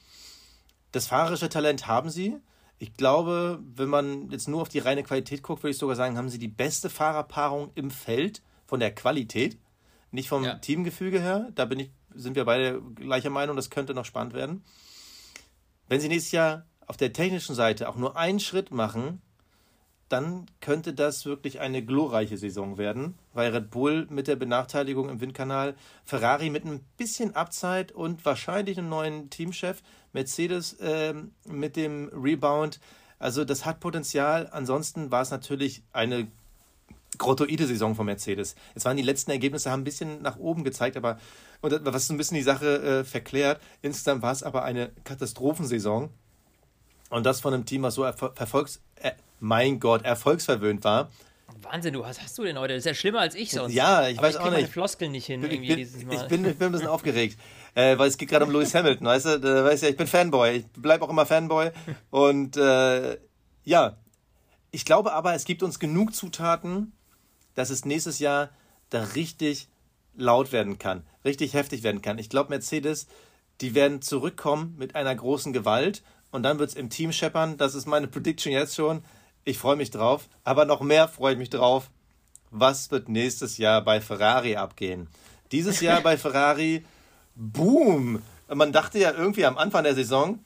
Das 0.91 1.07
fahrerische 1.07 1.49
Talent 1.49 1.87
haben 1.87 2.09
sie. 2.09 2.37
Ich 2.77 2.93
glaube, 2.93 3.59
wenn 3.75 3.89
man 3.89 4.29
jetzt 4.31 4.47
nur 4.47 4.61
auf 4.61 4.69
die 4.69 4.79
reine 4.79 5.03
Qualität 5.03 5.43
guckt, 5.43 5.63
würde 5.63 5.71
ich 5.71 5.77
sogar 5.77 5.95
sagen, 5.95 6.17
haben 6.17 6.29
sie 6.29 6.39
die 6.39 6.47
beste 6.47 6.89
Fahrerpaarung 6.89 7.71
im 7.75 7.91
Feld 7.91 8.41
von 8.65 8.79
der 8.79 8.95
Qualität. 8.95 9.57
Nicht 10.11 10.29
vom 10.29 10.43
ja. 10.43 10.55
Teamgefüge 10.55 11.19
her. 11.19 11.49
Da 11.53 11.65
bin 11.65 11.79
ich, 11.79 11.91
sind 12.15 12.35
wir 12.35 12.45
beide 12.45 12.81
gleicher 12.95 13.29
Meinung, 13.29 13.55
das 13.55 13.69
könnte 13.69 13.93
noch 13.93 14.05
spannend 14.05 14.33
werden. 14.33 14.63
Wenn 15.87 15.99
sie 15.99 16.07
nächstes 16.07 16.31
Jahr 16.31 16.65
auf 16.87 16.97
der 16.97 17.13
technischen 17.13 17.53
Seite 17.53 17.89
auch 17.89 17.95
nur 17.95 18.17
einen 18.17 18.39
Schritt 18.39 18.71
machen, 18.71 19.21
dann 20.09 20.47
könnte 20.59 20.93
das 20.93 21.25
wirklich 21.25 21.59
eine 21.59 21.83
glorreiche 21.83 22.37
Saison 22.37 22.77
werden, 22.77 23.15
weil 23.33 23.51
Red 23.51 23.69
Bull 23.69 24.07
mit 24.09 24.27
der 24.27 24.35
Benachteiligung 24.35 25.07
im 25.07 25.21
Windkanal, 25.21 25.75
Ferrari 26.03 26.49
mit 26.49 26.65
ein 26.65 26.81
bisschen 26.97 27.35
Abzeit 27.35 27.91
und 27.91 28.25
wahrscheinlich 28.25 28.77
einem 28.77 28.89
neuen 28.89 29.29
Teamchef, 29.29 29.81
Mercedes 30.11 30.73
äh, 30.73 31.13
mit 31.45 31.75
dem 31.75 32.09
Rebound. 32.09 32.79
Also 33.19 33.45
das 33.45 33.65
hat 33.65 33.79
Potenzial. 33.79 34.49
Ansonsten 34.51 35.11
war 35.11 35.21
es 35.21 35.29
natürlich 35.29 35.83
eine 35.93 36.27
grottoide 37.17 37.67
Saison 37.67 37.95
von 37.95 38.05
Mercedes. 38.05 38.55
Jetzt 38.73 38.85
waren 38.85 38.97
die 38.97 39.03
letzten 39.03 39.31
Ergebnisse, 39.31 39.69
haben 39.69 39.81
ein 39.81 39.85
bisschen 39.85 40.21
nach 40.21 40.37
oben 40.37 40.63
gezeigt, 40.63 40.97
aber 40.97 41.19
und 41.61 41.73
was 41.83 42.07
so 42.07 42.13
ein 42.13 42.17
bisschen 42.17 42.37
die 42.37 42.43
Sache 42.43 42.81
äh, 42.81 43.03
verklärt. 43.03 43.61
Insgesamt 43.81 44.21
war 44.21 44.31
es 44.31 44.43
aber 44.43 44.63
eine 44.63 44.91
Katastrophensaison. 45.03 46.09
Und 47.09 47.25
das 47.25 47.41
von 47.41 47.53
einem 47.53 47.65
Team, 47.65 47.81
was 47.81 47.95
so 47.95 48.03
erfolgs 48.03 48.77
äh, 48.77 48.79
mein 49.39 49.79
Gott, 49.79 50.03
erfolgsverwöhnt 50.03 50.83
war. 50.83 51.09
Wahnsinn, 51.61 51.93
du, 51.93 52.01
was 52.01 52.21
hast 52.21 52.37
du 52.37 52.43
denn 52.43 52.57
heute? 52.57 52.73
Das 52.73 52.81
ist 52.81 52.85
ja 52.85 52.93
schlimmer 52.93 53.19
als 53.19 53.35
ich 53.35 53.51
sonst. 53.51 53.73
Ja, 53.73 54.07
ich 54.07 54.17
Aber 54.17 54.27
weiß 54.27 54.35
ich 54.35 54.41
auch 54.41 54.51
nicht. 54.51 54.61
Ich 54.61 54.69
Floskeln 54.69 55.11
nicht 55.11 55.25
hin. 55.25 55.43
Ich 55.43 55.49
bin, 55.49 55.79
ich 55.79 56.27
bin, 56.27 56.45
ich 56.45 56.57
bin, 56.57 56.67
ein 56.67 56.71
bisschen 56.71 56.87
aufgeregt, 56.87 57.37
äh, 57.75 57.97
weil 57.97 58.07
es 58.07 58.17
geht 58.17 58.29
gerade 58.29 58.45
um 58.45 58.51
Lewis 58.51 58.73
Hamilton, 58.73 59.07
weißt 59.07 59.25
du? 59.25 59.39
Da, 59.39 59.65
weißt 59.65 59.83
ja, 59.83 59.89
ich 59.89 59.97
bin 59.97 60.07
Fanboy. 60.07 60.57
Ich 60.57 60.67
bleibe 60.67 61.03
auch 61.03 61.09
immer 61.09 61.25
Fanboy. 61.25 61.71
Und 62.09 62.55
äh, 62.55 63.17
ja, 63.65 63.97
ich 64.71 64.85
glaube 64.85 65.13
aber, 65.13 65.33
es 65.33 65.45
gibt 65.45 65.63
uns 65.63 65.79
genug 65.79 66.13
Zutaten, 66.15 66.93
dass 67.55 67.69
es 67.69 67.85
nächstes 67.85 68.19
Jahr 68.19 68.51
da 68.89 69.03
richtig 69.15 69.67
laut 70.15 70.51
werden 70.51 70.77
kann, 70.77 71.03
richtig 71.25 71.53
heftig 71.53 71.83
werden 71.83 72.01
kann. 72.01 72.17
Ich 72.19 72.29
glaube, 72.29 72.49
Mercedes, 72.49 73.07
die 73.61 73.75
werden 73.75 74.01
zurückkommen 74.01 74.75
mit 74.77 74.95
einer 74.95 75.15
großen 75.15 75.53
Gewalt 75.53 76.03
und 76.31 76.43
dann 76.43 76.59
wird 76.59 76.69
es 76.69 76.75
im 76.75 76.89
Team 76.89 77.11
scheppern. 77.11 77.57
Das 77.57 77.75
ist 77.75 77.85
meine 77.85 78.07
Prediction 78.07 78.51
jetzt 78.51 78.75
schon. 78.75 79.03
Ich 79.49 79.57
freue 79.57 79.77
mich 79.77 79.89
drauf. 79.89 80.29
Aber 80.43 80.65
noch 80.65 80.81
mehr 80.81 81.07
freue 81.07 81.33
ich 81.33 81.39
mich 81.39 81.49
drauf. 81.49 81.89
Was 82.51 82.91
wird 82.91 83.09
nächstes 83.09 83.57
Jahr 83.57 83.83
bei 83.83 83.99
Ferrari 83.99 84.55
abgehen? 84.57 85.07
Dieses 85.51 85.81
Jahr 85.87 86.01
bei 86.01 86.17
Ferrari, 86.17 86.85
boom! 87.35 88.21
Man 88.47 88.71
dachte 88.71 88.99
ja 88.99 89.11
irgendwie 89.11 89.45
am 89.45 89.57
Anfang 89.57 89.85
der 89.85 89.95
Saison, 89.95 90.37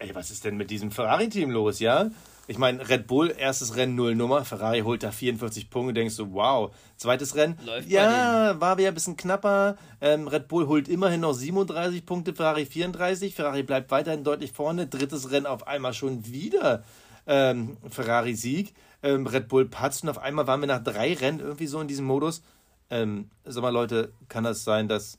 ey, 0.00 0.12
was 0.16 0.32
ist 0.32 0.44
denn 0.44 0.56
mit 0.56 0.68
diesem 0.70 0.90
Ferrari-Team 0.90 1.52
los, 1.52 1.78
ja? 1.78 2.10
Ich 2.48 2.58
meine, 2.58 2.88
Red 2.88 3.06
Bull, 3.06 3.32
erstes 3.38 3.76
Rennen 3.76 3.94
Null 3.94 4.16
Nummer, 4.16 4.44
Ferrari 4.44 4.80
holt 4.80 5.04
da 5.04 5.12
44 5.12 5.70
Punkte, 5.70 5.94
denkst 5.94 6.16
du, 6.16 6.32
wow. 6.32 6.74
Zweites 6.96 7.36
Rennen, 7.36 7.56
Läuft 7.64 7.88
ja, 7.88 8.60
war 8.60 8.78
wieder 8.78 8.88
ein 8.88 8.94
bisschen 8.94 9.16
knapper. 9.16 9.76
Ähm, 10.00 10.26
Red 10.26 10.48
Bull 10.48 10.66
holt 10.66 10.88
immerhin 10.88 11.20
noch 11.20 11.34
37 11.34 12.04
Punkte, 12.04 12.34
Ferrari 12.34 12.66
34. 12.66 13.32
Ferrari 13.32 13.62
bleibt 13.62 13.92
weiterhin 13.92 14.24
deutlich 14.24 14.50
vorne. 14.50 14.88
Drittes 14.88 15.30
Rennen 15.30 15.46
auf 15.46 15.68
einmal 15.68 15.94
schon 15.94 16.26
wieder 16.26 16.82
ähm, 17.30 17.78
Ferrari-Sieg. 17.88 18.74
Ähm, 19.02 19.26
Red 19.26 19.48
Bull 19.48 19.66
patzt 19.66 20.02
und 20.02 20.10
auf 20.10 20.18
einmal 20.18 20.46
waren 20.46 20.60
wir 20.60 20.66
nach 20.66 20.84
drei 20.84 21.14
Rennen 21.14 21.40
irgendwie 21.40 21.66
so 21.66 21.80
in 21.80 21.88
diesem 21.88 22.04
Modus. 22.04 22.42
Ähm, 22.90 23.30
sag 23.44 23.62
mal, 23.62 23.70
Leute, 23.70 24.12
kann 24.28 24.44
das 24.44 24.64
sein, 24.64 24.88
dass 24.88 25.18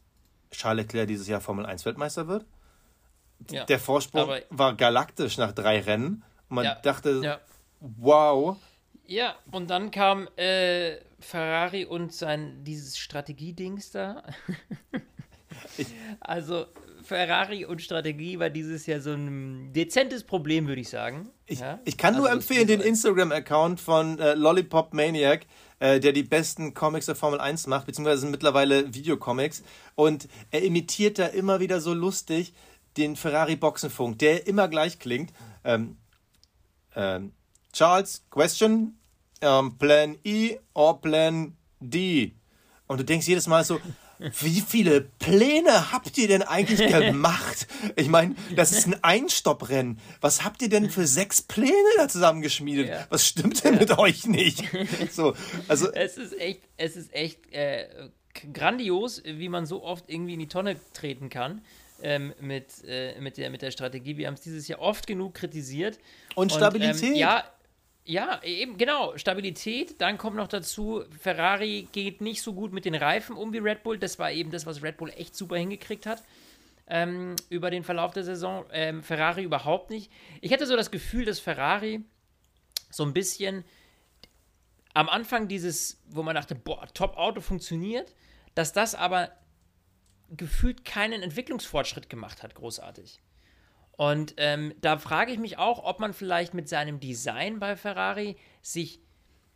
Charles 0.52 0.86
Leclerc 0.86 1.08
dieses 1.08 1.28
Jahr 1.28 1.42
Formel 1.42 1.66
1 1.66 1.86
Weltmeister 1.86 2.28
wird? 2.28 2.46
Ja, 3.50 3.64
der 3.66 3.80
Vorsprung 3.80 4.30
war 4.52 4.76
galaktisch 4.76 5.38
nach 5.38 5.52
drei 5.52 5.80
Rennen. 5.80 6.24
Man 6.48 6.66
ja, 6.66 6.76
dachte, 6.76 7.22
ja. 7.24 7.40
wow. 7.80 8.58
Ja, 9.08 9.36
und 9.52 9.70
dann 9.72 9.90
kam 9.90 10.28
äh, 10.36 10.98
Ferrari 11.20 11.86
und 11.86 12.14
sein 12.14 12.64
dieses 12.64 13.00
Strategiedings 13.00 13.90
da. 13.90 14.22
also 16.20 16.68
Ferrari 17.12 17.66
und 17.66 17.82
Strategie 17.82 18.40
war 18.40 18.50
dieses 18.50 18.86
Jahr 18.86 19.02
so 19.02 19.12
ein 19.12 19.74
dezentes 19.74 20.24
Problem, 20.24 20.70
würde 20.70 20.80
ich 20.80 20.88
sagen. 20.88 21.30
Ich, 21.46 21.60
ja? 21.60 21.78
ich 21.84 21.98
kann 21.98 22.16
also 22.16 22.26
nur 22.26 22.32
empfehlen 22.32 22.68
den 22.68 22.80
Instagram-Account 22.80 23.82
von 23.82 24.18
äh, 24.18 24.34
Lollipop 24.34 24.94
Maniac, 24.94 25.46
äh, 25.80 26.00
der 26.00 26.14
die 26.14 26.24
besten 26.24 26.74
Comics 26.74 27.08
der 27.08 27.16
Formel 27.16 27.42
1 27.42 27.68
macht, 27.68 27.86
beziehungsweise 27.86 28.22
sind 28.22 28.32
mittlerweile 28.32 28.94
Videocomics. 28.94 29.62
Und 29.96 30.30
er 30.52 30.62
imitiert 30.62 31.20
da 31.20 31.26
immer 31.26 31.60
wieder 31.60 31.82
so 31.82 31.94
lustig 31.94 32.54
den 32.96 33.18
Ferrari 33.18 33.58
Boxenfunk, 33.58 34.18
der 34.20 34.48
immer 34.48 34.70
gleich 34.70 34.98
klingt. 34.98 35.34
Ähm, 35.66 35.98
ähm, 36.96 37.34
Charles, 37.74 38.26
question, 38.30 38.98
ähm, 39.42 39.78
Plan 39.78 40.18
E 40.24 40.60
or 40.74 41.02
Plan 41.02 41.58
D? 41.82 42.36
Und 42.88 43.02
du 43.02 43.04
denkst 43.04 43.28
jedes 43.28 43.48
Mal 43.48 43.66
so, 43.66 43.82
wie 44.40 44.62
viele 44.62 45.02
Pläne 45.02 45.92
habt 45.92 46.18
ihr 46.18 46.28
denn 46.28 46.44
eigentlich 46.44 46.80
gemacht? 46.92 47.68
Ich 47.96 48.08
meine, 48.08 48.36
das 48.56 48.72
ist 48.72 48.88
ein 48.88 49.04
Einstopprennen. 49.04 50.00
Was 50.20 50.44
habt 50.44 50.62
ihr 50.62 50.70
denn 50.70 50.90
für 50.90 51.08
sechs 51.08 51.42
Pläne 51.42 51.74
da 51.98 52.08
zusammengeschmiedet? 52.08 52.90
Ja. 52.90 53.08
Was 53.10 53.28
stimmt 53.28 53.64
denn 53.64 53.76
ja. 53.76 53.80
mit 53.80 53.98
euch 53.98 54.26
nicht? 54.26 54.64
So, 55.12 55.36
also 55.68 55.92
es 55.92 56.18
ist 56.18 56.38
echt, 56.40 56.62
es 56.78 56.96
ist 56.96 57.14
echt 57.14 57.52
äh, 57.52 57.88
grandios, 58.54 59.22
wie 59.26 59.50
man 59.50 59.66
so 59.66 59.84
oft 59.84 60.06
irgendwie 60.08 60.34
in 60.34 60.40
die 60.40 60.48
Tonne 60.48 60.78
treten 60.94 61.30
kann 61.30 61.62
ähm, 62.02 62.34
mit, 62.40 62.68
äh, 62.88 63.20
mit, 63.20 63.38
der, 63.38 63.50
mit 63.50 63.62
der 63.62 63.72
Strategie. 63.72 64.18
Wir 64.18 64.28
haben 64.28 64.36
es 64.36 64.42
dieses 64.42 64.68
Jahr 64.68 64.80
oft 64.80 65.08
genug 65.08 65.34
kritisiert. 65.34 66.00
Und 66.36 66.52
Stabilität. 66.52 67.02
Und, 67.02 67.10
ähm, 67.10 67.16
ja, 67.16 67.44
ja, 68.06 68.42
eben, 68.44 68.78
genau. 68.78 69.18
Stabilität. 69.18 70.02
Dann 70.02 70.18
kommt 70.18 70.36
noch 70.36 70.48
dazu, 70.48 71.04
Ferrari 71.20 71.88
geht 71.92 72.22
nicht 72.22 72.42
so 72.42 72.54
gut 72.54 72.74
mit 72.74 72.86
den 72.86 72.96
Reifen 72.96 73.36
um 73.36 73.54
wie 73.54 73.60
Red 73.60 73.84
Bull. 73.84 73.98
Das 73.98 74.18
war 74.20 74.32
eben 74.32 74.52
das, 74.52 74.66
was 74.66 74.82
Red 74.82 74.98
Bull 74.98 75.12
echt 75.12 75.36
super 75.36 75.58
hingekriegt 75.58 76.06
hat. 76.06 76.24
Ähm, 76.88 77.36
über 77.50 77.70
den 77.70 77.84
Verlauf 77.84 78.14
der 78.14 78.24
Saison. 78.24 78.66
Ähm, 78.72 79.04
Ferrari 79.04 79.44
überhaupt 79.44 79.92
nicht. 79.92 80.12
Ich 80.42 80.52
hatte 80.52 80.66
so 80.66 80.76
das 80.76 80.92
Gefühl, 80.92 81.26
dass 81.26 81.40
Ferrari 81.40 82.04
so 82.90 83.04
ein 83.04 83.14
bisschen 83.14 83.64
am 84.94 85.08
Anfang 85.08 85.48
dieses, 85.48 86.02
wo 86.10 86.24
man 86.24 86.36
dachte, 86.36 86.56
boah, 86.56 86.88
Top-Auto 86.94 87.40
funktioniert, 87.40 88.14
dass 88.56 88.74
das 88.74 88.96
aber 88.96 89.32
gefühlt 90.30 90.86
keinen 90.86 91.22
Entwicklungsfortschritt 91.24 92.10
gemacht 92.10 92.44
hat, 92.44 92.56
großartig. 92.56 93.20
Und 94.02 94.34
ähm, 94.38 94.74
da 94.82 94.98
frage 94.98 95.32
ich 95.32 95.38
mich 95.38 95.60
auch, 95.60 95.84
ob 95.84 96.00
man 96.00 96.14
vielleicht 96.14 96.56
mit 96.56 96.68
seinem 96.68 97.00
Design 97.00 97.60
bei 97.60 97.76
Ferrari 97.76 98.36
sich 98.64 99.00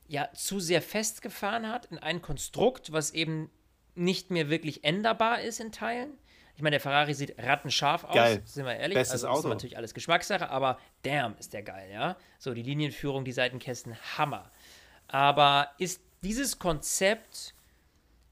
ja 0.07 0.31
zu 0.33 0.59
sehr 0.59 0.83
festgefahren 0.83 1.67
hat 1.67 1.87
in 1.87 1.97
ein 1.97 2.21
Konstrukt, 2.21 2.91
was 2.91 3.09
eben 3.09 3.49
nicht 3.95 4.29
mehr 4.29 4.47
wirklich 4.47 4.83
änderbar 4.83 5.41
ist 5.41 5.59
in 5.59 5.71
Teilen. 5.71 6.11
Ich 6.55 6.61
meine, 6.61 6.75
der 6.75 6.79
Ferrari 6.79 7.15
sieht 7.15 7.39
rattenscharf 7.39 8.03
aus, 8.03 8.13
geil. 8.13 8.41
sind 8.45 8.65
wir 8.65 8.75
ehrlich. 8.75 8.99
Bestes 8.99 9.23
also, 9.23 9.29
Auto. 9.29 9.39
ist 9.39 9.45
natürlich 9.45 9.77
alles 9.77 9.95
Geschmackssache, 9.95 10.47
aber 10.47 10.77
damn, 11.01 11.35
ist 11.39 11.51
der 11.53 11.63
geil, 11.63 11.89
ja. 11.91 12.15
So, 12.37 12.53
die 12.53 12.61
Linienführung, 12.61 13.25
die 13.25 13.31
Seitenkästen, 13.31 13.97
Hammer. 14.15 14.51
Aber 15.07 15.71
ist 15.79 16.01
dieses 16.21 16.59
Konzept 16.59 17.54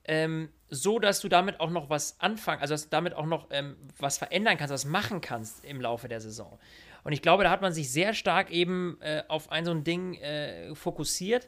ähm, 0.05 0.49
so, 0.69 0.99
dass 0.99 1.19
du 1.19 1.29
damit 1.29 1.59
auch 1.59 1.69
noch 1.69 1.89
was 1.89 2.19
anfangen, 2.19 2.61
also 2.61 2.73
dass 2.73 2.85
du 2.85 2.89
damit 2.89 3.13
auch 3.13 3.25
noch 3.25 3.47
ähm, 3.51 3.77
was 3.99 4.17
verändern 4.17 4.57
kannst, 4.57 4.73
was 4.73 4.85
machen 4.85 5.21
kannst 5.21 5.63
im 5.65 5.79
Laufe 5.79 6.07
der 6.07 6.19
Saison. 6.19 6.59
Und 7.03 7.13
ich 7.13 7.21
glaube, 7.21 7.43
da 7.43 7.51
hat 7.51 7.61
man 7.61 7.73
sich 7.73 7.91
sehr 7.91 8.13
stark 8.13 8.51
eben 8.51 8.97
äh, 9.01 9.23
auf 9.27 9.51
ein 9.51 9.65
so 9.65 9.71
ein 9.71 9.83
Ding 9.83 10.15
äh, 10.15 10.73
fokussiert. 10.75 11.47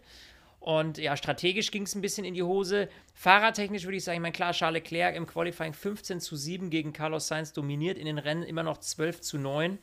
Und 0.59 0.97
ja, 0.97 1.15
strategisch 1.15 1.69
ging 1.69 1.83
es 1.83 1.93
ein 1.93 2.01
bisschen 2.01 2.25
in 2.25 2.33
die 2.33 2.43
Hose. 2.43 2.89
Fahrertechnisch 3.13 3.83
würde 3.83 3.97
ich 3.97 4.03
sagen, 4.03 4.15
ich 4.15 4.21
meine, 4.21 4.31
klar, 4.31 4.51
Charles 4.51 4.81
Leclerc 4.81 5.15
im 5.15 5.27
Qualifying 5.27 5.73
15 5.73 6.19
zu 6.19 6.35
7 6.35 6.69
gegen 6.69 6.91
Carlos 6.91 7.27
Sainz 7.27 7.53
dominiert, 7.53 7.97
in 7.97 8.05
den 8.05 8.17
Rennen 8.17 8.43
immer 8.43 8.63
noch 8.63 8.79
12 8.79 9.21
zu 9.21 9.37
9. 9.37 9.77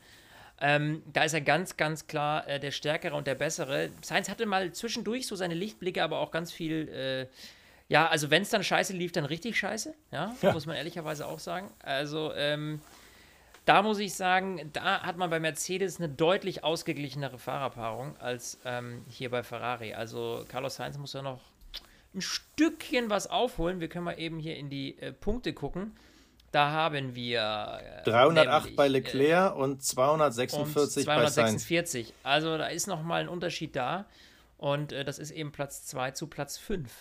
Ähm, 0.61 1.01
da 1.11 1.23
ist 1.23 1.33
er 1.33 1.41
ganz, 1.41 1.77
ganz 1.77 2.07
klar 2.07 2.47
äh, 2.47 2.59
der 2.59 2.71
Stärkere 2.71 3.15
und 3.15 3.27
der 3.27 3.35
Bessere. 3.35 3.91
Sainz 4.01 4.29
hatte 4.29 4.45
mal 4.45 4.71
zwischendurch 4.73 5.25
so 5.25 5.35
seine 5.35 5.55
Lichtblicke, 5.55 6.03
aber 6.03 6.19
auch 6.19 6.31
ganz 6.31 6.51
viel, 6.51 6.89
äh, 6.89 7.27
ja, 7.89 8.07
also 8.07 8.31
wenn 8.31 8.41
es 8.41 8.49
dann 8.49 8.63
scheiße 8.63 8.93
lief, 8.93 9.11
dann 9.11 9.25
richtig 9.25 9.57
scheiße, 9.57 9.93
ja, 10.11 10.35
Ja. 10.41 10.51
muss 10.53 10.65
man 10.65 10.75
ehrlicherweise 10.75 11.27
auch 11.27 11.39
sagen. 11.39 11.71
Also, 11.79 12.33
ähm, 12.33 12.81
da 13.65 13.81
muss 13.81 13.99
ich 13.99 14.13
sagen, 14.13 14.69
da 14.73 15.01
hat 15.01 15.17
man 15.17 15.29
bei 15.29 15.39
Mercedes 15.39 15.97
eine 15.97 16.09
deutlich 16.09 16.63
ausgeglichenere 16.63 17.37
Fahrerpaarung 17.39 18.17
als 18.17 18.59
ähm, 18.65 19.05
hier 19.07 19.29
bei 19.29 19.41
Ferrari. 19.41 19.93
Also 19.93 20.43
Carlos 20.49 20.75
Sainz 20.75 20.97
muss 20.97 21.13
ja 21.13 21.21
noch 21.21 21.39
ein 22.13 22.21
Stückchen 22.21 23.09
was 23.09 23.27
aufholen. 23.27 23.79
Wir 23.79 23.87
können 23.87 24.03
mal 24.05 24.19
eben 24.19 24.37
hier 24.39 24.57
in 24.57 24.69
die 24.69 24.99
äh, 24.99 25.13
Punkte 25.13 25.53
gucken. 25.53 25.95
Da 26.51 26.71
haben 26.71 27.15
wir 27.15 27.79
äh, 28.03 28.03
308 28.03 28.63
nämlich, 28.65 28.75
bei 28.75 28.85
äh, 28.85 28.89
Leclerc 28.89 29.55
und 29.55 29.61
und 29.63 29.83
246 29.83 31.05
bei 31.05 31.15
Sainz. 31.21 31.33
246. 31.65 32.13
Also 32.21 32.57
da 32.57 32.67
ist 32.67 32.87
noch 32.87 33.01
mal 33.01 33.21
ein 33.21 33.29
Unterschied 33.29 33.75
da. 33.75 34.05
Und 34.57 34.91
äh, 34.91 35.03
das 35.05 35.19
ist 35.19 35.31
eben 35.31 35.51
Platz 35.51 35.85
2 35.85 36.11
zu 36.11 36.27
Platz 36.27 36.57
5. 36.57 36.91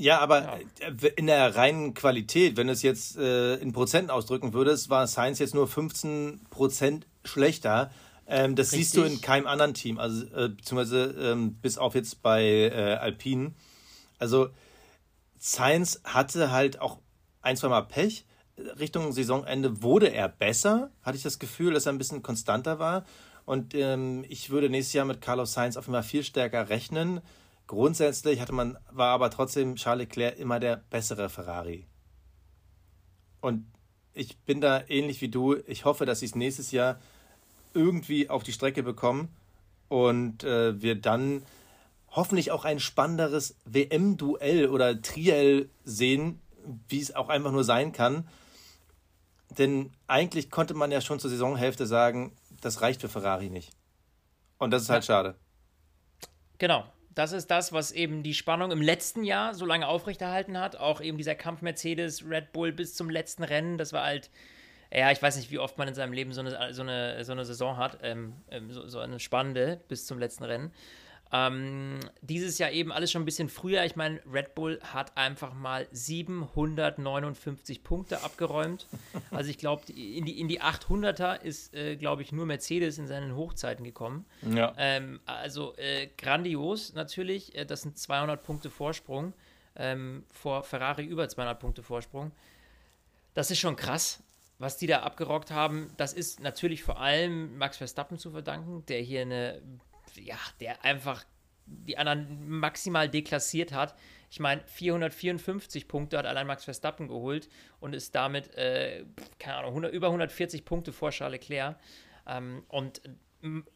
Ja, 0.00 0.20
aber 0.20 0.60
äh, 0.80 1.08
in 1.16 1.26
der 1.26 1.56
reinen 1.56 1.92
Qualität, 1.92 2.56
wenn 2.56 2.68
du 2.68 2.72
es 2.72 2.82
jetzt 2.82 3.16
äh, 3.16 3.56
in 3.56 3.72
Prozenten 3.72 4.10
ausdrücken 4.10 4.52
würdest, 4.52 4.90
war 4.90 5.06
Sainz 5.06 5.40
jetzt 5.40 5.54
nur 5.54 5.66
15 5.66 6.46
Prozent 6.50 7.06
schlechter. 7.24 7.90
Ähm, 8.26 8.54
das 8.54 8.70
siehst 8.70 8.96
du 8.96 9.00
in 9.00 9.06
Richtig. 9.06 9.22
keinem 9.22 9.46
anderen 9.46 9.74
Team, 9.74 9.98
also 9.98 10.24
äh, 10.26 10.50
beziehungsweise 10.50 11.16
ähm, 11.18 11.54
bis 11.54 11.78
auf 11.78 11.94
jetzt 11.94 12.22
bei 12.22 12.44
äh, 12.44 12.94
Alpine. 12.94 13.54
Also 14.18 14.50
Sainz 15.38 16.00
hatte 16.04 16.50
halt 16.52 16.80
auch 16.80 16.98
ein, 17.42 17.56
zwei 17.56 17.68
Mal 17.68 17.82
Pech. 17.82 18.24
Richtung 18.78 19.12
Saisonende 19.12 19.82
wurde 19.82 20.12
er 20.12 20.28
besser, 20.28 20.90
hatte 21.02 21.16
ich 21.16 21.22
das 21.22 21.38
Gefühl, 21.38 21.74
dass 21.74 21.86
er 21.86 21.92
ein 21.92 21.98
bisschen 21.98 22.22
konstanter 22.22 22.78
war. 22.78 23.04
Und 23.46 23.74
ähm, 23.74 24.24
ich 24.28 24.50
würde 24.50 24.68
nächstes 24.68 24.92
Jahr 24.92 25.06
mit 25.06 25.20
Carlos 25.20 25.54
Sainz 25.54 25.76
auf 25.76 25.86
jeden 25.86 25.94
Fall 25.94 26.02
viel 26.02 26.22
stärker 26.22 26.68
rechnen. 26.68 27.20
Grundsätzlich 27.68 28.40
hatte 28.40 28.54
man, 28.54 28.78
war 28.90 29.10
aber 29.10 29.30
trotzdem 29.30 29.76
Charles 29.76 30.08
Leclerc 30.08 30.38
immer 30.38 30.58
der 30.58 30.76
bessere 30.76 31.28
Ferrari. 31.28 31.86
Und 33.42 33.70
ich 34.14 34.38
bin 34.38 34.62
da 34.62 34.82
ähnlich 34.88 35.20
wie 35.20 35.28
du. 35.28 35.54
Ich 35.66 35.84
hoffe, 35.84 36.06
dass 36.06 36.20
sie 36.20 36.26
es 36.26 36.34
nächstes 36.34 36.72
Jahr 36.72 36.98
irgendwie 37.74 38.30
auf 38.30 38.42
die 38.42 38.54
Strecke 38.54 38.82
bekommen 38.82 39.36
und 39.88 40.44
äh, 40.44 40.80
wir 40.80 40.94
dann 40.94 41.42
hoffentlich 42.10 42.50
auch 42.52 42.64
ein 42.64 42.80
spannenderes 42.80 43.54
WM-Duell 43.66 44.70
oder 44.70 45.00
Triell 45.02 45.68
sehen, 45.84 46.40
wie 46.88 47.00
es 47.00 47.14
auch 47.14 47.28
einfach 47.28 47.52
nur 47.52 47.64
sein 47.64 47.92
kann. 47.92 48.26
Denn 49.58 49.92
eigentlich 50.06 50.50
konnte 50.50 50.72
man 50.72 50.90
ja 50.90 51.02
schon 51.02 51.20
zur 51.20 51.28
Saisonhälfte 51.28 51.86
sagen, 51.86 52.34
das 52.62 52.80
reicht 52.80 53.02
für 53.02 53.10
Ferrari 53.10 53.50
nicht. 53.50 53.72
Und 54.56 54.70
das 54.70 54.84
ist 54.84 54.88
halt 54.88 55.04
schade. 55.04 55.34
Genau. 56.56 56.86
Das 57.18 57.32
ist 57.32 57.50
das, 57.50 57.72
was 57.72 57.90
eben 57.90 58.22
die 58.22 58.32
Spannung 58.32 58.70
im 58.70 58.80
letzten 58.80 59.24
Jahr 59.24 59.52
so 59.52 59.66
lange 59.66 59.88
aufrechterhalten 59.88 60.56
hat. 60.56 60.76
Auch 60.76 61.00
eben 61.00 61.18
dieser 61.18 61.34
Kampf 61.34 61.62
Mercedes, 61.62 62.24
Red 62.24 62.52
Bull 62.52 62.70
bis 62.70 62.94
zum 62.94 63.10
letzten 63.10 63.42
Rennen. 63.42 63.76
Das 63.76 63.92
war 63.92 64.04
halt, 64.04 64.30
ja, 64.94 65.10
ich 65.10 65.20
weiß 65.20 65.36
nicht, 65.36 65.50
wie 65.50 65.58
oft 65.58 65.78
man 65.78 65.88
in 65.88 65.94
seinem 65.94 66.12
Leben 66.12 66.32
so 66.32 66.42
eine, 66.42 66.72
so 66.72 66.82
eine, 66.82 67.24
so 67.24 67.32
eine 67.32 67.44
Saison 67.44 67.76
hat. 67.76 67.98
Ähm, 68.04 68.34
ähm, 68.52 68.70
so, 68.72 68.86
so 68.86 69.00
eine 69.00 69.18
spannende 69.18 69.80
bis 69.88 70.06
zum 70.06 70.20
letzten 70.20 70.44
Rennen. 70.44 70.70
Ähm, 71.32 72.00
dieses 72.22 72.58
Jahr 72.58 72.70
eben 72.70 72.90
alles 72.90 73.12
schon 73.12 73.22
ein 73.22 73.26
bisschen 73.26 73.48
früher. 73.48 73.84
Ich 73.84 73.96
meine, 73.96 74.20
Red 74.32 74.54
Bull 74.54 74.80
hat 74.82 75.16
einfach 75.16 75.52
mal 75.52 75.86
759 75.92 77.84
Punkte 77.84 78.22
abgeräumt. 78.22 78.86
Also 79.30 79.50
ich 79.50 79.58
glaube, 79.58 79.82
in 79.92 80.24
die, 80.24 80.40
in 80.40 80.48
die 80.48 80.62
800er 80.62 81.40
ist, 81.42 81.74
äh, 81.74 81.96
glaube 81.96 82.22
ich, 82.22 82.32
nur 82.32 82.46
Mercedes 82.46 82.98
in 82.98 83.06
seinen 83.06 83.36
Hochzeiten 83.36 83.84
gekommen. 83.84 84.24
Ja. 84.42 84.72
Ähm, 84.78 85.20
also 85.26 85.76
äh, 85.76 86.08
grandios 86.16 86.94
natürlich. 86.94 87.54
Äh, 87.54 87.66
das 87.66 87.82
sind 87.82 87.98
200 87.98 88.42
Punkte 88.42 88.70
Vorsprung 88.70 89.34
ähm, 89.78 90.24
vor 90.30 90.64
Ferrari 90.64 91.04
über 91.04 91.28
200 91.28 91.58
Punkte 91.58 91.82
Vorsprung. 91.82 92.32
Das 93.34 93.50
ist 93.50 93.58
schon 93.58 93.76
krass, 93.76 94.22
was 94.58 94.76
die 94.76 94.86
da 94.86 95.00
abgerockt 95.00 95.50
haben. 95.50 95.90
Das 95.96 96.12
ist 96.12 96.40
natürlich 96.40 96.82
vor 96.82 97.00
allem 97.00 97.56
Max 97.56 97.76
Verstappen 97.76 98.18
zu 98.18 98.32
verdanken, 98.32 98.84
der 98.86 99.00
hier 99.00 99.22
eine, 99.22 99.62
ja, 100.20 100.38
der 100.60 100.84
einfach 100.84 101.24
die 101.66 101.98
anderen 101.98 102.48
maximal 102.48 103.08
deklassiert 103.08 103.72
hat. 103.72 103.94
Ich 104.30 104.40
meine, 104.40 104.62
454 104.66 105.88
Punkte 105.88 106.18
hat 106.18 106.26
allein 106.26 106.46
Max 106.46 106.64
Verstappen 106.64 107.08
geholt 107.08 107.48
und 107.80 107.94
ist 107.94 108.14
damit, 108.14 108.54
äh, 108.56 109.04
keine 109.38 109.58
Ahnung, 109.58 109.70
100, 109.70 109.92
über 109.92 110.08
140 110.08 110.64
Punkte 110.64 110.92
vor 110.92 111.10
Charles 111.10 111.40
Leclerc. 111.40 111.76
Ähm, 112.26 112.64
und 112.68 113.00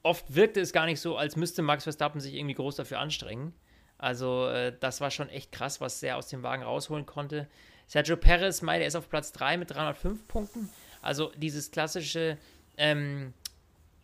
oft 0.03 0.35
wirkte 0.35 0.61
es 0.61 0.73
gar 0.73 0.87
nicht 0.87 1.01
so, 1.01 1.17
als 1.17 1.37
müsste 1.37 1.63
Max 1.63 1.85
Verstappen 1.85 2.21
sich 2.21 2.35
irgendwie 2.35 2.55
groß 2.55 2.77
dafür 2.77 2.99
anstrengen. 2.99 3.55
Also, 3.99 4.49
äh, 4.49 4.77
das 4.79 5.01
war 5.01 5.11
schon 5.11 5.29
echt 5.29 5.53
krass, 5.53 5.81
was 5.81 6.03
er 6.03 6.17
aus 6.17 6.29
dem 6.29 6.43
Wagen 6.43 6.63
rausholen 6.63 7.07
konnte. 7.07 7.49
Sergio 7.87 8.17
Perez, 8.17 8.63
Mai, 8.63 8.79
der 8.79 8.89
ist 8.89 8.97
auf 8.97 9.09
Platz 9.09 9.33
3 9.33 9.57
mit 9.57 9.71
305 9.71 10.27
Punkten. 10.27 10.71
Also, 11.03 11.31
dieses 11.37 11.71
klassische, 11.71 12.37
ähm, 12.77 13.33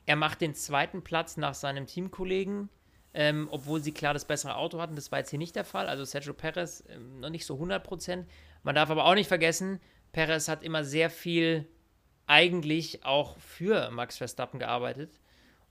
er 0.08 0.16
macht 0.16 0.40
den 0.40 0.54
zweiten 0.54 1.02
Platz 1.02 1.36
nach 1.36 1.52
seinem 1.52 1.86
Teamkollegen, 1.86 2.70
ähm, 3.12 3.46
obwohl 3.50 3.82
sie 3.82 3.92
klar 3.92 4.14
das 4.14 4.24
bessere 4.24 4.56
Auto 4.56 4.80
hatten. 4.80 4.96
Das 4.96 5.12
war 5.12 5.18
jetzt 5.18 5.28
hier 5.28 5.38
nicht 5.38 5.54
der 5.54 5.66
Fall. 5.66 5.86
Also 5.86 6.02
Sergio 6.06 6.32
Perez 6.32 6.82
ähm, 6.88 7.20
noch 7.20 7.28
nicht 7.28 7.44
so 7.44 7.56
100%. 7.56 8.24
Man 8.62 8.74
darf 8.74 8.88
aber 8.88 9.04
auch 9.04 9.14
nicht 9.14 9.28
vergessen, 9.28 9.80
Perez 10.12 10.48
hat 10.48 10.62
immer 10.62 10.82
sehr 10.82 11.10
viel 11.10 11.68
eigentlich 12.26 13.04
auch 13.04 13.38
für 13.38 13.90
Max 13.90 14.16
Verstappen 14.16 14.58
gearbeitet. 14.58 15.10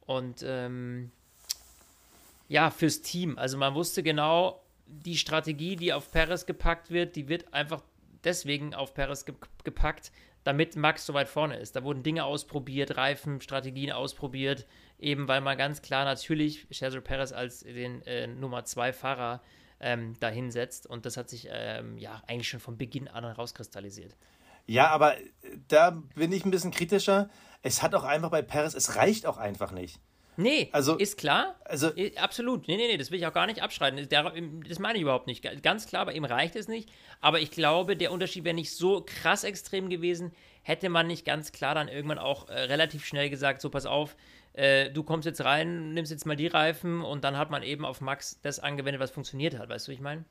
Und 0.01 0.43
ähm, 0.45 1.11
ja, 2.47 2.69
fürs 2.69 3.01
Team. 3.01 3.39
Also 3.39 3.57
man 3.57 3.73
wusste 3.73 4.03
genau, 4.03 4.61
die 4.85 5.17
Strategie, 5.17 5.77
die 5.77 5.93
auf 5.93 6.11
Perez 6.11 6.45
gepackt 6.45 6.91
wird, 6.91 7.15
die 7.15 7.27
wird 7.27 7.55
einfach 7.55 7.81
deswegen 8.23 8.75
auf 8.75 8.93
Perez 8.93 9.25
ge 9.25 9.33
gepackt, 9.63 10.11
damit 10.47 10.77
Max 10.77 11.05
so 11.05 11.13
weit 11.13 11.27
vorne 11.27 11.57
ist. 11.57 11.75
Da 11.75 11.83
wurden 11.83 12.03
Dinge 12.03 12.23
ausprobiert, 12.23 12.95
Reifen, 12.95 13.41
Strategien 13.41 13.91
ausprobiert, 13.91 14.65
eben 14.97 15.27
weil 15.27 15.41
man 15.41 15.57
ganz 15.57 15.81
klar 15.81 16.05
natürlich 16.05 16.65
Sergio 16.69 17.01
Perez 17.01 17.33
als 17.33 17.59
den 17.59 18.01
äh, 18.03 18.27
Nummer 18.27 18.63
2 18.63 18.93
Fahrer 18.93 19.41
ähm, 19.81 20.17
dahinsetzt. 20.21 20.87
Und 20.87 21.05
das 21.05 21.17
hat 21.17 21.29
sich 21.29 21.49
ähm, 21.51 21.97
ja 21.97 22.23
eigentlich 22.27 22.47
schon 22.47 22.61
von 22.61 22.77
Beginn 22.77 23.09
an 23.09 23.25
herauskristallisiert. 23.25 24.15
Ja, 24.67 24.87
aber 24.87 25.15
da 25.67 26.01
bin 26.15 26.31
ich 26.31 26.45
ein 26.45 26.51
bisschen 26.51 26.71
kritischer. 26.71 27.29
Es 27.61 27.83
hat 27.83 27.93
auch 27.93 28.05
einfach 28.05 28.29
bei 28.29 28.41
Perez, 28.41 28.73
es 28.73 28.95
reicht 28.95 29.25
auch 29.25 29.37
einfach 29.37 29.73
nicht. 29.73 29.99
Nee, 30.37 30.69
Also- 30.71 30.97
ist 30.97 31.17
klar. 31.17 31.55
also- 31.65 31.91
absolut. 32.15 32.67
Nee, 32.67 32.77
nee, 32.77 32.87
nee, 32.87 32.97
das 32.97 33.09
will 33.11 33.19
ich 33.19 33.25
auch 33.25 33.33
gar 33.33 33.47
nicht 33.47 33.61
abschreiten. 33.63 34.07
Das 34.07 34.79
meine 34.79 34.97
ich 34.97 35.01
überhaupt 35.01 35.25
nicht. 35.27 35.43
Ganz 35.63 35.87
klar, 35.87 36.05
bei 36.05 36.13
ihm 36.13 36.25
reicht 36.25 36.55
es 36.55 36.67
nicht. 36.67 36.89
Aber 37.21 37.39
ich 37.39 37.49
glaube, 37.51 37.97
der 37.97 38.11
Unterschied 38.11 38.43
wäre 38.43 38.53
nicht 38.55 38.71
so 38.75 39.03
krass 39.05 39.43
extrem 39.43 39.89
gewesen, 39.89 40.31
hätte 40.61 40.89
man 40.89 41.07
nicht 41.07 41.25
ganz 41.25 41.51
klar 41.51 41.73
dann 41.75 41.87
irgendwann 41.87 42.19
auch 42.19 42.49
äh, 42.49 42.53
relativ 42.53 43.03
schnell 43.05 43.29
gesagt, 43.31 43.61
so 43.61 43.69
pass 43.71 43.85
auf, 43.87 44.15
äh, 44.53 44.91
du 44.91 45.03
kommst 45.03 45.25
jetzt 45.25 45.43
rein, 45.43 45.93
nimmst 45.93 46.11
jetzt 46.11 46.25
mal 46.25 46.35
die 46.35 46.47
Reifen 46.47 47.01
und 47.01 47.23
dann 47.23 47.37
hat 47.37 47.49
man 47.49 47.63
eben 47.63 47.83
auf 47.85 47.99
Max 48.01 48.39
das 48.41 48.59
angewendet, 48.59 49.01
was 49.01 49.11
funktioniert 49.11 49.57
hat. 49.57 49.69
Weißt 49.69 49.87
du, 49.87 49.91
wie 49.91 49.95
ich 49.95 50.01
meine? 50.01 50.23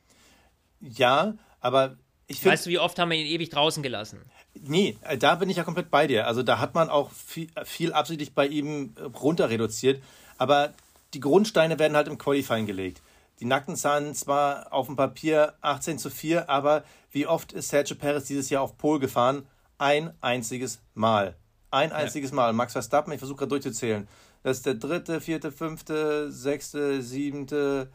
Ja, 0.81 1.35
aber 1.61 1.97
ich 2.27 2.41
finde. 2.41 2.53
Weißt 2.53 2.67
du, 2.67 2.71
wie 2.71 2.79
oft 2.79 2.99
haben 2.99 3.11
wir 3.11 3.19
ihn 3.19 3.27
ewig 3.27 3.51
draußen 3.51 3.83
gelassen? 3.83 4.21
Nee, 4.55 4.97
da 5.19 5.35
bin 5.37 5.51
ich 5.51 5.57
ja 5.57 5.65
komplett 5.65 5.91
bei 5.91 6.07
dir. 6.07 6.27
Also 6.27 6.43
da 6.43 6.59
hat 6.59 6.75
man 6.75 6.91
auch 6.91 7.11
viel, 7.13 7.49
viel 7.65 7.93
absichtlich 7.93 8.35
bei 8.35 8.47
ihm 8.47 8.95
äh, 8.97 9.03
runter 9.03 9.51
reduziert. 9.51 10.03
Aber 10.39 10.75
die 11.15 11.21
Grundsteine 11.21 11.79
werden 11.79 11.97
halt 11.97 12.09
im 12.09 12.19
Qualifying 12.19 12.67
gelegt. 12.67 13.01
Die 13.41 13.45
nackten 13.45 13.77
Zahlen 13.77 14.15
zwar 14.15 14.73
auf 14.73 14.87
dem 14.87 14.97
Papier 14.97 15.55
18 15.61 15.99
zu 15.99 16.11
4, 16.11 16.49
aber 16.49 16.85
wie 17.13 17.27
oft 17.27 17.53
ist 17.53 17.69
Sergio 17.69 17.97
Perez 17.97 18.25
dieses 18.25 18.51
Jahr 18.51 18.63
auf 18.63 18.79
Pol 18.79 18.99
gefahren? 18.99 19.47
Ein 19.79 20.15
einziges 20.23 20.81
Mal. 20.95 21.37
Ein 21.71 21.93
einziges 21.93 22.33
Mal. 22.33 22.55
Max 22.55 22.73
Verstappen, 22.73 23.13
ich 23.13 23.19
versuche 23.19 23.41
gerade 23.41 23.51
durchzuzählen. 23.51 24.09
Das 24.43 24.59
ist 24.59 24.67
der 24.67 24.75
dritte, 24.75 25.21
vierte, 25.21 25.53
fünfte, 25.53 26.33
sechste, 26.33 27.03
siebente, 27.03 27.91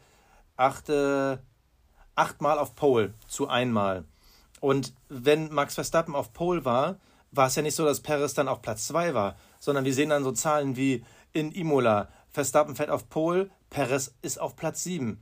achte, 0.56 1.42
achtmal 2.14 2.58
auf 2.58 2.76
Pole 2.76 3.14
zu 3.26 3.48
einmal. 3.48 4.04
Und 4.62 4.94
wenn 5.08 5.52
Max 5.52 5.74
Verstappen 5.74 6.14
auf 6.14 6.32
Pole 6.32 6.64
war, 6.64 7.00
war 7.32 7.48
es 7.48 7.56
ja 7.56 7.62
nicht 7.62 7.74
so, 7.74 7.84
dass 7.84 8.00
Perez 8.00 8.32
dann 8.32 8.46
auf 8.46 8.62
Platz 8.62 8.86
zwei 8.86 9.12
war, 9.12 9.34
sondern 9.58 9.84
wir 9.84 9.92
sehen 9.92 10.10
dann 10.10 10.22
so 10.22 10.30
Zahlen 10.30 10.76
wie 10.76 11.04
in 11.32 11.50
Imola, 11.50 12.08
Verstappen 12.30 12.76
fährt 12.76 12.88
auf 12.88 13.08
Pole, 13.08 13.50
Perez 13.70 14.14
ist 14.22 14.40
auf 14.40 14.54
Platz 14.54 14.84
sieben. 14.84 15.20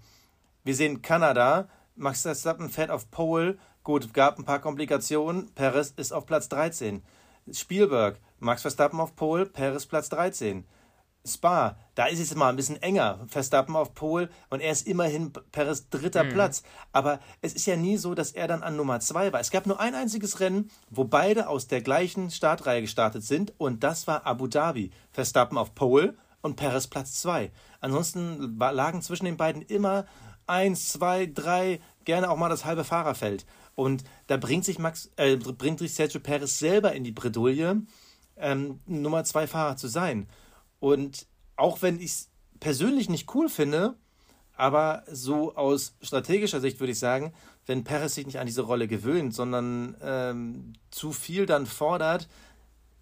Wir 0.62 0.74
sehen 0.74 1.00
Kanada, 1.00 1.70
Max 1.96 2.20
Verstappen 2.20 2.68
fährt 2.68 2.90
auf 2.90 3.10
Pole, 3.10 3.56
gut, 3.82 4.12
gab 4.12 4.38
ein 4.38 4.44
paar 4.44 4.58
Komplikationen, 4.58 5.50
Perez 5.54 5.94
ist 5.96 6.12
auf 6.12 6.26
Platz 6.26 6.50
13. 6.50 7.02
Spielberg, 7.50 8.20
Max 8.40 8.60
Verstappen 8.60 9.00
auf 9.00 9.16
Pole, 9.16 9.46
Perez 9.46 9.86
Platz 9.86 10.10
13. 10.10 10.66
Spa, 11.26 11.76
da 11.94 12.06
ist 12.06 12.18
es 12.18 12.34
mal 12.34 12.48
ein 12.48 12.56
bisschen 12.56 12.80
enger. 12.80 13.20
Verstappen 13.28 13.76
auf 13.76 13.94
Pole 13.94 14.30
und 14.48 14.60
er 14.60 14.72
ist 14.72 14.86
immerhin 14.86 15.32
Perez 15.52 15.88
dritter 15.90 16.24
Mhm. 16.24 16.30
Platz. 16.30 16.62
Aber 16.92 17.20
es 17.42 17.52
ist 17.52 17.66
ja 17.66 17.76
nie 17.76 17.98
so, 17.98 18.14
dass 18.14 18.32
er 18.32 18.48
dann 18.48 18.62
an 18.62 18.76
Nummer 18.76 19.00
zwei 19.00 19.32
war. 19.32 19.40
Es 19.40 19.50
gab 19.50 19.66
nur 19.66 19.80
ein 19.80 19.94
einziges 19.94 20.40
Rennen, 20.40 20.70
wo 20.88 21.04
beide 21.04 21.48
aus 21.48 21.66
der 21.66 21.82
gleichen 21.82 22.30
Startreihe 22.30 22.80
gestartet 22.80 23.22
sind 23.22 23.52
und 23.58 23.84
das 23.84 24.06
war 24.06 24.26
Abu 24.26 24.46
Dhabi. 24.46 24.92
Verstappen 25.12 25.58
auf 25.58 25.74
Pole 25.74 26.16
und 26.40 26.56
Perez 26.56 26.86
Platz 26.86 27.20
zwei. 27.20 27.52
Ansonsten 27.80 28.58
lagen 28.58 29.02
zwischen 29.02 29.26
den 29.26 29.36
beiden 29.36 29.62
immer 29.62 30.06
eins, 30.46 30.88
zwei, 30.88 31.26
drei, 31.26 31.80
gerne 32.04 32.30
auch 32.30 32.36
mal 32.36 32.48
das 32.48 32.64
halbe 32.64 32.84
Fahrerfeld. 32.84 33.44
Und 33.74 34.04
da 34.26 34.36
bringt 34.36 34.64
sich 34.64 34.78
Max, 34.78 35.10
äh, 35.16 35.36
bringt 35.36 35.78
sich 35.78 35.94
Sergio 35.94 36.20
Perez 36.20 36.58
selber 36.58 36.92
in 36.92 37.04
die 37.04 37.12
Bredouille, 37.12 37.82
ähm, 38.36 38.80
Nummer 38.86 39.24
zwei 39.24 39.46
Fahrer 39.46 39.76
zu 39.76 39.86
sein. 39.86 40.28
Und 40.80 41.26
auch 41.56 41.82
wenn 41.82 42.00
ich 42.00 42.12
es 42.12 42.28
persönlich 42.58 43.08
nicht 43.08 43.34
cool 43.34 43.48
finde, 43.48 43.94
aber 44.56 45.04
so 45.10 45.54
aus 45.54 45.94
strategischer 46.02 46.60
Sicht 46.60 46.80
würde 46.80 46.92
ich 46.92 46.98
sagen, 46.98 47.32
wenn 47.66 47.84
Perez 47.84 48.14
sich 48.14 48.26
nicht 48.26 48.38
an 48.38 48.46
diese 48.46 48.62
Rolle 48.62 48.88
gewöhnt, 48.88 49.34
sondern 49.34 49.96
ähm, 50.02 50.72
zu 50.90 51.12
viel 51.12 51.46
dann 51.46 51.66
fordert, 51.66 52.28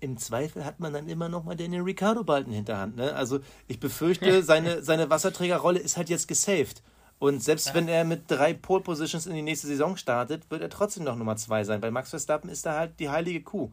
im 0.00 0.16
Zweifel 0.16 0.64
hat 0.64 0.78
man 0.78 0.92
dann 0.92 1.08
immer 1.08 1.28
noch 1.28 1.44
mal 1.44 1.56
den 1.56 1.74
Ricardo 1.74 2.22
bald 2.22 2.46
in 2.46 2.52
Hinterhand. 2.52 2.96
Ne? 2.96 3.12
Also 3.14 3.40
ich 3.66 3.80
befürchte, 3.80 4.42
seine, 4.44 4.82
seine 4.82 5.10
Wasserträgerrolle 5.10 5.80
ist 5.80 5.96
halt 5.96 6.08
jetzt 6.08 6.28
gesaved. 6.28 6.82
Und 7.18 7.42
selbst 7.42 7.74
wenn 7.74 7.88
er 7.88 8.04
mit 8.04 8.30
drei 8.30 8.54
Pole 8.54 8.82
Positions 8.82 9.26
in 9.26 9.34
die 9.34 9.42
nächste 9.42 9.66
Saison 9.66 9.96
startet, 9.96 10.48
wird 10.50 10.62
er 10.62 10.70
trotzdem 10.70 11.02
noch 11.02 11.16
Nummer 11.16 11.36
zwei 11.36 11.64
sein. 11.64 11.80
Bei 11.80 11.90
Max 11.90 12.10
Verstappen 12.10 12.48
ist 12.48 12.64
er 12.64 12.74
halt 12.74 13.00
die 13.00 13.08
heilige 13.08 13.42
Kuh. 13.42 13.72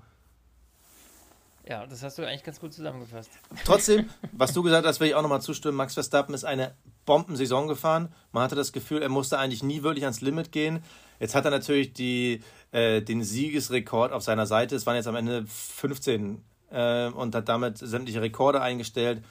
Ja, 1.68 1.88
das 1.88 2.04
hast 2.04 2.18
du 2.20 2.28
eigentlich 2.28 2.44
ganz 2.44 2.60
gut 2.60 2.74
zusammengefasst. 2.74 3.32
Trotzdem, 3.64 4.10
was 4.32 4.54
du 4.54 4.62
gesagt 4.62 4.86
hast, 4.86 5.00
will 5.00 5.08
ich 5.08 5.16
auch 5.16 5.24
nochmal 5.24 5.42
zustimmen. 5.42 5.76
Max 5.76 5.96
Verstappen 5.96 6.36
ist 6.36 6.44
eine 6.44 6.76
Bombensaison 7.06 7.68
gefahren. 7.68 8.14
Man 8.32 8.44
hatte 8.44 8.56
das 8.56 8.72
Gefühl, 8.72 9.02
er 9.02 9.10
musste 9.10 9.40
eigentlich 9.40 9.64
nie 9.64 9.82
wirklich 9.82 10.04
ans 10.04 10.22
Limit 10.22 10.52
gehen. 10.52 10.84
Jetzt 11.20 11.34
hat 11.34 11.46
er 11.46 11.52
natürlich 11.52 11.94
die, 11.94 12.44
äh, 12.72 13.02
den 13.02 13.24
Siegesrekord 13.24 14.12
auf 14.12 14.22
seiner 14.22 14.46
Seite. 14.46 14.76
Es 14.76 14.86
waren 14.86 14.96
jetzt 14.96 15.08
am 15.08 15.16
Ende 15.16 15.46
15 15.48 16.44
äh, 16.70 17.08
und 17.08 17.34
hat 17.34 17.50
damit 17.50 17.80
sämtliche 17.80 18.22
Rekorde 18.22 18.62
eingestellt. 18.62 19.24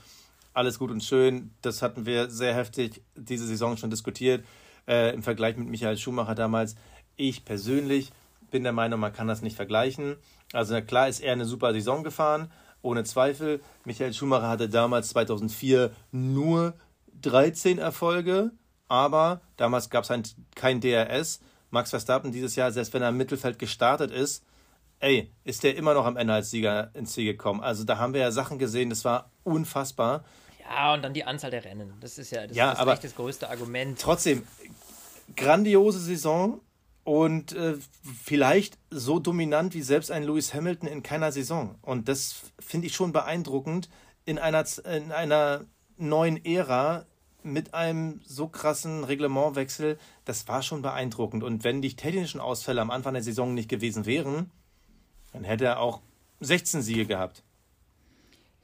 Alles 0.55 0.79
gut 0.79 0.91
und 0.91 1.05
schön. 1.05 1.53
Das 1.63 1.83
hatten 1.83 2.05
wir 2.05 2.31
sehr 2.31 2.55
heftig 2.55 3.03
diese 3.15 3.47
Saison 3.47 3.77
schon 3.77 3.91
diskutiert. 3.91 4.45
Äh, 4.89 5.15
Im 5.15 5.23
Vergleich 5.23 5.57
mit 5.57 5.69
Michael 5.69 5.99
Schumacher 5.99 6.35
damals. 6.35 6.75
Ich 7.17 7.45
persönlich 7.45 8.11
bin 8.51 8.65
der 8.65 8.73
Meinung, 8.73 9.01
man 9.01 9.13
kann 9.13 9.29
das 9.29 9.43
nicht 9.43 9.57
vergleichen. 9.57 10.17
Also 10.55 10.81
klar 10.83 11.09
ist 11.09 11.21
er 11.21 11.33
eine 11.33 11.45
super 11.45 11.73
Saison 11.73 12.05
gefahren, 12.05 12.51
ohne 12.83 13.05
Zweifel. 13.05 13.61
Michael 13.85 14.13
Schumacher 14.15 14.49
hatte 14.49 14.69
damals 14.69 15.09
2004 15.09 15.91
nur 16.13 16.75
13 17.23 17.79
Erfolge, 17.79 18.51
aber 18.89 19.41
damals 19.57 19.91
gab 19.91 20.05
es 20.05 20.11
ein, 20.11 20.23
kein 20.55 20.81
DRS. 20.81 21.41
Max 21.71 21.91
Verstappen 21.91 22.31
dieses 22.33 22.55
Jahr, 22.57 22.71
selbst 22.71 22.93
wenn 22.95 23.03
er 23.03 23.09
im 23.09 23.17
Mittelfeld 23.17 23.59
gestartet 23.59 24.11
ist, 24.13 24.45
ey, 25.01 25.33
ist 25.43 25.65
der 25.65 25.77
immer 25.77 25.93
noch 25.95 26.07
am 26.07 26.17
Ende 26.17 26.33
als 26.35 26.51
Sieger 26.51 26.91
ins 26.95 27.13
Ziel 27.13 27.25
gekommen. 27.25 27.61
Also 27.61 27.85
da 27.85 27.99
haben 27.99 28.15
wir 28.15 28.21
ja 28.21 28.31
Sachen 28.31 28.59
gesehen, 28.59 28.91
das 28.91 29.05
war 29.05 29.31
unfassbar. 29.43 30.25
Ja, 30.61 30.95
und 30.95 31.03
dann 31.03 31.13
die 31.15 31.25
Anzahl 31.25 31.51
der 31.51 31.65
Rennen. 31.65 31.93
Das 32.01 32.17
ist 32.17 32.31
ja 32.31 32.47
das, 32.47 32.57
Ja, 32.57 32.73
ist 32.73 32.79
aber- 32.79 32.95
das 32.97 33.15
größte 33.17 33.51
Argument. 33.51 33.99
Trotzdem, 34.01 34.47
grandiose 35.37 35.99
Saison 35.99 36.61
und 37.05 37.53
äh, 37.53 37.77
vielleicht 38.25 38.79
so 38.91 39.19
dominant 39.19 39.75
wie 39.75 39.83
selbst 39.83 40.11
ein 40.11 40.25
Lewis 40.25 40.55
Hamilton 40.55 40.89
in 40.89 41.03
keiner 41.03 41.31
Saison. 41.33 41.77
Und 41.83 42.09
das 42.09 42.53
finde 42.59 42.87
ich 42.87 42.95
schon 42.95 43.13
beeindruckend 43.13 43.89
in 44.25 44.39
einer, 44.39 44.65
in 44.85 45.13
einer 45.13 45.67
neuen 45.99 46.45
Ära 46.45 47.07
mit 47.43 47.75
einem 47.75 48.21
so 48.27 48.49
krassen 48.49 49.05
Reglementwechsel. 49.05 49.99
Das 50.25 50.49
war 50.49 50.63
schon 50.63 50.81
beeindruckend. 50.81 51.45
Und 51.45 51.63
wenn 51.63 51.83
die 51.83 51.95
technischen 51.95 52.41
Ausfälle 52.41 52.81
am 52.81 52.91
Anfang 52.91 53.13
der 53.13 53.23
Saison 53.23 53.53
nicht 53.53 53.69
gewesen 53.69 54.07
wären, 54.07 54.51
dann 55.33 55.45
hätte 55.45 55.67
er 55.67 55.81
auch 55.81 56.01
16 56.41 56.81
Siege 56.81 57.07
gehabt. 57.07 57.44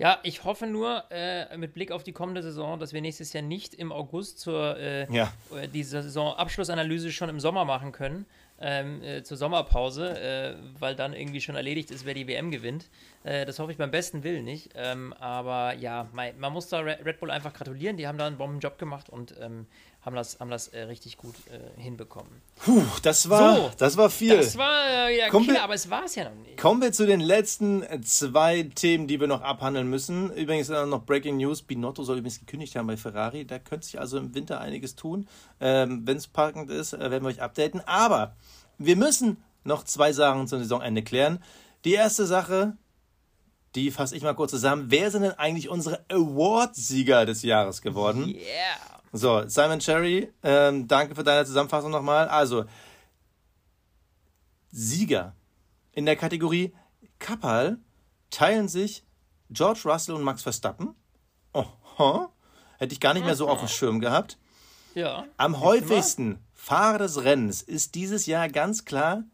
Ja, 0.01 0.19
ich 0.23 0.45
hoffe 0.45 0.67
nur, 0.67 1.05
äh, 1.11 1.55
mit 1.59 1.75
Blick 1.75 1.93
auf 1.93 2.03
die 2.03 2.13
kommende 2.13 2.43
Saison, 2.43 2.81
dass 2.81 2.95
wir 2.95 3.03
nächstes 3.03 3.35
Jahr 3.35 3.43
nicht 3.43 3.75
im 3.75 3.93
August 3.93 4.41
zur 4.41 4.79
äh, 4.79 5.07
Ja. 5.13 5.31
äh, 5.55 5.69
diese 5.69 6.01
Saisonabschlussanalyse 6.03 7.13
schon 7.13 7.29
im 7.29 7.39
Sommer 7.39 7.67
machen 7.67 7.93
können, 7.93 8.25
ähm, 8.63 9.03
äh, 9.03 9.23
zur 9.23 9.37
Sommerpause, 9.37 10.19
äh, 10.19 10.55
weil 10.79 10.95
dann 10.97 11.13
irgendwie 11.13 11.43
schon 11.43 11.55
erledigt 11.55 11.91
ist, 11.91 12.07
wer 12.07 12.15
die 12.15 12.27
WM 12.27 12.51
gewinnt. 12.51 12.89
Äh, 13.25 13.45
das 13.45 13.59
hoffe 13.59 13.73
ich 13.73 13.79
beim 13.79 13.91
besten 13.91 14.23
Willen 14.25 14.45
nicht. 14.47 14.71
Ähm, 14.75 15.13
aber 15.21 15.75
ja, 15.75 16.09
mei, 16.13 16.33
man 16.39 16.55
muss 16.55 16.69
da 16.69 16.81
Re- 16.81 16.99
Red 17.05 17.21
Bull 17.21 17.31
einfach 17.31 17.53
gratulieren. 17.53 17.99
Die 17.99 18.07
haben 18.09 18.17
da 18.17 18.27
einen 18.27 18.39
Bombenjob 18.39 18.79
gemacht 18.79 19.11
und 19.11 19.35
ähm, 19.39 19.67
haben 20.03 20.17
das, 20.17 20.41
haben 20.41 20.51
das 20.51 20.69
äh, 20.69 20.81
richtig 20.83 21.19
gut 21.19 21.35
äh, 21.51 21.79
hinbekommen. 21.81 22.31
Puh, 22.57 22.83
das 23.03 23.29
war, 23.29 23.57
So, 23.57 23.71
das 23.77 23.97
war 23.99 24.09
viel. 24.09 24.35
Das 24.37 24.57
war 24.57 24.89
äh, 25.09 25.19
ja 25.19 25.29
Kommen 25.29 25.47
wir- 25.47 25.53
Killer, 25.55 25.65
aber 25.65 25.75
es 25.75 25.91
war 25.91 26.05
es 26.05 26.15
ja 26.15 26.25
noch 26.25 26.35
nicht. 26.37 26.57
Kommen 26.57 26.81
wir 26.81 26.91
zu 26.93 27.07
den 27.07 27.21
letzten 27.21 27.83
äh, 27.83 28.01
zwei 28.01 28.63
Themen, 28.63 29.07
die 29.09 29.21
wir 29.21 29.27
noch 29.27 29.43
abhandeln 29.43 29.89
müssen. 29.91 30.33
Übrigens 30.35 30.69
noch 30.71 31.05
Breaking 31.05 31.37
News. 31.37 31.61
Binotto 31.63 32.03
soll 32.03 32.19
übrigens 32.19 32.39
gekündigt 32.41 32.77
haben 32.77 32.87
bei 32.87 32.97
Ferrari. 32.97 33.45
Da 33.47 33.59
könnte 33.59 33.85
sich 33.87 34.01
also 34.01 34.17
im 34.17 34.35
Winter 34.35 34.61
einiges 34.61 34.97
tun. 34.97 35.29
Ähm, 35.61 36.03
Wenn 36.07 36.17
es 36.17 36.27
packend 36.29 36.71
ist, 36.71 36.95
äh, 36.95 36.99
werden 37.11 37.23
wir 37.25 37.29
euch 37.29 37.43
updaten. 37.43 37.83
Aber 37.87 38.35
wir 38.79 38.97
müssen 38.97 39.37
noch 39.65 39.85
zwei 39.85 40.13
Sachen 40.15 40.49
zum 40.49 40.61
Saisonende 40.61 41.03
klären. 41.03 41.43
Die 41.85 41.93
erste 41.93 42.25
Sache, 42.25 42.77
die 43.75 43.91
fasse 43.91 44.17
ich 44.17 44.23
mal 44.23 44.35
kurz 44.35 44.51
zusammen. 44.53 44.87
Wer 44.89 45.11
sind 45.11 45.23
denn 45.23 45.33
eigentlich 45.39 45.69
unsere 45.69 46.03
Award-Sieger 46.09 47.27
des 47.27 47.43
Jahres 47.43 47.83
geworden? 47.83 48.27
Yeah. 48.29 49.00
So, 49.13 49.49
Simon 49.49 49.81
Cherry, 49.81 50.33
ähm, 50.43 50.87
danke 50.87 51.15
für 51.15 51.25
deine 51.25 51.45
Zusammenfassung 51.45 51.91
nochmal. 51.91 52.29
Also, 52.29 52.65
Sieger 54.71 55.35
in 55.93 56.07
der 56.07 56.17
Kategorie 56.17 56.73
Kappal 57.19 57.79
teilen 58.31 58.69
sich 58.69 59.05
George 59.51 59.81
Russell 59.85 60.15
und 60.15 60.23
Max 60.23 60.43
Verstappen. 60.43 60.95
Oho, 61.53 62.29
hätte 62.79 62.93
ich 62.93 63.01
gar 63.01 63.15
nicht 63.15 63.25
mehr 63.25 63.35
so 63.35 63.49
auf 63.49 63.59
dem 63.59 63.69
Schirm 63.69 64.01
gehabt. 64.01 64.39
Ja. 64.95 65.27
Am 65.37 65.61
häufigsten 65.61 66.39
Fahrer 66.53 66.99
des 66.99 67.23
Rennens 67.25 67.63
ist 67.63 67.97
dieses 67.97 68.27
Jahr 68.27 68.49
ganz 68.49 68.85
klar 68.85 69.25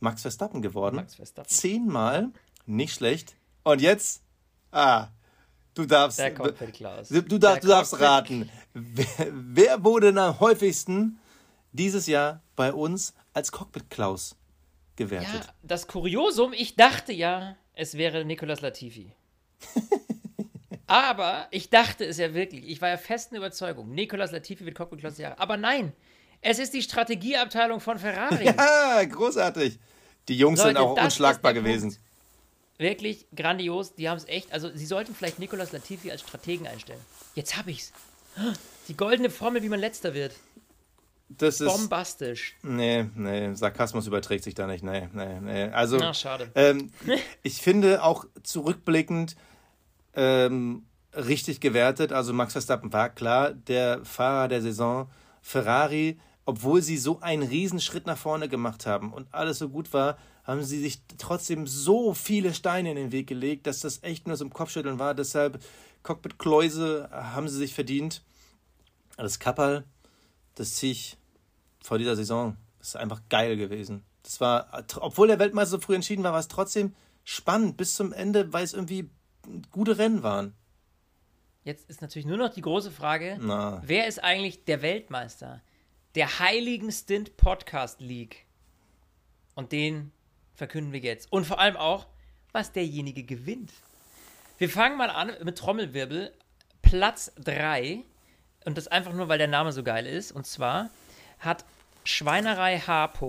Max 0.00 0.22
Verstappen 0.22 0.60
geworden. 0.62 0.96
Max 0.96 1.14
Verstappen. 1.14 1.48
Zehnmal, 1.48 2.30
nicht 2.66 2.94
schlecht. 2.94 3.36
Und 3.62 3.80
jetzt, 3.80 4.22
ah, 4.72 5.08
du 5.78 5.86
darfst, 5.86 6.18
Der 6.18 6.34
Cockpit 6.34 6.74
Klaus. 6.74 7.08
du, 7.08 7.22
du, 7.22 7.38
darfst, 7.38 7.62
du 7.64 7.68
Der 7.68 7.76
darfst 7.76 8.00
raten. 8.00 8.50
Wer, 8.74 9.06
wer 9.32 9.84
wurde 9.84 10.08
am 10.20 10.40
häufigsten 10.40 11.18
dieses 11.72 12.06
Jahr 12.06 12.42
bei 12.56 12.72
uns 12.72 13.14
als 13.32 13.52
Cockpit 13.52 13.88
Klaus 13.90 14.30
Ja, 14.32 14.36
gewertet? 14.96 15.54
das 15.62 15.86
Kuriosum, 15.86 16.52
ich 16.52 16.76
dachte 16.76 17.12
ja, 17.12 17.56
es 17.74 17.94
wäre 17.96 18.24
Nicolas 18.24 18.60
Latifi. 18.60 19.12
Aber 20.86 21.46
ich 21.50 21.68
dachte 21.70 22.04
es 22.06 22.16
ja 22.18 22.32
wirklich. 22.34 22.66
Ich 22.68 22.80
war 22.80 22.88
ja 22.88 22.96
festen 22.96 23.36
Überzeugung, 23.36 23.90
Nicolas 23.94 24.32
Latifi 24.32 24.64
wird 24.64 24.74
Cockpit 24.76 25.00
Klaus 25.00 25.12
des 25.14 25.20
Jahres. 25.20 25.38
Aber 25.38 25.56
nein, 25.56 25.92
es 26.40 26.58
ist 26.58 26.72
die 26.74 26.82
Strategieabteilung 26.82 27.80
von 27.80 27.98
Ferrari. 27.98 28.48
Ah, 28.56 29.04
großartig. 29.04 29.78
Die 30.28 30.36
Jungs 30.38 30.60
sind 30.60 30.74
Leute, 30.74 30.80
auch 30.80 30.94
das 30.94 31.04
unschlagbar 31.04 31.52
der 31.52 31.62
gewesen. 31.62 31.90
Punkt. 31.90 32.07
Wirklich 32.78 33.26
grandios. 33.34 33.94
Die 33.96 34.08
haben 34.08 34.18
es 34.18 34.26
echt. 34.26 34.52
Also, 34.52 34.70
sie 34.74 34.86
sollten 34.86 35.14
vielleicht 35.14 35.38
Nicolas 35.40 35.72
Latifi 35.72 36.10
als 36.10 36.20
Strategen 36.22 36.66
einstellen. 36.66 37.00
Jetzt 37.34 37.56
hab 37.56 37.66
ich's. 37.66 37.92
Die 38.86 38.96
goldene 38.96 39.30
Formel, 39.30 39.62
wie 39.62 39.68
man 39.68 39.80
letzter 39.80 40.14
wird. 40.14 40.32
Das 41.28 41.60
ist. 41.60 41.66
Bombastisch. 41.66 42.56
Nee, 42.62 43.06
nee, 43.16 43.52
Sarkasmus 43.54 44.06
überträgt 44.06 44.44
sich 44.44 44.54
da 44.54 44.66
nicht. 44.66 44.82
Nee, 44.84 45.08
nee, 45.12 45.40
nee. 45.40 45.64
Also, 45.64 45.98
Na, 45.98 46.14
schade. 46.14 46.50
ähm, 46.54 46.90
ich 47.42 47.60
finde 47.60 48.02
auch 48.02 48.24
zurückblickend 48.44 49.36
ähm, 50.14 50.86
richtig 51.14 51.60
gewertet. 51.60 52.12
Also, 52.12 52.32
Max 52.32 52.52
Verstappen 52.52 52.92
war 52.92 53.10
klar 53.10 53.52
der 53.52 54.04
Fahrer 54.04 54.48
der 54.48 54.62
Saison. 54.62 55.10
Ferrari, 55.42 56.18
obwohl 56.44 56.80
sie 56.80 56.96
so 56.96 57.20
einen 57.20 57.42
Riesenschritt 57.42 58.06
nach 58.06 58.18
vorne 58.18 58.48
gemacht 58.48 58.86
haben 58.86 59.12
und 59.12 59.26
alles 59.32 59.58
so 59.58 59.68
gut 59.68 59.92
war, 59.92 60.16
haben 60.48 60.64
sie 60.64 60.80
sich 60.80 61.02
trotzdem 61.18 61.66
so 61.66 62.14
viele 62.14 62.54
Steine 62.54 62.90
in 62.90 62.96
den 62.96 63.12
Weg 63.12 63.26
gelegt, 63.26 63.66
dass 63.66 63.80
das 63.80 64.02
echt 64.02 64.26
nur 64.26 64.36
so 64.36 64.46
ein 64.46 64.50
Kopfschütteln 64.50 64.98
war. 64.98 65.14
Deshalb 65.14 65.62
Cockpit 66.02 66.38
Kläuse 66.38 67.10
haben 67.12 67.48
sie 67.48 67.58
sich 67.58 67.74
verdient. 67.74 68.24
Das 69.18 69.38
Kappal, 69.38 69.84
das 70.54 70.76
ziehe 70.76 70.92
ich 70.92 71.18
vor 71.82 71.98
dieser 71.98 72.16
Saison. 72.16 72.56
Das 72.78 72.88
ist 72.88 72.96
einfach 72.96 73.20
geil 73.28 73.58
gewesen. 73.58 74.04
Das 74.22 74.40
war, 74.40 74.84
obwohl 74.96 75.28
der 75.28 75.38
Weltmeister 75.38 75.72
so 75.72 75.80
früh 75.80 75.94
entschieden 75.94 76.24
war, 76.24 76.32
war 76.32 76.40
es 76.40 76.48
trotzdem 76.48 76.94
spannend 77.24 77.76
bis 77.76 77.94
zum 77.94 78.14
Ende, 78.14 78.50
weil 78.52 78.64
es 78.64 78.72
irgendwie 78.72 79.10
gute 79.70 79.98
Rennen 79.98 80.22
waren. 80.22 80.54
Jetzt 81.62 81.90
ist 81.90 82.00
natürlich 82.00 82.26
nur 82.26 82.38
noch 82.38 82.54
die 82.54 82.62
große 82.62 82.90
Frage: 82.90 83.36
Na. 83.38 83.82
Wer 83.84 84.06
ist 84.06 84.24
eigentlich 84.24 84.64
der 84.64 84.80
Weltmeister 84.80 85.60
der 86.14 86.38
Heiligen 86.38 86.90
Stint 86.90 87.36
Podcast 87.36 88.00
League? 88.00 88.46
Und 89.54 89.72
den 89.72 90.12
verkünden 90.58 90.92
wir 90.92 91.00
jetzt. 91.00 91.32
Und 91.32 91.46
vor 91.46 91.60
allem 91.60 91.76
auch, 91.76 92.06
was 92.52 92.72
derjenige 92.72 93.22
gewinnt. 93.22 93.72
Wir 94.58 94.68
fangen 94.68 94.98
mal 94.98 95.08
an 95.08 95.32
mit 95.44 95.56
Trommelwirbel. 95.56 96.32
Platz 96.82 97.32
3. 97.44 98.00
Und 98.64 98.76
das 98.76 98.88
einfach 98.88 99.12
nur, 99.12 99.28
weil 99.28 99.38
der 99.38 99.46
Name 99.46 99.72
so 99.72 99.84
geil 99.84 100.04
ist. 100.04 100.32
Und 100.32 100.46
zwar 100.46 100.90
hat 101.38 101.64
Schweinerei 102.04 102.78
H. 102.78 103.12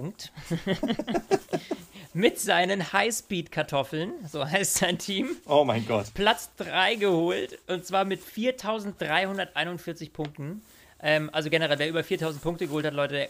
mit 2.13 2.39
seinen 2.39 2.91
Highspeed-Kartoffeln, 2.91 4.13
so 4.27 4.43
heißt 4.43 4.75
sein 4.75 4.97
Team, 4.97 5.35
Oh 5.45 5.63
mein 5.63 5.85
Gott. 5.85 6.07
Platz 6.15 6.49
3 6.57 6.95
geholt. 6.95 7.59
Und 7.67 7.85
zwar 7.85 8.05
mit 8.05 8.23
4341 8.23 10.13
Punkten. 10.13 10.63
Ähm, 11.01 11.29
also 11.31 11.49
generell, 11.49 11.77
wer 11.77 11.89
über 11.89 12.03
4000 12.03 12.41
Punkte 12.41 12.67
geholt 12.67 12.85
hat, 12.85 12.93
Leute, 12.93 13.29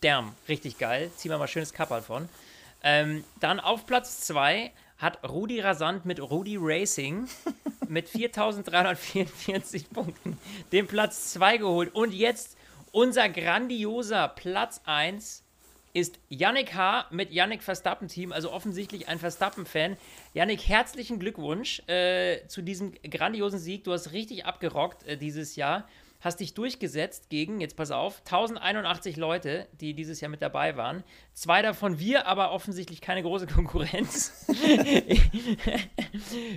damn, 0.00 0.34
richtig 0.48 0.78
geil. 0.78 1.10
Ziehen 1.16 1.32
wir 1.32 1.38
mal 1.38 1.48
schönes 1.48 1.72
Kapperl 1.72 2.02
von. 2.02 2.28
Ähm, 2.82 3.24
dann 3.40 3.60
auf 3.60 3.86
Platz 3.86 4.20
2 4.26 4.72
hat 4.98 5.28
Rudi 5.28 5.60
Rasant 5.60 6.04
mit 6.04 6.20
Rudi 6.20 6.56
Racing 6.58 7.28
mit 7.88 8.08
4344 8.08 9.90
Punkten 9.90 10.38
den 10.70 10.86
Platz 10.86 11.32
2 11.32 11.58
geholt. 11.58 11.94
Und 11.94 12.12
jetzt 12.12 12.56
unser 12.92 13.28
grandioser 13.28 14.28
Platz 14.28 14.80
1 14.84 15.42
ist 15.94 16.18
Yannick 16.28 16.74
H. 16.74 17.06
mit 17.10 17.32
Yannick 17.32 17.62
Verstappen 17.62 18.08
Team, 18.08 18.32
also 18.32 18.50
offensichtlich 18.50 19.08
ein 19.08 19.18
Verstappen-Fan. 19.18 19.96
Yannick, 20.32 20.66
herzlichen 20.66 21.18
Glückwunsch 21.18 21.82
äh, 21.86 22.46
zu 22.48 22.62
diesem 22.62 22.92
grandiosen 23.02 23.58
Sieg. 23.58 23.84
Du 23.84 23.92
hast 23.92 24.12
richtig 24.12 24.46
abgerockt 24.46 25.06
äh, 25.06 25.16
dieses 25.18 25.56
Jahr. 25.56 25.86
Hast 26.22 26.38
dich 26.38 26.54
durchgesetzt 26.54 27.30
gegen, 27.30 27.60
jetzt 27.60 27.76
pass 27.76 27.90
auf, 27.90 28.20
1081 28.20 29.16
Leute, 29.16 29.66
die 29.80 29.92
dieses 29.92 30.20
Jahr 30.20 30.30
mit 30.30 30.40
dabei 30.40 30.76
waren. 30.76 31.02
Zwei 31.34 31.62
davon 31.62 31.98
wir, 31.98 32.28
aber 32.28 32.52
offensichtlich 32.52 33.00
keine 33.00 33.22
große 33.22 33.46
Konkurrenz. 33.52 34.46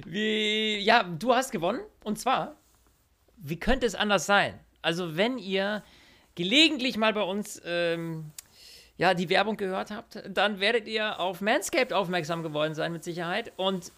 Wie, 0.05 0.77
ja, 0.77 1.01
du 1.01 1.33
hast 1.33 1.51
gewonnen. 1.51 1.81
Und 2.03 2.19
zwar, 2.19 2.57
wie 3.37 3.59
könnte 3.59 3.87
es 3.87 3.95
anders 3.95 4.27
sein? 4.27 4.59
Also, 4.83 5.17
wenn 5.17 5.39
ihr 5.39 5.83
gelegentlich 6.35 6.95
mal 6.95 7.13
bei 7.13 7.23
uns 7.23 7.59
ähm, 7.65 8.31
ja, 8.97 9.15
die 9.15 9.29
Werbung 9.29 9.57
gehört 9.57 9.89
habt, 9.89 10.21
dann 10.29 10.59
werdet 10.59 10.87
ihr 10.87 11.19
auf 11.19 11.41
Manscaped 11.41 11.91
aufmerksam 11.91 12.43
geworden 12.43 12.75
sein, 12.75 12.91
mit 12.91 13.03
Sicherheit. 13.03 13.51
Und 13.55 13.91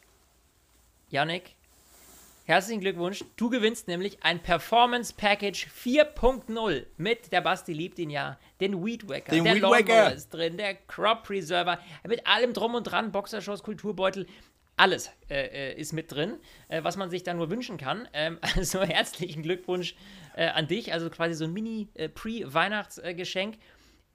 Yannick, 1.09 1.56
herzlichen 2.47 2.79
Glückwunsch. 2.79 3.25
Du 3.35 3.49
gewinnst 3.49 3.89
nämlich 3.89 4.23
ein 4.23 4.41
Performance 4.41 5.13
Package 5.15 5.67
4.0 5.67 6.85
mit 6.95 7.31
der 7.31 7.41
Basti 7.41 7.73
liebt 7.73 7.99
ihn 7.99 8.09
ja. 8.09 8.39
Den 8.61 8.83
Weed 8.83 9.07
Wacker, 9.09 9.31
Den 9.31 9.43
der 9.43 9.55
Weed 9.55 9.61
Lawnmower 9.61 10.13
ist 10.13 10.29
drin, 10.29 10.57
der 10.57 10.75
Crop 10.75 11.23
Preserver, 11.23 11.79
mit 12.07 12.25
allem 12.25 12.53
drum 12.53 12.75
und 12.75 12.85
dran, 12.85 13.11
Boxershorts, 13.11 13.63
Kulturbeutel. 13.63 14.27
Alles 14.77 15.11
äh, 15.29 15.71
äh, 15.71 15.79
ist 15.79 15.91
mit 15.91 16.11
drin, 16.11 16.35
äh, 16.69 16.83
was 16.83 16.95
man 16.97 17.09
sich 17.09 17.23
da 17.23 17.33
nur 17.33 17.49
wünschen 17.49 17.77
kann. 17.77 18.07
Ähm, 18.13 18.39
also 18.55 18.81
herzlichen 18.81 19.43
Glückwunsch 19.43 19.95
äh, 20.35 20.47
an 20.47 20.67
dich. 20.67 20.93
Also 20.93 21.09
quasi 21.09 21.33
so 21.33 21.45
ein 21.45 21.53
Mini-Pre-Weihnachtsgeschenk. 21.53 23.57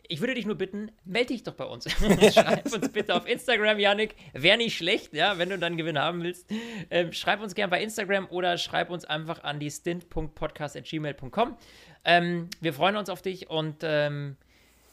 Ich 0.09 0.21
würde 0.21 0.35
dich 0.35 0.47
nur 0.47 0.57
bitten, 0.57 0.91
melde 1.05 1.29
dich 1.29 1.43
doch 1.43 1.55
bei 1.55 1.65
uns. 1.65 1.91
schreib 2.35 2.73
uns 2.73 2.89
bitte 2.91 3.15
auf 3.15 3.27
Instagram, 3.27 3.79
Yannick. 3.79 4.17
Wäre 4.33 4.59
nicht 4.59 4.77
schlecht, 4.77 5.15
ja, 5.15 5.39
wenn 5.39 5.49
du 5.49 5.59
dann 5.59 5.77
Gewinn 5.77 5.99
haben 5.99 6.23
willst. 6.23 6.51
Ähm, 6.91 7.13
schreib 7.13 7.41
uns 7.41 7.55
gern 7.55 7.71
bei 7.71 7.83
Instagram 7.83 8.27
oder 8.31 8.59
schreib 8.59 8.91
uns 8.91 9.05
einfach 9.05 9.45
an 9.45 9.61
die 9.61 9.71
stint.podcast.gmail.com. 9.71 11.57
Ähm, 12.05 12.49
wir 12.61 12.75
freuen 12.75 12.97
uns 12.97 13.09
auf 13.09 13.23
dich 13.23 13.49
und 13.49 13.77
ähm, 13.83 14.37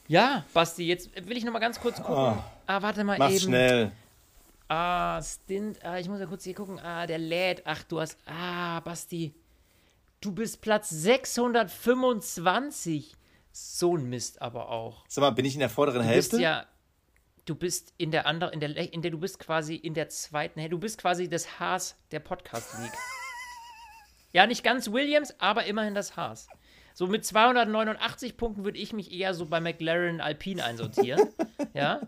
ja, 0.07 0.45
Basti, 0.53 0.87
jetzt 0.87 1.09
will 1.27 1.37
ich 1.37 1.43
noch 1.43 1.53
mal 1.53 1.59
ganz 1.59 1.79
kurz 1.79 1.97
gucken. 1.97 2.37
Oh. 2.37 2.43
ah, 2.67 2.81
warte 2.81 3.03
mal 3.03 3.17
Mach's 3.17 3.33
eben. 3.33 3.45
schnell. 3.45 3.91
Ah, 4.69 5.21
Stint. 5.21 5.83
Ah, 5.83 5.97
ich 5.97 6.07
muss 6.07 6.19
ja 6.19 6.27
kurz 6.27 6.43
hier 6.43 6.53
gucken. 6.53 6.79
Ah, 6.79 7.07
der 7.07 7.17
lädt. 7.17 7.63
Ach, 7.65 7.81
du 7.83 7.99
hast. 7.99 8.17
Ah, 8.27 8.79
Basti. 8.81 9.33
Du 10.21 10.31
bist 10.31 10.61
Platz 10.61 10.89
625. 10.89 13.15
So 13.51 13.95
ein 13.97 14.09
Mist 14.09 14.41
aber 14.41 14.69
auch. 14.69 15.03
Sag 15.07 15.21
mal, 15.21 15.31
bin 15.31 15.45
ich 15.45 15.53
in 15.53 15.59
der 15.59 15.69
vorderen 15.69 16.01
Du 16.01 16.07
Hälfte? 16.07 16.31
bist 16.37 16.41
ja. 16.41 16.65
Du 17.45 17.55
bist 17.55 17.93
in 17.97 18.11
der 18.11 18.27
anderen, 18.27 18.53
in 18.53 18.59
der, 18.59 18.93
in 18.93 19.01
der, 19.01 19.09
du 19.09 19.17
bist 19.17 19.39
quasi 19.39 19.75
in 19.75 19.95
der 19.95 20.07
zweiten, 20.09 20.59
Hälfte. 20.59 20.75
du 20.75 20.79
bist 20.79 20.99
quasi 20.99 21.27
das 21.27 21.59
Haas 21.59 21.97
der 22.11 22.19
Podcast 22.19 22.77
League. 22.79 22.93
ja, 24.33 24.45
nicht 24.45 24.63
ganz 24.63 24.91
Williams, 24.91 25.33
aber 25.39 25.65
immerhin 25.65 25.95
das 25.95 26.15
Haas. 26.15 26.47
So 26.93 27.07
mit 27.07 27.25
289 27.25 28.37
Punkten 28.37 28.65
würde 28.65 28.77
ich 28.77 28.93
mich 28.93 29.11
eher 29.11 29.33
so 29.33 29.45
bei 29.45 29.59
McLaren 29.61 30.21
Alpine 30.21 30.63
einsortieren. 30.63 31.29
ja. 31.73 32.01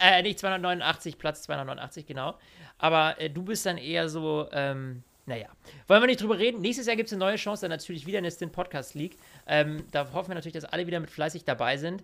Äh, 0.00 0.22
nicht 0.22 0.38
289, 0.38 1.18
Platz 1.18 1.42
289, 1.42 2.06
genau. 2.06 2.38
Aber 2.78 3.20
äh, 3.20 3.28
du 3.28 3.42
bist 3.42 3.66
dann 3.66 3.78
eher 3.78 4.08
so, 4.08 4.48
ähm, 4.52 5.02
naja. 5.26 5.48
Wollen 5.86 6.02
wir 6.02 6.06
nicht 6.06 6.20
drüber 6.20 6.38
reden? 6.38 6.60
Nächstes 6.60 6.86
Jahr 6.86 6.96
gibt 6.96 7.08
es 7.08 7.12
eine 7.12 7.20
neue 7.20 7.36
Chance, 7.36 7.62
dann 7.62 7.70
natürlich 7.70 8.06
wieder 8.06 8.18
in 8.18 8.24
der 8.24 8.46
Podcast 8.48 8.94
League. 8.94 9.16
Ähm, 9.46 9.84
da 9.92 10.12
hoffen 10.12 10.30
wir 10.30 10.34
natürlich, 10.34 10.54
dass 10.54 10.64
alle 10.64 10.86
wieder 10.86 11.00
mit 11.00 11.10
fleißig 11.10 11.44
dabei 11.44 11.76
sind. 11.76 12.02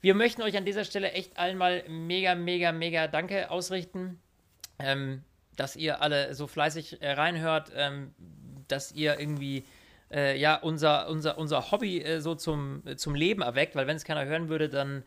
Wir 0.00 0.14
möchten 0.14 0.42
euch 0.42 0.56
an 0.56 0.64
dieser 0.64 0.84
Stelle 0.84 1.12
echt 1.12 1.38
allen 1.38 1.58
mal 1.58 1.82
mega, 1.88 2.34
mega, 2.34 2.72
mega 2.72 3.08
Danke 3.08 3.50
ausrichten, 3.50 4.20
ähm, 4.78 5.22
dass 5.56 5.76
ihr 5.76 6.02
alle 6.02 6.34
so 6.34 6.46
fleißig 6.46 7.02
äh, 7.02 7.12
reinhört, 7.12 7.72
ähm, 7.74 8.14
dass 8.68 8.92
ihr 8.92 9.18
irgendwie 9.18 9.64
äh, 10.12 10.38
ja 10.38 10.56
unser, 10.56 11.08
unser, 11.08 11.38
unser 11.38 11.70
Hobby 11.72 12.00
äh, 12.02 12.20
so 12.20 12.34
zum, 12.34 12.82
äh, 12.86 12.96
zum 12.96 13.14
Leben 13.14 13.42
erweckt, 13.42 13.74
weil 13.74 13.86
wenn 13.86 13.96
es 13.96 14.04
keiner 14.04 14.24
hören 14.24 14.48
würde, 14.48 14.68
dann 14.68 15.02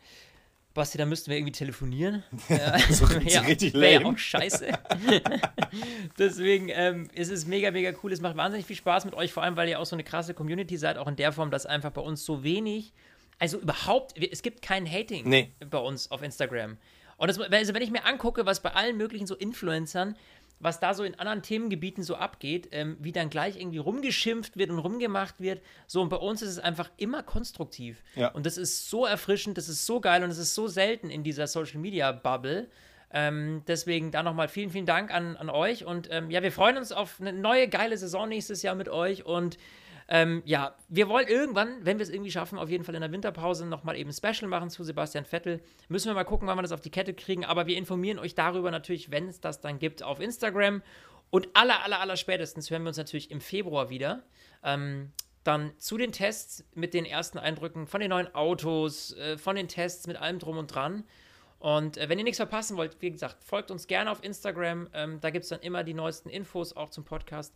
Basti, 0.74 0.98
da 0.98 1.06
müssten 1.06 1.30
wir 1.30 1.38
irgendwie 1.38 1.52
telefonieren. 1.52 2.24
Ja, 2.50 2.80
So 2.90 3.06
richtig- 3.06 3.48
richtig 3.48 3.74
Wäre 3.74 3.94
ja 3.94 4.00
lame. 4.00 4.14
auch 4.14 4.18
scheiße. 4.18 4.68
Deswegen 6.18 6.70
ähm, 6.70 7.10
es 7.14 7.30
ist 7.30 7.40
es 7.40 7.46
mega, 7.48 7.72
mega 7.72 7.92
cool. 8.04 8.12
Es 8.12 8.22
macht 8.22 8.38
wahnsinnig 8.38 8.66
viel 8.66 8.76
Spaß 8.76 9.06
mit 9.06 9.14
euch, 9.14 9.32
vor 9.34 9.44
allem, 9.44 9.56
weil 9.56 9.70
ihr 9.70 9.80
auch 9.80 9.86
so 9.86 9.96
eine 9.96 10.04
krasse 10.04 10.34
Community 10.34 10.78
seid, 10.78 10.98
auch 10.98 11.08
in 11.08 11.16
der 11.16 11.32
Form, 11.32 11.52
dass 11.52 11.66
einfach 11.66 11.92
bei 11.92 12.02
uns 12.02 12.26
so 12.26 12.44
wenig, 12.44 12.94
also 13.40 13.60
überhaupt, 13.60 14.14
es 14.18 14.42
gibt 14.42 14.62
kein 14.62 14.90
Hating 14.90 15.28
Nee. 15.28 15.52
bei 15.70 15.78
uns 15.80 16.10
auf 16.12 16.22
Instagram. 16.22 16.78
Und 17.18 17.28
das, 17.28 17.40
also 17.40 17.74
wenn 17.74 17.84
ich 17.84 17.92
mir 17.92 18.06
angucke, 18.06 18.46
was 18.46 18.62
bei 18.62 18.72
allen 18.72 18.98
möglichen 18.98 19.28
so 19.28 19.36
Influencern, 19.36 20.16
was 20.62 20.80
da 20.80 20.94
so 20.94 21.04
in 21.04 21.16
anderen 21.16 21.42
Themengebieten 21.42 22.04
so 22.04 22.16
abgeht, 22.16 22.70
ähm, 22.72 22.98
wie 23.00 23.12
dann 23.12 23.30
gleich 23.30 23.58
irgendwie 23.58 23.80
rumgeschimpft 23.80 24.58
wird 24.58 24.70
und 24.70 24.80
rumgemacht 24.80 25.40
wird. 25.40 25.62
So, 25.88 26.02
und 26.02 26.10
bei 26.10 26.18
uns 26.18 26.42
ist 26.42 26.50
es 26.50 26.60
einfach 26.60 26.90
immer 26.98 27.24
konstruktiv. 27.24 28.04
Ja. 28.16 28.30
Und 28.30 28.46
das 28.46 28.58
ist 28.58 28.90
so 28.90 29.06
erfrischend, 29.06 29.58
das 29.58 29.70
ist 29.70 29.86
so 29.86 30.00
geil 30.00 30.24
und 30.24 30.30
es 30.30 30.38
ist 30.38 30.56
so 30.56 30.68
selten 30.68 31.10
in 31.10 31.24
dieser 31.24 31.48
Social 31.48 31.80
Media 31.80 32.12
Bubble. 32.12 32.70
Ähm, 33.14 33.64
deswegen 33.68 34.12
da 34.12 34.24
nochmal 34.24 34.48
vielen, 34.48 34.70
vielen 34.70 34.86
Dank 34.86 35.14
an, 35.14 35.36
an 35.36 35.50
euch. 35.50 35.86
Und 35.86 36.08
ähm, 36.12 36.32
ja, 36.32 36.42
wir 36.44 36.52
freuen 36.52 36.78
uns 36.78 36.92
auf 36.92 37.20
eine 37.20 37.34
neue 37.34 37.68
geile 37.68 37.98
Saison 37.98 38.30
nächstes 38.30 38.62
Jahr 38.62 38.76
mit 38.76 38.88
euch. 38.88 39.26
Und 39.26 39.58
ähm, 40.14 40.42
ja, 40.44 40.76
wir 40.90 41.08
wollen 41.08 41.26
irgendwann, 41.26 41.86
wenn 41.86 41.98
wir 41.98 42.04
es 42.04 42.10
irgendwie 42.10 42.32
schaffen, 42.32 42.60
auf 42.60 42.70
jeden 42.70 42.84
Fall 42.84 42.96
in 42.96 43.02
der 43.02 43.14
Winterpause 43.14 43.66
nochmal 43.66 43.96
eben 43.96 44.12
Special 44.12 44.50
machen 44.50 44.70
zu 44.70 44.84
Sebastian 44.84 45.24
Vettel. 45.24 45.62
Müssen 45.88 46.10
wir 46.10 46.14
mal 46.16 46.26
gucken, 46.26 46.50
wann 46.50 46.58
wir 46.58 46.64
das 46.64 46.74
auf 46.74 46.82
die 46.82 46.90
Kette 46.90 47.14
kriegen. 47.14 47.46
Aber 47.46 47.66
wir 47.66 47.78
informieren 47.78 48.20
euch 48.20 48.36
darüber 48.36 48.72
natürlich, 48.72 49.10
wenn 49.10 49.30
es 49.30 49.40
das 49.40 49.62
dann 49.62 49.80
gibt, 49.80 50.04
auf 50.04 50.20
Instagram. 50.20 50.84
Und 51.30 51.48
aller, 51.54 51.82
aller, 51.86 52.02
aller 52.02 52.18
spätestens 52.18 52.70
hören 52.70 52.84
wir 52.84 52.90
uns 52.90 52.98
natürlich 52.98 53.32
im 53.32 53.40
Februar 53.40 53.90
wieder. 53.90 54.24
Ähm, 54.66 55.14
dann 55.46 55.72
zu 55.78 55.98
den 55.98 56.12
Tests 56.12 56.66
mit 56.76 56.94
den 56.94 57.06
ersten 57.06 57.38
Eindrücken 57.38 57.88
von 57.88 58.02
den 58.02 58.10
neuen 58.10 58.36
Autos, 58.36 59.16
äh, 59.16 59.38
von 59.38 59.56
den 59.56 59.70
Tests 59.70 60.08
mit 60.08 60.18
allem 60.18 60.40
drum 60.40 60.58
und 60.58 60.68
dran. 60.68 61.06
Und 61.60 61.96
äh, 61.96 62.10
wenn 62.10 62.18
ihr 62.18 62.26
nichts 62.26 62.38
verpassen 62.38 62.76
wollt, 62.76 62.98
wie 63.00 63.12
gesagt, 63.12 63.46
folgt 63.46 63.72
uns 63.72 63.88
gerne 63.88 64.12
auf 64.12 64.22
Instagram. 64.26 64.90
Ähm, 64.94 65.22
da 65.22 65.30
gibt 65.30 65.44
es 65.44 65.50
dann 65.50 65.62
immer 65.62 65.86
die 65.86 65.94
neuesten 65.94 66.28
Infos 66.28 66.76
auch 66.76 66.90
zum 66.90 67.06
Podcast. 67.06 67.56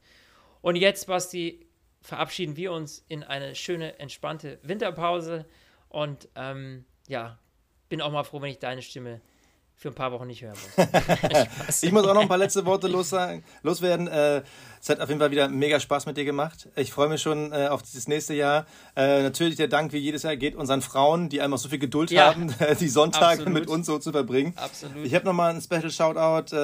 Und 0.61 0.77
jetzt, 0.77 1.07
Basti, 1.07 1.67
verabschieden 2.05 2.55
wir 2.55 2.71
uns 2.71 3.03
in 3.07 3.23
eine 3.23 3.55
schöne, 3.55 3.99
entspannte 3.99 4.59
Winterpause. 4.61 5.45
Und 5.89 6.29
ähm, 6.35 6.85
ja, 7.07 7.39
bin 7.89 8.01
auch 8.01 8.11
mal 8.11 8.23
froh, 8.23 8.41
wenn 8.41 8.51
ich 8.51 8.59
deine 8.59 8.81
Stimme 8.81 9.21
für 9.77 9.89
ein 9.89 9.93
paar 9.93 10.11
Wochen 10.11 10.25
nicht 10.27 10.41
hören 10.41 10.57
muss. 10.77 10.87
ich 11.83 11.91
muss 11.91 12.05
auch 12.05 12.13
noch 12.13 12.21
ein 12.21 12.27
paar 12.27 12.37
letzte 12.37 12.63
Worte 12.65 12.87
los 12.87 13.09
sagen, 13.09 13.43
loswerden. 13.61 14.07
Äh, 14.07 14.43
es 14.81 14.89
hat 14.89 15.01
auf 15.01 15.09
jeden 15.09 15.19
Fall 15.19 15.31
wieder 15.31 15.49
mega 15.49 15.79
Spaß 15.79 16.05
mit 16.05 16.15
dir 16.15 16.25
gemacht. 16.25 16.69
Ich 16.75 16.93
freue 16.93 17.09
mich 17.09 17.19
schon 17.21 17.51
äh, 17.51 17.67
auf 17.67 17.81
das 17.81 18.07
nächste 18.07 18.35
Jahr. 18.35 18.65
Äh, 18.95 19.23
natürlich 19.23 19.57
der 19.57 19.67
Dank, 19.67 19.91
wie 19.91 19.97
jedes 19.97 20.23
Jahr, 20.23 20.37
geht 20.37 20.55
unseren 20.55 20.81
Frauen, 20.81 21.27
die 21.27 21.41
einfach 21.41 21.57
so 21.57 21.67
viel 21.69 21.79
Geduld 21.79 22.11
ja, 22.11 22.27
haben, 22.27 22.53
die 22.79 22.87
Sonntage 22.87 23.41
absolut. 23.41 23.53
mit 23.53 23.67
uns 23.67 23.87
so 23.87 23.99
zu 23.99 24.11
verbringen. 24.11 24.53
Absolut. 24.55 25.05
Ich 25.05 25.13
habe 25.13 25.25
nochmal 25.25 25.53
ein 25.53 25.61
Special 25.61 25.91
Shoutout 25.91 26.55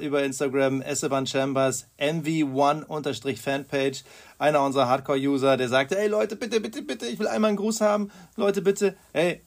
über 0.00 0.22
Instagram, 0.22 0.80
Esteban 0.82 1.26
Chambers, 1.26 1.86
MV1-Fanpage. 1.98 4.04
Einer 4.38 4.62
unserer 4.62 4.88
Hardcore-User, 4.88 5.56
der 5.56 5.68
sagte, 5.68 5.96
hey 5.96 6.08
Leute, 6.08 6.36
bitte, 6.36 6.60
bitte, 6.60 6.82
bitte, 6.82 7.06
ich 7.06 7.18
will 7.18 7.28
einmal 7.28 7.48
einen 7.48 7.56
Gruß 7.56 7.80
haben. 7.80 8.10
Leute, 8.36 8.60
bitte, 8.62 8.96
hey, 9.12 9.42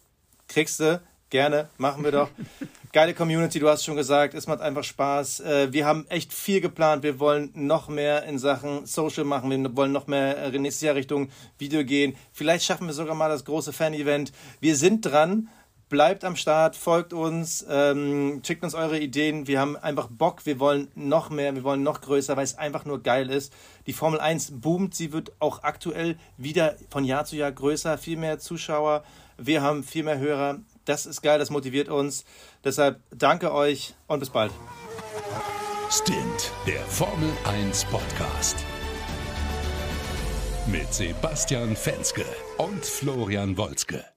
kriegst 0.47 0.79
du, 0.79 1.01
gerne, 1.29 1.69
machen 1.77 2.03
wir 2.03 2.11
doch. 2.11 2.29
geile 2.97 3.13
Community, 3.13 3.59
du 3.59 3.69
hast 3.69 3.85
schon 3.85 3.95
gesagt, 3.95 4.33
es 4.33 4.47
macht 4.47 4.59
einfach 4.59 4.83
Spaß. 4.83 5.41
Äh, 5.41 5.71
wir 5.71 5.85
haben 5.85 6.07
echt 6.09 6.33
viel 6.33 6.61
geplant. 6.61 7.03
Wir 7.03 7.19
wollen 7.19 7.51
noch 7.53 7.89
mehr 7.89 8.23
in 8.23 8.39
Sachen 8.39 8.87
Social 8.87 9.23
machen. 9.23 9.51
Wir 9.51 9.77
wollen 9.77 9.91
noch 9.91 10.07
mehr 10.07 10.35
äh, 10.35 10.57
nächstes 10.57 10.81
Jahr 10.81 10.95
Richtung 10.95 11.29
Video 11.59 11.83
gehen. 11.83 12.15
Vielleicht 12.33 12.65
schaffen 12.65 12.87
wir 12.87 12.95
sogar 12.95 13.13
mal 13.13 13.29
das 13.29 13.45
große 13.45 13.71
Fan-Event. 13.71 14.31
Wir 14.61 14.75
sind 14.75 15.05
dran. 15.05 15.47
Bleibt 15.89 16.23
am 16.23 16.35
Start, 16.35 16.75
folgt 16.75 17.13
uns, 17.13 17.63
ähm, 17.69 18.41
schickt 18.43 18.63
uns 18.63 18.73
eure 18.73 18.97
Ideen. 18.97 19.45
Wir 19.45 19.59
haben 19.59 19.77
einfach 19.77 20.07
Bock, 20.09 20.47
wir 20.47 20.59
wollen 20.59 20.87
noch 20.95 21.29
mehr, 21.29 21.53
wir 21.53 21.63
wollen 21.63 21.83
noch 21.83 22.01
größer, 22.01 22.35
weil 22.35 22.45
es 22.45 22.57
einfach 22.57 22.83
nur 22.83 23.03
geil 23.03 23.29
ist. 23.29 23.53
Die 23.85 23.93
Formel 23.93 24.19
1 24.19 24.59
boomt, 24.59 24.95
sie 24.95 25.13
wird 25.13 25.33
auch 25.39 25.61
aktuell 25.61 26.17
wieder 26.37 26.75
von 26.89 27.05
Jahr 27.05 27.25
zu 27.25 27.35
Jahr 27.35 27.51
größer, 27.51 27.99
viel 27.99 28.17
mehr 28.17 28.39
Zuschauer. 28.39 29.03
Wir 29.37 29.61
haben 29.61 29.83
viel 29.83 30.03
mehr 30.03 30.17
Hörer. 30.17 30.61
Das 30.87 31.05
ist 31.05 31.21
geil, 31.21 31.37
das 31.37 31.49
motiviert 31.49 31.89
uns. 31.89 32.23
Deshalb 32.63 33.01
danke 33.11 33.53
euch 33.53 33.93
und 34.07 34.19
bis 34.19 34.29
bald. 34.29 34.53
Stint, 35.89 36.51
der 36.65 36.79
Formel 36.85 37.29
1 37.45 37.85
Podcast. 37.85 38.55
Mit 40.65 40.93
Sebastian 40.93 41.75
Fenske 41.75 42.25
und 42.57 42.85
Florian 42.85 43.57
Wolzke. 43.57 44.16